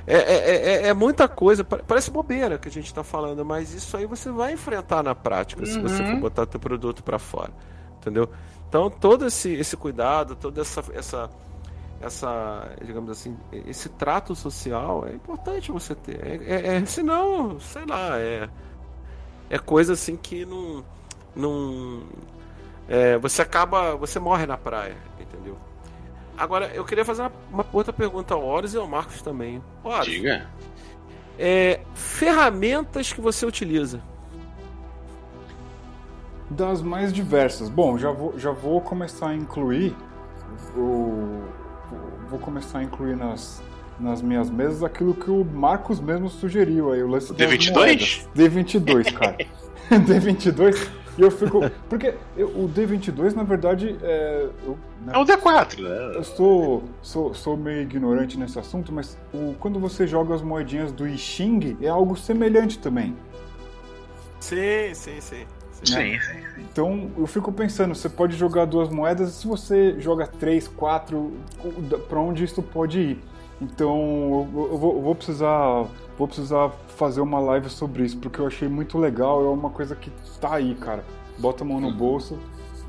É, 0.07 0.16
é, 0.16 0.57
é, 0.57 0.86
é, 0.88 0.94
muita 0.94 1.28
coisa, 1.28 1.62
parece 1.62 2.11
bobeira 2.11 2.59
que 2.59 2.68
a 2.68 2.70
gente 2.70 2.86
está 2.86 3.05
falando, 3.05 3.44
mas 3.44 3.72
isso 3.74 3.96
aí 3.96 4.07
você 4.07 4.30
vai 4.30 4.53
enfrentar 4.53 5.03
na 5.03 5.14
prática 5.14 5.61
uhum. 5.61 5.66
se 5.66 5.78
você 5.78 5.96
for 5.98 6.14
uhum. 6.14 6.20
botar 6.20 6.46
teu 6.46 6.59
produto 6.59 7.03
para 7.03 7.18
fora, 7.18 7.53
entendeu? 7.98 8.28
Então 8.68 8.88
todo 8.88 9.26
esse, 9.26 9.53
esse 9.53 9.76
cuidado, 9.76 10.34
toda 10.34 10.62
essa, 10.62 10.82
essa, 10.94 11.30
essa, 12.01 12.68
digamos 12.84 13.11
assim, 13.11 13.36
esse 13.66 13.88
trato 13.90 14.34
social 14.34 15.07
é 15.07 15.14
importante 15.14 15.70
você 15.70 15.94
ter. 15.94 16.24
É, 16.24 16.36
é, 16.46 16.76
é, 16.76 16.86
senão, 16.86 17.61
sei 17.61 17.84
lá, 17.84 18.18
é, 18.18 18.48
é 19.51 19.59
coisa 19.59 19.94
assim 19.94 20.16
que 20.16 20.46
não, 20.46 20.84
não 21.34 22.05
é, 22.88 23.18
você 23.18 23.42
acaba, 23.42 23.96
você 23.96 24.18
morre 24.20 24.46
na 24.46 24.57
praia, 24.57 24.96
entendeu? 25.20 25.59
Agora, 26.38 26.70
eu 26.72 26.84
queria 26.84 27.05
fazer 27.05 27.22
uma, 27.22 27.32
uma 27.53 27.66
outra 27.72 27.92
pergunta 27.92 28.32
ao 28.32 28.42
Horus 28.42 28.72
e 28.72 28.78
ao 28.78 28.86
Marcos 28.86 29.20
também. 29.20 29.62
Horus, 29.84 30.07
Diga. 30.07 30.48
É, 31.38 31.80
ferramentas 31.94 33.12
que 33.12 33.20
você 33.20 33.44
utiliza? 33.44 34.01
Das 36.48 36.80
mais 36.80 37.12
diversas. 37.12 37.68
Bom, 37.68 37.98
já 37.98 38.11
vou, 38.11 38.38
já 38.38 38.53
vou 38.53 38.80
começar 38.80 39.28
a 39.28 39.34
incluir 39.34 39.94
o, 40.76 41.42
vou 42.28 42.38
começar 42.38 42.78
a 42.78 42.82
incluir 42.82 43.16
nas, 43.16 43.62
nas 44.01 44.22
minhas 44.22 44.51
mesas 44.51 44.82
aquilo 44.82 45.14
que 45.14 45.30
o 45.30 45.44
Marcos 45.44 46.01
mesmo 46.01 46.28
sugeriu 46.28 46.92
aí, 46.92 47.03
o 47.03 47.09
lance 47.09 47.32
D22? 47.32 48.26
D22, 48.34 49.12
cara. 49.12 49.36
D22 49.90 50.88
e 51.18 51.22
eu 51.22 51.30
fico. 51.30 51.61
Porque 51.88 52.14
eu, 52.36 52.48
o 52.48 52.68
D22, 52.68 53.34
na 53.34 53.42
verdade, 53.42 53.96
é. 54.03 54.48
Eu, 54.64 54.78
né, 55.05 55.12
é 55.14 55.18
o 55.18 55.24
D4, 55.24 55.80
né? 55.82 56.16
Eu 56.16 56.24
sou, 56.24 56.84
sou, 57.03 57.34
sou 57.34 57.57
meio 57.57 57.82
ignorante 57.82 58.38
nesse 58.38 58.59
assunto, 58.59 58.92
mas 58.92 59.18
o, 59.32 59.55
quando 59.61 59.78
você 59.78 60.07
joga 60.07 60.34
as 60.34 60.42
moedinhas 60.42 60.92
do 60.92 61.07
I 61.07 61.18
Ching, 61.18 61.76
é 61.82 61.88
algo 61.88 62.16
semelhante 62.16 62.78
também. 62.78 63.14
Sim, 64.40 64.94
sim, 64.94 65.20
sim. 65.20 65.44
Sim, 65.82 65.94
sim, 65.94 66.18
sim. 66.20 66.62
Então 66.72 67.11
eu 67.16 67.26
fico 67.26 67.51
pensando, 67.53 67.94
você 67.94 68.09
pode 68.09 68.36
jogar 68.36 68.66
duas 68.66 68.88
moedas, 68.88 69.32
se 69.32 69.46
você 69.46 69.96
joga 69.98 70.26
três, 70.26 70.68
quatro, 70.68 71.32
para 72.09 72.20
onde 72.20 72.44
isso 72.44 72.62
pode 72.62 72.98
ir? 72.98 73.18
Então 73.61 74.48
eu, 74.54 74.68
eu, 74.70 74.78
vou, 74.78 74.94
eu 74.96 75.02
vou 75.02 75.14
precisar 75.14 75.86
vou 76.16 76.28
precisar 76.28 76.70
fazer 76.96 77.20
uma 77.20 77.40
live 77.40 77.70
sobre 77.70 78.04
isso, 78.04 78.18
porque 78.18 78.40
eu 78.40 78.46
achei 78.46 78.68
muito 78.68 78.98
legal, 78.98 79.42
é 79.42 79.48
uma 79.48 79.70
coisa 79.70 79.96
que 79.96 80.11
tá 80.38 80.54
aí, 80.54 80.74
cara. 80.74 81.02
Bota 81.38 81.64
a 81.64 81.66
mão 81.66 81.80
no 81.80 81.90
bolso, 81.90 82.38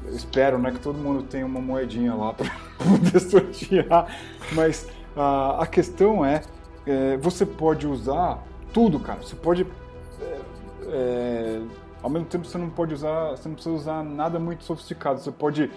espero, 0.09 0.57
né, 0.57 0.71
que 0.71 0.79
todo 0.79 0.97
mundo 0.97 1.23
tenha 1.23 1.45
uma 1.45 1.61
moedinha 1.61 2.13
lá 2.13 2.33
para 2.35 2.49
poder 2.77 3.19
sortear, 3.21 4.13
mas 4.51 4.85
a, 5.15 5.63
a 5.63 5.67
questão 5.67 6.25
é, 6.25 6.41
é, 6.85 7.17
você 7.17 7.45
pode 7.45 7.87
usar 7.87 8.43
tudo, 8.73 8.99
cara. 8.99 9.21
Você 9.21 9.35
pode, 9.35 9.65
é, 10.21 10.39
é, 10.89 11.61
ao 12.01 12.09
mesmo 12.09 12.27
tempo 12.27 12.45
você 12.45 12.57
não 12.57 12.69
pode 12.69 12.93
usar, 12.93 13.31
você 13.31 13.47
não 13.47 13.55
precisa 13.55 13.75
usar 13.75 14.03
nada 14.03 14.39
muito 14.39 14.63
sofisticado. 14.63 15.19
Você 15.19 15.31
pode 15.31 15.71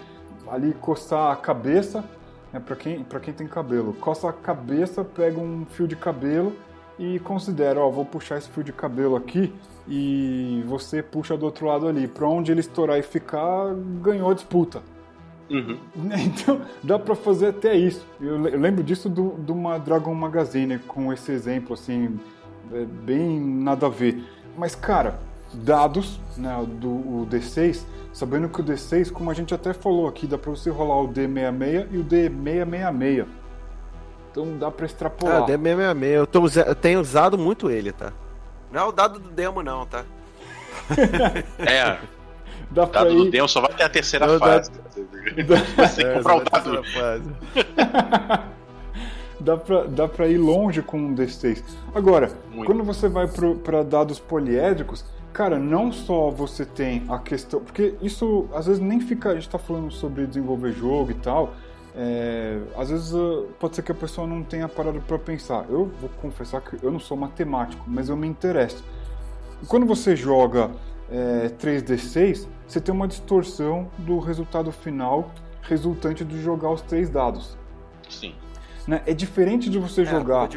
ali 0.47 0.73
coçar 0.73 1.31
a 1.31 1.35
cabeça, 1.35 2.03
né, 2.55 2.61
para 2.65 2.75
quem, 2.75 3.03
para 3.03 3.19
quem 3.19 3.33
tem 3.33 3.47
cabelo, 3.47 3.93
coça 3.93 4.29
a 4.29 4.33
cabeça, 4.33 5.03
pega 5.03 5.39
um 5.39 5.65
fio 5.65 5.87
de 5.87 5.95
cabelo 5.95 6.55
e 6.97 7.19
considera, 7.19 7.81
ó, 7.81 7.89
vou 7.89 8.05
puxar 8.05 8.37
esse 8.37 8.49
fio 8.49 8.63
de 8.63 8.71
cabelo 8.71 9.17
aqui 9.17 9.53
e 9.87 10.63
você 10.65 11.03
puxa 11.03 11.35
do 11.35 11.45
outro 11.45 11.65
lado 11.65 11.87
ali. 11.87 12.07
Para 12.07 12.27
onde 12.27 12.51
ele 12.51 12.61
estourar 12.61 12.97
e 12.97 13.03
ficar, 13.03 13.73
ganhou 14.01 14.31
a 14.31 14.33
disputa. 14.33 14.81
Uhum. 15.49 15.77
Então, 16.17 16.61
dá 16.81 16.97
para 16.97 17.13
fazer 17.13 17.47
até 17.47 17.75
isso. 17.75 18.05
Eu 18.21 18.37
lembro 18.37 18.83
disso 18.83 19.09
de 19.09 19.51
uma 19.51 19.77
Dragon 19.77 20.13
Magazine 20.13 20.79
com 20.79 21.11
esse 21.11 21.31
exemplo, 21.31 21.73
assim, 21.73 22.17
é 22.71 22.85
bem 22.85 23.39
nada 23.39 23.87
a 23.87 23.89
ver. 23.89 24.23
Mas, 24.57 24.73
cara, 24.73 25.19
dados, 25.53 26.19
né, 26.37 26.65
do 26.67 26.89
o 26.89 27.27
D6, 27.29 27.83
sabendo 28.11 28.49
que 28.49 28.61
o 28.61 28.63
D6, 28.63 29.11
como 29.11 29.29
a 29.29 29.33
gente 29.33 29.53
até 29.53 29.73
falou 29.73 30.07
aqui, 30.07 30.27
dá 30.27 30.37
para 30.37 30.51
você 30.51 30.69
rolar 30.69 31.01
o 31.01 31.07
D66 31.07 31.87
e 31.91 31.97
o 31.97 32.03
D666. 32.03 33.25
Então 34.31 34.57
dá 34.57 34.69
pra 34.69 34.85
extrapolar. 34.85 35.43
Ah, 35.43 35.45
D666. 35.45 36.03
Eu, 36.03 36.27
tô, 36.27 36.47
eu 36.47 36.75
tenho 36.75 36.99
usado 36.99 37.37
muito 37.37 37.69
ele, 37.69 37.91
tá? 37.91 38.11
Não 38.71 38.81
é 38.81 38.85
o 38.85 38.91
dado 38.91 39.19
do 39.19 39.29
demo, 39.29 39.63
não, 39.63 39.85
tá? 39.85 40.03
é. 41.59 41.97
Dá 42.71 42.83
o 42.83 42.87
dado 42.87 43.11
ir... 43.11 43.15
do 43.15 43.31
demo 43.31 43.47
só 43.47 43.61
vai 43.61 43.73
ter 43.73 43.83
a 43.83 43.89
terceira 43.89 44.25
eu 44.25 44.39
fase. 44.39 44.71
Dá... 45.47 45.87
Você 45.87 46.03
é, 46.03 46.13
comprar 46.15 46.37
o 46.37 46.43
dado. 46.43 46.83
dá, 49.39 49.57
pra, 49.57 49.83
dá 49.83 50.07
pra 50.07 50.27
ir 50.27 50.37
longe 50.37 50.81
com 50.81 50.97
um 50.97 51.15
D6. 51.15 51.63
Agora, 51.93 52.31
muito. 52.51 52.65
quando 52.65 52.83
você 52.83 53.07
vai 53.07 53.27
pro, 53.27 53.55
pra 53.55 53.83
dados 53.83 54.19
poliédricos, 54.19 55.05
cara, 55.35 55.59
não 55.59 55.91
só 55.91 56.29
você 56.31 56.65
tem 56.65 57.03
a 57.09 57.19
questão. 57.19 57.59
Porque 57.59 57.95
isso 58.01 58.47
às 58.53 58.67
vezes 58.67 58.81
nem 58.81 59.01
fica. 59.01 59.31
A 59.31 59.35
gente 59.35 59.49
tá 59.49 59.59
falando 59.59 59.91
sobre 59.91 60.25
desenvolver 60.25 60.71
jogo 60.71 61.11
e 61.11 61.15
tal. 61.15 61.53
É, 61.93 62.61
às 62.75 62.89
vezes 62.89 63.13
uh, 63.13 63.47
pode 63.59 63.75
ser 63.75 63.81
que 63.81 63.91
a 63.91 63.95
pessoa 63.95 64.25
não 64.25 64.43
tenha 64.43 64.67
parado 64.69 65.01
para 65.01 65.19
pensar. 65.19 65.65
Eu 65.69 65.91
vou 65.99 66.09
confessar 66.21 66.61
que 66.61 66.81
eu 66.81 66.89
não 66.89 66.99
sou 66.99 67.17
matemático, 67.17 67.83
mas 67.85 68.07
eu 68.07 68.15
me 68.15 68.27
interesso. 68.27 68.81
quando 69.67 69.85
você 69.85 70.15
joga 70.15 70.71
é, 71.11 71.49
3d6, 71.49 72.47
você 72.65 72.79
tem 72.79 72.93
uma 72.93 73.07
distorção 73.07 73.89
do 73.97 74.19
resultado 74.19 74.71
final 74.71 75.31
resultante 75.61 76.23
de 76.23 76.41
jogar 76.41 76.71
os 76.71 76.81
três 76.81 77.09
dados. 77.09 77.57
Sim. 78.09 78.35
Né? 78.87 79.01
É 79.05 79.13
diferente 79.13 79.69
de 79.69 79.79
você 79.79 80.01
é, 80.01 80.05
jogar. 80.05 80.47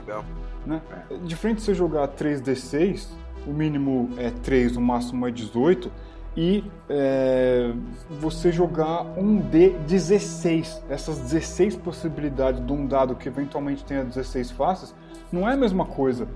Né? 0.67 0.81
É 1.11 1.17
diferente 1.19 1.59
de 1.59 1.65
você 1.65 1.75
jogar 1.75 2.09
3d6, 2.09 3.09
o 3.47 3.51
mínimo 3.51 4.11
é 4.17 4.31
3, 4.31 4.77
o 4.77 4.81
máximo 4.81 5.27
é 5.27 5.31
18 5.31 5.91
e 6.37 6.63
é, 6.89 7.73
você 8.21 8.53
jogar 8.53 9.03
um 9.17 9.43
D16. 9.43 10.83
Essas 10.89 11.19
16 11.19 11.77
possibilidades 11.77 12.65
de 12.65 12.73
um 12.73 12.87
dado 12.87 13.15
que 13.17 13.29
eventualmente 13.29 13.85
tenha 13.85 14.05
16 14.05 14.51
faces, 14.53 14.95
não 15.33 15.49
é 15.49 15.55
a 15.55 15.57
mesma 15.57 15.85
coisa 15.85 16.29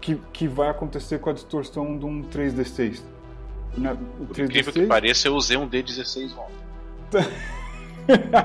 que, 0.00 0.20
que 0.32 0.46
vai 0.46 0.68
acontecer 0.68 1.18
com 1.18 1.30
a 1.30 1.32
distorção 1.32 1.98
de 1.98 2.04
um 2.04 2.22
3D6. 2.22 3.00
Né? 3.76 3.96
O 4.20 4.26
3D6... 4.26 4.44
incrível 4.44 4.72
que 4.72 4.86
pareça, 4.86 5.28
eu 5.28 5.34
usei 5.34 5.56
um 5.56 5.68
D16 5.68 6.30
ontem. 6.32 7.28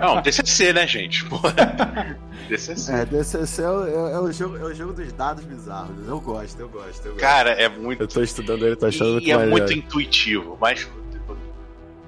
Não, 0.01 0.21
DCC, 0.21 0.73
né, 0.73 0.87
gente? 0.87 1.25
DCC. 2.47 2.91
É, 2.91 3.05
DCC 3.05 3.61
é 3.61 3.69
o, 3.69 3.87
é, 3.87 4.13
é, 4.13 4.19
o 4.19 4.31
jogo, 4.31 4.57
é 4.57 4.63
o 4.63 4.73
jogo 4.73 4.93
dos 4.93 5.11
dados 5.13 5.43
bizarros. 5.43 6.07
Eu 6.07 6.19
gosto, 6.19 6.59
eu 6.59 6.69
gosto. 6.69 7.05
Eu 7.05 7.11
gosto. 7.13 7.21
Cara, 7.21 7.51
é 7.51 7.67
muito. 7.67 8.03
Eu 8.03 8.07
tô 8.07 8.21
estudando 8.21 8.65
ele, 8.65 8.75
tô 8.75 8.85
achando 8.85 9.09
e 9.09 9.13
muito 9.13 9.27
E 9.27 9.31
é 9.31 9.45
muito 9.45 9.73
intuitivo, 9.73 10.57
mas. 10.59 10.87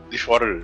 Deixa 0.10 0.26
fora. 0.26 0.64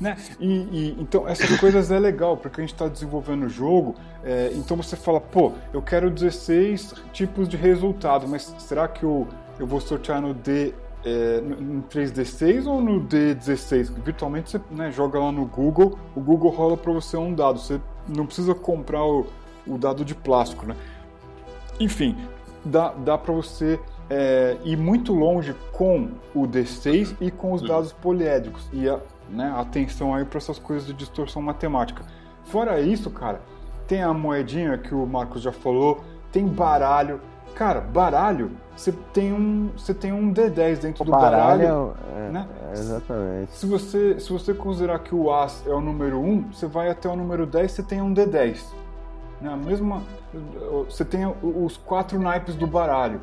Né? 0.00 0.16
E, 0.40 0.46
e, 0.46 0.96
então 0.98 1.28
essas 1.28 1.58
coisas 1.58 1.90
é 1.90 1.98
legal, 1.98 2.36
porque 2.36 2.60
a 2.60 2.64
gente 2.64 2.74
está 2.74 2.88
desenvolvendo 2.88 3.46
o 3.46 3.48
jogo, 3.48 3.94
é, 4.24 4.50
então 4.54 4.76
você 4.76 4.96
fala, 4.96 5.20
pô, 5.20 5.52
eu 5.72 5.80
quero 5.80 6.10
16 6.10 6.94
tipos 7.12 7.48
de 7.48 7.56
resultado, 7.56 8.26
mas 8.26 8.54
será 8.58 8.88
que 8.88 9.04
eu, 9.04 9.28
eu 9.58 9.66
vou 9.66 9.80
sortear 9.80 10.20
no 10.20 10.34
D 10.34 10.74
é, 11.04 11.40
no 11.40 11.82
3D6 11.82 12.66
ou 12.66 12.80
no 12.80 13.00
D16? 13.02 13.92
Virtualmente 14.02 14.50
você 14.50 14.60
né, 14.70 14.90
joga 14.90 15.18
lá 15.18 15.30
no 15.30 15.44
Google, 15.44 15.98
o 16.14 16.20
Google 16.20 16.50
rola 16.50 16.76
para 16.76 16.92
você 16.92 17.16
um 17.16 17.34
dado, 17.34 17.58
você 17.58 17.80
não 18.08 18.26
precisa 18.26 18.54
comprar 18.54 19.04
o, 19.04 19.26
o 19.66 19.78
dado 19.78 20.04
de 20.04 20.14
plástico, 20.14 20.66
né? 20.66 20.76
Enfim, 21.80 22.16
dá, 22.64 22.92
dá 22.92 23.18
para 23.18 23.32
você 23.32 23.80
é, 24.08 24.56
ir 24.64 24.76
muito 24.76 25.12
longe 25.12 25.54
com 25.72 26.10
o 26.34 26.42
D6 26.42 27.16
e 27.20 27.30
com 27.30 27.52
os 27.52 27.62
dados 27.62 27.92
poliédricos 27.92 28.68
e 28.72 28.88
a, 28.88 29.00
né, 29.28 29.52
atenção 29.56 30.14
aí 30.14 30.24
para 30.24 30.38
essas 30.38 30.58
coisas 30.58 30.86
de 30.86 30.92
distorção 30.92 31.42
matemática. 31.42 32.04
Fora 32.44 32.80
isso, 32.80 33.10
cara, 33.10 33.40
tem 33.86 34.02
a 34.02 34.12
moedinha 34.12 34.78
que 34.78 34.94
o 34.94 35.06
Marcos 35.06 35.42
já 35.42 35.52
falou, 35.52 36.04
tem 36.30 36.46
baralho. 36.46 37.20
Cara, 37.54 37.80
baralho, 37.80 38.50
você 38.76 38.92
tem 39.12 39.32
um, 39.32 39.70
você 39.76 39.94
tem 39.94 40.12
um 40.12 40.32
D10 40.32 40.78
dentro 40.80 41.02
O 41.02 41.04
do 41.06 41.12
baralho. 41.12 41.62
baralho 41.62 41.94
é, 42.16 42.30
né? 42.30 42.48
é, 42.68 42.72
exatamente. 42.72 43.52
Se 43.52 43.66
você, 43.66 44.18
se 44.18 44.32
você 44.32 44.52
considerar 44.52 44.98
que 44.98 45.14
o 45.14 45.32
As 45.32 45.64
é 45.66 45.70
o 45.72 45.80
número 45.80 46.18
1, 46.18 46.52
você 46.52 46.66
vai 46.66 46.90
até 46.90 47.08
o 47.08 47.14
número 47.14 47.46
10, 47.46 47.70
você 47.70 47.82
tem 47.82 48.02
um 48.02 48.12
D10. 48.12 48.60
Né? 49.40 49.52
A 49.52 49.56
mesma, 49.56 50.02
você 50.88 51.04
tem 51.04 51.32
os 51.42 51.76
quatro 51.76 52.18
naipes 52.18 52.56
do 52.56 52.66
baralho. 52.66 53.20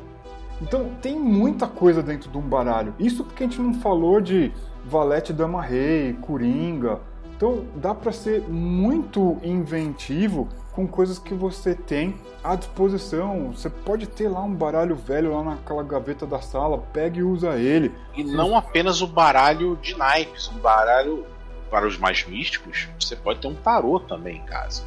Então 0.62 0.90
tem 1.02 1.18
muita 1.18 1.66
coisa 1.66 2.02
dentro 2.02 2.30
de 2.30 2.38
um 2.38 2.42
baralho. 2.42 2.94
Isso 2.98 3.24
porque 3.24 3.44
a 3.44 3.46
gente 3.46 3.60
não 3.60 3.74
falou 3.74 4.20
de 4.20 4.52
valete, 4.86 5.32
dama, 5.32 5.60
rei, 5.60 6.14
coringa. 6.22 7.00
Então 7.36 7.64
dá 7.74 7.94
para 7.94 8.12
ser 8.12 8.42
muito 8.48 9.36
inventivo 9.42 10.48
com 10.72 10.86
coisas 10.86 11.18
que 11.18 11.34
você 11.34 11.74
tem 11.74 12.14
à 12.42 12.54
disposição. 12.56 13.52
Você 13.52 13.68
pode 13.68 14.06
ter 14.06 14.28
lá 14.28 14.40
um 14.42 14.52
baralho 14.54 14.96
velho 14.96 15.34
lá 15.36 15.42
naquela 15.44 15.82
gaveta 15.82 16.26
da 16.26 16.40
sala, 16.40 16.78
pega 16.92 17.18
e 17.18 17.22
usa 17.22 17.56
ele. 17.56 17.92
E 18.14 18.24
não 18.24 18.56
apenas 18.56 19.00
o 19.02 19.06
baralho 19.06 19.76
de 19.82 19.96
naipes, 19.96 20.48
um 20.48 20.58
baralho 20.58 21.26
para 21.70 21.86
os 21.86 21.96
mais 21.98 22.26
místicos, 22.26 22.88
você 23.00 23.16
pode 23.16 23.40
ter 23.40 23.48
um 23.48 23.54
tarô 23.54 23.98
também 24.00 24.36
em 24.36 24.44
casa. 24.44 24.82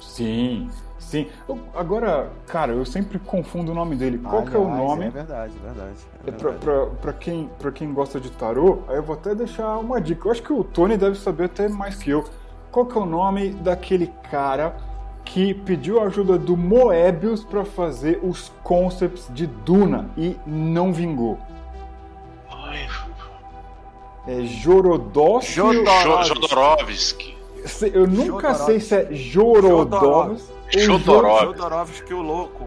Sim, 0.00 0.70
sim. 0.98 1.26
Eu- 1.48 1.58
agora, 1.74 2.30
cara, 2.46 2.72
eu 2.72 2.84
sempre 2.84 3.18
confundo 3.18 3.72
o 3.72 3.74
nome 3.74 3.96
dele. 3.96 4.18
Qual 4.18 4.42
que 4.44 4.54
é 4.54 4.58
o 4.58 4.68
nome? 4.68 5.06
É 5.06 5.10
verdade, 5.10 5.54
verdade. 5.62 5.94
É 6.26 6.28
É 6.28 6.32
pra, 6.32 6.50
verdade. 6.50 6.58
pra, 6.64 6.86
pra 7.00 7.12
quem, 7.12 7.50
pra 7.58 7.72
quem 7.72 7.92
gosta 7.92 8.20
de 8.20 8.30
tarô, 8.30 8.80
aí 8.88 8.96
eu 8.96 9.02
vou 9.02 9.14
até 9.16 9.34
deixar 9.34 9.76
uma 9.78 10.00
dica. 10.00 10.26
Eu 10.28 10.32
acho 10.32 10.42
que 10.42 10.52
o 10.52 10.62
Tony 10.64 10.96
deve 10.96 11.16
saber 11.18 11.44
até 11.44 11.68
mais 11.68 11.96
que 11.96 12.10
eu. 12.10 12.24
Qual 12.76 12.84
que 12.84 12.98
é 12.98 13.00
o 13.00 13.06
nome 13.06 13.48
daquele 13.54 14.08
cara 14.30 14.76
que 15.24 15.54
pediu 15.54 15.98
a 15.98 16.04
ajuda 16.08 16.36
do 16.36 16.58
Moebius 16.58 17.42
pra 17.42 17.64
fazer 17.64 18.20
os 18.22 18.52
concepts 18.62 19.28
de 19.32 19.46
Duna 19.46 20.10
e 20.14 20.36
não 20.46 20.92
vingou? 20.92 21.38
Ai, 22.52 22.86
É 24.28 24.42
Jorodowski? 24.42 25.52
Jodor- 25.54 26.02
Jo- 26.02 26.34
Jodorowsky. 26.34 27.38
Eu 27.94 28.06
nunca 28.06 28.52
Jodorowsky. 28.52 28.64
sei 28.66 28.80
se 28.80 28.94
é 28.94 29.08
Jorodowski 29.10 30.78
Jodorowsky. 30.78 31.56
Jodorowsky, 31.56 32.12
o 32.12 32.20
louco. 32.20 32.66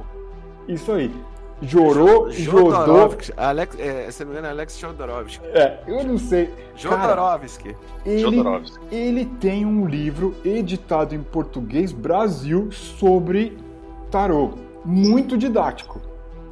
Isso 0.68 0.92
aí. 0.92 1.14
Jorô, 1.62 2.30
Jodô. 2.32 2.72
Jodorowsky. 2.72 3.34
Alex, 3.36 3.78
é, 3.80 4.10
se 4.12 4.24
não 4.24 4.28
me 4.32 4.38
engano, 4.38 4.48
é 4.48 4.52
Alex 4.52 4.78
Jodorowsky. 4.80 5.46
É, 5.48 5.80
eu 5.88 6.04
não 6.06 6.18
sei. 6.18 6.48
Cara, 6.82 7.10
Jodorowsky. 7.16 7.76
ele, 8.06 8.22
Jodorowsky. 8.22 8.78
ele 8.92 9.26
tem 9.26 9.66
um 9.66 9.86
livro 9.86 10.34
editado 10.46 11.14
em 11.14 11.22
português 11.22 11.92
Brasil 11.92 12.72
sobre 12.72 13.58
tarô. 14.10 14.52
Muito 14.86 15.38
didático. 15.38 16.00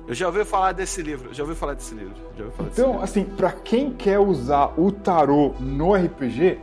Eu 0.08 0.14
já 0.14 0.28
ouvi 0.28 0.44
falar 0.46 0.74
desse 0.74 1.02
livro. 1.02 1.34
Já 1.34 1.44
ouvi 1.44 1.56
falar 1.56 1.74
desse 1.74 1.94
livro. 1.96 2.14
Já 2.38 2.44
ouvi 2.46 2.56
falar 2.56 2.70
Então, 2.72 2.88
livro. 2.92 3.04
assim, 3.04 3.24
pra 3.24 3.52
quem 3.52 3.92
quer 3.92 4.20
usar 4.20 4.74
o 4.78 4.92
tarô 4.92 5.54
no 5.60 5.94
RPG, 5.96 6.60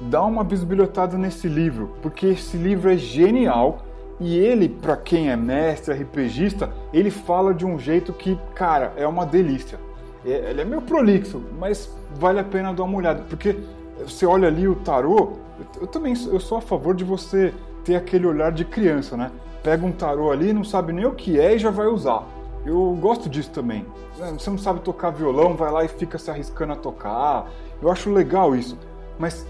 dá 0.00 0.22
uma 0.24 0.44
bisbilhotada 0.44 1.16
nesse 1.18 1.48
livro, 1.48 1.92
porque 2.02 2.26
esse 2.26 2.56
livro 2.56 2.90
é 2.90 2.96
genial 2.96 3.82
e 4.20 4.36
ele, 4.36 4.68
pra 4.68 4.96
quem 4.96 5.30
é 5.30 5.36
mestre 5.36 5.94
RPGista, 5.94 6.70
ele 6.92 7.10
fala 7.10 7.54
de 7.54 7.64
um 7.64 7.78
jeito 7.78 8.12
que, 8.12 8.38
cara, 8.54 8.92
é 8.96 9.06
uma 9.06 9.24
delícia. 9.24 9.78
É- 10.24 10.50
Ele 10.50 10.60
é 10.60 10.64
meio 10.64 10.82
prolixo, 10.82 11.40
mas 11.58 11.88
vale 12.14 12.40
a 12.40 12.44
pena 12.44 12.72
dar 12.74 12.82
uma 12.84 12.98
olhada, 12.98 13.22
porque 13.28 13.56
você 14.04 14.26
olha 14.26 14.48
ali 14.48 14.66
o 14.66 14.74
tarô, 14.74 15.32
eu, 15.58 15.82
eu 15.82 15.86
também 15.86 16.14
eu 16.30 16.40
sou 16.40 16.58
a 16.58 16.60
favor 16.60 16.94
de 16.94 17.04
você 17.04 17.52
ter 17.84 17.94
aquele 17.96 18.26
olhar 18.26 18.50
de 18.52 18.64
criança, 18.64 19.16
né? 19.16 19.30
Pega 19.62 19.84
um 19.86 19.92
tarô 19.92 20.30
ali, 20.30 20.52
não 20.52 20.64
sabe 20.64 20.92
nem 20.92 21.04
o 21.06 21.12
que 21.12 21.38
é 21.38 21.54
e 21.54 21.58
já 21.58 21.70
vai 21.70 21.86
usar. 21.86 22.24
Eu 22.66 22.96
gosto 23.00 23.28
disso 23.28 23.50
também. 23.50 23.86
Você 24.16 24.50
não 24.50 24.58
sabe 24.58 24.80
tocar 24.80 25.10
violão, 25.10 25.54
vai 25.54 25.70
lá 25.70 25.84
e 25.84 25.88
fica 25.88 26.18
se 26.18 26.30
arriscando 26.30 26.72
a 26.72 26.76
tocar. 26.76 27.48
Eu 27.80 27.90
acho 27.90 28.10
legal 28.10 28.54
isso. 28.54 28.76
Mas 29.18 29.46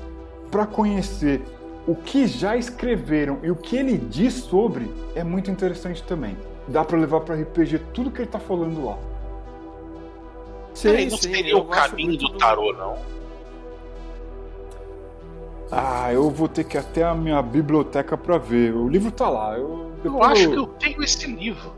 para 0.50 0.66
conhecer 0.66 1.42
o 1.88 1.94
que 1.96 2.26
já 2.26 2.56
escreveram 2.56 3.38
e 3.42 3.50
o 3.50 3.56
que 3.56 3.76
ele 3.76 3.96
diz 3.98 4.34
sobre 4.34 4.88
é 5.16 5.24
muito 5.24 5.50
interessante 5.50 6.02
também. 6.04 6.36
Dá 6.68 6.84
para 6.84 6.98
levar 6.98 7.20
para 7.22 7.34
RPG 7.34 7.78
tudo 7.94 8.10
que 8.10 8.20
ele 8.20 8.28
tá 8.30 8.38
falando 8.38 8.84
lá. 8.84 8.98
Peraí, 10.80 11.08
não 11.10 11.16
seria 11.16 11.52
eu 11.52 11.58
o 11.58 11.64
caminho 11.64 12.16
do 12.18 12.28
tarô, 12.34 12.72
não? 12.74 12.94
Ah, 15.70 16.12
eu 16.12 16.30
vou 16.30 16.48
ter 16.48 16.64
que 16.64 16.76
ir 16.76 16.80
até 16.80 17.02
a 17.04 17.14
minha 17.14 17.40
biblioteca 17.42 18.16
para 18.16 18.38
ver. 18.38 18.74
O 18.74 18.88
livro 18.88 19.10
tá 19.10 19.28
lá. 19.28 19.56
Eu, 19.56 19.90
Eu 20.04 20.22
acho 20.22 20.42
eu- 20.44 20.50
que 20.52 20.56
eu 20.58 20.66
tenho 20.66 21.02
esse 21.02 21.26
livro. 21.26 21.72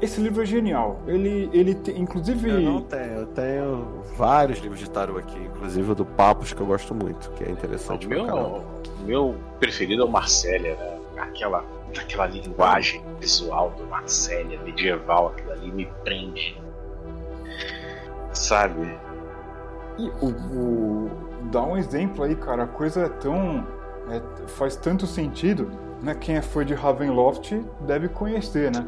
Esse 0.00 0.20
livro 0.20 0.42
é 0.42 0.46
genial. 0.46 1.00
Ele, 1.06 1.50
ele 1.52 1.74
te- 1.74 1.92
inclusive. 1.92 2.48
Eu 2.50 2.60
não 2.60 2.80
tenho, 2.82 3.02
eu 3.14 3.26
tenho 3.26 3.88
vários 4.16 4.58
livros 4.60 4.80
de 4.80 4.88
tarô 4.90 5.18
aqui, 5.18 5.38
inclusive 5.38 5.90
o 5.90 5.94
do 5.94 6.04
Papos, 6.04 6.52
que 6.52 6.60
eu 6.60 6.66
gosto 6.66 6.94
muito, 6.94 7.30
que 7.32 7.44
é 7.44 7.50
interessante 7.50 8.06
O 8.06 8.08
pra 8.08 8.24
caramba. 8.24 8.48
meu, 8.48 8.62
meu 9.08 9.34
preferido 9.58 10.02
é 10.02 10.04
o 10.04 10.08
Marcélia, 10.08 10.76
né? 10.76 10.98
Aquela, 11.18 11.64
aquela 11.98 12.26
linguagem 12.26 13.02
visual 13.18 13.70
do 13.70 13.84
Marcélia, 13.86 14.60
medieval, 14.62 15.28
aquilo 15.28 15.50
ali 15.50 15.72
me 15.72 15.86
prende. 16.04 16.60
Sabe? 18.32 18.96
E 19.98 20.08
o, 20.20 20.28
o- 20.28 21.10
dá 21.50 21.62
um 21.62 21.76
exemplo 21.76 22.22
aí, 22.22 22.36
cara. 22.36 22.64
A 22.64 22.66
coisa 22.68 23.06
é 23.06 23.08
tão. 23.08 23.66
é- 24.10 24.46
faz 24.46 24.76
tanto 24.76 25.06
sentido, 25.06 25.70
né? 26.02 26.14
Quem 26.14 26.36
é 26.36 26.42
fã 26.42 26.64
de 26.64 26.74
Ravenloft 26.74 27.52
deve 27.80 28.08
conhecer, 28.08 28.70
né? 28.70 28.86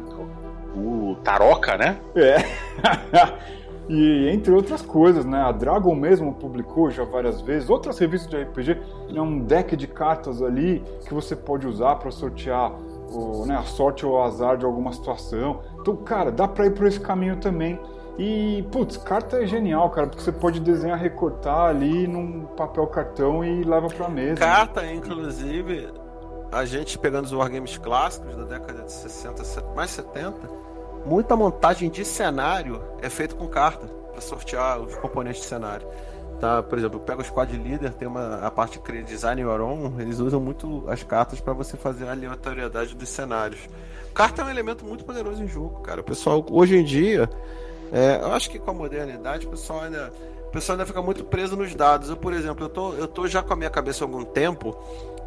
O 0.73 1.17
Taroca, 1.23 1.77
né? 1.77 1.99
É. 2.15 2.37
e 3.93 4.29
entre 4.29 4.53
outras 4.53 4.81
coisas, 4.81 5.25
né? 5.25 5.41
A 5.41 5.51
Dragon 5.51 5.93
mesmo 5.93 6.33
publicou 6.33 6.89
já 6.89 7.03
várias 7.03 7.41
vezes. 7.41 7.69
Outras 7.69 7.99
revistas 7.99 8.29
de 8.29 8.41
RPG, 8.41 8.77
é 9.15 9.21
um 9.21 9.39
deck 9.39 9.75
de 9.75 9.87
cartas 9.87 10.41
ali 10.41 10.81
que 11.05 11.13
você 11.13 11.35
pode 11.35 11.67
usar 11.67 11.95
para 11.97 12.09
sortear 12.11 12.71
o, 13.11 13.45
né, 13.45 13.55
a 13.57 13.63
sorte 13.63 14.05
ou 14.05 14.13
o 14.13 14.21
azar 14.23 14.55
de 14.57 14.65
alguma 14.65 14.93
situação. 14.93 15.59
Então, 15.81 15.95
cara, 15.97 16.31
dá 16.31 16.47
pra 16.47 16.65
ir 16.67 16.71
por 16.71 16.87
esse 16.87 16.99
caminho 16.99 17.35
também. 17.37 17.77
E, 18.17 18.63
putz, 18.71 18.97
carta 18.97 19.41
é 19.43 19.45
genial, 19.45 19.89
cara, 19.89 20.07
porque 20.07 20.21
você 20.21 20.31
pode 20.31 20.59
desenhar, 20.59 20.97
recortar 20.97 21.67
ali 21.69 22.07
num 22.07 22.45
papel 22.57 22.85
cartão 22.87 23.43
e 23.43 23.63
leva 23.63 23.87
pra 23.87 24.07
mesa. 24.09 24.37
Carta, 24.39 24.85
inclusive, 24.93 25.89
a 26.51 26.63
gente 26.65 26.97
pegando 26.99 27.25
os 27.25 27.33
wargames 27.33 27.77
clássicos 27.77 28.35
da 28.35 28.43
década 28.43 28.83
de 28.83 28.91
60, 28.91 29.43
set- 29.43 29.65
mais 29.75 29.89
70, 29.91 30.35
muita 31.05 31.35
montagem 31.35 31.89
de 31.89 32.05
cenário 32.05 32.81
é 33.01 33.09
feita 33.09 33.35
com 33.35 33.47
carta, 33.47 33.87
para 34.11 34.21
sortear 34.21 34.79
os 34.79 34.95
componentes 34.95 35.41
de 35.41 35.47
cenário. 35.47 35.87
Tá, 36.39 36.63
por 36.63 36.77
exemplo, 36.77 36.99
pega 36.99 37.21
o 37.21 37.23
Squad 37.23 37.55
Leader, 37.55 37.93
tem 37.93 38.07
uma, 38.07 38.37
a 38.37 38.49
parte 38.49 38.79
de 38.79 39.03
Design 39.03 39.41
Your 39.41 39.61
Own, 39.61 39.99
eles 39.99 40.17
usam 40.17 40.39
muito 40.39 40.83
as 40.87 41.03
cartas 41.03 41.39
para 41.39 41.53
você 41.53 41.77
fazer 41.77 42.07
a 42.07 42.11
aleatoriedade 42.11 42.95
dos 42.95 43.09
cenários. 43.09 43.59
Carta 44.11 44.41
é 44.41 44.45
um 44.45 44.49
elemento 44.49 44.83
muito 44.83 45.05
poderoso 45.05 45.43
em 45.43 45.47
jogo, 45.47 45.81
cara. 45.81 46.01
O 46.01 46.03
pessoal, 46.03 46.43
hoje 46.49 46.75
em 46.75 46.83
dia, 46.83 47.29
é, 47.91 48.19
eu 48.21 48.31
acho 48.33 48.49
que 48.49 48.57
com 48.57 48.71
a 48.71 48.73
modernidade, 48.73 49.45
o 49.45 49.51
pessoal 49.51 49.81
ainda, 49.81 50.11
o 50.47 50.51
pessoal 50.51 50.75
ainda 50.75 50.85
fica 50.87 51.01
muito 51.01 51.23
preso 51.25 51.55
nos 51.55 51.75
dados. 51.75 52.09
Eu, 52.09 52.17
por 52.17 52.33
exemplo, 52.33 52.65
eu 52.65 52.69
tô, 52.69 52.93
eu 52.93 53.07
tô 53.07 53.27
já 53.27 53.43
com 53.43 53.53
a 53.53 53.55
minha 53.55 53.69
cabeça 53.69 54.03
há 54.03 54.07
algum 54.07 54.25
tempo, 54.25 54.75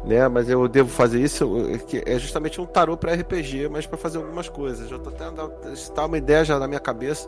né? 0.05 0.27
Mas 0.27 0.49
eu 0.49 0.67
devo 0.67 0.89
fazer 0.89 1.19
isso, 1.19 1.49
que 1.87 2.03
é 2.05 2.17
justamente 2.19 2.61
um 2.61 2.65
tarô 2.65 2.95
para 2.95 3.13
RPG, 3.13 3.69
mas 3.69 3.85
para 3.85 3.97
fazer 3.97 4.17
algumas 4.17 4.47
coisas. 4.47 4.89
Eu 4.89 4.99
tô 4.99 5.11
tendo 5.11 5.51
está 5.73 6.05
uma 6.05 6.17
ideia 6.17 6.45
já 6.45 6.59
na 6.59 6.67
minha 6.67 6.79
cabeça, 6.79 7.27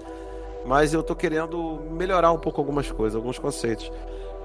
mas 0.65 0.93
eu 0.93 1.01
tô 1.01 1.15
querendo 1.15 1.81
melhorar 1.91 2.31
um 2.31 2.39
pouco 2.39 2.61
algumas 2.61 2.91
coisas, 2.91 3.15
alguns 3.15 3.39
conceitos. 3.39 3.91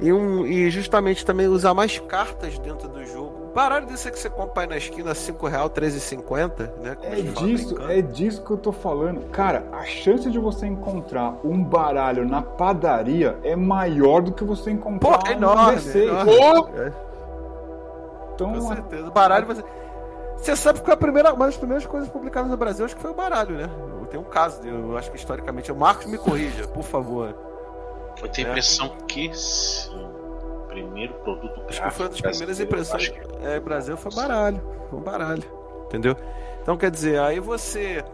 E, 0.00 0.12
um, 0.12 0.44
e 0.46 0.70
justamente 0.70 1.24
também 1.24 1.46
usar 1.46 1.74
mais 1.74 1.98
cartas 1.98 2.58
dentro 2.58 2.88
do 2.88 3.04
jogo. 3.04 3.52
Baralho 3.54 3.86
desse 3.86 4.10
que 4.10 4.18
você 4.18 4.30
compra 4.30 4.62
aí 4.62 4.68
na 4.68 4.76
esquina, 4.76 5.10
R$ 5.10 5.14
5 5.14 5.46
real, 5.46 5.68
R$13,50, 5.68 6.70
né? 6.80 6.96
como 6.96 7.14
É 7.14 7.22
tá 7.22 7.40
disso, 7.42 7.76
é 7.88 8.02
disso 8.02 8.42
que 8.42 8.50
eu 8.50 8.56
tô 8.56 8.72
falando. 8.72 9.28
Cara, 9.30 9.64
a 9.70 9.84
chance 9.84 10.28
de 10.30 10.38
você 10.38 10.66
encontrar 10.66 11.38
um 11.44 11.62
baralho 11.62 12.26
na 12.26 12.40
padaria 12.40 13.36
é 13.44 13.54
maior 13.54 14.22
do 14.22 14.32
que 14.32 14.42
você 14.42 14.70
encontrar 14.70 15.18
Pô, 15.18 15.28
é 15.28 15.34
um 15.34 15.36
enorme, 15.36 15.78
D6. 15.78 15.96
é 15.96 16.04
enorme. 16.04 16.78
É, 16.78 16.92
Então, 18.34 18.52
com 18.52 18.60
certeza. 18.68 19.08
O 19.08 19.10
baralho 19.10 19.46
você. 19.46 19.62
Você 20.36 20.56
sabe 20.56 20.80
que 20.80 20.84
foi 20.84 20.94
a 20.94 20.96
primeira, 20.96 21.32
uma 21.32 21.46
das 21.46 21.56
primeiras 21.56 21.86
coisas 21.86 22.08
publicadas 22.08 22.50
no 22.50 22.56
Brasil, 22.56 22.84
acho 22.84 22.96
que 22.96 23.02
foi 23.02 23.12
o 23.12 23.14
baralho, 23.14 23.56
né? 23.56 23.70
Eu 24.00 24.06
tenho 24.06 24.22
um 24.22 24.26
caso, 24.26 24.60
eu 24.66 24.96
acho 24.98 25.10
que 25.10 25.16
historicamente. 25.16 25.70
O 25.70 25.76
Marcos 25.76 26.06
me 26.06 26.18
corrija, 26.18 26.66
por 26.68 26.82
favor. 26.82 27.32
Eu 28.20 28.28
tenho 28.28 28.48
a 28.48 28.50
É. 28.50 28.52
impressão 28.52 28.88
que 29.06 29.26
esse 29.26 29.88
primeiro 30.68 31.14
produto 31.14 31.54
gráfico. 31.60 31.68
Acho 31.70 31.82
que 31.82 31.90
foi 31.90 32.04
uma 32.06 32.10
das 32.10 32.20
primeiras 32.20 32.60
impressões. 32.60 33.08
que- 33.08 33.20
É, 33.46 33.60
Brasil 33.60 33.96
foi 33.96 34.12
baralho. 34.14 34.60
Foi 34.90 34.98
um 34.98 35.02
baralho. 35.02 35.44
Entendeu? 35.86 36.16
Então 36.62 36.76
quer 36.76 36.90
dizer, 36.90 37.20
aí 37.20 37.38
você. 37.38 38.04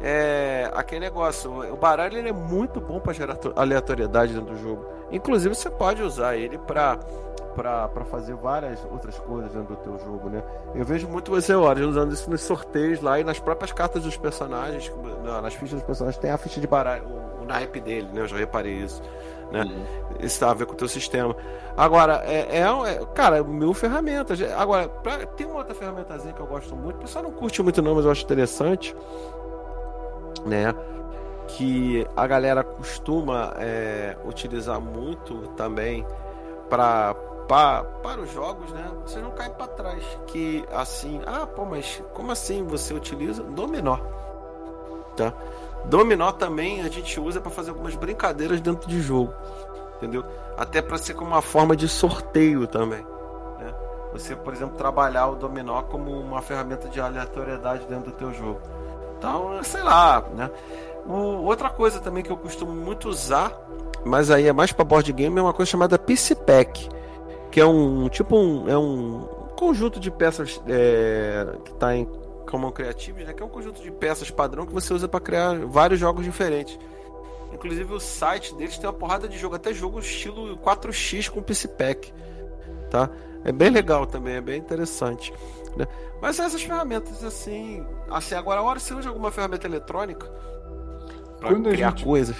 é 0.00 0.70
aquele 0.74 1.00
negócio. 1.00 1.50
O 1.72 1.76
baralho 1.76 2.16
ele 2.18 2.28
é 2.28 2.32
muito 2.32 2.80
bom 2.80 3.00
para 3.00 3.12
gerar 3.12 3.36
aleatoriedade 3.56 4.32
dentro 4.32 4.54
do 4.54 4.60
jogo. 4.60 4.84
Inclusive 5.10 5.54
você 5.56 5.68
pode 5.70 6.02
usar 6.02 6.36
ele 6.36 6.56
para 6.56 6.98
para 7.58 8.04
fazer 8.04 8.34
várias 8.34 8.84
outras 8.84 9.18
coisas 9.18 9.52
dentro 9.52 9.74
do 9.74 9.82
teu 9.82 9.98
jogo, 9.98 10.30
né? 10.30 10.42
Eu 10.74 10.84
vejo 10.84 11.08
muito 11.08 11.30
você 11.32 11.54
horas 11.54 11.84
usando 11.84 12.12
isso 12.12 12.30
nos 12.30 12.40
sorteios 12.42 13.00
lá 13.00 13.18
e 13.18 13.24
nas 13.24 13.40
próprias 13.40 13.72
cartas 13.72 14.04
dos 14.04 14.16
personagens, 14.16 14.92
nas 15.42 15.54
fichas 15.54 15.72
dos 15.72 15.82
personagens 15.82 16.20
tem 16.20 16.30
a 16.30 16.38
ficha 16.38 16.60
de 16.60 16.68
baralho, 16.68 17.04
o, 17.06 17.42
o 17.42 17.44
naipe 17.44 17.80
dele, 17.80 18.08
né? 18.12 18.20
Eu 18.20 18.28
já 18.28 18.36
reparei 18.36 18.74
isso. 18.74 19.02
Né? 19.50 19.62
Uhum. 19.62 19.84
Isso 20.20 20.38
tem 20.38 20.48
a 20.48 20.54
ver 20.54 20.66
com 20.66 20.74
o 20.74 20.76
teu 20.76 20.88
sistema. 20.88 21.34
Agora, 21.76 22.22
é, 22.24 22.58
é, 22.58 22.60
é 22.60 23.06
cara, 23.14 23.42
mil 23.42 23.74
ferramentas. 23.74 24.40
Agora, 24.56 24.88
pra, 24.88 25.26
tem 25.26 25.46
uma 25.46 25.56
outra 25.56 25.74
ferramentazinha 25.74 26.32
que 26.32 26.40
eu 26.40 26.46
gosto 26.46 26.76
muito, 26.76 26.96
o 26.96 27.00
pessoal 27.00 27.24
não 27.24 27.32
curte 27.32 27.62
muito 27.62 27.82
não, 27.82 27.94
mas 27.94 28.04
eu 28.04 28.10
acho 28.10 28.22
interessante, 28.22 28.94
né? 30.44 30.72
Que 31.48 32.06
a 32.14 32.26
galera 32.26 32.62
costuma 32.62 33.54
é, 33.58 34.16
utilizar 34.24 34.80
muito 34.80 35.48
também 35.56 36.06
para 36.68 37.16
para 37.48 38.20
os 38.20 38.30
jogos, 38.30 38.70
né? 38.72 38.86
Você 39.06 39.18
não 39.20 39.30
cai 39.30 39.48
para 39.48 39.66
trás. 39.66 40.04
Que 40.26 40.64
assim, 40.70 41.20
ah, 41.26 41.46
pô, 41.46 41.64
mas 41.64 42.02
como 42.12 42.30
assim 42.30 42.62
você 42.64 42.92
utiliza 42.92 43.42
dominó? 43.42 43.96
Tá? 45.16 45.32
Dominó 45.86 46.30
também 46.30 46.82
a 46.82 46.88
gente 46.88 47.18
usa 47.18 47.40
para 47.40 47.50
fazer 47.50 47.70
algumas 47.70 47.94
brincadeiras 47.94 48.60
dentro 48.60 48.86
de 48.88 49.00
jogo, 49.00 49.32
entendeu? 49.96 50.24
Até 50.56 50.82
para 50.82 50.98
ser 50.98 51.14
como 51.14 51.30
uma 51.30 51.40
forma 51.40 51.74
de 51.74 51.88
sorteio 51.88 52.66
também. 52.66 53.04
Né? 53.58 53.74
Você, 54.12 54.36
por 54.36 54.52
exemplo, 54.52 54.76
trabalhar 54.76 55.28
o 55.28 55.34
dominó 55.34 55.82
como 55.82 56.10
uma 56.10 56.42
ferramenta 56.42 56.88
de 56.88 57.00
aleatoriedade 57.00 57.86
dentro 57.86 58.10
do 58.10 58.16
teu 58.16 58.32
jogo. 58.34 58.60
Então, 59.16 59.62
sei 59.64 59.82
lá, 59.82 60.22
né? 60.34 60.50
O, 61.06 61.44
outra 61.46 61.70
coisa 61.70 61.98
também 61.98 62.22
que 62.22 62.30
eu 62.30 62.36
costumo 62.36 62.72
muito 62.72 63.08
usar, 63.08 63.52
mas 64.04 64.30
aí 64.30 64.46
é 64.46 64.52
mais 64.52 64.70
para 64.70 64.84
board 64.84 65.10
game, 65.12 65.38
é 65.38 65.42
uma 65.42 65.54
coisa 65.54 65.70
chamada 65.70 65.98
PC 65.98 66.34
Pack 66.34 66.97
que 67.58 67.62
é 67.62 67.66
um 67.66 68.08
tipo 68.08 68.38
um, 68.38 68.68
é 68.68 68.78
um 68.78 69.22
conjunto 69.56 69.98
de 69.98 70.12
peças 70.12 70.62
é, 70.68 71.44
que 71.64 71.72
está 71.72 71.96
em 71.96 72.08
Common 72.48 72.70
Creative, 72.70 73.24
né, 73.24 73.32
que 73.32 73.42
é 73.42 73.46
um 73.46 73.48
conjunto 73.48 73.82
de 73.82 73.90
peças 73.90 74.30
padrão 74.30 74.64
que 74.64 74.72
você 74.72 74.94
usa 74.94 75.08
para 75.08 75.18
criar 75.18 75.58
vários 75.66 75.98
jogos 75.98 76.24
diferentes. 76.24 76.78
Inclusive 77.52 77.92
o 77.92 77.98
site 77.98 78.54
deles 78.54 78.78
tem 78.78 78.88
uma 78.88 78.92
porrada 78.92 79.26
de 79.26 79.36
jogo, 79.36 79.56
até 79.56 79.74
jogo 79.74 79.98
estilo 79.98 80.56
4x 80.58 81.30
com 81.30 81.42
PC 81.42 81.66
Pack, 81.66 82.12
tá? 82.92 83.10
É 83.42 83.50
bem 83.50 83.70
legal 83.70 84.06
também, 84.06 84.36
é 84.36 84.40
bem 84.40 84.60
interessante. 84.60 85.34
Né? 85.76 85.84
Mas 86.22 86.38
essas 86.38 86.62
ferramentas 86.62 87.24
assim, 87.24 87.84
assim 88.08 88.36
agora 88.36 88.60
a 88.60 88.62
hora 88.62 88.78
você 88.78 88.94
usa 88.94 89.08
alguma 89.08 89.32
ferramenta 89.32 89.66
eletrônica 89.66 90.30
para 91.40 91.52
criar 91.56 91.90
gente, 91.90 92.04
coisas, 92.04 92.36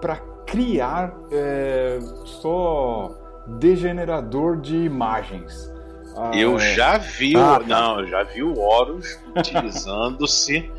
para 0.00 0.16
criar 0.46 1.12
é, 1.32 1.98
só 2.24 3.17
degenerador 3.58 4.60
de 4.60 4.76
imagens. 4.76 5.72
Ah, 6.16 6.30
eu 6.34 6.56
é. 6.56 6.74
já 6.74 6.98
vi, 6.98 7.36
ah, 7.36 7.60
tá. 7.60 7.66
não, 7.66 8.00
eu 8.00 8.08
já 8.08 8.22
vi 8.24 8.42
o 8.42 8.58
Horus 8.58 9.18
utilizando-se 9.36 10.70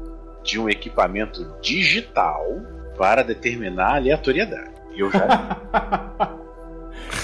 de 0.43 0.59
um 0.59 0.69
equipamento 0.69 1.55
digital 1.61 2.45
para 2.97 3.23
determinar 3.23 3.93
a 3.93 3.95
aleatoriedade. 3.95 4.71
Eu 4.95 5.09
já 5.11 5.57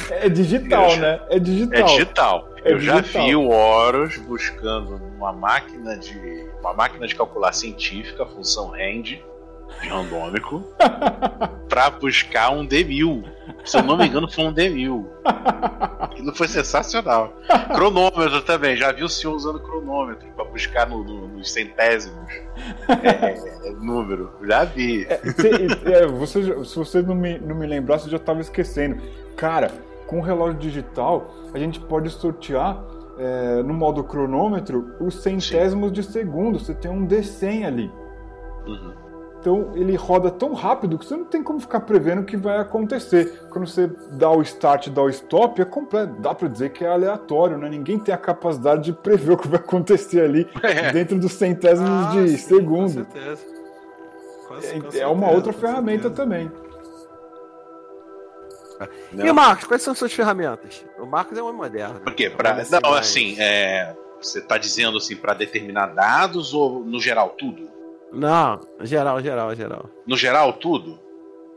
É 0.09 0.29
digital, 0.29 0.89
já... 0.91 1.01
né? 1.01 1.19
É 1.29 1.39
digital. 1.39 1.79
É 1.79 1.83
digital. 1.83 2.49
É 2.63 2.71
eu 2.71 2.77
digital. 2.77 3.03
já 3.03 3.23
vi 3.23 3.35
o 3.35 3.49
Horus 3.49 4.17
buscando 4.17 4.95
uma 5.17 5.33
máquina 5.33 5.97
de 5.97 6.49
uma 6.59 6.73
máquina 6.73 7.07
de 7.07 7.15
calcular 7.15 7.53
científica, 7.53 8.23
a 8.23 8.25
função 8.25 8.69
RAND, 8.69 9.23
randômico, 9.79 10.63
para 11.69 11.89
buscar 11.89 12.51
um 12.51 12.65
D1000. 12.65 13.23
Se 13.63 13.77
eu 13.77 13.83
não 13.83 13.97
me 13.97 14.07
engano, 14.07 14.29
foi 14.29 14.45
um 14.45 14.53
D1000. 14.53 15.05
Aquilo 15.99 16.33
foi 16.35 16.47
sensacional. 16.47 17.33
Cronômetro 17.73 18.41
também, 18.41 18.75
já 18.75 18.91
vi 18.91 19.03
o 19.03 19.09
senhor 19.09 19.35
usando 19.35 19.59
cronômetro 19.59 20.27
para 20.35 20.45
buscar 20.45 20.87
no, 20.87 21.03
no, 21.03 21.27
nos 21.27 21.51
centésimos 21.51 22.31
é, 23.03 23.09
é, 23.09 23.69
é, 23.69 23.71
número. 23.73 24.31
Já 24.43 24.63
vi. 24.63 25.05
É, 25.05 25.21
é, 25.85 26.07
você, 26.07 26.43
se 26.63 26.75
você 26.75 27.01
não 27.01 27.15
me, 27.15 27.37
não 27.39 27.55
me 27.55 27.65
lembrar, 27.65 27.99
você 27.99 28.09
já 28.09 28.17
estava 28.17 28.41
esquecendo. 28.41 29.01
Cara, 29.35 29.71
com 30.07 30.19
o 30.19 30.21
relógio 30.21 30.59
digital, 30.59 31.33
a 31.53 31.57
gente 31.57 31.79
pode 31.79 32.09
sortear 32.09 32.83
é, 33.17 33.63
no 33.63 33.73
modo 33.73 34.03
cronômetro 34.03 34.95
os 34.99 35.21
centésimos 35.21 35.87
Sim. 35.87 35.93
de 35.93 36.03
segundo. 36.03 36.59
Você 36.59 36.73
tem 36.73 36.91
um 36.91 37.07
D100 37.07 37.65
ali. 37.65 37.91
Uhum. 38.67 39.04
Então 39.45 39.73
ele 39.75 39.95
roda 39.95 40.31
tão 40.31 40.53
rápido 40.53 40.97
que 40.97 41.05
você 41.05 41.15
não 41.15 41.23
tem 41.23 41.43
como 41.43 41.59
ficar 41.59 41.81
prevendo 41.81 42.23
o 42.23 42.25
que 42.25 42.35
vai 42.35 42.57
acontecer. 42.57 43.45
Quando 43.51 43.67
você 43.67 43.85
dá 44.13 44.31
o 44.31 44.41
start, 44.41 44.89
dá 44.89 45.03
o 45.03 45.09
stop, 45.09 45.61
é 45.61 45.65
completo. 45.65 46.15
Dá 46.19 46.33
para 46.33 46.47
dizer 46.47 46.71
que 46.71 46.83
é 46.83 46.87
aleatório, 46.87 47.55
né? 47.55 47.69
Ninguém 47.69 47.99
tem 47.99 48.11
a 48.11 48.17
capacidade 48.17 48.85
de 48.85 48.93
prever 48.93 49.33
o 49.33 49.37
que 49.37 49.47
vai 49.47 49.59
acontecer 49.59 50.21
ali 50.21 50.49
é. 50.63 50.91
dentro 50.91 51.19
dos 51.19 51.33
centésimos 51.33 51.87
ah, 51.87 52.11
de 52.13 52.29
sim, 52.29 52.37
segundo. 52.37 53.05
Com 53.05 53.11
certeza. 53.11 53.45
Com, 54.47 54.97
é, 54.97 54.99
é 55.01 55.07
uma 55.07 55.29
outra 55.29 55.53
ferramenta 55.53 56.09
também. 56.09 56.51
Não. 59.11 59.27
E 59.27 59.31
Marcos, 59.31 59.65
quais 59.65 59.83
são 59.83 59.93
suas 59.93 60.11
ferramentas? 60.11 60.83
O 60.97 61.05
Marcos 61.05 61.37
é 61.37 61.43
um 61.43 61.53
moderno. 61.53 61.99
Por 61.99 62.15
quê? 62.15 62.31
Pra, 62.31 62.63
não, 62.81 62.93
assim, 62.95 63.35
é, 63.39 63.95
você 64.19 64.39
está 64.39 64.57
dizendo 64.57 64.97
assim 64.97 65.15
para 65.15 65.35
determinar 65.35 65.93
dados 65.93 66.51
ou 66.51 66.83
no 66.83 66.99
geral 66.99 67.35
tudo? 67.37 67.74
Não, 68.15 68.61
geral, 68.81 69.21
geral, 69.21 69.55
geral. 69.55 69.89
No 70.05 70.17
geral, 70.17 70.53
tudo? 70.53 70.99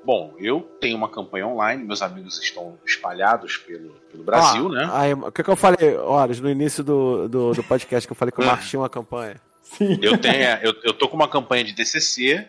Bom, 0.04 0.34
eu 0.38 0.60
tenho 0.80 0.96
uma 0.96 1.08
campanha 1.08 1.46
online, 1.46 1.84
meus 1.84 2.00
amigos 2.00 2.38
estão 2.42 2.78
espalhados 2.86 3.56
pelo, 3.58 3.90
pelo 4.10 4.24
Brasil, 4.24 4.68
ah, 4.68 4.72
né? 4.72 4.90
Aí, 4.92 5.12
o 5.12 5.30
que, 5.30 5.42
que 5.42 5.50
eu 5.50 5.56
falei, 5.56 5.96
horas, 5.96 6.40
no 6.40 6.48
início 6.48 6.82
do, 6.82 7.28
do, 7.28 7.52
do 7.52 7.64
podcast, 7.64 8.06
que 8.06 8.12
eu 8.12 8.16
falei 8.16 8.32
que 8.32 8.40
o 8.40 8.46
Marcos 8.46 8.68
tinha 8.68 8.80
uma 8.80 8.88
campanha? 8.88 9.36
Sim. 9.62 9.98
Eu, 10.00 10.16
tenho, 10.16 10.34
é, 10.34 10.60
eu, 10.62 10.74
eu 10.82 10.94
tô 10.94 11.08
com 11.08 11.16
uma 11.16 11.28
campanha 11.28 11.62
de 11.62 11.74
DCC, 11.74 12.48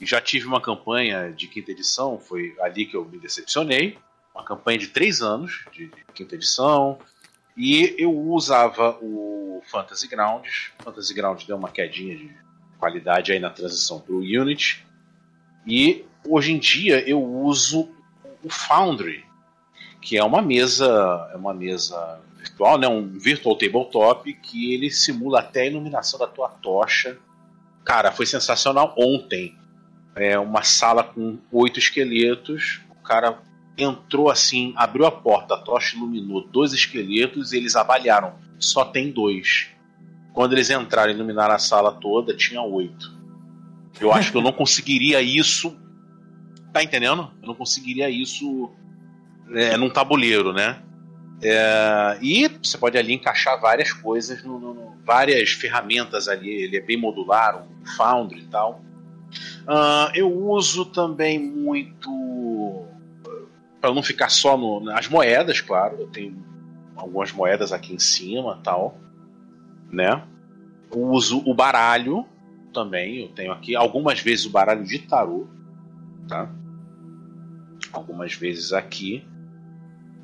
e 0.00 0.06
já 0.06 0.20
tive 0.20 0.46
uma 0.46 0.60
campanha 0.60 1.30
de 1.30 1.46
quinta 1.46 1.70
edição, 1.70 2.18
foi 2.18 2.56
ali 2.60 2.86
que 2.86 2.96
eu 2.96 3.04
me 3.04 3.18
decepcionei. 3.18 3.98
Uma 4.34 4.44
campanha 4.44 4.78
de 4.78 4.86
três 4.88 5.20
anos, 5.20 5.64
de, 5.72 5.88
de 5.88 6.04
quinta 6.14 6.34
edição, 6.34 6.98
e 7.56 7.94
eu 7.98 8.10
usava 8.10 8.96
o 9.02 9.62
Fantasy 9.66 10.08
Grounds. 10.08 10.70
Fantasy 10.82 11.12
Grounds 11.12 11.44
deu 11.44 11.56
uma 11.56 11.70
quedinha 11.70 12.16
de 12.16 12.34
qualidade 12.80 13.30
aí 13.30 13.38
na 13.38 13.50
transição 13.50 14.00
para 14.00 14.14
o 14.14 14.20
Unity. 14.20 14.84
E 15.66 16.04
hoje 16.26 16.52
em 16.52 16.58
dia 16.58 17.06
eu 17.08 17.22
uso 17.22 17.90
o 18.42 18.48
Foundry, 18.48 19.24
que 20.00 20.16
é 20.16 20.24
uma 20.24 20.40
mesa, 20.40 21.30
é 21.32 21.36
uma 21.36 21.52
mesa 21.52 22.18
virtual, 22.38 22.78
né, 22.78 22.88
um 22.88 23.06
virtual 23.18 23.54
tabletop 23.54 24.32
que 24.32 24.72
ele 24.72 24.90
simula 24.90 25.40
até 25.40 25.60
a 25.60 25.66
iluminação 25.66 26.18
da 26.18 26.26
tua 26.26 26.48
tocha. 26.48 27.18
Cara, 27.84 28.10
foi 28.10 28.24
sensacional 28.24 28.94
ontem. 28.96 29.54
É 30.16 30.38
uma 30.38 30.62
sala 30.62 31.04
com 31.04 31.38
oito 31.52 31.78
esqueletos. 31.78 32.80
O 32.90 33.02
cara 33.02 33.38
entrou 33.76 34.30
assim, 34.30 34.72
abriu 34.76 35.06
a 35.06 35.12
porta, 35.12 35.54
a 35.54 35.58
tocha 35.58 35.96
iluminou 35.96 36.46
dois 36.48 36.72
esqueletos 36.72 37.52
e 37.52 37.58
eles 37.58 37.76
avaliaram. 37.76 38.34
Só 38.58 38.84
tem 38.84 39.10
dois. 39.10 39.68
Quando 40.32 40.52
eles 40.52 40.70
entraram 40.70 41.10
e 41.10 41.14
iluminaram 41.14 41.54
a 41.54 41.58
sala 41.58 41.92
toda, 41.92 42.36
tinha 42.36 42.62
oito. 42.62 43.12
Eu 44.00 44.12
acho 44.12 44.30
que 44.30 44.38
eu 44.38 44.42
não 44.42 44.52
conseguiria 44.52 45.20
isso. 45.20 45.76
Tá 46.72 46.82
entendendo? 46.82 47.30
Eu 47.42 47.48
não 47.48 47.54
conseguiria 47.54 48.08
isso 48.08 48.70
é, 49.52 49.76
num 49.76 49.90
tabuleiro, 49.90 50.52
né? 50.52 50.80
É, 51.42 52.18
e 52.20 52.48
você 52.48 52.78
pode 52.78 52.96
ali 52.96 53.14
encaixar 53.14 53.60
várias 53.60 53.92
coisas, 53.92 54.44
no, 54.44 54.58
no, 54.58 54.94
várias 55.04 55.50
ferramentas 55.50 56.28
ali. 56.28 56.48
Ele 56.48 56.76
é 56.76 56.80
bem 56.80 56.96
modular, 56.96 57.62
um 57.62 57.86
Foundry 57.96 58.40
e 58.40 58.46
tal. 58.46 58.82
Uh, 59.62 60.10
eu 60.14 60.32
uso 60.32 60.84
também 60.84 61.38
muito 61.38 62.86
para 63.80 63.92
não 63.92 64.02
ficar 64.02 64.28
só 64.28 64.56
no, 64.56 64.80
nas 64.80 65.08
moedas, 65.08 65.60
claro. 65.60 65.96
Eu 65.98 66.06
tenho 66.06 66.44
algumas 66.94 67.32
moedas 67.32 67.72
aqui 67.72 67.94
em 67.94 67.98
cima, 67.98 68.60
tal 68.62 68.96
né? 69.90 70.22
uso 70.92 71.42
o 71.46 71.54
baralho 71.54 72.26
também, 72.72 73.22
eu 73.22 73.28
tenho 73.28 73.52
aqui 73.52 73.74
algumas 73.74 74.20
vezes 74.20 74.46
o 74.46 74.50
baralho 74.50 74.84
de 74.84 74.98
tarô, 75.00 75.46
tá? 76.28 76.50
Algumas 77.92 78.34
vezes 78.34 78.72
aqui. 78.72 79.24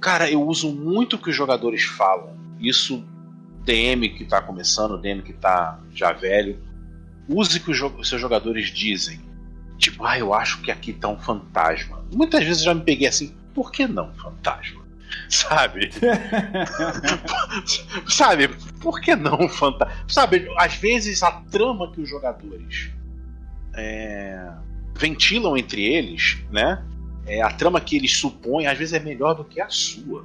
Cara, 0.00 0.30
eu 0.30 0.42
uso 0.42 0.72
muito 0.72 1.16
o 1.16 1.18
que 1.18 1.30
os 1.30 1.36
jogadores 1.36 1.84
falam. 1.84 2.36
Isso 2.60 3.04
DM 3.64 4.08
que 4.10 4.24
tá 4.24 4.40
começando, 4.40 4.98
DM 4.98 5.22
que 5.22 5.32
tá 5.32 5.80
já 5.92 6.12
velho, 6.12 6.60
use 7.28 7.58
o 7.58 7.60
que 7.60 7.70
os 7.70 8.08
seus 8.08 8.20
jogadores 8.20 8.68
dizem. 8.68 9.20
Tipo, 9.78 10.04
ah, 10.04 10.18
eu 10.18 10.32
acho 10.32 10.62
que 10.62 10.70
aqui 10.70 10.92
tá 10.92 11.08
um 11.08 11.18
fantasma. 11.18 12.04
Muitas 12.12 12.44
vezes 12.44 12.60
eu 12.60 12.66
já 12.66 12.74
me 12.74 12.82
peguei 12.82 13.08
assim, 13.08 13.34
por 13.54 13.72
que 13.72 13.86
não 13.86 14.12
fantasma? 14.14 14.75
Sabe? 15.28 15.90
Sabe? 18.08 18.48
Por 18.80 19.00
que 19.00 19.16
não 19.16 19.48
fantasma? 19.48 19.94
Sabe, 20.08 20.48
às 20.56 20.74
vezes 20.76 21.22
a 21.22 21.32
trama 21.32 21.90
que 21.92 22.00
os 22.00 22.08
jogadores 22.08 22.90
é, 23.74 24.50
ventilam 24.94 25.56
entre 25.56 25.82
eles, 25.84 26.38
né? 26.50 26.82
É, 27.26 27.42
a 27.42 27.50
trama 27.50 27.80
que 27.80 27.96
eles 27.96 28.16
supõem 28.16 28.66
às 28.66 28.78
vezes 28.78 28.94
é 28.94 29.00
melhor 29.00 29.34
do 29.34 29.44
que 29.44 29.60
a 29.60 29.68
sua. 29.68 30.24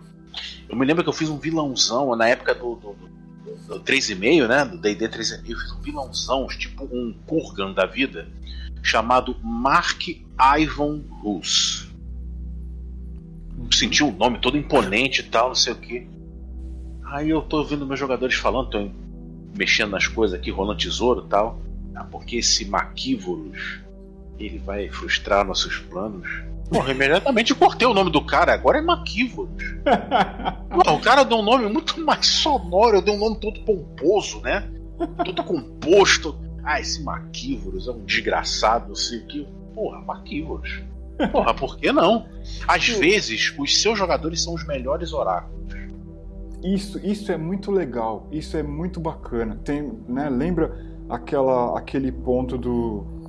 Eu 0.70 0.76
me 0.76 0.86
lembro 0.86 1.04
que 1.04 1.10
eu 1.10 1.14
fiz 1.14 1.30
um 1.30 1.38
vilãozão 1.38 2.16
na 2.16 2.28
época 2.28 2.54
do, 2.54 2.76
do, 2.76 2.94
do, 2.94 3.80
do 3.80 3.84
3,5, 3.84 4.48
né? 4.48 4.66
Do 4.66 4.78
DD 4.78 5.10
3,5, 5.10 5.50
eu 5.50 5.58
fiz 5.58 5.72
um 5.72 5.82
vilãozão, 5.82 6.48
tipo 6.48 6.84
um 6.86 7.14
Kurgan 7.26 7.74
da 7.74 7.86
vida, 7.86 8.28
chamado 8.82 9.36
Mark 9.44 10.08
Ivan 10.40 11.04
Rus. 11.22 11.91
Senti 13.72 14.04
o 14.04 14.12
nome 14.12 14.40
todo 14.40 14.58
imponente 14.58 15.22
e 15.22 15.24
tal, 15.24 15.50
não 15.50 15.56
sei 15.56 15.74
o 15.74 15.78
que. 15.78 16.08
Aí 17.06 17.30
eu 17.30 17.42
tô 17.42 17.58
ouvindo 17.58 17.86
meus 17.86 18.00
jogadores 18.00 18.36
falando, 18.36 18.70
tô 18.70 18.90
mexendo 19.58 19.92
nas 19.92 20.08
coisas 20.08 20.40
aqui, 20.40 20.50
rolando 20.50 20.80
tesouro 20.80 21.26
e 21.26 21.30
tal. 21.30 21.60
Ah, 21.94 22.06
porque 22.06 22.38
esse 22.38 22.66
Maquívoros 22.66 23.82
ele 24.40 24.58
vai 24.60 24.90
frustrar 24.90 25.46
nossos 25.46 25.78
planos. 25.78 26.28
Porra, 26.70 26.92
imediatamente 26.92 27.54
cortei 27.54 27.86
o 27.86 27.94
nome 27.94 28.10
do 28.10 28.26
cara, 28.26 28.54
agora 28.54 28.78
é 28.78 28.82
Maquívoros. 28.82 29.52
Porra, 30.72 30.94
o 30.94 31.02
cara 31.02 31.24
deu 31.24 31.38
um 31.38 31.44
nome 31.44 31.68
muito 31.68 32.00
mais 32.00 32.26
sonoro, 32.26 32.98
eu 32.98 33.02
dei 33.02 33.14
um 33.14 33.20
nome 33.20 33.40
todo 33.40 33.60
pomposo, 33.62 34.40
né? 34.42 34.70
Todo 35.26 35.44
composto. 35.44 36.40
Ah, 36.64 36.80
esse 36.80 37.04
Maquívoros 37.04 37.88
é 37.88 37.92
um 37.92 38.06
desgraçado, 38.06 38.88
não 38.88 38.96
sei 38.96 39.20
o 39.20 39.28
que. 39.28 39.48
Porra, 39.76 40.00
Maquívoros. 40.00 40.82
Porra, 41.32 41.54
por 41.54 41.78
que 41.78 41.92
não? 41.92 42.26
Às 42.68 42.88
vezes, 42.88 43.54
os 43.58 43.82
seus 43.82 43.98
jogadores 43.98 44.44
são 44.44 44.54
os 44.54 44.66
melhores 44.66 45.14
oráculos. 45.14 45.62
Isso, 46.64 47.00
isso 47.04 47.32
é 47.32 47.38
muito 47.38 47.72
legal, 47.72 48.28
isso 48.32 48.56
é 48.56 48.64
muito 48.64 49.00
bacana. 49.00 49.56
Tem, 49.64 49.92
né, 50.08 50.30
lembra 50.30 50.78
aquela, 51.10 51.78
aquele 51.78 52.12
ponto 52.12 52.58
do 52.58 53.20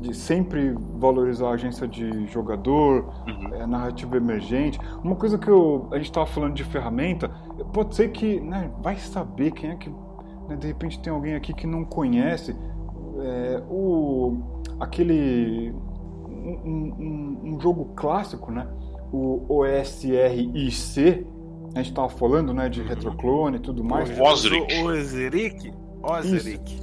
de 0.00 0.14
sempre 0.14 0.74
valorizar 0.98 1.48
a 1.48 1.50
agência 1.52 1.88
de 1.88 2.26
jogador, 2.26 3.12
uhum. 3.26 3.54
é, 3.54 3.66
narrativa 3.66 4.16
emergente. 4.18 4.78
Uma 5.02 5.16
coisa 5.16 5.38
que 5.38 5.48
eu, 5.48 5.88
a 5.90 5.96
gente 5.96 6.06
estava 6.06 6.26
falando 6.26 6.54
de 6.54 6.62
ferramenta, 6.64 7.28
pode 7.72 7.94
ser 7.94 8.10
que, 8.10 8.38
né, 8.40 8.70
vai 8.82 8.96
saber 8.98 9.52
quem 9.52 9.70
é 9.70 9.76
que, 9.76 9.88
né, 10.48 10.56
de 10.56 10.66
repente 10.66 11.00
tem 11.00 11.10
alguém 11.10 11.34
aqui 11.34 11.54
que 11.54 11.66
não 11.66 11.82
conhece 11.82 12.54
é, 13.22 13.62
o 13.70 14.36
aquele 14.78 15.74
um, 16.46 16.94
um, 16.98 17.54
um, 17.54 17.60
jogo 17.60 17.92
clássico, 17.96 18.52
né? 18.52 18.66
O 19.12 19.44
OSRIC, 19.48 21.26
a 21.74 21.78
gente 21.78 21.90
estava 21.90 22.08
falando, 22.08 22.54
né, 22.54 22.68
de 22.68 22.80
uhum. 22.80 22.88
retroclone 22.88 23.56
e 23.56 23.60
tudo 23.60 23.84
mais. 23.84 24.08
O 24.18 24.22
Osric. 24.22 24.74
O 24.82 24.86
Osric. 24.88 25.72
Osric. 26.02 26.80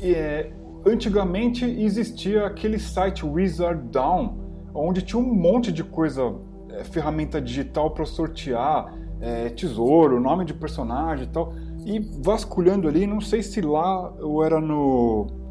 E 0.00 0.14
é, 0.14 0.52
antigamente 0.86 1.64
existia 1.64 2.46
aquele 2.46 2.78
site 2.78 3.24
Wizard 3.24 3.88
Down, 3.88 4.70
onde 4.74 5.02
tinha 5.02 5.20
um 5.20 5.34
monte 5.34 5.72
de 5.72 5.84
coisa, 5.84 6.34
é, 6.70 6.84
ferramenta 6.84 7.40
digital 7.40 7.90
para 7.90 8.04
sortear, 8.04 8.94
é, 9.20 9.48
tesouro, 9.50 10.20
nome 10.20 10.44
de 10.44 10.54
personagem 10.54 11.26
e 11.26 11.28
tal. 11.28 11.54
E 11.84 11.98
vasculhando 12.22 12.88
ali, 12.88 13.06
não 13.06 13.20
sei 13.20 13.42
se 13.42 13.60
lá 13.60 14.12
eu 14.18 14.42
era 14.42 14.60
no 14.60 15.41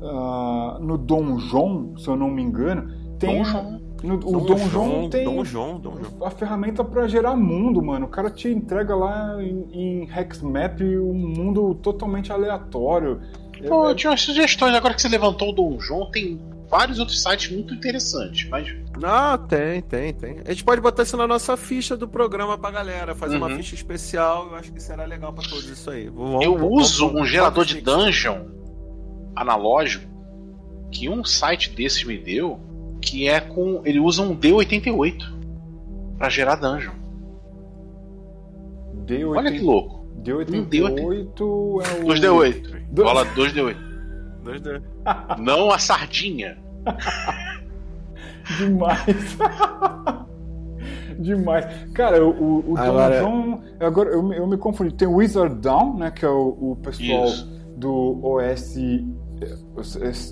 uh, 0.00 0.78
no 0.80 0.98
Donjon, 0.98 1.96
se 1.96 2.08
eu 2.08 2.16
não 2.16 2.30
me 2.30 2.42
engano, 2.42 2.92
tem 3.18 3.42
Donjon. 3.42 3.90
No, 4.02 4.14
o 4.14 4.40
Dom, 4.40 4.56
João 4.56 5.10
tem 5.10 5.24
Dom 5.24 5.44
João, 5.44 5.78
Dom 5.78 5.98
João. 6.02 6.26
a 6.26 6.30
ferramenta 6.30 6.82
para 6.82 7.06
gerar 7.06 7.36
mundo, 7.36 7.82
mano. 7.82 8.06
O 8.06 8.08
cara 8.08 8.30
te 8.30 8.48
entrega 8.48 8.94
lá 8.94 9.36
em, 9.42 9.66
em 9.72 10.10
Hexmap 10.10 10.80
um 10.80 11.12
mundo 11.12 11.74
totalmente 11.76 12.32
aleatório. 12.32 13.20
Pô, 13.68 13.90
eu 13.90 13.94
tinha 13.94 14.10
umas 14.10 14.22
sugestões. 14.22 14.74
Agora 14.74 14.94
que 14.94 15.02
você 15.02 15.08
levantou 15.08 15.50
o 15.50 15.52
Dom 15.52 15.78
João, 15.78 16.10
tem 16.10 16.40
vários 16.70 16.98
outros 16.98 17.22
sites 17.22 17.52
muito 17.52 17.74
interessantes, 17.74 18.48
mas. 18.48 18.74
Não, 18.98 19.36
tem, 19.46 19.82
tem, 19.82 20.14
tem. 20.14 20.36
A 20.46 20.50
gente 20.50 20.64
pode 20.64 20.80
botar 20.80 21.02
isso 21.02 21.16
na 21.16 21.26
nossa 21.26 21.54
ficha 21.56 21.94
do 21.94 22.08
programa 22.08 22.56
pra 22.56 22.70
galera, 22.70 23.14
fazer 23.14 23.36
uhum. 23.36 23.46
uma 23.46 23.56
ficha 23.56 23.74
especial. 23.74 24.48
Eu 24.50 24.56
acho 24.56 24.72
que 24.72 24.80
será 24.80 25.04
legal 25.04 25.32
para 25.32 25.46
todos 25.46 25.68
isso 25.68 25.90
aí. 25.90 26.08
Vamos, 26.08 26.42
eu 26.42 26.56
vamos, 26.56 26.88
uso 26.88 27.06
vamos, 27.08 27.22
um 27.22 27.24
gerador 27.26 27.66
de 27.66 27.82
dungeon 27.82 28.59
analógico 29.34 30.10
que 30.90 31.08
um 31.08 31.24
site 31.24 31.70
desses 31.70 32.04
me 32.04 32.18
deu 32.18 32.58
que 33.00 33.28
é 33.28 33.40
com. 33.40 33.82
Ele 33.84 33.98
usa 33.98 34.22
um 34.22 34.36
D88 34.36 35.24
para 36.18 36.28
gerar 36.28 36.56
dungeon. 36.56 36.92
D88. 39.06 39.36
Olha 39.36 39.52
que 39.52 39.60
louco. 39.60 40.06
D88, 40.22 40.54
um 40.54 40.66
D88 40.66 41.40
é 41.40 42.02
o. 42.02 42.06
2D8. 42.06 42.86
Bola 42.90 43.24
2D8. 43.26 43.76
2D. 44.44 44.82
Não 45.38 45.70
a 45.70 45.78
sardinha. 45.78 46.58
Demais. 48.58 49.38
Demais. 51.18 51.66
Cara, 51.94 52.24
o, 52.24 52.72
o 52.72 52.76
agora... 52.76 53.20
Dungeon. 53.20 53.60
Agora 53.78 54.10
eu, 54.10 54.32
eu 54.32 54.46
me 54.46 54.56
confundi. 54.56 54.94
Tem 54.94 55.06
o 55.06 55.16
Wizard 55.16 55.54
Down, 55.56 55.98
né? 55.98 56.10
Que 56.10 56.24
é 56.24 56.28
o, 56.28 56.72
o 56.72 56.76
pessoal 56.82 57.26
Isso. 57.26 57.59
Do 57.80 58.20
OS 58.22 58.76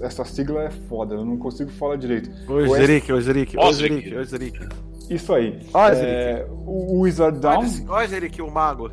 essa 0.03 0.25
sigla 0.25 0.65
é 0.65 0.71
foda, 0.71 1.15
eu 1.15 1.25
não 1.25 1.39
consigo 1.39 1.71
falar 1.71 1.97
direito. 1.97 2.31
Ozeric, 2.51 3.11
Ozeric, 3.11 3.59
Ozeric, 3.59 4.15
Ozeric. 4.15 4.69
Isso 5.09 5.33
aí. 5.33 5.59
É, 5.97 6.47
o 6.51 7.01
Wizardão. 7.01 7.61
Ozeric, 7.89 8.43
o 8.43 8.51
mago. 8.51 8.91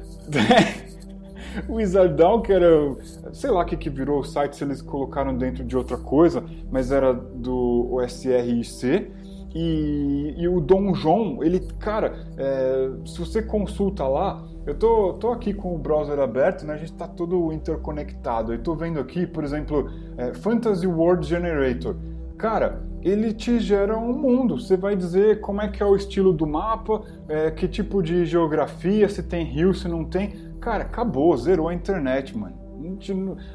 o 1.67 1.73
Wizardão, 1.73 2.41
que 2.41 2.53
era. 2.53 2.95
Sei 3.33 3.51
lá 3.51 3.61
o 3.61 3.65
que, 3.65 3.75
que 3.75 3.89
virou 3.89 4.21
o 4.21 4.23
site, 4.23 4.55
se 4.55 4.63
eles 4.63 4.81
colocaram 4.81 5.37
dentro 5.37 5.65
de 5.65 5.75
outra 5.75 5.97
coisa, 5.97 6.43
mas 6.71 6.91
era 6.91 7.13
do 7.13 7.93
OSRIC. 7.93 9.11
E, 9.53 10.35
e 10.37 10.47
o 10.49 10.59
Dom 10.59 10.93
João, 10.93 11.41
ele, 11.41 11.61
cara, 11.79 12.27
é, 12.37 12.89
se 13.05 13.19
você 13.19 13.41
consulta 13.41 14.05
lá, 14.05 14.45
eu 14.65 14.73
tô, 14.73 15.13
tô 15.13 15.31
aqui 15.31 15.53
com 15.53 15.75
o 15.75 15.77
browser 15.77 16.19
aberto, 16.19 16.65
né? 16.65 16.73
A 16.73 16.77
gente 16.77 16.91
está 16.91 17.07
todo 17.07 17.53
interconectado. 17.53 18.51
Eu 18.51 18.61
tô 18.61 18.73
vendo 18.73 18.99
aqui, 18.99 19.27
por 19.27 19.43
exemplo, 19.43 19.89
é, 20.17 20.33
Fantasy 20.33 20.87
World 20.87 21.25
Generator. 21.27 21.95
Cara, 22.37 22.83
ele 23.01 23.31
te 23.31 23.59
gera 23.59 23.95
um 23.97 24.11
mundo. 24.11 24.59
Você 24.59 24.75
vai 24.75 24.95
dizer 24.95 25.39
como 25.39 25.61
é 25.61 25.67
que 25.67 25.83
é 25.83 25.85
o 25.85 25.95
estilo 25.95 26.33
do 26.33 26.47
mapa, 26.47 27.03
é, 27.29 27.51
que 27.51 27.67
tipo 27.67 28.01
de 28.01 28.25
geografia, 28.25 29.07
se 29.07 29.21
tem 29.21 29.45
rio, 29.45 29.73
se 29.73 29.87
não 29.87 30.03
tem. 30.03 30.33
Cara, 30.59 30.83
acabou, 30.83 31.37
zerou 31.37 31.67
a 31.67 31.73
internet, 31.73 32.35
mano. 32.35 32.57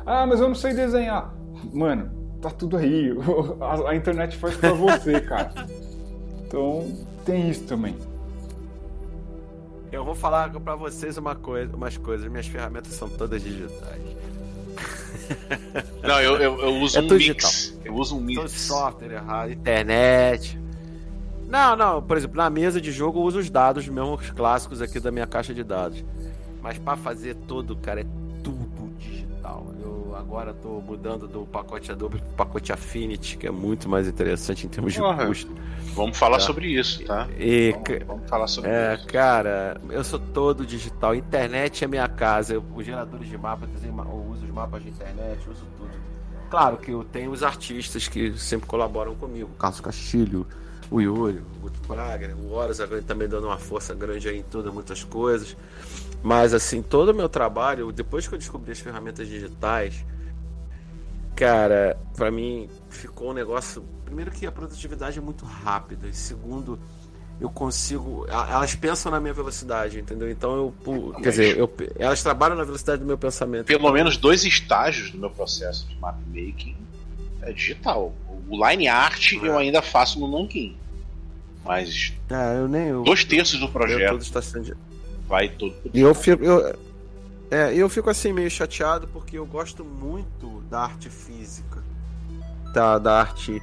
Ah, 0.07 0.27
mas 0.27 0.41
eu 0.41 0.47
não 0.47 0.55
sei 0.55 0.73
desenhar. 0.73 1.35
Mano, 1.73 2.11
tá 2.41 2.51
tudo 2.51 2.77
aí. 2.77 3.13
A, 3.61 3.91
a 3.91 3.97
internet 3.97 4.37
faz 4.37 4.57
pra 4.57 4.73
você, 4.73 5.21
cara. 5.21 5.51
Então, 6.51 6.85
tem 7.25 7.49
isso 7.49 7.63
também. 7.63 7.95
Eu 9.93 10.05
vou 10.05 10.15
falar 10.15 10.51
para 10.51 10.77
vocês 10.77 11.19
uma 11.19 11.35
coisa, 11.35 11.75
umas 11.75 11.97
coisas. 11.97 12.31
Minhas 12.31 12.47
ferramentas 12.47 12.93
são 12.93 13.09
todas 13.09 13.43
digitais. 13.43 14.01
Não, 16.03 16.21
eu, 16.21 16.37
eu, 16.37 16.61
eu 16.61 16.77
uso 16.77 16.99
é 16.99 17.01
um 17.01 17.05
mix. 17.05 17.19
Digital. 17.19 17.51
Eu 17.85 17.95
uso 17.95 18.17
um 18.17 18.21
mix. 18.21 18.41
Todo 18.41 18.51
software 18.51 19.13
errado, 19.13 19.53
internet. 19.53 20.59
Não, 21.49 21.75
não. 21.75 22.03
Por 22.03 22.17
exemplo, 22.17 22.37
na 22.37 22.49
mesa 22.49 22.81
de 22.81 22.93
jogo 22.93 23.19
eu 23.19 23.25
uso 23.25 23.39
os 23.41 23.51
dados 23.51 23.89
mesmo, 23.89 24.15
os 24.15 24.31
clássicos 24.31 24.81
aqui 24.81 25.01
da 25.01 25.11
minha 25.11 25.27
caixa 25.27 25.53
de 25.53 25.65
dados. 25.65 26.05
Mas 26.63 26.79
para 26.79 26.97
fazer 26.97 27.35
tudo, 27.49 27.77
cara, 27.77 28.03
é 28.03 28.07
agora 30.21 30.55
tô 30.55 30.81
mudando 30.81 31.27
do 31.27 31.47
pacote 31.47 31.91
Adobe 31.91 32.19
pro 32.19 32.35
pacote 32.37 32.73
Affinity, 32.73 33.37
que 33.37 33.47
é 33.47 33.51
muito 33.51 33.89
mais 33.89 34.07
interessante 34.07 34.67
em 34.67 34.69
termos 34.69 34.93
de 34.93 35.01
custo. 35.01 35.53
Vamos 35.95 36.17
falar 36.17 36.39
tá? 36.39 36.45
sobre 36.45 36.69
isso, 36.69 37.05
tá? 37.05 37.29
E, 37.39 37.73
vamos, 37.73 38.07
vamos, 38.07 38.31
falar 38.31 38.47
sobre 38.47 38.71
é, 38.71 38.95
isso. 38.95 39.07
Cara, 39.09 39.81
eu 39.91 40.05
sou 40.05 40.19
todo 40.19 40.65
digital. 40.65 41.15
Internet 41.15 41.85
é 41.85 41.89
minha 41.89 42.07
casa. 42.07 42.55
Eu, 42.55 42.65
os 42.75 42.85
geradores 42.85 43.29
de 43.29 43.37
mapas, 43.37 43.69
eu 43.85 43.93
uso 44.31 44.45
os 44.45 44.51
mapas 44.51 44.83
de 44.83 44.91
internet, 44.91 45.41
uso 45.49 45.67
tudo. 45.77 45.91
Claro 46.51 46.77
que 46.77 46.91
eu 46.91 47.05
tenho 47.05 47.31
os 47.31 47.43
artistas 47.43 48.09
que 48.09 48.37
sempre 48.39 48.67
colaboram 48.67 49.15
comigo. 49.15 49.51
O 49.53 49.57
Carlos 49.57 49.81
Castilho, 49.81 50.47
o 50.91 51.01
Yuri, 51.01 51.39
o 51.39 51.61
Guto 51.61 51.81
Praga, 51.87 52.35
o 52.37 52.53
Horas 52.53 52.81
agora 52.81 53.01
também 53.03 53.29
dando 53.29 53.47
uma 53.47 53.59
força 53.59 53.95
grande 53.95 54.29
aí 54.29 54.39
em 54.39 54.43
tudo, 54.43 54.73
muitas 54.73 55.05
coisas. 55.05 55.57
Mas 56.23 56.53
assim, 56.53 56.83
todo 56.83 57.11
o 57.11 57.15
meu 57.15 57.29
trabalho, 57.29 57.93
depois 57.93 58.29
que 58.29 58.35
eu 58.35 58.39
descobri 58.39 58.73
as 58.73 58.79
ferramentas 58.79 59.27
digitais, 59.27 60.05
cara, 61.35 61.99
para 62.15 62.31
mim 62.31 62.69
ficou 62.89 63.31
um 63.31 63.33
negócio. 63.33 63.83
Primeiro 64.05 64.31
que 64.31 64.47
a 64.47 64.53
produtividade 64.53 65.19
é 65.19 65.23
muito 65.23 65.45
rápida, 65.45 66.09
e 66.09 66.13
segundo, 66.13 66.79
eu 67.41 67.49
consigo. 67.49 68.27
Elas 68.29 68.75
pensam 68.75 69.11
na 69.11 69.19
minha 69.19 69.33
velocidade, 69.33 69.99
entendeu? 69.99 70.31
Então 70.31 70.75
eu. 70.85 71.15
Quer 71.23 71.31
dizer, 71.31 71.57
eu, 71.57 71.73
elas 71.99 72.23
trabalham 72.23 72.57
na 72.57 72.65
velocidade 72.65 73.01
do 73.01 73.07
meu 73.07 73.17
pensamento. 73.17 73.67
Pelo 73.67 73.91
menos 73.91 74.17
dois 74.19 74.45
estágios 74.45 75.11
do 75.11 75.19
meu 75.19 75.31
processo 75.31 75.89
de 75.89 75.97
mapmaking 75.99 76.77
é 77.43 77.53
digital. 77.53 78.13
O 78.49 78.69
line 78.69 78.89
art 78.89 79.33
é. 79.33 79.37
eu 79.37 79.57
ainda 79.57 79.81
faço 79.81 80.21
no 80.21 80.29
Nankin. 80.29 80.77
Mas. 81.65 82.13
Ah, 82.29 82.55
eu 82.55 82.69
nem. 82.69 82.89
Eu, 82.89 83.03
dois 83.05 83.25
terços 83.25 83.59
do 83.59 83.69
projeto. 83.69 84.11
Tudo 84.11 84.23
está 84.23 84.43
sendo... 84.43 84.77
Vai 85.31 85.49
todo. 85.49 85.75
E 85.95 86.01
eu 86.01 86.15
fico. 86.15 86.45
Eu, 86.45 86.77
é, 87.51 87.73
eu 87.75 87.89
fico 87.89 88.11
assim 88.11 88.33
meio 88.33 88.51
chateado 88.51 89.07
porque 89.09 89.39
eu 89.39 89.47
gosto 89.47 89.85
muito 89.85 90.61
da 90.69 90.83
arte 90.83 91.09
física. 91.09 91.83
tá, 92.75 92.99
da 92.99 93.21
arte. 93.21 93.63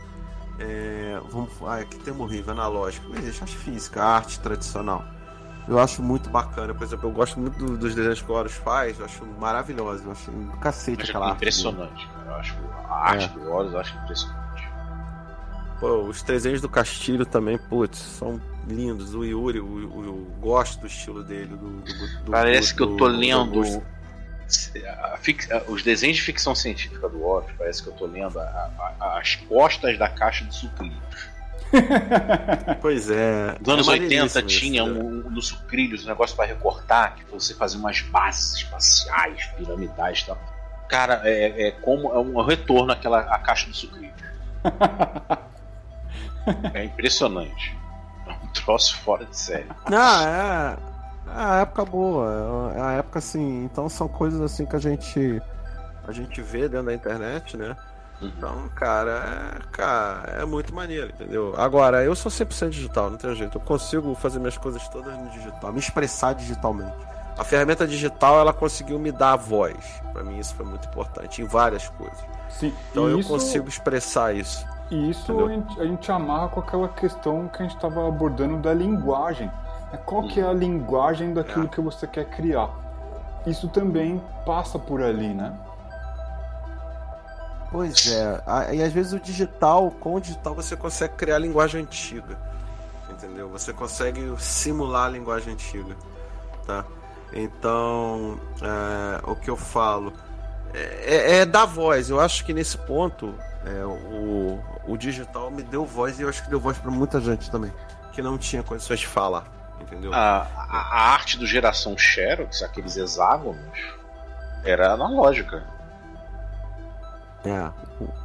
É, 0.59 1.19
vamos, 1.29 1.51
ah, 1.67 1.83
que 1.83 1.97
termo 1.99 2.23
horrível, 2.23 2.51
analógico. 2.53 3.05
Mas 3.09 3.19
existe 3.19 3.43
arte 3.43 3.57
física, 3.57 4.03
arte 4.03 4.39
tradicional. 4.39 5.05
Eu 5.67 5.77
acho 5.77 6.01
muito 6.01 6.29
bacana. 6.29 6.73
Por 6.73 6.83
exemplo, 6.85 7.09
eu 7.09 7.13
gosto 7.13 7.39
muito 7.39 7.57
do, 7.59 7.77
dos 7.77 7.93
desenhos 7.93 8.21
que 8.21 8.31
o 8.31 8.35
Horus 8.35 8.53
faz. 8.53 8.97
Eu 8.97 9.05
acho 9.05 9.25
maravilhoso. 9.39 10.03
Eu 10.05 10.11
acho 10.13 10.31
do 10.31 10.57
cacete 10.59 11.01
Acho 11.03 11.11
aquela 11.11 11.25
arte. 11.27 11.35
impressionante, 11.35 12.07
cara. 12.07 12.25
Eu 12.31 12.35
acho 12.35 12.55
a 12.89 13.09
arte 13.11 13.25
É. 13.25 13.27
do 13.43 13.51
Horus 13.51 13.73
eu 13.73 13.79
acho 13.81 13.97
impressionante. 13.97 14.67
Pô, 15.81 16.03
os 16.03 16.23
desenhos 16.23 16.61
do 16.61 16.69
Castilho 16.69 17.25
também, 17.25 17.57
putz, 17.57 17.99
são 17.99 18.41
lindos. 18.67 19.13
O 19.15 19.23
Yuri, 19.23 19.59
o, 19.59 19.65
o- 19.65 20.05
eu 20.05 20.13
gosto 20.39 20.81
do 20.81 20.87
estilo 20.87 21.23
dele. 21.23 21.55
Do, 21.55 21.81
do- 21.81 22.23
do- 22.25 22.31
Parece 22.31 22.73
do- 22.73 22.77
que 22.77 22.83
eu 22.83 22.97
tô 22.97 23.07
do- 23.07 23.13
do 23.13 23.19
lendo 23.19 23.83
fix- 25.19 25.49
os 25.67 25.83
desenhos 25.83 26.17
de 26.17 26.23
ficção 26.23 26.55
científica 26.55 27.07
do 27.09 27.23
Horus. 27.23 27.51
Parece 27.57 27.83
que 27.83 27.89
eu 27.89 27.93
tô 27.93 28.05
lendo 28.05 28.39
a- 28.39 28.71
a- 28.99 29.17
as 29.19 29.35
costas 29.35 29.97
da 29.97 30.07
caixa 30.09 30.45
de 30.45 30.55
sucrilhos. 30.55 30.97
Pois 32.81 33.09
é. 33.09 33.57
Nos 33.59 33.67
anos 33.69 33.87
é 33.87 33.91
80 33.91 34.41
maneiríssimo 34.41 34.47
tinha 34.47 34.83
isso, 34.83 34.93
né? 34.93 34.99
um, 35.01 35.27
um, 35.27 35.31
nos 35.31 35.47
sucrilhos 35.47 36.05
um 36.05 36.07
negócio 36.07 36.35
pra 36.35 36.45
recortar, 36.45 37.15
que 37.15 37.25
você 37.29 37.53
fazia 37.53 37.77
umas 37.77 37.99
bases 38.01 38.55
espaciais, 38.55 39.45
piramidais 39.57 40.19
e 40.19 40.25
tal. 40.27 40.37
Cara, 40.87 41.21
é, 41.25 41.67
é 41.67 41.71
como 41.71 42.13
é 42.13 42.19
um 42.19 42.41
retorno 42.41 42.93
àquela 42.93 43.19
à 43.19 43.37
caixa 43.39 43.67
do 43.67 43.75
sucrilho. 43.75 44.13
é 46.73 46.85
impressionante. 46.85 47.75
Troço 48.63 48.97
fora 48.99 49.25
de 49.25 49.37
série. 49.37 49.67
Não, 49.89 50.27
é. 50.27 50.77
É 51.27 51.43
a 51.43 51.55
época 51.61 51.85
boa. 51.85 52.73
É 52.75 52.81
a 52.81 52.91
época 52.93 53.19
assim. 53.19 53.63
Então 53.65 53.89
são 53.89 54.07
coisas 54.07 54.39
assim 54.41 54.65
que 54.65 54.75
a 54.75 54.79
gente. 54.79 55.41
A 56.07 56.11
gente 56.11 56.41
vê 56.41 56.69
dentro 56.69 56.85
da 56.87 56.93
internet, 56.93 57.57
né? 57.57 57.75
Uhum. 58.21 58.31
Então, 58.35 58.69
cara, 58.75 59.57
é, 59.59 59.71
cara, 59.71 60.41
é 60.41 60.45
muito 60.45 60.73
maneiro, 60.73 61.09
entendeu? 61.09 61.53
Agora, 61.57 62.03
eu 62.03 62.15
sou 62.15 62.31
100% 62.31 62.69
digital, 62.69 63.09
não 63.09 63.17
tem 63.17 63.35
jeito. 63.35 63.57
Eu 63.57 63.61
consigo 63.61 64.15
fazer 64.15 64.39
minhas 64.39 64.57
coisas 64.57 64.87
todas 64.87 65.13
no 65.17 65.29
digital, 65.29 65.71
me 65.71 65.79
expressar 65.79 66.33
digitalmente. 66.33 66.95
A 67.37 67.43
ferramenta 67.43 67.85
digital, 67.85 68.39
ela 68.39 68.53
conseguiu 68.53 68.97
me 68.97 69.11
dar 69.11 69.33
a 69.33 69.35
voz. 69.35 69.75
Pra 70.11 70.23
mim, 70.23 70.39
isso 70.39 70.55
foi 70.55 70.65
muito 70.65 70.87
importante, 70.87 71.41
em 71.41 71.45
várias 71.45 71.87
coisas. 71.89 72.17
Sim, 72.49 72.73
Então, 72.89 73.07
e 73.07 73.11
eu 73.11 73.19
isso, 73.19 73.29
consigo 73.29 73.67
expressar 73.69 74.33
isso. 74.33 74.65
E 74.89 75.09
isso 75.09 75.31
Entendeu? 75.33 75.47
a 75.47 75.49
gente, 75.51 75.81
a 75.81 75.85
gente 75.85 76.11
amarra 76.11 76.47
com 76.49 76.59
aquela 76.61 76.87
questão 76.87 77.47
que 77.49 77.61
a 77.61 77.65
gente 77.65 77.75
estava 77.75 78.07
abordando 78.07 78.57
da 78.57 78.73
linguagem. 78.73 79.51
É 79.91 79.97
Qual 79.97 80.27
que 80.27 80.39
é 80.39 80.43
a 80.43 80.53
linguagem 80.53 81.33
daquilo 81.33 81.65
É. 81.65 81.67
que 81.67 81.81
você 81.81 82.07
quer 82.07 82.25
criar? 82.29 82.69
Isso 83.45 83.67
também 83.69 84.21
passa 84.45 84.77
por 84.79 85.01
ali, 85.01 85.33
né? 85.33 85.57
Pois 87.69 88.09
é, 88.11 88.75
e 88.75 88.81
às 88.81 88.93
vezes 88.93 89.11
o 89.11 89.19
digital, 89.19 89.91
com 89.91 90.15
o 90.15 90.21
digital 90.21 90.55
você 90.55 90.75
consegue 90.77 91.15
criar 91.15 91.35
a 91.35 91.39
linguagem 91.39 91.81
antiga, 91.81 92.37
entendeu? 93.09 93.49
Você 93.49 93.73
consegue 93.73 94.33
simular 94.39 95.07
a 95.07 95.09
linguagem 95.09 95.53
antiga, 95.53 95.93
tá? 96.65 96.85
Então, 97.33 98.39
é, 98.61 99.29
o 99.29 99.35
que 99.35 99.49
eu 99.49 99.57
falo 99.57 100.13
é, 100.73 101.15
é, 101.15 101.35
é 101.39 101.45
dar 101.45 101.65
voz. 101.65 102.09
Eu 102.09 102.21
acho 102.21 102.45
que 102.45 102.53
nesse 102.53 102.77
ponto 102.77 103.33
é, 103.67 103.85
o, 103.85 104.59
o 104.87 104.97
digital 104.97 105.51
me 105.51 105.61
deu 105.63 105.85
voz 105.85 106.19
e 106.19 106.23
eu 106.23 106.29
acho 106.29 106.43
que 106.43 106.49
deu 106.49 106.59
voz 106.59 106.77
para 106.77 106.89
muita 106.91 107.19
gente 107.21 107.49
também 107.51 107.71
que 108.13 108.21
não 108.21 108.37
tinha 108.37 108.63
condições 108.63 108.99
de 108.99 109.07
falar, 109.07 109.45
entendeu? 109.81 110.11
A, 110.13 110.41
a- 110.57 110.87
a 110.91 111.11
arte 111.11 111.37
do 111.37 111.45
geração 111.45 111.95
Xerox, 111.97 112.63
aqueles 112.63 112.97
hexágonos, 112.97 113.77
era 114.63 114.93
analógica, 114.93 115.63
É. 117.45 117.69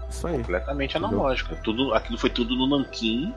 Isso 0.08 0.26
aí. 0.26 0.38
completamente 0.38 0.96
analógica. 0.96 1.56
Tudo, 1.56 1.94
aquilo 1.94 2.18
foi 2.18 2.30
tudo 2.30 2.56
no 2.56 2.66
nanquim, 2.66 3.34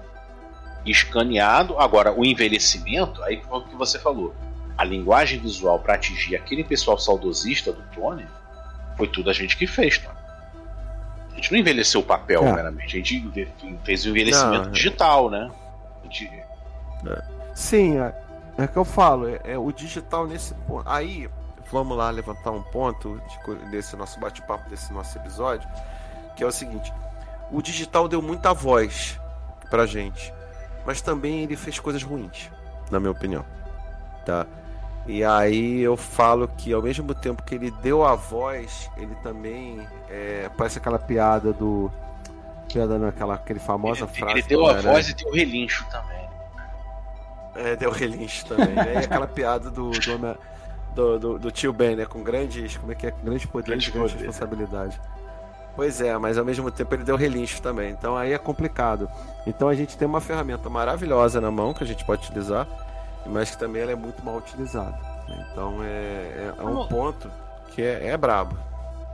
escaneado. 0.85 1.77
Agora, 1.79 2.11
o 2.13 2.25
envelhecimento, 2.25 3.21
aí 3.23 3.41
foi 3.43 3.59
o 3.59 3.63
que 3.63 3.75
você 3.75 3.99
falou. 3.99 4.33
A 4.77 4.83
linguagem 4.83 5.39
visual 5.39 5.79
para 5.79 5.93
atingir 5.95 6.35
aquele 6.35 6.63
pessoal 6.63 6.97
saudosista 6.97 7.71
do 7.71 7.81
Tony 7.93 8.25
foi 8.97 9.07
tudo 9.07 9.29
a 9.29 9.33
gente 9.33 9.55
que 9.57 9.67
fez, 9.67 9.97
Tony. 9.99 10.15
A 11.35 11.37
gente 11.37 11.51
não 11.51 11.59
envelheceu 11.59 11.99
o 12.01 12.03
papel 12.03 12.41
É. 12.43 12.51
meramente, 12.53 12.95
a 12.95 12.99
gente 12.99 13.51
fez 13.83 14.05
o 14.05 14.09
envelhecimento 14.09 14.63
Não, 14.63 14.69
é. 14.69 14.71
digital, 14.71 15.29
né? 15.29 15.51
Gente- 16.05 16.31
Sim, 17.53 17.99
é, 17.99 18.13
é 18.57 18.67
que 18.67 18.77
eu 18.77 18.85
falo, 18.85 19.29
é, 19.29 19.39
é 19.43 19.57
o 19.57 19.71
digital 19.71 20.25
nesse 20.25 20.53
ponto. 20.53 20.87
Aí, 20.89 21.29
vamos 21.71 21.95
lá 21.97 22.09
levantar 22.09 22.51
um 22.51 22.61
ponto 22.63 23.21
de 23.45 23.55
desse 23.69 23.95
nosso 23.95 24.19
bate-papo, 24.19 24.69
desse 24.69 24.91
nosso 24.93 25.17
episódio, 25.17 25.67
que 26.35 26.43
é 26.43 26.47
o 26.47 26.51
seguinte: 26.51 26.91
o 27.51 27.61
digital 27.61 28.07
deu 28.07 28.21
muita 28.21 28.53
voz 28.53 29.19
pra 29.69 29.85
gente, 29.85 30.33
mas 30.85 31.01
também 31.01 31.43
ele 31.43 31.55
fez 31.55 31.79
coisas 31.79 32.01
ruins, 32.03 32.49
na 32.89 32.99
minha 32.99 33.11
opinião. 33.11 33.45
Tá? 34.25 34.47
E 35.07 35.23
aí 35.23 35.81
eu 35.81 35.95
falo 35.95 36.47
que 36.47 36.73
ao 36.73 36.81
mesmo 36.81 37.13
tempo 37.13 37.43
que 37.43 37.53
ele 37.55 37.69
deu 37.81 38.03
a 38.03 38.15
voz, 38.15 38.89
ele 38.97 39.13
também 39.21 39.87
é, 40.09 40.49
parece 40.57 40.79
aquela 40.79 40.97
piada 40.99 41.53
do. 41.53 41.91
Piada 42.71 42.97
naquela 42.97 43.35
aquele 43.35 43.59
famosa 43.59 44.05
ele, 44.05 44.13
frase. 44.13 44.31
ele 44.39 44.41
deu 44.43 44.59
a 44.61 44.63
Homem-Aranha. 44.63 44.93
voz 44.93 45.09
e 45.09 45.13
deu 45.13 45.31
relincho 45.31 45.85
também. 45.91 46.25
É, 47.55 47.75
deu 47.75 47.91
relincho 47.91 48.45
também, 48.47 48.73
né? 48.73 48.93
E 48.95 48.97
aquela 48.97 49.27
piada 49.27 49.69
do, 49.69 49.91
do, 49.91 50.37
do, 50.95 51.19
do- 51.19 51.39
do 51.39 51.51
tio 51.51 51.71
Ben, 51.71 51.95
né? 51.95 52.05
Com 52.05 52.21
grandes. 52.23 52.75
Como 52.77 52.91
é 52.91 52.95
que 52.95 53.07
é? 53.07 53.11
Com 53.11 53.23
grandes 53.23 53.45
poderes 53.45 53.87
e 53.87 53.91
Grandes 53.91 53.91
grandes 53.91 54.11
poderes. 54.13 54.35
responsabilidades. 54.35 54.99
Pois 55.75 56.01
é, 56.01 56.17
mas 56.17 56.37
ao 56.37 56.43
mesmo 56.45 56.71
tempo 56.71 56.95
ele 56.95 57.03
deu 57.03 57.15
relincho 57.15 57.61
também. 57.61 57.91
Então 57.91 58.17
aí 58.17 58.33
é 58.33 58.37
complicado. 58.37 59.07
Então 59.45 59.69
a 59.69 59.75
gente 59.75 59.97
tem 59.97 60.07
uma 60.07 60.19
ferramenta 60.21 60.69
maravilhosa 60.69 61.39
na 61.39 61.51
mão 61.51 61.73
que 61.73 61.83
a 61.83 61.87
gente 61.87 62.03
pode 62.05 62.25
utilizar, 62.25 62.65
mas 63.25 63.51
que 63.51 63.57
também 63.57 63.81
ela 63.81 63.91
é 63.91 63.95
muito 63.95 64.23
mal 64.23 64.35
utilizada. 64.37 64.97
né? 65.27 65.47
Então 65.51 65.83
é, 65.83 65.87
é, 65.87 66.53
é 66.57 66.63
um 66.63 66.87
ponto 66.87 67.31
que 67.69 67.81
é, 67.81 68.07
é 68.07 68.17
brabo. 68.17 68.57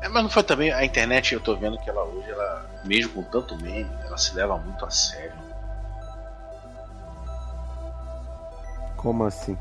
É, 0.01 0.07
mas 0.09 0.23
não 0.23 0.29
foi 0.29 0.43
também 0.43 0.71
a 0.73 0.83
internet, 0.83 1.33
eu 1.33 1.39
tô 1.39 1.55
vendo 1.55 1.77
que 1.77 1.89
ela 1.89 2.03
hoje, 2.03 2.29
ela, 2.29 2.65
mesmo 2.83 3.13
com 3.13 3.23
tanto 3.23 3.55
meme, 3.61 3.89
ela 4.05 4.17
se 4.17 4.33
leva 4.35 4.57
muito 4.57 4.83
a 4.85 4.89
sério. 4.89 5.33
Como 8.97 9.23
assim? 9.25 9.57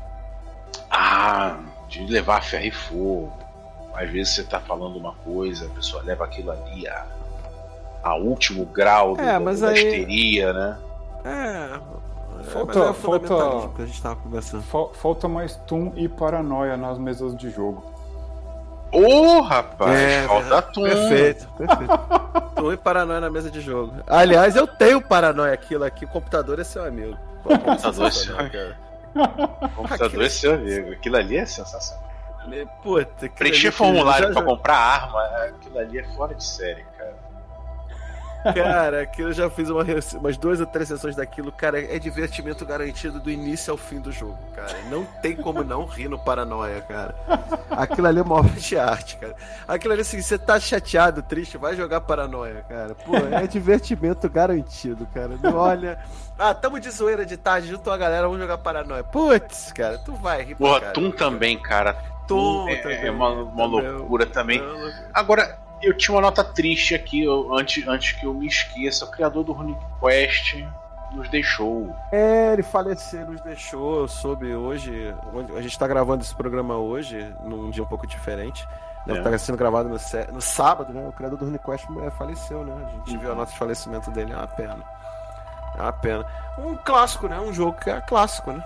Ah, 0.89 1.57
de 1.87 2.05
levar 2.05 2.37
a 2.37 2.41
ferro 2.41 2.65
e 2.65 2.71
fogo. 2.71 3.33
Às 3.93 4.09
vezes 4.09 4.35
você 4.35 4.43
tá 4.43 4.59
falando 4.59 4.97
uma 4.97 5.13
coisa, 5.15 5.65
a 5.65 5.69
pessoa 5.69 6.01
leva 6.03 6.23
aquilo 6.25 6.51
ali 6.51 6.87
a, 6.87 7.05
a 8.03 8.15
último 8.15 8.65
grau 8.65 9.15
do, 9.15 9.21
É, 9.21 9.33
da, 9.33 9.39
mas 9.39 9.59
da 9.61 9.69
aí- 9.69 9.75
histeria, 9.75 10.53
né? 10.53 10.77
É. 11.25 11.79
Falta- 12.43 12.79
é 12.79 12.81
o 12.81 12.93
falta- 12.93 13.27
fundamentalismo 13.27 13.73
que 13.75 13.81
a 13.81 13.85
gente 13.85 14.01
tava 14.01 14.15
conversando. 14.17 14.63
Fal- 14.63 14.93
Falta 14.93 15.27
mais 15.27 15.55
Tum 15.67 15.93
e 15.95 16.07
paranoia 16.07 16.75
nas 16.77 16.97
mesas 16.97 17.35
de 17.35 17.49
jogo. 17.49 17.83
Ô, 18.91 19.41
rapaz, 19.41 19.91
É, 19.97 20.27
falta 20.27 20.61
tum. 20.63 20.83
Perfeito, 20.83 21.47
perfeito. 21.57 21.99
Tô 22.55 22.73
em 22.73 22.77
paranoia 22.77 23.21
na 23.21 23.29
mesa 23.29 23.49
de 23.49 23.61
jogo. 23.61 23.93
Aliás, 24.07 24.55
eu 24.55 24.67
tenho 24.67 25.01
paranoia 25.01 25.53
aquilo 25.53 25.83
aqui. 25.85 26.03
O 26.05 26.07
computador 26.09 26.59
é 26.59 26.63
seu 26.63 26.83
amigo. 26.83 27.17
Pô, 27.43 27.49
computador 27.57 28.07
é 28.07 28.11
seu 28.11 28.35
cara. 28.35 28.77
O 29.63 29.69
computador 29.75 30.23
é 30.23 30.29
seu 30.29 30.53
amigo. 30.53 30.91
Aquilo 30.91 31.17
ali 31.17 31.37
é 31.37 31.45
sensacional. 31.45 32.03
Puta, 32.81 33.29
Preencher 33.37 33.71
formulário 33.71 34.33
já- 34.33 34.41
comprar 34.41 34.75
arma, 34.75 35.21
aquilo 35.45 35.77
ali 35.79 35.99
é 35.99 36.03
fora 36.15 36.33
de 36.33 36.43
série, 36.43 36.83
cara. 36.97 37.15
Cara, 38.43 39.01
aquilo 39.01 39.29
eu 39.29 39.33
já 39.33 39.49
fiz 39.49 39.69
uma, 39.69 39.83
umas 40.19 40.37
duas 40.37 40.59
ou 40.59 40.65
três 40.65 40.87
sessões 40.87 41.15
daquilo. 41.15 41.51
Cara, 41.51 41.79
é 41.79 41.99
divertimento 41.99 42.65
garantido 42.65 43.19
do 43.19 43.29
início 43.29 43.71
ao 43.71 43.77
fim 43.77 43.99
do 43.99 44.11
jogo, 44.11 44.37
cara. 44.55 44.75
Não 44.89 45.05
tem 45.21 45.35
como 45.35 45.63
não 45.63 45.85
rir 45.85 46.09
no 46.09 46.17
paranoia, 46.17 46.81
cara. 46.81 47.15
Aquilo 47.69 48.07
ali 48.07 48.19
é 48.19 48.21
uma 48.21 48.35
obra 48.35 48.51
de 48.53 48.77
arte, 48.77 49.17
cara. 49.17 49.35
Aquilo 49.67 49.93
ali, 49.93 50.01
assim, 50.01 50.21
você 50.21 50.37
tá 50.37 50.59
chateado, 50.59 51.21
triste, 51.21 51.57
vai 51.57 51.75
jogar 51.75 52.01
paranoia, 52.01 52.65
cara. 52.67 52.95
Pô, 52.95 53.15
é 53.15 53.45
divertimento 53.47 54.29
garantido, 54.29 55.07
cara. 55.13 55.37
Não 55.41 55.55
olha. 55.55 55.99
Ah, 56.37 56.53
tamo 56.53 56.79
de 56.79 56.89
zoeira 56.89 57.25
de 57.25 57.37
tarde, 57.37 57.67
junto 57.67 57.89
a 57.91 57.97
galera, 57.97 58.27
vamos 58.27 58.41
jogar 58.41 58.57
paranoia. 58.57 59.03
Putz, 59.03 59.71
cara, 59.71 59.97
tu 59.99 60.13
vai 60.13 60.41
rir 60.41 60.55
pra 60.55 60.67
Porra, 60.67 60.79
cara. 60.81 60.93
Tum 60.93 61.11
também, 61.11 61.59
cara. 61.61 61.93
Tum 62.27 62.67
é, 62.67 62.77
também, 62.77 63.05
é 63.05 63.11
uma, 63.11 63.29
uma 63.29 63.69
também. 63.69 63.91
loucura 63.91 64.25
também. 64.25 64.59
Não, 64.59 64.91
Agora, 65.13 65.59
eu 65.83 65.95
tinha 65.95 66.15
uma 66.15 66.21
nota 66.21 66.43
triste 66.43 66.93
aqui, 66.95 67.23
eu- 67.23 67.53
antes, 67.55 67.87
antes 67.87 68.13
que 68.13 68.25
eu 68.25 68.33
me 68.33 68.47
esqueça. 68.47 69.05
O 69.05 69.11
criador 69.11 69.43
do 69.43 69.51
Runic 69.53 69.79
Quest 69.99 70.63
nos 71.13 71.29
deixou. 71.29 71.93
É, 72.11 72.53
ele 72.53 72.63
faleceu, 72.63 73.25
nos 73.25 73.41
deixou. 73.41 74.01
Eu 74.01 74.07
soube 74.07 74.53
hoje. 74.53 75.13
A 75.57 75.61
gente 75.61 75.77
tá 75.77 75.87
gravando 75.87 76.23
esse 76.23 76.35
programa 76.35 76.77
hoje, 76.77 77.33
num 77.43 77.69
dia 77.69 77.83
um 77.83 77.87
pouco 77.87 78.07
diferente. 78.07 78.67
Né? 79.05 79.17
É. 79.17 79.21
Tá 79.21 79.37
sendo 79.37 79.57
gravado 79.57 79.89
no, 79.89 79.97
no 80.33 80.41
sábado, 80.41 80.93
né? 80.93 81.07
O 81.07 81.11
criador 81.11 81.37
do 81.37 81.45
RuneQuest 81.45 81.85
é, 82.03 82.11
faleceu, 82.11 82.63
né? 82.63 82.73
A 82.85 82.89
gente 82.97 83.17
viu 83.17 83.31
a 83.31 83.35
nota 83.35 83.51
de 83.51 83.57
falecimento 83.57 84.11
dele, 84.11 84.31
é 84.31 84.35
uma 84.35 84.47
pena. 84.47 84.77
É 85.75 85.81
uma 85.81 85.93
pena. 85.93 86.25
Um 86.57 86.75
clássico, 86.75 87.27
né? 87.27 87.39
Um 87.39 87.51
jogo 87.51 87.73
que 87.79 87.89
é 87.89 87.99
clássico, 88.01 88.51
né? 88.51 88.63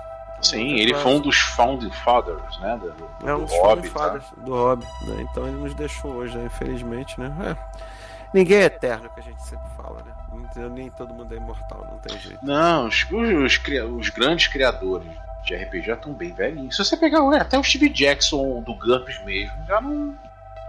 Sim, 0.50 0.74
Um 0.74 0.78
ele 0.78 0.94
foi 0.96 1.12
um 1.14 1.20
dos 1.20 1.38
Founding 1.38 1.92
Fathers, 1.92 2.60
né? 2.60 2.78
Do, 2.82 2.92
do, 2.92 3.30
É 3.30 3.34
um 3.34 3.40
do 3.40 3.46
dos 3.46 3.54
Hobby, 3.58 3.90
tá? 3.90 4.00
fathers 4.00 4.26
do 4.38 4.54
Hobby, 4.54 4.86
né? 5.04 5.28
Então 5.30 5.48
ele 5.48 5.58
nos 5.58 5.74
deixou 5.74 6.12
hoje, 6.12 6.38
né? 6.38 6.46
Infelizmente, 6.46 7.20
né? 7.20 7.34
É. 7.42 7.86
Ninguém 8.34 8.58
é 8.58 8.66
eterno, 8.66 9.10
que 9.10 9.20
a 9.20 9.24
gente 9.24 9.42
sempre 9.44 9.68
fala, 9.78 10.04
né? 10.04 10.14
Nem 10.70 10.90
todo 10.90 11.14
mundo 11.14 11.34
é 11.34 11.38
imortal, 11.38 11.88
não 11.90 11.98
tem 12.00 12.18
jeito. 12.20 12.40
Não, 12.44 12.88
os, 12.88 13.06
os, 13.12 13.60
os 13.98 14.10
grandes 14.10 14.48
criadores 14.48 15.08
de 15.46 15.56
RPG 15.56 15.84
já 15.84 15.94
estão 15.94 16.12
bem 16.12 16.34
velhinhos. 16.34 16.76
Se 16.76 16.84
você 16.84 16.98
pegar 16.98 17.20
até 17.40 17.58
o 17.58 17.64
Steve 17.64 17.90
Jackson 17.90 18.62
do 18.62 18.74
GURPS 18.76 19.24
mesmo, 19.24 19.54
já 19.68 19.80
não, 19.80 20.18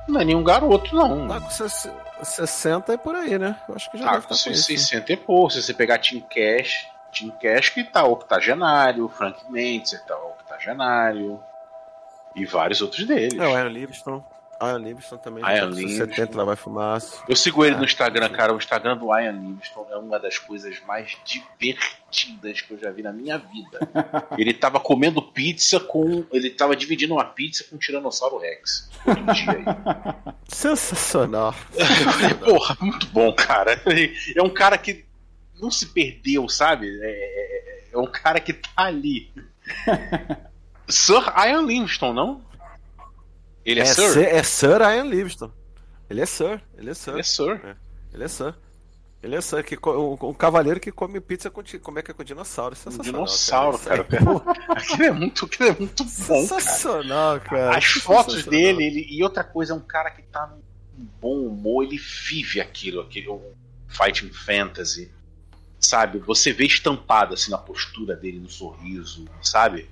não 0.06 0.20
é 0.20 0.24
nenhum 0.24 0.44
garoto, 0.44 0.94
não. 0.94 1.26
Tá 1.26 1.40
com 1.40 2.24
60 2.24 2.92
é 2.92 2.96
por 2.96 3.14
aí, 3.14 3.38
né? 3.38 3.56
Eu 3.68 3.74
acho 3.74 3.90
que 3.90 3.98
já 3.98 4.04
tá 4.04 4.12
deve 4.12 4.26
com 4.26 4.34
60 4.34 5.12
e 5.12 5.16
pouco. 5.16 5.50
Se 5.50 5.62
você 5.62 5.74
pegar 5.74 5.98
Tim 5.98 6.20
Cash, 6.20 6.86
Tim 7.12 7.30
Cash 7.30 7.70
que 7.70 7.84
tá 7.84 8.04
octogenário, 8.04 9.08
Frank 9.08 9.50
Mentzer 9.50 10.04
tá 10.04 10.16
octogenário, 10.16 11.40
e 12.36 12.44
vários 12.44 12.82
outros 12.82 13.06
deles. 13.06 13.38
É, 13.38 13.46
o 13.46 13.50
Ian 13.50 13.68
Livingston. 13.68 14.22
Ian 14.62 14.78
Livingston 14.78 15.16
também. 15.18 15.44
Ian 15.44 15.70
Livingston. 15.70 16.06
70 16.06 16.36
lá 16.36 16.44
vai 16.44 16.56
fumaça. 16.56 17.22
Eu 17.28 17.36
sigo 17.36 17.64
ele 17.64 17.76
no 17.76 17.84
Instagram, 17.84 18.28
cara. 18.30 18.52
O 18.54 18.56
Instagram 18.56 18.96
do 18.96 19.06
Ian 19.06 19.32
Livingston 19.32 19.86
é 19.90 19.96
uma 19.96 20.18
das 20.18 20.38
coisas 20.38 20.78
mais 20.86 21.16
divertidas 21.24 22.60
que 22.60 22.72
eu 22.72 22.78
já 22.78 22.90
vi 22.90 23.02
na 23.02 23.12
minha 23.12 23.38
vida. 23.38 23.80
ele 24.36 24.52
tava 24.52 24.78
comendo 24.78 25.22
pizza 25.22 25.80
com. 25.80 26.24
Ele 26.30 26.50
tava 26.50 26.76
dividindo 26.76 27.14
uma 27.14 27.24
pizza 27.24 27.64
com 27.64 27.76
um 27.76 27.78
Tiranossauro 27.78 28.38
Rex. 28.38 28.90
Um 29.06 29.32
dia 29.32 29.52
aí. 29.52 30.34
Sensacional. 30.48 31.54
Porra, 32.44 32.76
muito 32.80 33.06
bom, 33.08 33.32
cara. 33.32 33.80
É 34.34 34.42
um 34.42 34.50
cara 34.50 34.76
que 34.78 35.05
não 35.60 35.70
se 35.70 35.86
perdeu, 35.86 36.48
sabe? 36.48 36.88
É, 37.02 37.10
é, 37.10 37.88
é 37.92 37.98
um 37.98 38.06
cara 38.06 38.40
que 38.40 38.52
tá 38.52 38.70
ali. 38.76 39.32
Sir 40.88 41.22
Ian 41.36 41.62
Livingston, 41.62 42.12
não? 42.12 42.44
Ele 43.64 43.80
é, 43.80 43.82
é 43.82 43.86
Sir? 43.86 44.18
É 44.18 44.42
Sir 44.42 44.80
Ian 44.80 45.04
Livingston. 45.04 45.50
Ele 46.08 46.20
é 46.20 46.26
Sir. 46.26 46.62
Ele 46.76 46.90
é 46.90 46.94
Sir. 46.94 47.12
Ele 47.12 47.20
é 47.20 47.24
Sir. 47.24 47.60
É. 47.64 47.76
Ele 48.14 48.24
é 48.24 48.28
Sir. 48.28 48.54
Ele 49.22 49.34
é 49.34 49.40
Sir, 49.40 49.64
que, 49.64 49.76
um, 49.88 50.16
um 50.28 50.34
cavaleiro 50.34 50.78
que 50.78 50.92
come 50.92 51.20
pizza 51.20 51.50
com, 51.50 51.62
como 51.82 51.98
é 51.98 52.02
que 52.02 52.12
é 52.12 52.14
com 52.14 52.22
dinossauro. 52.22 52.76
Um 52.86 52.98
dinossauro, 52.98 53.78
cara. 53.78 54.04
cara. 54.04 54.22
aquilo, 54.70 55.02
é 55.02 55.10
muito, 55.10 55.46
aquilo 55.46 55.68
é 55.70 55.76
muito 55.76 56.04
bom, 56.04 56.40
Sensacional, 56.42 57.40
cara. 57.40 57.70
cara. 57.70 57.78
As 57.78 57.86
fotos 57.86 58.44
dele, 58.44 58.84
ele, 58.84 59.06
e 59.10 59.22
outra 59.24 59.42
coisa, 59.42 59.72
é 59.72 59.76
um 59.76 59.80
cara 59.80 60.10
que 60.10 60.22
tá 60.22 60.46
num 60.96 61.08
bom 61.20 61.40
humor, 61.46 61.82
ele 61.82 61.98
vive 61.98 62.60
aquilo, 62.60 63.00
aquele 63.00 63.28
fighting 63.88 64.30
fantasy. 64.30 65.10
Sabe? 65.86 66.18
Você 66.18 66.52
vê 66.52 66.66
estampado 66.66 67.34
assim 67.34 67.50
na 67.50 67.58
postura 67.58 68.16
dele, 68.16 68.40
no 68.40 68.50
sorriso, 68.50 69.24
sabe? 69.40 69.88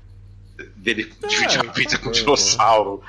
dele 0.77 1.13
é, 1.23 1.27
dividir 1.27 1.61
a 1.61 1.73
pizza 1.73 1.99
com 1.99 2.09
um 2.09 2.13
dinossauro. 2.13 3.03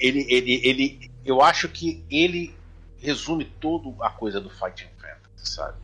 Ele, 0.00 0.26
ele, 0.28 0.60
ele, 0.64 1.10
eu 1.24 1.42
acho 1.42 1.68
que 1.68 2.04
ele 2.10 2.54
resume 3.00 3.44
toda 3.44 3.94
a 4.04 4.10
coisa 4.10 4.40
do 4.40 4.48
Fighting 4.50 4.88
Fantasy, 4.96 5.54
sabe? 5.54 5.76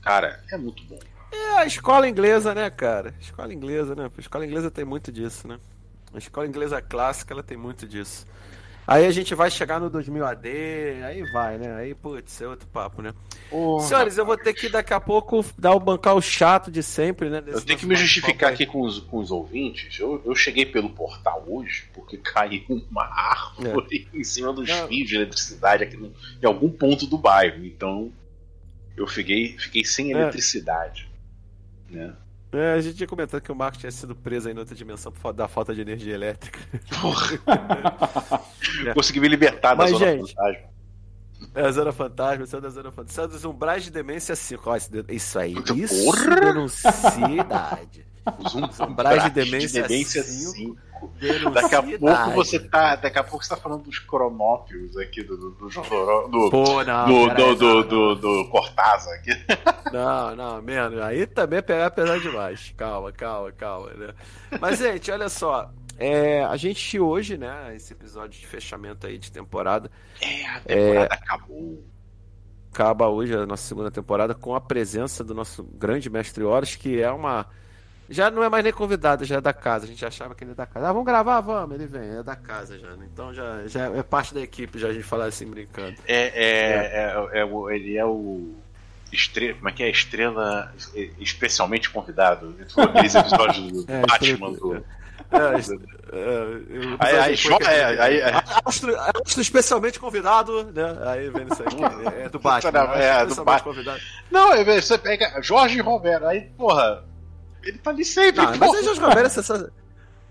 Cara, 0.00 0.42
é 0.50 0.56
muito 0.56 0.82
bom. 0.84 0.98
É 1.30 1.58
a 1.58 1.66
escola 1.66 2.08
inglesa, 2.08 2.54
né, 2.54 2.68
cara? 2.68 3.14
Escola 3.20 3.52
inglesa, 3.52 3.94
né? 3.94 4.10
A 4.16 4.20
escola 4.20 4.44
inglesa 4.44 4.70
tem 4.70 4.84
muito 4.84 5.10
disso, 5.10 5.46
né? 5.48 5.58
A 6.12 6.18
escola 6.18 6.46
inglesa 6.46 6.82
clássica, 6.82 7.32
ela 7.32 7.42
tem 7.42 7.56
muito 7.56 7.86
disso. 7.86 8.26
Aí 8.86 9.06
a 9.06 9.10
gente 9.12 9.34
vai 9.34 9.50
chegar 9.50 9.78
no 9.78 9.88
2000 9.88 10.24
AD, 10.24 10.48
aí 11.04 11.22
vai, 11.32 11.56
né? 11.56 11.74
Aí, 11.76 11.94
putz, 11.94 12.40
é 12.40 12.48
outro 12.48 12.66
papo, 12.66 13.00
né? 13.00 13.14
Oh, 13.50 13.78
Senhores, 13.80 14.18
eu 14.18 14.26
vou 14.26 14.36
ter 14.36 14.52
que 14.52 14.68
daqui 14.68 14.92
a 14.92 15.00
pouco 15.00 15.44
dar 15.56 15.72
o 15.72 15.80
bancar 15.80 16.16
o 16.16 16.20
chato 16.20 16.70
de 16.70 16.82
sempre, 16.82 17.30
né? 17.30 17.42
Eu 17.46 17.60
tenho 17.60 17.78
que 17.78 17.86
me 17.86 17.94
justificar 17.94 18.52
aqui 18.52 18.66
com 18.66 18.80
os, 18.80 18.98
com 18.98 19.18
os 19.18 19.30
ouvintes. 19.30 20.00
Eu, 20.00 20.20
eu 20.24 20.34
cheguei 20.34 20.66
pelo 20.66 20.90
portal 20.90 21.44
hoje 21.46 21.88
porque 21.94 22.16
caiu 22.16 22.64
uma 22.90 23.04
árvore 23.04 24.08
é. 24.12 24.18
em 24.18 24.24
cima 24.24 24.52
dos 24.52 24.68
Não. 24.68 24.88
fios 24.88 25.08
de 25.08 25.16
eletricidade 25.16 25.84
aqui 25.84 25.96
no, 25.96 26.12
em 26.42 26.46
algum 26.46 26.68
ponto 26.68 27.06
do 27.06 27.16
bairro. 27.16 27.64
Então 27.64 28.12
eu 28.96 29.06
fiquei, 29.06 29.56
fiquei 29.58 29.84
sem 29.84 30.12
é. 30.12 30.16
eletricidade. 30.16 31.08
É. 31.92 31.96
Né? 31.96 32.16
É, 32.52 32.74
a 32.74 32.80
gente 32.80 32.96
tinha 32.96 33.06
comentado 33.06 33.40
que 33.40 33.50
o 33.50 33.54
Marco 33.54 33.78
tinha 33.78 33.90
sido 33.90 34.14
preso 34.14 34.46
aí 34.46 34.54
em 34.54 34.58
outra 34.58 34.74
dimensão 34.74 35.10
por 35.10 35.32
da 35.32 35.48
falta 35.48 35.74
de 35.74 35.80
energia 35.80 36.14
elétrica. 36.14 36.60
Porra. 37.00 37.40
é. 38.86 38.92
Consegui 38.92 39.20
me 39.20 39.28
libertar 39.28 39.74
da 39.74 39.84
Mas, 39.84 39.92
zona 39.92 40.04
gente, 40.04 40.34
fantasma. 40.34 40.72
É 41.54 41.62
a 41.62 41.70
Zona 41.72 41.92
Fantasma, 41.92 42.46
saiu 42.46 42.60
da 42.60 42.68
Zona 42.68 42.92
Fantasma. 42.92 43.14
Saiu 43.14 43.28
dos 43.28 43.44
umbrais 43.44 43.82
de 43.82 43.90
demência 43.90 44.36
5. 44.36 44.70
Ó, 44.70 44.76
isso 45.08 45.38
aí, 45.38 45.54
isso 45.76 46.04
Porra. 46.04 46.40
denuncia 46.40 46.90
idade. 47.28 48.06
Umbrais 48.80 49.24
de 49.24 49.30
demência 49.30 49.86
5. 49.86 50.76
Daqui 51.52 51.74
a 51.74 51.82
pouco 51.82 52.30
você 52.30 52.58
tá. 52.60 52.96
Daqui 52.96 53.18
a 53.18 53.24
pouco 53.24 53.44
você 53.44 53.50
tá 53.50 53.56
falando 53.56 53.82
dos 53.82 53.98
cronópios 53.98 54.96
aqui 54.96 55.22
do 55.22 55.36
do 55.36 55.50
do, 55.50 55.68
do, 56.28 56.50
Pô, 56.50 56.84
não, 56.84 57.06
do, 57.06 57.34
do, 57.34 57.54
do, 57.54 57.84
do, 57.84 58.14
do, 58.14 58.48
Cortázar 58.50 59.14
aqui. 59.14 59.32
Não, 59.92 60.34
não, 60.34 60.62
menos. 60.62 60.98
Aí 61.02 61.26
também 61.26 61.58
é 61.58 61.62
pegar 61.62 61.90
pesado 61.90 62.18
demais. 62.18 62.72
Calma, 62.78 63.12
calma, 63.12 63.52
calma, 63.52 63.90
né? 63.90 64.14
Mas, 64.58 64.78
gente, 64.78 65.10
olha 65.10 65.28
só. 65.28 65.70
É, 65.98 66.42
a 66.44 66.56
gente 66.56 66.98
hoje, 66.98 67.36
né, 67.36 67.74
esse 67.76 67.92
episódio 67.92 68.40
de 68.40 68.46
fechamento 68.46 69.06
aí 69.06 69.18
de 69.18 69.30
temporada. 69.30 69.90
É, 70.18 70.46
a 70.46 70.60
temporada 70.60 71.14
é, 71.14 71.14
acabou. 71.14 71.84
Acaba 72.72 73.08
hoje 73.08 73.34
a 73.34 73.44
nossa 73.44 73.64
segunda 73.64 73.90
temporada 73.90 74.34
com 74.34 74.54
a 74.54 74.60
presença 74.62 75.22
do 75.22 75.34
nosso 75.34 75.62
grande 75.62 76.08
mestre 76.08 76.42
Horus, 76.42 76.74
que 76.74 77.02
é 77.02 77.10
uma 77.10 77.46
já 78.08 78.30
não 78.30 78.42
é 78.42 78.48
mais 78.48 78.64
nem 78.64 78.72
convidado, 78.72 79.24
já 79.24 79.36
é 79.36 79.40
da 79.40 79.52
casa. 79.52 79.84
A 79.84 79.88
gente 79.88 80.04
achava 80.04 80.34
que 80.34 80.44
ele 80.44 80.52
é 80.52 80.54
da 80.54 80.66
casa. 80.66 80.88
Ah, 80.88 80.92
vamos 80.92 81.06
gravar? 81.06 81.40
Vamos. 81.40 81.74
Ele 81.74 81.86
vem, 81.86 82.18
é 82.18 82.22
da 82.22 82.36
casa 82.36 82.78
já. 82.78 82.90
Né? 82.90 83.08
Então 83.12 83.32
já, 83.32 83.66
já 83.66 83.86
é 83.86 84.02
parte 84.02 84.34
da 84.34 84.40
equipe, 84.40 84.78
já 84.78 84.88
a 84.88 84.92
gente 84.92 85.04
falar 85.04 85.26
assim 85.26 85.46
brincando. 85.46 85.96
É, 86.06 86.24
é, 86.34 87.30
é, 87.34 87.40
é, 87.40 87.44
o, 87.44 87.70
ele 87.70 87.96
é 87.96 88.04
o. 88.04 88.54
Estrela, 89.12 89.54
como 89.54 89.68
é 89.68 89.72
que 89.72 89.82
é? 89.82 89.90
Estrela 89.90 90.72
especialmente 91.18 91.90
convidado. 91.90 92.56
Aqueles 92.78 93.14
episódios 93.14 93.84
do 93.84 93.92
é, 93.92 94.00
Batman 94.00 94.52
do. 94.52 94.84
É, 95.30 95.36
é, 95.38 96.96
aí, 96.98 97.14
aí, 97.18 97.36
é, 97.64 97.84
aí, 97.84 98.22
aí, 98.22 98.42
Astro, 98.64 98.94
especialmente 99.40 99.98
convidado, 99.98 100.64
né? 100.64 100.98
Aí 101.06 101.30
vem 101.30 101.46
isso 101.50 101.62
aqui. 101.62 101.76
É 102.22 102.28
do 102.28 102.38
Batman. 102.38 102.94
É, 102.94 103.22
é 103.22 103.26
do 103.26 103.44
Batman. 103.44 103.98
Não, 104.30 104.64
você 104.64 104.98
pega 104.98 105.40
Jorge 105.42 105.80
Romero, 105.80 106.26
aí, 106.26 106.42
porra, 106.56 107.04
ele 107.62 107.78
tá 107.78 107.90
ali 107.90 108.04
sempre. 108.04 108.44
Não, 108.44 108.56
mas 108.56 108.74
é 108.74 108.82
Jorge 108.82 109.00
Romero 109.00 109.28
é 109.28 109.70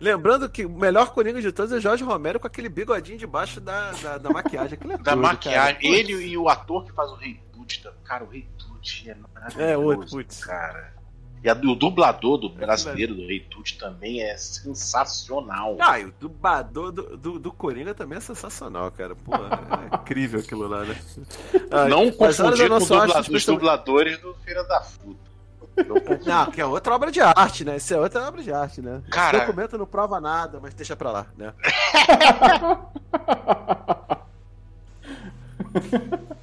Lembrando 0.01 0.49
que 0.49 0.65
o 0.65 0.69
melhor 0.69 1.13
Coringa 1.13 1.39
de 1.39 1.51
todos 1.51 1.71
é 1.71 1.79
Jorge 1.79 2.03
Romero 2.03 2.39
com 2.39 2.47
aquele 2.47 2.67
bigodinho 2.67 3.19
debaixo 3.19 3.61
da, 3.61 3.91
da, 3.91 4.17
da 4.17 4.29
maquiagem. 4.31 4.79
É 4.81 4.97
da 4.97 5.11
tudo, 5.11 5.21
maquiagem. 5.21 5.75
Cara. 5.75 5.95
Ele 5.95 6.13
e 6.13 6.35
o 6.35 6.49
ator 6.49 6.85
que 6.85 6.91
faz 6.91 7.11
o 7.11 7.15
Rei 7.15 7.39
Tut. 7.53 7.87
Cara, 8.03 8.23
o 8.23 8.27
Rei 8.27 8.47
Tut 8.57 9.09
é 9.09 9.15
maravilhoso. 9.15 9.61
É, 9.61 9.77
o 9.77 10.05
putz. 10.07 10.43
cara. 10.43 10.91
E 11.43 11.49
a, 11.49 11.53
o 11.53 11.75
dublador 11.75 12.37
do 12.37 12.49
brasileiro 12.49 13.13
do 13.13 13.27
Rei 13.27 13.41
Tut 13.41 13.77
também 13.77 14.23
é 14.23 14.35
sensacional. 14.37 15.77
Ah, 15.79 15.99
e 15.99 16.05
o 16.05 16.13
dublador 16.19 16.91
do, 16.91 17.17
do, 17.17 17.39
do 17.39 17.51
Coringa 17.51 17.93
também 17.93 18.17
é 18.17 18.21
sensacional, 18.21 18.91
cara. 18.91 19.15
Pô, 19.15 19.33
é 19.35 19.95
incrível 19.95 20.39
aquilo 20.39 20.67
lá, 20.67 20.83
né? 20.83 20.99
Ah, 21.69 21.85
Não 21.85 22.11
confundir 22.11 22.69
com 22.69 22.79
dublador, 22.79 23.23
os 23.31 23.45
dubladores 23.45 24.19
do 24.19 24.33
Feira 24.43 24.63
da 24.63 24.81
Fruta. 24.81 25.30
Não, 26.25 26.51
que 26.51 26.61
é 26.61 26.65
outra 26.65 26.93
obra 26.95 27.11
de 27.11 27.21
arte, 27.21 27.63
né? 27.63 27.77
Isso 27.77 27.93
é 27.93 27.99
outra 27.99 28.27
obra 28.27 28.43
de 28.43 28.51
arte, 28.51 28.81
né? 28.81 29.01
Cara... 29.09 29.37
Esse 29.37 29.47
documento 29.47 29.77
não 29.77 29.85
prova 29.85 30.19
nada, 30.19 30.59
mas 30.61 30.73
deixa 30.73 30.95
pra 30.95 31.11
lá, 31.11 31.25
né? 31.37 31.53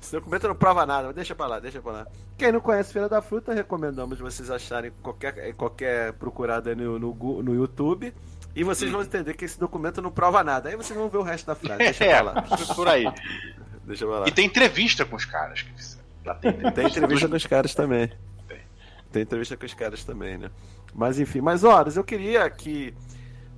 Esse 0.01 0.13
documento 0.13 0.49
não 0.49 0.55
prova 0.55 0.87
nada, 0.87 1.09
mas 1.09 1.15
deixa 1.15 1.35
pra 1.35 1.47
lá, 1.47 1.61
deixa 1.61 1.83
pra 1.83 1.93
lá. 1.93 2.07
Quem 2.37 2.53
não 2.53 2.61
conhece 2.61 2.93
Feira 2.93 3.09
da 3.09 3.21
Fruta, 3.21 3.53
recomendamos 3.53 4.19
vocês 4.19 4.51
acharem 4.51 4.91
qualquer, 5.03 5.53
qualquer 5.55 6.15
procurada 6.15 6.75
no, 6.75 6.99
no, 6.99 7.43
no 7.43 7.55
YouTube. 7.55 8.15
E 8.57 8.65
vocês 8.65 8.91
vão 8.91 9.03
entender 9.03 9.35
que 9.35 9.45
esse 9.45 9.59
documento 9.59 10.01
não 10.01 10.11
prova 10.11 10.43
nada. 10.43 10.69
Aí 10.69 10.77
vocês 10.77 10.99
vão 10.99 11.09
ver 11.09 11.19
o 11.19 11.23
resto 11.23 11.47
da 11.47 11.55
frase. 11.55 11.79
Deixa 11.79 12.05
é, 12.05 12.23
pra 12.23 12.33
lá. 12.33 12.43
Por 12.75 12.89
aí. 12.89 13.05
deixa 13.85 14.07
pra 14.07 14.21
lá. 14.21 14.29
E 14.29 14.33
tem 14.33 14.47
entrevista 14.47 15.05
com 15.05 15.15
os 15.15 15.25
caras. 15.25 15.63
Tem 15.63 16.51
entrevista, 16.51 16.73
tem 16.73 16.87
entrevista 16.87 17.29
com 17.29 17.37
os 17.37 17.47
caras 17.47 17.75
também. 17.75 18.11
Tem 19.11 19.23
entrevista 19.23 19.57
com 19.57 19.67
os 19.67 19.75
caras 19.75 20.05
também, 20.05 20.39
né? 20.39 20.51
Mas 20.95 21.19
enfim, 21.19 21.41
mas 21.41 21.65
horas, 21.65 21.97
eu 21.97 22.05
queria 22.05 22.49
que, 22.51 22.95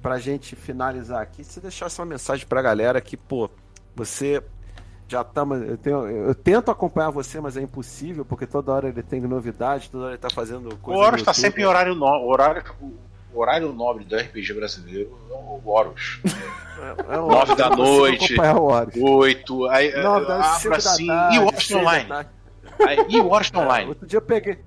pra 0.03 0.19
gente 0.19 0.55
finalizar 0.55 1.23
aqui, 1.23 1.43
você 1.43 1.61
deixasse 1.61 2.01
uma 2.01 2.07
mensagem 2.07 2.47
pra 2.47 2.63
galera 2.63 3.01
que, 3.01 3.17
pô, 3.17 3.51
você 3.95 4.43
já 5.09 5.25
tá. 5.25 5.43
Eu, 5.43 5.77
tenho, 5.77 6.07
eu 6.07 6.35
tento 6.35 6.71
acompanhar 6.71 7.11
você, 7.11 7.41
mas 7.41 7.57
é 7.57 7.63
impossível, 7.63 8.25
porque 8.25 8.47
toda 8.47 8.73
hora 8.73 8.89
ele 8.89 9.03
tem 9.03 9.21
novidade, 9.21 9.91
toda 9.91 10.05
hora 10.05 10.13
ele 10.15 10.21
tá 10.21 10.31
fazendo 10.31 10.77
coisa. 10.77 11.01
O 11.01 11.03
Horus 11.03 11.23
tá 11.23 11.35
sempre 11.35 11.63
em 11.63 11.67
horário 11.67 11.95
nobre. 11.95 12.29
Horário, 12.29 12.63
o 13.33 13.39
horário 13.41 13.73
nobre 13.73 14.05
do 14.05 14.17
RPG 14.17 14.55
brasileiro 14.55 15.19
é 15.29 15.35
o 15.35 15.61
Horus. 15.65 16.21
É, 16.81 17.15
é 17.15 17.17
Nove 17.17 17.55
da 17.57 17.71
noite, 17.71 18.37
oito, 19.01 19.69
aí, 19.69 19.93
abra 19.95 20.39
assim, 20.77 21.09
e 21.33 21.39
o 21.39 21.45
Washington 21.45 21.81
Online. 21.81 22.11
Aí, 22.87 23.07
e 23.09 23.21
o 23.21 23.27
Washington 23.27 23.63
Online. 23.65 23.89
Outro 23.91 24.07
dia 24.07 24.17
eu 24.17 24.23
peguei. 24.23 24.59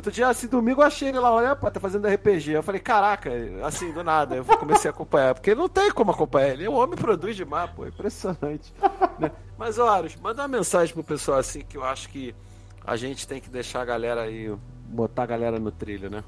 Outro 0.00 0.10
dia, 0.12 0.28
assim, 0.28 0.46
domingo 0.46 0.80
eu 0.80 0.86
achei 0.86 1.10
ele 1.10 1.18
lá, 1.18 1.30
olha, 1.30 1.54
pô, 1.54 1.70
tá 1.70 1.78
fazendo 1.78 2.08
RPG. 2.08 2.52
Eu 2.52 2.62
falei, 2.62 2.80
caraca, 2.80 3.30
assim, 3.62 3.92
do 3.92 4.02
nada, 4.02 4.34
eu 4.34 4.44
comecei 4.46 4.90
a 4.90 4.94
acompanhar, 4.94 5.34
porque 5.34 5.54
não 5.54 5.68
tem 5.68 5.90
como 5.92 6.10
acompanhar 6.10 6.54
ele. 6.54 6.66
O 6.66 6.72
homem 6.72 6.96
produz 6.96 7.36
demais, 7.36 7.70
pô, 7.72 7.86
impressionante. 7.86 8.72
né? 9.18 9.30
Mas, 9.58 9.76
Horus, 9.76 10.16
manda 10.16 10.40
uma 10.40 10.48
mensagem 10.48 10.94
pro 10.94 11.04
pessoal, 11.04 11.38
assim, 11.38 11.60
que 11.60 11.76
eu 11.76 11.84
acho 11.84 12.08
que 12.08 12.34
a 12.82 12.96
gente 12.96 13.28
tem 13.28 13.42
que 13.42 13.50
deixar 13.50 13.82
a 13.82 13.84
galera 13.84 14.22
aí, 14.22 14.50
botar 14.86 15.24
a 15.24 15.26
galera 15.26 15.58
no 15.58 15.70
trilho, 15.70 16.08
né? 16.08 16.24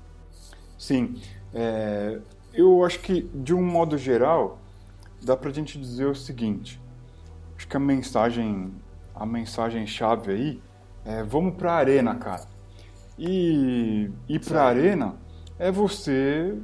Sim. 0.76 1.18
É, 1.54 2.18
eu 2.52 2.84
acho 2.84 2.98
que, 3.00 3.22
de 3.22 3.54
um 3.54 3.64
modo 3.64 3.96
geral, 3.96 4.58
dá 5.22 5.34
pra 5.34 5.50
gente 5.50 5.78
dizer 5.78 6.04
o 6.04 6.14
seguinte. 6.14 6.78
Acho 7.56 7.66
que 7.66 7.76
a 7.78 7.80
mensagem, 7.80 8.70
a 9.14 9.24
mensagem 9.24 9.86
chave 9.86 10.30
aí 10.30 10.62
é 11.06 11.22
vamos 11.22 11.54
pra 11.54 11.72
arena, 11.72 12.14
cara. 12.14 12.51
E 13.24 14.10
ir 14.28 14.40
pra 14.40 14.64
arena 14.64 15.14
é 15.56 15.70
você, 15.70 16.58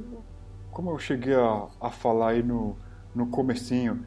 como 0.71 0.91
eu 0.91 0.99
cheguei 0.99 1.33
a, 1.33 1.67
a 1.79 1.89
falar 1.89 2.31
aí 2.31 2.43
no, 2.43 2.75
no 3.15 3.27
comecinho, 3.27 4.05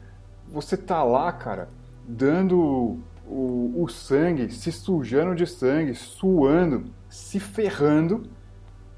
você 0.51 0.77
tá 0.77 1.01
lá, 1.01 1.31
cara, 1.31 1.67
dando 2.07 2.99
o, 3.25 3.73
o 3.75 3.87
sangue, 3.87 4.51
se 4.51 4.71
sujando 4.71 5.33
de 5.33 5.47
sangue, 5.47 5.95
suando, 5.95 6.93
se 7.09 7.39
ferrando, 7.39 8.29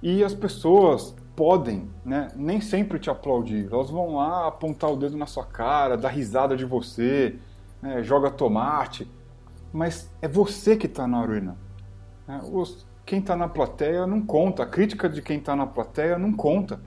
e 0.01 0.21
as 0.21 0.33
pessoas 0.33 1.15
podem, 1.33 1.89
né, 2.03 2.27
nem 2.35 2.59
sempre 2.59 2.99
te 2.99 3.09
aplaudir. 3.09 3.69
Elas 3.71 3.89
vão 3.89 4.17
lá 4.17 4.49
apontar 4.49 4.91
o 4.91 4.97
dedo 4.97 5.15
na 5.15 5.27
sua 5.27 5.45
cara, 5.45 5.95
dar 5.95 6.09
risada 6.09 6.57
de 6.57 6.65
você, 6.65 7.39
né, 7.81 8.03
joga 8.03 8.29
tomate, 8.29 9.09
mas 9.71 10.11
é 10.21 10.27
você 10.27 10.75
que 10.75 10.87
está 10.87 11.07
na 11.07 11.19
arena. 11.19 11.57
Né? 12.27 12.41
Os, 12.51 12.85
quem 13.05 13.19
está 13.19 13.35
na 13.35 13.47
plateia 13.47 14.07
não 14.07 14.21
conta, 14.21 14.63
a 14.63 14.65
crítica 14.65 15.07
de 15.07 15.21
quem 15.21 15.37
está 15.37 15.55
na 15.55 15.67
plateia 15.67 16.17
não 16.17 16.33
conta. 16.33 16.79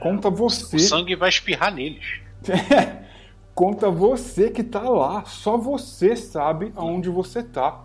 Conta 0.00 0.30
você. 0.30 0.76
O 0.76 0.80
sangue 0.80 1.14
vai 1.14 1.28
espirrar 1.28 1.74
neles. 1.74 2.20
conta 3.54 3.90
você 3.90 4.50
que 4.50 4.62
está 4.62 4.88
lá. 4.88 5.24
Só 5.24 5.56
você 5.56 6.16
sabe 6.16 6.72
aonde 6.76 7.10
você 7.10 7.40
está. 7.40 7.84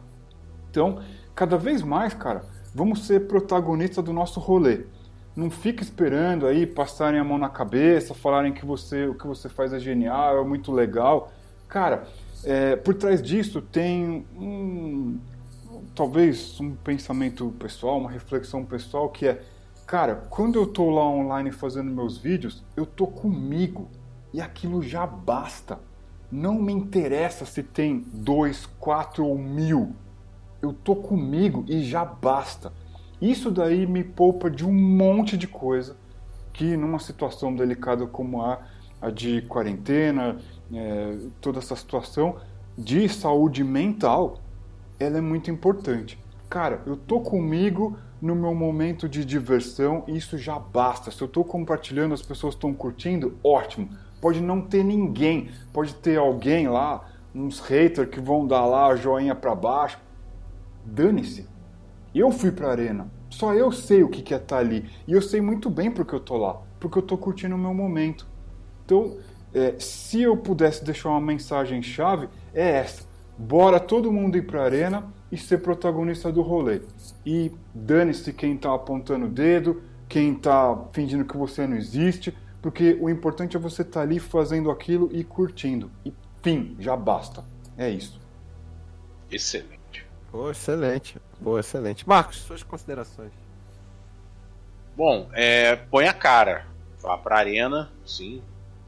Então, 0.69 1.01
cada 1.35 1.57
vez 1.57 1.81
mais, 1.81 2.13
cara, 2.13 2.45
vamos 2.73 3.05
ser 3.05 3.27
protagonista 3.27 4.01
do 4.01 4.13
nosso 4.13 4.39
rolê. 4.39 4.85
Não 5.35 5.49
fica 5.49 5.84
esperando 5.84 6.45
aí 6.45 6.65
passarem 6.65 7.19
a 7.19 7.23
mão 7.23 7.38
na 7.38 7.49
cabeça, 7.49 8.13
falarem 8.13 8.53
que 8.53 8.65
você 8.65 9.07
o 9.07 9.15
que 9.15 9.26
você 9.26 9.47
faz 9.47 9.73
é 9.73 9.80
genial, 9.80 10.39
é 10.39 10.43
muito 10.45 10.72
legal. 10.72 11.31
Cara, 11.68 12.03
é, 12.43 12.76
por 12.76 12.93
trás 12.93 13.22
disso 13.22 13.61
tem 13.61 14.26
um, 14.35 15.18
talvez 16.02 16.60
um 16.60 16.72
pensamento 16.72 17.53
pessoal, 17.60 17.99
uma 17.99 18.10
reflexão 18.10 18.65
pessoal 18.65 19.07
que 19.07 19.28
é, 19.28 19.40
cara, 19.86 20.15
quando 20.32 20.56
eu 20.57 20.65
tô 20.65 20.90
lá 20.90 21.07
online 21.07 21.52
fazendo 21.52 21.91
meus 21.91 22.18
vídeos, 22.18 22.64
eu 22.76 22.88
tô 22.88 23.06
comigo 23.06 23.88
e 24.34 24.41
aquilo 24.41 24.82
já 24.82 25.06
basta. 25.06 25.78
Não 26.32 26.56
me 26.56 26.73
interessa 26.73 27.45
se 27.45 27.61
tem 27.61 28.03
dois, 28.11 28.65
quatro 28.80 29.23
ou 29.23 29.38
mil. 29.38 29.94
Eu 30.60 30.73
tô 30.73 30.95
comigo 30.95 31.64
e 31.68 31.84
já 31.84 32.03
basta. 32.03 32.73
Isso 33.22 33.52
daí 33.52 33.86
me 33.86 34.03
poupa 34.03 34.49
de 34.49 34.65
um 34.65 34.73
monte 34.73 35.38
de 35.38 35.48
coisa 35.48 35.95
que 36.52 36.76
numa 36.76 36.98
situação 36.98 37.56
delicada 37.56 38.07
como 38.07 38.41
a, 38.41 38.60
a 38.99 39.11
de 39.11 39.44
quarentena, 39.44 40.38
é, 40.73 41.18
toda 41.40 41.60
essa 41.60 41.76
situação 41.76 42.38
de 42.76 43.07
saúde 43.07 43.64
mental, 43.64 44.40
ela 45.03 45.18
é 45.18 45.22
muito 45.22 45.49
importante. 45.49 46.19
Cara, 46.49 46.82
eu 46.86 46.95
tô 46.95 47.22
comigo 47.22 47.98
no 48.22 48.36
meu 48.36 48.53
momento 48.53 49.10
de 49.10 49.26
diversão 49.26 50.03
e 50.07 50.15
isso 50.15 50.38
já 50.38 50.60
basta. 50.60 51.10
Se 51.10 51.22
eu 51.22 51.28
tô 51.28 51.44
compartilhando, 51.44 52.14
as 52.14 52.22
pessoas 52.22 52.53
estão 52.53 52.73
curtindo, 52.73 53.38
ótimo. 53.44 53.90
Pode 54.19 54.41
não 54.41 54.61
ter 54.61 54.84
ninguém, 54.84 55.49
pode 55.73 55.95
ter 55.95 56.18
alguém 56.18 56.68
lá, 56.68 57.10
uns 57.34 57.60
haters 57.60 58.10
que 58.10 58.19
vão 58.19 58.45
dar 58.45 58.65
lá 58.65 58.95
joinha 58.95 59.34
para 59.34 59.56
baixo. 59.56 59.98
Dane-se. 60.86 61.48
Eu 62.14 62.32
fui 62.32 62.52
pra 62.52 62.72
arena. 62.72 63.10
Só 63.30 63.53
eu 63.53 63.72
sei 63.72 64.03
o 64.03 64.10
que 64.10 64.34
é 64.34 64.38
estar 64.38 64.56
tá 64.56 64.57
ali. 64.57 64.90
E 65.07 65.14
eu 65.14 65.22
sei 65.22 65.41
muito 65.41 65.69
bem 65.69 65.90
porque 65.90 66.14
eu 66.14 66.19
tô 66.19 66.38
lá. 66.38 66.61
Porque 66.80 66.98
eu 66.98 67.02
tô 67.02 67.18
curtindo 67.18 67.56
o 67.56 67.57
meu 67.57 67.73
momento. 67.73 68.28
Então, 68.86 69.18
é, 69.53 69.76
se 69.80 70.22
eu 70.22 70.36
pudesse 70.36 70.84
deixar 70.84 71.10
uma 71.10 71.22
mensagem 71.22 71.82
chave, 71.82 72.28
é 72.53 72.69
essa. 72.72 73.10
Bora 73.41 73.80
todo 73.80 74.11
mundo 74.11 74.38
ir 74.38 74.43
pra 74.43 74.63
arena 74.63 75.11
e 75.31 75.35
ser 75.35 75.63
protagonista 75.63 76.31
do 76.31 76.43
rolê. 76.43 76.84
E 77.26 77.51
dane-se 77.73 78.31
quem 78.31 78.55
tá 78.55 78.72
apontando 78.73 79.26
o 79.26 79.30
dedo, 79.30 79.81
quem 80.07 80.35
tá 80.35 80.77
fingindo 80.93 81.26
que 81.26 81.35
você 81.35 81.65
não 81.65 81.76
existe, 81.76 82.38
porque 82.61 82.95
o 83.01 83.09
importante 83.09 83.57
é 83.57 83.59
você 83.59 83.81
estar 83.81 83.93
tá 83.93 84.01
ali 84.01 84.19
fazendo 84.19 84.69
aquilo 84.69 85.09
e 85.11 85.23
curtindo. 85.23 85.89
E 86.05 86.13
fim, 86.43 86.76
já 86.77 86.95
basta. 86.95 87.43
É 87.76 87.89
isso. 87.89 88.22
Excelente. 89.31 90.05
Pô, 90.31 90.51
excelente. 90.51 91.18
Pô, 91.43 91.57
excelente. 91.57 92.07
Marcos, 92.07 92.38
suas 92.38 92.61
considerações. 92.61 93.31
Bom, 94.95 95.27
é, 95.34 95.76
põe 95.76 96.07
a 96.07 96.13
cara. 96.13 96.68
Vá 97.01 97.18
pra 97.18 97.39
arena, 97.39 97.91
sim. 98.05 98.43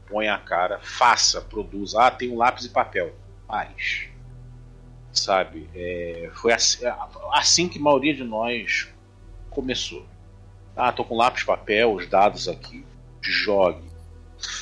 Põe 0.08 0.28
a 0.28 0.38
cara. 0.38 0.78
Faça, 0.80 1.40
produza. 1.40 2.00
Ah, 2.00 2.10
tem 2.12 2.30
um 2.30 2.36
lápis 2.36 2.66
e 2.66 2.70
papel. 2.70 3.12
Faz. 3.48 4.13
Sabe? 5.14 5.68
É, 5.74 6.30
foi 6.34 6.52
assim, 6.52 6.84
assim, 7.32 7.68
que 7.68 7.78
a 7.78 7.82
maioria 7.82 8.14
de 8.14 8.24
nós 8.24 8.88
começou. 9.48 10.04
Ah, 10.76 10.92
tô 10.92 11.04
com 11.04 11.16
lápis 11.16 11.44
papel, 11.44 11.94
os 11.94 12.06
dados 12.08 12.48
aqui. 12.48 12.84
Jogue. 13.22 13.88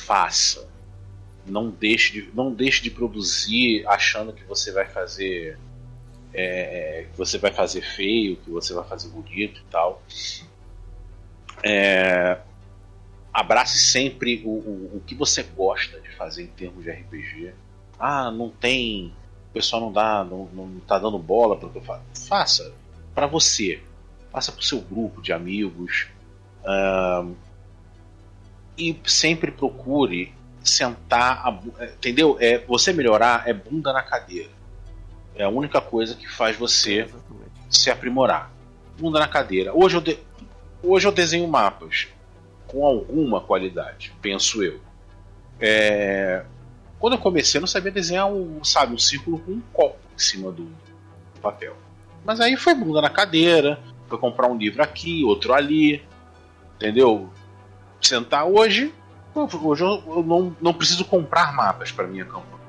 Faça. 0.05 0.69
Não 1.45 1.69
deixe 1.69 2.13
de, 2.13 2.31
não 2.33 2.53
deixe 2.53 2.81
de 2.81 2.89
produzir 2.89 3.85
achando 3.87 4.31
que 4.31 4.43
você 4.45 4.71
vai 4.71 4.85
fazer 4.85 5.57
é, 6.33 7.05
que 7.11 7.17
você 7.17 7.37
vai 7.37 7.51
fazer 7.51 7.81
feio, 7.81 8.37
que 8.37 8.49
você 8.49 8.73
vai 8.73 8.83
fazer 8.85 9.09
bonito 9.09 9.61
e 9.61 9.65
tal. 9.69 10.01
É, 11.63 12.39
abrace 13.31 13.77
sempre 13.77 14.41
o, 14.43 14.49
o, 14.49 14.97
o, 14.97 15.03
que 15.05 15.15
você 15.15 15.43
gosta 15.43 15.99
de 15.99 16.09
fazer 16.15 16.43
em 16.43 16.47
termos 16.47 16.83
de 16.83 16.91
RPG. 16.91 17.53
Ah, 17.99 18.31
não 18.31 18.49
tem. 18.49 19.13
O 19.53 19.59
pessoal 19.61 19.83
não 19.83 19.91
dá, 19.91 20.23
não, 20.23 20.49
não 20.51 20.79
tá 20.79 20.97
dando 20.97 21.19
bola 21.19 21.55
para 21.55 21.67
o 21.67 21.71
que 21.71 21.77
eu 21.77 21.83
faço. 21.83 22.01
Faça 22.27 22.73
para 23.13 23.27
você. 23.27 23.79
Faça 24.31 24.51
para 24.51 24.61
o 24.61 24.63
seu 24.63 24.81
grupo 24.81 25.21
de 25.21 25.31
amigos. 25.31 26.07
Uh, 26.63 27.35
e 28.75 28.99
sempre 29.05 29.51
procure 29.51 30.33
sentar. 30.63 31.45
A, 31.45 31.85
entendeu? 31.85 32.35
É, 32.39 32.57
você 32.57 32.91
melhorar 32.91 33.47
é 33.47 33.53
bunda 33.53 33.93
na 33.93 34.01
cadeira. 34.01 34.49
É 35.35 35.43
a 35.43 35.49
única 35.49 35.79
coisa 35.79 36.15
que 36.15 36.27
faz 36.27 36.57
você 36.57 37.01
Exatamente. 37.01 37.51
se 37.69 37.91
aprimorar. 37.91 38.51
Bunda 38.97 39.19
na 39.19 39.27
cadeira. 39.27 39.71
Hoje 39.71 39.97
eu, 39.97 40.01
de... 40.01 40.17
Hoje 40.81 41.07
eu 41.07 41.11
desenho 41.11 41.47
mapas 41.47 42.07
com 42.65 42.83
alguma 42.83 43.39
qualidade, 43.39 44.11
penso 44.19 44.63
eu. 44.63 44.81
É... 45.59 46.43
Quando 47.03 47.15
eu 47.15 47.19
comecei, 47.19 47.57
eu 47.57 47.61
não 47.63 47.67
sabia 47.67 47.91
desenhar 47.91 48.31
um, 48.31 48.63
sabe, 48.63 48.93
um 48.93 48.97
círculo 48.97 49.37
com 49.37 49.51
um 49.51 49.61
copo 49.73 49.99
em 50.15 50.17
cima 50.17 50.53
do 50.53 50.71
papel. 51.41 51.75
Mas 52.23 52.39
aí 52.39 52.55
foi 52.55 52.73
bunda 52.73 53.01
na 53.01 53.09
cadeira, 53.09 53.77
foi 54.07 54.17
comprar 54.17 54.47
um 54.47 54.55
livro 54.55 54.81
aqui, 54.81 55.21
outro 55.25 55.53
ali, 55.53 56.01
entendeu? 56.77 57.29
Sentar 57.99 58.45
hoje, 58.45 58.93
hoje 59.35 59.83
eu 59.83 60.23
não, 60.23 60.55
não 60.61 60.73
preciso 60.73 61.03
comprar 61.03 61.53
mapas 61.53 61.91
para 61.91 62.07
minha 62.07 62.23
campanha 62.23 62.63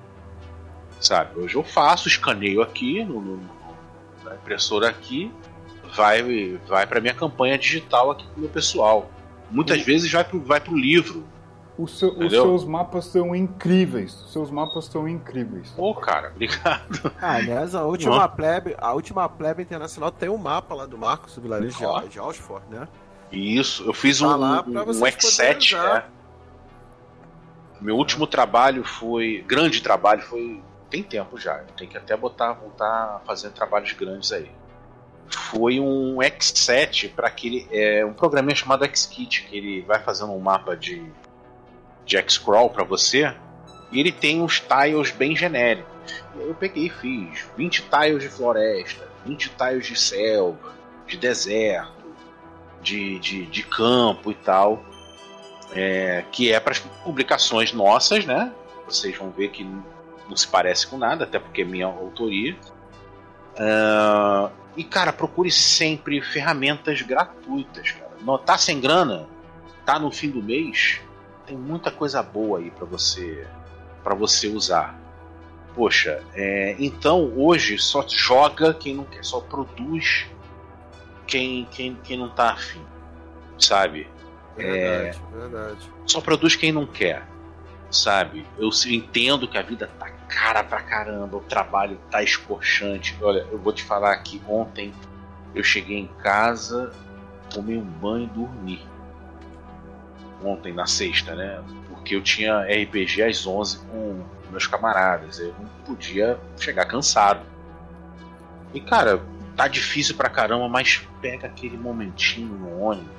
sabe? 1.01 1.39
Hoje 1.39 1.55
eu 1.55 1.62
faço, 1.62 2.09
escaneio 2.09 2.61
aqui 2.61 3.05
no, 3.05 3.20
no 3.20 3.40
na 4.24 4.35
impressora 4.35 4.89
aqui, 4.89 5.31
vai 5.94 6.59
vai 6.66 6.89
para 6.89 7.01
minha 7.01 7.15
campanha 7.15 7.56
digital 7.56 8.11
aqui 8.11 8.27
pro 8.27 8.40
meu 8.40 8.51
pessoal. 8.51 9.09
Muitas 9.48 9.78
uhum. 9.78 9.85
vezes 9.85 10.11
vai 10.11 10.24
pro, 10.24 10.40
vai 10.40 10.61
pro 10.61 10.77
livro. 10.77 11.24
Seu, 11.88 12.16
os 12.16 12.30
seus 12.30 12.64
mapas 12.64 13.06
são 13.06 13.34
incríveis. 13.34 14.14
Os 14.22 14.32
seus 14.32 14.51
mapas 14.51 14.84
são 14.84 15.09
incríveis. 15.09 15.74
Ô, 15.76 15.90
oh, 15.90 15.94
cara, 15.94 16.30
obrigado. 16.30 17.12
Ah, 17.20 17.34
aliás, 17.34 17.74
a 17.74 17.82
última 17.82 18.28
plebe, 18.28 18.76
a 18.78 18.92
última 18.92 19.28
plebe 19.28 19.62
internacional 19.62 20.12
tem 20.12 20.28
um 20.28 20.36
mapa 20.38 20.74
lá 20.74 20.86
do 20.86 20.96
Marcos, 20.96 21.34
do 21.34 21.42
vilarejo 21.42 21.76
de, 21.76 22.09
de 22.10 22.20
Oxford, 22.20 22.64
né? 22.70 22.86
Isso, 23.32 23.84
eu 23.84 23.92
fiz 23.92 24.20
tá 24.20 24.28
um, 24.28 24.70
um, 24.70 24.80
um 24.80 25.01
X7, 25.01 25.76
é. 25.76 26.05
Meu 27.80 27.96
último 27.96 28.26
trabalho 28.26 28.84
foi. 28.84 29.44
Grande 29.46 29.82
trabalho 29.82 30.22
foi 30.22 30.62
tem 30.94 31.02
tempo 31.02 31.38
já. 31.38 31.56
Tem 31.76 31.88
que 31.88 31.96
até 31.96 32.16
botar, 32.16 32.52
voltar 32.52 33.16
a 33.16 33.20
fazer 33.26 33.51
trabalhos 33.51 33.92
grandes 33.92 34.30
aí. 34.30 34.48
Foi 35.28 35.80
um 35.80 36.18
X7 36.18 37.12
para 37.12 37.26
aquele. 37.26 37.66
É, 37.72 38.06
um 38.06 38.12
programinha 38.12 38.55
chamado 38.55 38.86
Xkit, 38.86 39.42
que 39.42 39.56
ele 39.56 39.82
vai 39.82 39.98
fazendo 39.98 40.32
um 40.32 40.38
mapa 40.38 40.76
de, 40.76 41.02
de 42.05 42.22
Xcrawl 42.28 42.70
para 42.70 42.85
você. 42.85 43.35
E 43.90 44.01
ele 44.01 44.12
tem 44.12 44.43
uns 44.43 44.60
tiles 44.60 45.10
bem 45.10 45.36
genéricos. 45.36 45.93
Eu 46.36 46.55
peguei 46.55 46.86
e 46.86 46.90
fiz 46.90 47.47
20 47.56 47.82
tiles 47.82 48.22
de 48.22 48.28
floresta, 48.28 49.09
20 49.24 49.51
tiles 49.51 49.86
de 49.86 49.98
selva, 49.98 50.74
de 51.06 51.16
deserto, 51.16 51.93
de, 52.82 53.18
de, 53.18 53.47
de 53.47 53.62
campo 53.62 54.31
e 54.31 54.35
tal, 54.35 54.85
é, 55.72 56.24
que 56.31 56.52
é 56.52 56.60
para 56.60 56.72
as 56.72 56.78
publicações 56.78 57.72
nossas, 57.72 58.24
né? 58.26 58.52
Vocês 58.86 59.16
vão 59.16 59.31
ver 59.31 59.48
que 59.51 59.64
não 60.28 60.36
se 60.36 60.47
parece 60.47 60.86
com 60.86 60.98
nada, 60.98 61.24
até 61.24 61.39
porque 61.39 61.62
é 61.62 61.64
minha 61.64 61.86
autoria. 61.86 62.56
Uh, 63.55 64.51
e, 64.76 64.82
cara, 64.82 65.12
procure 65.12 65.51
sempre 65.51 66.20
ferramentas 66.20 67.01
gratuitas, 67.02 67.93
cara. 67.93 68.39
Tá 68.39 68.59
sem 68.59 68.81
grana? 68.81 69.28
Tá 69.85 69.98
no 69.98 70.10
fim 70.10 70.31
do 70.31 70.43
mês? 70.43 71.01
Tem 71.46 71.56
muita 71.56 71.90
coisa 71.90 72.22
boa 72.22 72.58
aí 72.58 72.70
para 72.70 72.86
você 72.86 73.46
para 74.02 74.14
você 74.14 74.48
usar. 74.48 74.98
Poxa, 75.74 76.22
é, 76.34 76.76
então 76.78 77.32
hoje 77.36 77.78
só 77.78 78.06
joga 78.06 78.72
quem 78.74 78.94
não 78.94 79.04
quer, 79.04 79.24
só 79.24 79.40
produz 79.40 80.26
quem, 81.26 81.64
quem, 81.66 81.96
quem 82.04 82.18
não 82.18 82.28
tá 82.28 82.52
afim, 82.52 82.84
sabe? 83.58 84.06
Verdade, 84.56 85.18
é, 85.18 85.36
verdade. 85.36 85.90
Só 86.06 86.20
produz 86.20 86.54
quem 86.54 86.70
não 86.70 86.86
quer, 86.86 87.26
sabe? 87.90 88.46
Eu 88.56 88.68
entendo 88.86 89.48
que 89.48 89.58
a 89.58 89.62
vida 89.62 89.90
tá 89.98 90.10
cara 90.28 90.62
pra 90.62 90.80
caramba, 90.80 91.38
o 91.38 91.40
trabalho 91.40 91.98
tá 92.10 92.22
escorchante. 92.22 93.16
Olha, 93.20 93.46
eu 93.50 93.58
vou 93.58 93.72
te 93.72 93.82
falar 93.82 94.16
que 94.18 94.40
ontem 94.48 94.92
eu 95.54 95.64
cheguei 95.64 95.98
em 95.98 96.06
casa, 96.22 96.92
tomei 97.52 97.76
um 97.76 97.84
banho 97.84 98.24
e 98.24 98.28
dormi. 98.28 98.93
Ontem, 100.44 100.72
na 100.72 100.86
sexta, 100.86 101.34
né? 101.34 101.62
Porque 101.88 102.14
eu 102.14 102.22
tinha 102.22 102.60
RPG 102.60 103.22
às 103.22 103.46
11 103.46 103.78
com 103.86 104.22
meus 104.50 104.66
camaradas. 104.66 105.38
Eu 105.38 105.54
não 105.58 105.68
podia 105.86 106.38
chegar 106.58 106.84
cansado. 106.84 107.40
E, 108.74 108.80
cara, 108.80 109.22
tá 109.56 109.68
difícil 109.68 110.16
pra 110.16 110.28
caramba, 110.28 110.68
mas 110.68 111.06
pega 111.20 111.46
aquele 111.46 111.76
momentinho 111.76 112.54
no 112.54 112.80
ônibus 112.80 113.14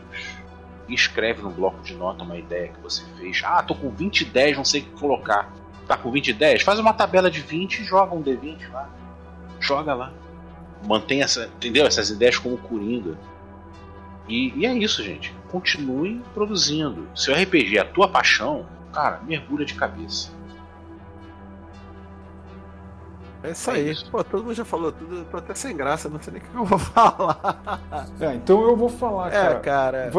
e 0.88 0.93
escreve 0.93 1.41
no 1.41 1.49
bloco 1.49 1.81
de 1.81 1.95
nota 1.95 2.23
uma 2.23 2.38
ideia 2.38 2.68
que 2.68 2.80
você 2.80 3.03
fez. 3.18 3.41
Ah, 3.43 3.64
tô 3.64 3.73
com 3.73 3.89
20 3.89 4.22
e 4.22 4.26
10, 4.26 4.57
não 4.57 4.65
sei 4.65 4.81
o 4.81 4.84
que 4.84 4.91
colocar. 4.91 5.52
Tá 5.88 5.97
com 5.97 6.11
20 6.11 6.27
e 6.27 6.34
10? 6.34 6.64
Faz 6.64 6.80
uma 6.80 6.93
tabela 6.93 7.30
de 7.30 7.41
20 7.41 7.80
e 7.80 7.84
joga 7.84 8.15
um 8.15 8.22
D20 8.22 8.72
lá. 8.72 8.89
Joga 9.60 9.93
lá. 9.93 10.14
Mantém 10.85 11.22
essa, 11.22 11.45
entendeu? 11.45 11.85
essas 11.88 12.10
ideias 12.10 12.38
como 12.38 12.57
coringa. 12.57 13.18
E, 14.27 14.53
e 14.56 14.65
é 14.65 14.73
isso, 14.73 15.03
gente. 15.03 15.34
Continue 15.56 16.22
produzindo. 16.34 17.07
Se 17.15 17.32
o 17.32 17.34
RPG 17.34 17.77
é 17.77 17.82
a 17.82 17.86
tua 17.86 18.10
paixão, 18.10 18.65
cara, 18.91 19.22
mergulha 19.26 19.64
de 19.64 19.73
cabeça. 19.73 20.30
É 23.41 23.52
isso 23.52 23.72
aí. 23.72 23.91
É 23.91 23.94
Pô, 24.11 24.22
todo 24.22 24.44
mundo 24.44 24.53
já 24.53 24.65
falou 24.65 24.91
tudo, 24.91 25.23
tô 25.32 25.38
até 25.38 25.56
sem 25.56 25.73
graça, 25.73 26.10
não 26.10 26.22
sei 26.22 26.34
nem 26.34 26.41
o 26.41 26.45
que 26.45 26.56
eu 26.57 26.65
vou 26.65 26.77
falar. 26.77 27.80
É, 28.19 28.34
então 28.34 28.64
eu 28.64 28.76
vou 28.76 28.90
falar, 28.90 29.30
é, 29.30 29.32
cara. 29.32 29.60
cara. 29.61 30.11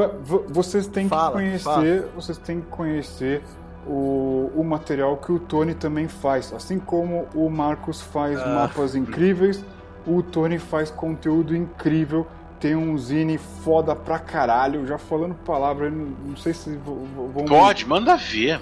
vocês 0.48 0.86
têm 0.86 1.06
fala, 1.06 1.32
que 1.32 1.32
conhecer, 1.32 2.00
fala. 2.00 2.12
vocês 2.14 2.38
têm 2.38 2.62
que 2.62 2.68
conhecer 2.68 3.42
o, 3.86 4.50
o 4.56 4.64
material 4.64 5.18
que 5.18 5.32
o 5.32 5.38
Tony 5.38 5.74
também 5.74 6.08
faz. 6.08 6.50
Assim 6.54 6.78
como 6.78 7.28
o 7.34 7.50
Marcos 7.50 8.00
faz 8.00 8.40
ah. 8.40 8.54
mapas 8.54 8.94
incríveis, 8.94 9.62
o 10.06 10.22
Tony 10.22 10.58
faz 10.58 10.90
conteúdo 10.90 11.54
incrível. 11.54 12.26
Tem 12.60 12.74
um 12.74 12.96
zine 12.96 13.38
foda 13.38 13.94
pra 13.94 14.18
caralho. 14.18 14.86
Já 14.86 14.98
falando 14.98 15.34
palavra, 15.34 15.90
não 15.90 16.36
sei 16.36 16.54
se 16.54 16.76
vão. 16.76 17.44
Pode, 17.46 17.86
manda 17.86 18.16
ver. 18.16 18.60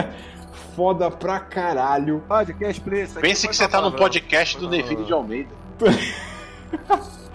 foda 0.74 1.10
pra 1.10 1.40
caralho. 1.40 2.22
Podcast 2.26 2.80
Place. 2.80 3.18
Pense 3.20 3.48
que 3.48 3.56
você 3.56 3.68
tá 3.68 3.80
no 3.80 3.92
podcast 3.92 4.58
do 4.58 4.68
David 4.68 5.04
de 5.04 5.12
Almeida. 5.12 5.50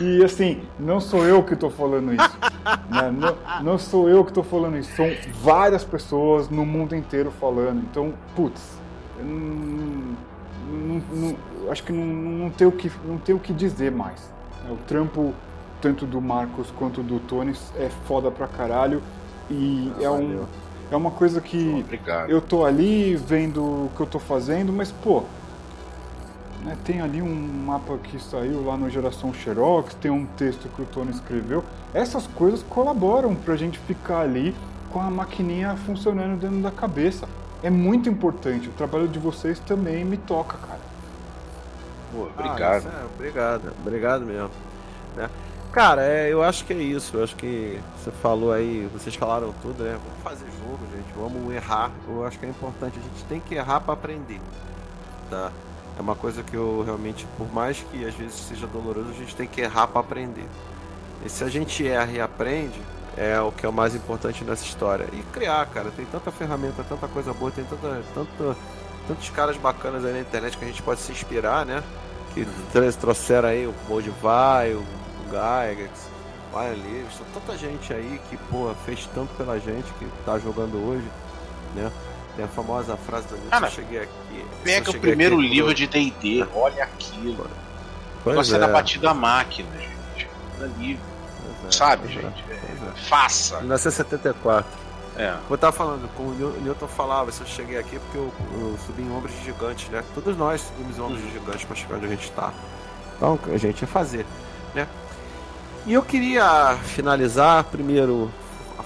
E 0.00 0.24
assim, 0.24 0.62
não 0.78 1.00
sou 1.00 1.24
eu 1.24 1.42
que 1.44 1.54
estou 1.54 1.70
falando 1.70 2.12
isso. 2.12 2.38
né? 2.90 3.12
não, 3.12 3.62
não, 3.62 3.78
sou 3.78 4.08
eu 4.08 4.24
que 4.24 4.30
estou 4.32 4.42
falando 4.42 4.76
isso. 4.76 4.90
São 4.96 5.06
várias 5.40 5.84
pessoas 5.84 6.48
no 6.48 6.66
mundo 6.66 6.96
inteiro 6.96 7.30
falando. 7.30 7.78
Então, 7.78 8.12
putz, 8.34 8.76
não, 9.22 10.16
não, 11.12 11.36
acho 11.70 11.84
que 11.84 11.92
não, 11.92 12.04
não, 12.04 12.50
tem 12.50 12.66
o 12.66 12.72
que, 12.72 12.90
não 13.04 13.18
tem 13.18 13.34
o 13.34 13.38
que 13.38 13.52
dizer 13.52 13.92
mais. 13.92 14.33
O 14.70 14.76
trampo, 14.86 15.34
tanto 15.80 16.06
do 16.06 16.20
Marcos 16.20 16.70
quanto 16.78 17.02
do 17.02 17.18
Tony, 17.20 17.54
é 17.76 17.88
foda 18.06 18.30
pra 18.30 18.46
caralho. 18.46 19.02
E 19.50 19.92
ah, 19.98 20.02
é, 20.02 20.10
um, 20.10 20.44
é 20.90 20.96
uma 20.96 21.10
coisa 21.10 21.40
que 21.40 21.84
eu 22.28 22.40
tô 22.40 22.64
ali 22.64 23.14
vendo 23.16 23.62
o 23.62 23.90
que 23.94 24.00
eu 24.00 24.06
tô 24.06 24.18
fazendo, 24.18 24.72
mas 24.72 24.90
pô 24.90 25.24
né? 26.64 26.76
Tem 26.82 27.00
ali 27.00 27.20
um 27.20 27.34
mapa 27.66 27.98
que 27.98 28.18
saiu 28.18 28.64
lá 28.64 28.76
no 28.76 28.88
Geração 28.88 29.32
Xerox, 29.32 29.94
tem 29.94 30.10
um 30.10 30.24
texto 30.24 30.68
que 30.74 30.82
o 30.82 30.86
Tony 30.86 31.10
escreveu. 31.10 31.62
Essas 31.92 32.26
coisas 32.26 32.62
colaboram 32.62 33.34
para 33.34 33.54
a 33.54 33.56
gente 33.56 33.78
ficar 33.78 34.20
ali 34.20 34.54
com 34.90 35.00
a 35.00 35.10
maquininha 35.10 35.76
funcionando 35.76 36.40
dentro 36.40 36.58
da 36.58 36.70
cabeça. 36.70 37.28
É 37.62 37.70
muito 37.70 38.08
importante. 38.08 38.68
O 38.68 38.72
trabalho 38.72 39.06
de 39.06 39.18
vocês 39.18 39.58
também 39.58 40.04
me 40.04 40.16
toca, 40.16 40.56
cara. 40.58 40.80
Pô, 42.14 42.22
obrigado. 42.22 42.86
Ah, 42.86 43.00
é, 43.00 43.04
obrigado, 43.14 43.72
obrigado 43.80 44.24
mesmo. 44.24 44.50
Né? 45.16 45.28
Cara, 45.72 46.02
é, 46.04 46.32
eu 46.32 46.42
acho 46.42 46.64
que 46.64 46.72
é 46.72 46.76
isso. 46.76 47.16
Eu 47.16 47.24
acho 47.24 47.34
que 47.34 47.80
você 47.98 48.12
falou 48.12 48.52
aí, 48.52 48.88
vocês 48.92 49.16
falaram 49.16 49.52
tudo, 49.60 49.82
né? 49.82 49.98
Vamos 50.04 50.22
fazer 50.22 50.46
jogo, 50.52 50.78
gente. 50.94 51.12
Vamos 51.16 51.52
errar. 51.52 51.90
Eu 52.08 52.24
acho 52.24 52.38
que 52.38 52.46
é 52.46 52.48
importante. 52.48 52.96
A 52.96 53.02
gente 53.02 53.24
tem 53.24 53.40
que 53.40 53.56
errar 53.56 53.80
para 53.80 53.94
aprender. 53.94 54.40
Tá? 55.28 55.50
É 55.98 56.00
uma 56.00 56.14
coisa 56.14 56.44
que 56.44 56.54
eu 56.54 56.84
realmente, 56.84 57.26
por 57.36 57.52
mais 57.52 57.84
que 57.90 58.04
às 58.04 58.14
vezes 58.14 58.36
seja 58.36 58.68
doloroso, 58.68 59.10
a 59.10 59.14
gente 59.14 59.34
tem 59.34 59.48
que 59.48 59.60
errar 59.60 59.88
para 59.88 60.00
aprender. 60.00 60.46
E 61.24 61.28
se 61.28 61.42
a 61.42 61.48
gente 61.48 61.86
erra 61.86 62.12
e 62.12 62.20
aprende, 62.20 62.80
é 63.16 63.40
o 63.40 63.50
que 63.50 63.66
é 63.66 63.68
o 63.68 63.72
mais 63.72 63.96
importante 63.96 64.44
nessa 64.44 64.64
história. 64.64 65.08
E 65.12 65.22
criar, 65.32 65.66
cara, 65.66 65.90
tem 65.90 66.04
tanta 66.06 66.30
ferramenta, 66.30 66.84
tanta 66.88 67.08
coisa 67.08 67.32
boa, 67.32 67.50
tem 67.50 67.64
tanta, 67.64 68.00
tanta, 68.14 68.56
tantos 69.08 69.30
caras 69.30 69.56
bacanas 69.56 70.04
aí 70.04 70.12
na 70.12 70.20
internet 70.20 70.56
que 70.56 70.64
a 70.64 70.68
gente 70.68 70.82
pode 70.82 71.00
se 71.00 71.10
inspirar, 71.10 71.66
né? 71.66 71.82
que 72.34 72.46
trouxeram 72.96 73.48
aí 73.48 73.66
o 73.66 73.74
Bodivai, 73.88 74.74
o, 74.74 74.80
o 74.80 75.24
Gygax, 75.30 76.08
vai 76.52 76.76
tanta 77.32 77.56
gente 77.56 77.92
aí 77.92 78.20
que, 78.28 78.36
porra, 78.36 78.74
fez 78.84 79.08
tanto 79.14 79.32
pela 79.34 79.58
gente 79.58 79.90
que 79.98 80.06
tá 80.24 80.38
jogando 80.38 80.76
hoje, 80.76 81.06
né? 81.74 81.90
Tem 82.36 82.44
a 82.44 82.48
famosa 82.48 82.96
frase 82.96 83.28
do 83.28 83.36
Nietzsche, 83.36 83.50
ah, 83.52 83.60
eu 83.60 83.70
cheguei 83.70 83.98
aqui. 84.00 84.46
Pega 84.64 84.86
cheguei 84.86 84.98
o 84.98 85.00
primeiro 85.00 85.38
aqui, 85.38 85.48
livro 85.48 85.74
de 85.74 85.86
DD, 85.86 86.46
olha 86.52 86.82
aquilo. 86.82 87.48
Pois 88.24 88.36
Você 88.36 88.54
é. 88.54 88.56
é. 88.56 88.60
dá 88.60 88.68
batida 88.68 89.10
à 89.10 89.14
máquina, 89.14 89.70
gente. 89.78 90.28
Livre. 90.78 91.02
É, 91.66 91.72
Sabe, 91.72 92.08
é, 92.08 92.12
gente? 92.12 92.44
É, 92.50 93.08
Faça. 93.08 93.60
1974. 93.60 94.83
É. 95.16 95.36
Eu 95.48 95.56
tava 95.56 95.72
falando, 95.72 96.08
como 96.16 96.30
o 96.30 96.60
Newton 96.60 96.88
falava, 96.88 97.30
se 97.30 97.40
eu 97.40 97.46
cheguei 97.46 97.78
aqui 97.78 97.98
porque 97.98 98.18
eu, 98.18 98.32
eu 98.58 98.76
subi 98.84 99.02
em 99.02 99.12
ombros 99.12 99.32
gigantes, 99.44 99.88
né? 99.88 100.02
Todos 100.14 100.36
nós 100.36 100.60
subimos 100.60 100.98
em 100.98 101.00
ombros 101.00 101.22
uhum. 101.22 101.30
gigantes 101.30 101.64
para 101.64 101.76
chegar 101.76 101.96
onde 101.96 102.06
a 102.06 102.08
gente 102.08 102.24
está. 102.24 102.52
Então, 103.16 103.38
a 103.46 103.56
gente 103.56 103.82
ia 103.82 103.88
fazer, 103.88 104.26
né? 104.74 104.88
E 105.86 105.92
eu 105.92 106.02
queria 106.02 106.76
finalizar 106.82 107.62
primeiro 107.64 108.30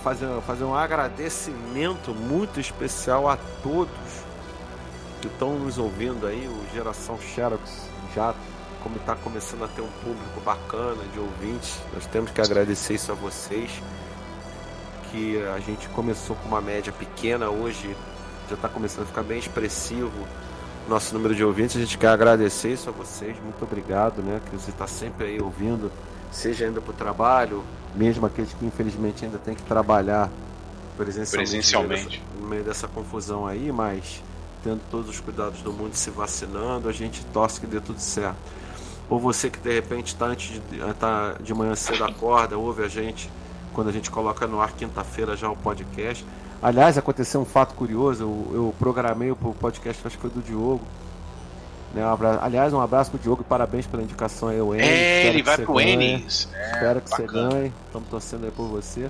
fazer, 0.02 0.28
fazer 0.46 0.64
um 0.64 0.74
agradecimento 0.74 2.12
muito 2.12 2.60
especial 2.60 3.28
a 3.28 3.38
todos 3.62 3.88
que 5.20 5.26
estão 5.26 5.58
nos 5.58 5.78
ouvindo 5.78 6.26
aí, 6.26 6.46
o 6.46 6.74
Geração 6.74 7.18
Xerox 7.20 7.88
já 8.14 8.34
como 8.82 8.96
está 8.96 9.14
começando 9.16 9.64
a 9.64 9.68
ter 9.68 9.82
um 9.82 9.90
público 10.04 10.40
bacana 10.44 11.02
de 11.12 11.18
ouvintes, 11.18 11.78
nós 11.92 12.06
temos 12.06 12.30
que 12.30 12.40
agradecer 12.40 12.94
isso 12.94 13.10
a 13.10 13.14
vocês. 13.14 13.82
Que 15.10 15.42
a 15.54 15.58
gente 15.60 15.88
começou 15.88 16.36
com 16.36 16.48
uma 16.48 16.60
média 16.60 16.92
pequena, 16.92 17.48
hoje 17.48 17.96
já 18.48 18.54
está 18.54 18.68
começando 18.68 19.04
a 19.04 19.06
ficar 19.06 19.22
bem 19.22 19.38
expressivo 19.38 20.26
nosso 20.88 21.14
número 21.14 21.34
de 21.34 21.44
ouvintes. 21.44 21.76
A 21.76 21.80
gente 21.80 21.98
quer 21.98 22.08
agradecer 22.08 22.72
isso 22.72 22.88
a 22.88 22.92
vocês, 22.92 23.36
muito 23.42 23.62
obrigado, 23.62 24.22
né? 24.22 24.40
Que 24.48 24.56
você 24.56 24.70
está 24.70 24.86
sempre 24.86 25.26
aí 25.26 25.40
ouvindo, 25.40 25.92
seja 26.32 26.64
ainda 26.64 26.80
para 26.80 26.90
o 26.90 26.94
trabalho, 26.94 27.62
mesmo 27.94 28.26
aqueles 28.26 28.52
que 28.54 28.64
infelizmente 28.64 29.24
ainda 29.24 29.38
tem 29.38 29.54
que 29.54 29.62
trabalhar 29.62 30.30
presencialmente, 30.96 31.50
presencialmente. 31.50 32.22
No, 32.40 32.48
meio 32.48 32.64
dessa, 32.64 32.88
confusão 32.88 33.46
aí, 33.46 33.70
mas 33.70 34.22
tendo 34.64 34.80
todos 34.90 35.10
os 35.10 35.20
cuidados 35.20 35.60
do 35.62 35.72
mundo 35.72 35.94
se 35.94 36.10
vacinando, 36.10 36.88
a 36.88 36.92
gente 36.92 37.24
torce 37.26 37.60
que 37.60 37.66
dê 37.66 37.80
tudo 37.80 38.00
certo. 38.00 38.36
Ou 39.08 39.18
você 39.18 39.48
que 39.48 39.58
de 39.58 39.72
repente 39.72 40.08
está 40.08 40.26
antes 40.26 40.60
de, 40.60 40.94
tá 40.94 41.36
de 41.40 41.54
manhã 41.54 41.74
cedo 41.74 42.04
acorda, 42.04 42.58
ouve 42.58 42.82
a 42.82 42.88
gente 42.88 43.30
quando 43.78 43.90
a 43.90 43.92
gente 43.92 44.10
coloca 44.10 44.44
no 44.44 44.60
ar 44.60 44.72
quinta-feira 44.72 45.36
já 45.36 45.48
o 45.48 45.54
podcast. 45.54 46.26
Aliás, 46.60 46.98
aconteceu 46.98 47.40
um 47.40 47.44
fato 47.44 47.76
curioso, 47.76 48.24
eu, 48.24 48.50
eu 48.52 48.74
programei 48.76 49.30
o 49.30 49.36
podcast, 49.36 50.04
acho 50.04 50.16
que 50.16 50.22
foi 50.22 50.30
do 50.30 50.42
Diogo, 50.42 50.80
né, 51.94 52.04
um 52.04 52.12
abraço, 52.12 52.40
aliás, 52.42 52.72
um 52.72 52.80
abraço 52.80 53.12
pro 53.12 53.20
Diogo 53.20 53.42
e 53.42 53.44
parabéns 53.44 53.86
pela 53.86 54.02
indicação 54.02 54.48
aí, 54.48 54.60
o. 54.60 54.74
É, 54.74 55.28
ele 55.28 55.44
vai 55.44 55.58
pro 55.58 55.80
Enes. 55.80 56.48
É, 56.52 56.72
espero 56.72 57.00
que 57.00 57.08
bacana. 57.08 57.28
você 57.28 57.50
ganhe. 57.50 57.72
Estamos 57.86 58.08
torcendo 58.08 58.46
aí 58.46 58.50
por 58.50 58.66
você. 58.66 59.08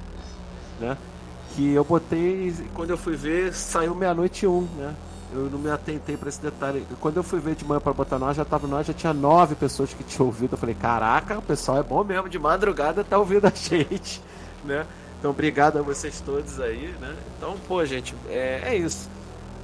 Né? 0.78 0.98
Que 1.54 1.72
eu 1.72 1.82
botei, 1.82 2.54
quando 2.74 2.90
eu 2.90 2.98
fui 2.98 3.16
ver, 3.16 3.54
saiu 3.54 3.94
meia-noite 3.94 4.44
e 4.44 4.48
um, 4.48 4.68
né? 4.76 4.94
Eu 5.32 5.48
não 5.50 5.58
me 5.58 5.70
atentei 5.70 6.18
para 6.18 6.28
esse 6.28 6.42
detalhe. 6.42 6.86
Quando 7.00 7.16
eu 7.16 7.22
fui 7.22 7.40
ver 7.40 7.54
de 7.54 7.64
manhã 7.64 7.80
para 7.80 7.94
botar 7.94 8.18
nós, 8.18 8.36
já 8.36 8.44
tava 8.44 8.66
nós, 8.66 8.86
já 8.86 8.92
tinha 8.92 9.14
nove 9.14 9.54
pessoas 9.54 9.94
que 9.94 10.04
tinham 10.04 10.26
ouvido. 10.26 10.52
Eu 10.52 10.58
falei, 10.58 10.74
caraca, 10.74 11.38
o 11.38 11.42
pessoal 11.42 11.78
é 11.78 11.82
bom 11.82 12.04
mesmo, 12.04 12.28
de 12.28 12.38
madrugada 12.38 13.02
tá 13.02 13.16
ouvindo 13.16 13.46
a 13.46 13.52
gente. 13.56 14.20
Né? 14.64 14.86
Então, 15.18 15.30
obrigado 15.32 15.78
a 15.78 15.82
vocês 15.82 16.20
todos 16.20 16.60
aí, 16.60 16.94
né? 17.00 17.14
Então, 17.36 17.56
pô, 17.66 17.84
gente, 17.84 18.14
é, 18.28 18.62
é 18.66 18.76
isso. 18.76 19.08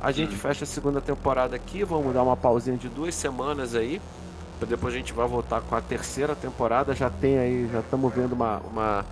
A 0.00 0.10
gente 0.10 0.34
fecha 0.34 0.64
a 0.64 0.66
segunda 0.66 1.00
temporada 1.00 1.54
aqui, 1.56 1.84
vamos 1.84 2.12
dar 2.12 2.22
uma 2.22 2.36
pausinha 2.36 2.76
de 2.76 2.88
duas 2.88 3.14
semanas 3.14 3.74
aí. 3.74 4.00
Depois 4.68 4.94
a 4.94 4.96
gente 4.96 5.12
vai 5.12 5.26
voltar 5.26 5.60
com 5.60 5.74
a 5.74 5.80
terceira 5.80 6.34
temporada. 6.34 6.94
Já 6.94 7.08
tem 7.08 7.38
aí, 7.38 7.68
já 7.72 7.80
estamos 7.80 8.12
vendo 8.12 8.32
uma, 8.32 8.58
uma, 8.70 9.04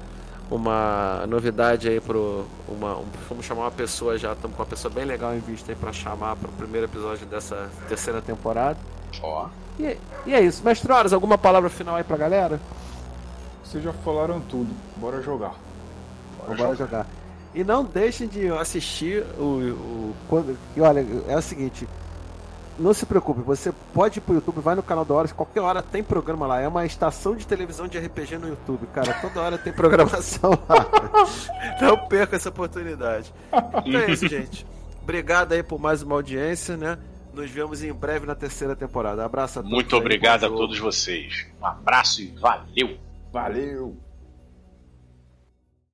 uma 0.51 1.27
novidade 1.29 1.89
aí 1.89 2.01
pro. 2.01 2.45
Uma, 2.69 2.99
um, 2.99 3.05
vamos 3.29 3.45
chamar 3.45 3.63
uma 3.63 3.71
pessoa 3.71 4.19
já, 4.19 4.33
estamos 4.33 4.57
com 4.57 4.63
uma 4.63 4.69
pessoa 4.69 4.93
bem 4.93 5.05
legal 5.05 5.35
em 5.35 5.41
vista 5.41 5.73
aí 5.73 5.77
para 5.77 5.93
chamar 5.93 6.37
para 6.37 6.49
o 6.49 6.53
primeiro 6.53 6.87
episódio 6.87 7.27
dessa 7.27 7.71
terceira 7.89 8.21
temporada. 8.21 8.79
Ó. 9.23 9.49
E, 9.79 9.97
e 10.27 10.35
é 10.35 10.41
isso. 10.41 10.65
Mestre 10.65 10.93
Horas, 10.93 11.13
alguma 11.13 11.39
palavra 11.39 11.71
final 11.71 11.97
aí 11.97 12.05
pra 12.05 12.17
galera? 12.17 12.61
Vocês 13.65 13.83
já 13.83 13.93
falaram 13.93 14.41
tudo. 14.41 14.71
Bora 14.97 15.23
jogar. 15.23 15.55
Bora, 16.47 16.57
Bora 16.57 16.77
jogar. 16.77 17.07
E 17.55 17.63
não 17.63 17.85
deixem 17.85 18.27
de 18.27 18.49
assistir 18.49 19.25
o. 19.39 19.43
o 19.43 20.15
quando, 20.29 20.57
e 20.77 20.81
olha, 20.81 21.07
é 21.29 21.37
o 21.37 21.43
seguinte. 21.43 21.87
Não 22.79 22.95
se 22.95 23.05
preocupe, 23.05 23.43
você 23.43 23.71
pode 23.93 24.19
ir 24.19 24.23
pro 24.23 24.35
YouTube, 24.35 24.61
vai 24.61 24.75
no 24.75 24.83
canal 24.83 25.05
da 25.05 25.13
Horas, 25.13 25.31
qualquer 25.31 25.61
hora 25.61 25.83
tem 25.83 26.03
programa 26.03 26.47
lá. 26.47 26.61
É 26.61 26.67
uma 26.67 26.87
estação 26.87 27.37
de 27.37 27.47
televisão 27.47 27.87
de 27.87 27.99
RPG 27.99 28.39
no 28.39 28.49
YouTube, 28.49 28.87
cara. 28.95 29.13
Toda 29.21 29.43
hora 29.43 29.59
tem 29.59 29.73
programação 29.73 30.53
lá. 30.67 30.87
Não 31.81 32.09
perca 32.09 32.37
essa 32.37 32.49
oportunidade. 32.49 33.33
Então 33.85 34.01
é 34.01 34.11
isso, 34.11 34.27
gente. 34.27 34.67
Obrigado 35.03 35.53
aí 35.53 35.63
por 35.63 35.79
mais 35.79 36.03
uma 36.03 36.15
audiência, 36.15 36.77
né? 36.77 36.99
Nos 37.35 37.51
vemos 37.51 37.83
em 37.83 37.93
breve 37.93 38.27
na 38.27 38.35
terceira 38.35 38.75
temporada. 38.75 39.25
Abraço 39.25 39.59
a 39.59 39.63
todos. 39.63 39.75
Muito 39.75 39.95
obrigado 39.97 40.45
a 40.45 40.49
todos 40.49 40.79
vocês. 40.79 41.47
Um 41.61 41.67
abraço 41.67 42.23
e 42.23 42.29
valeu! 42.29 42.97
Valeu! 43.31 44.02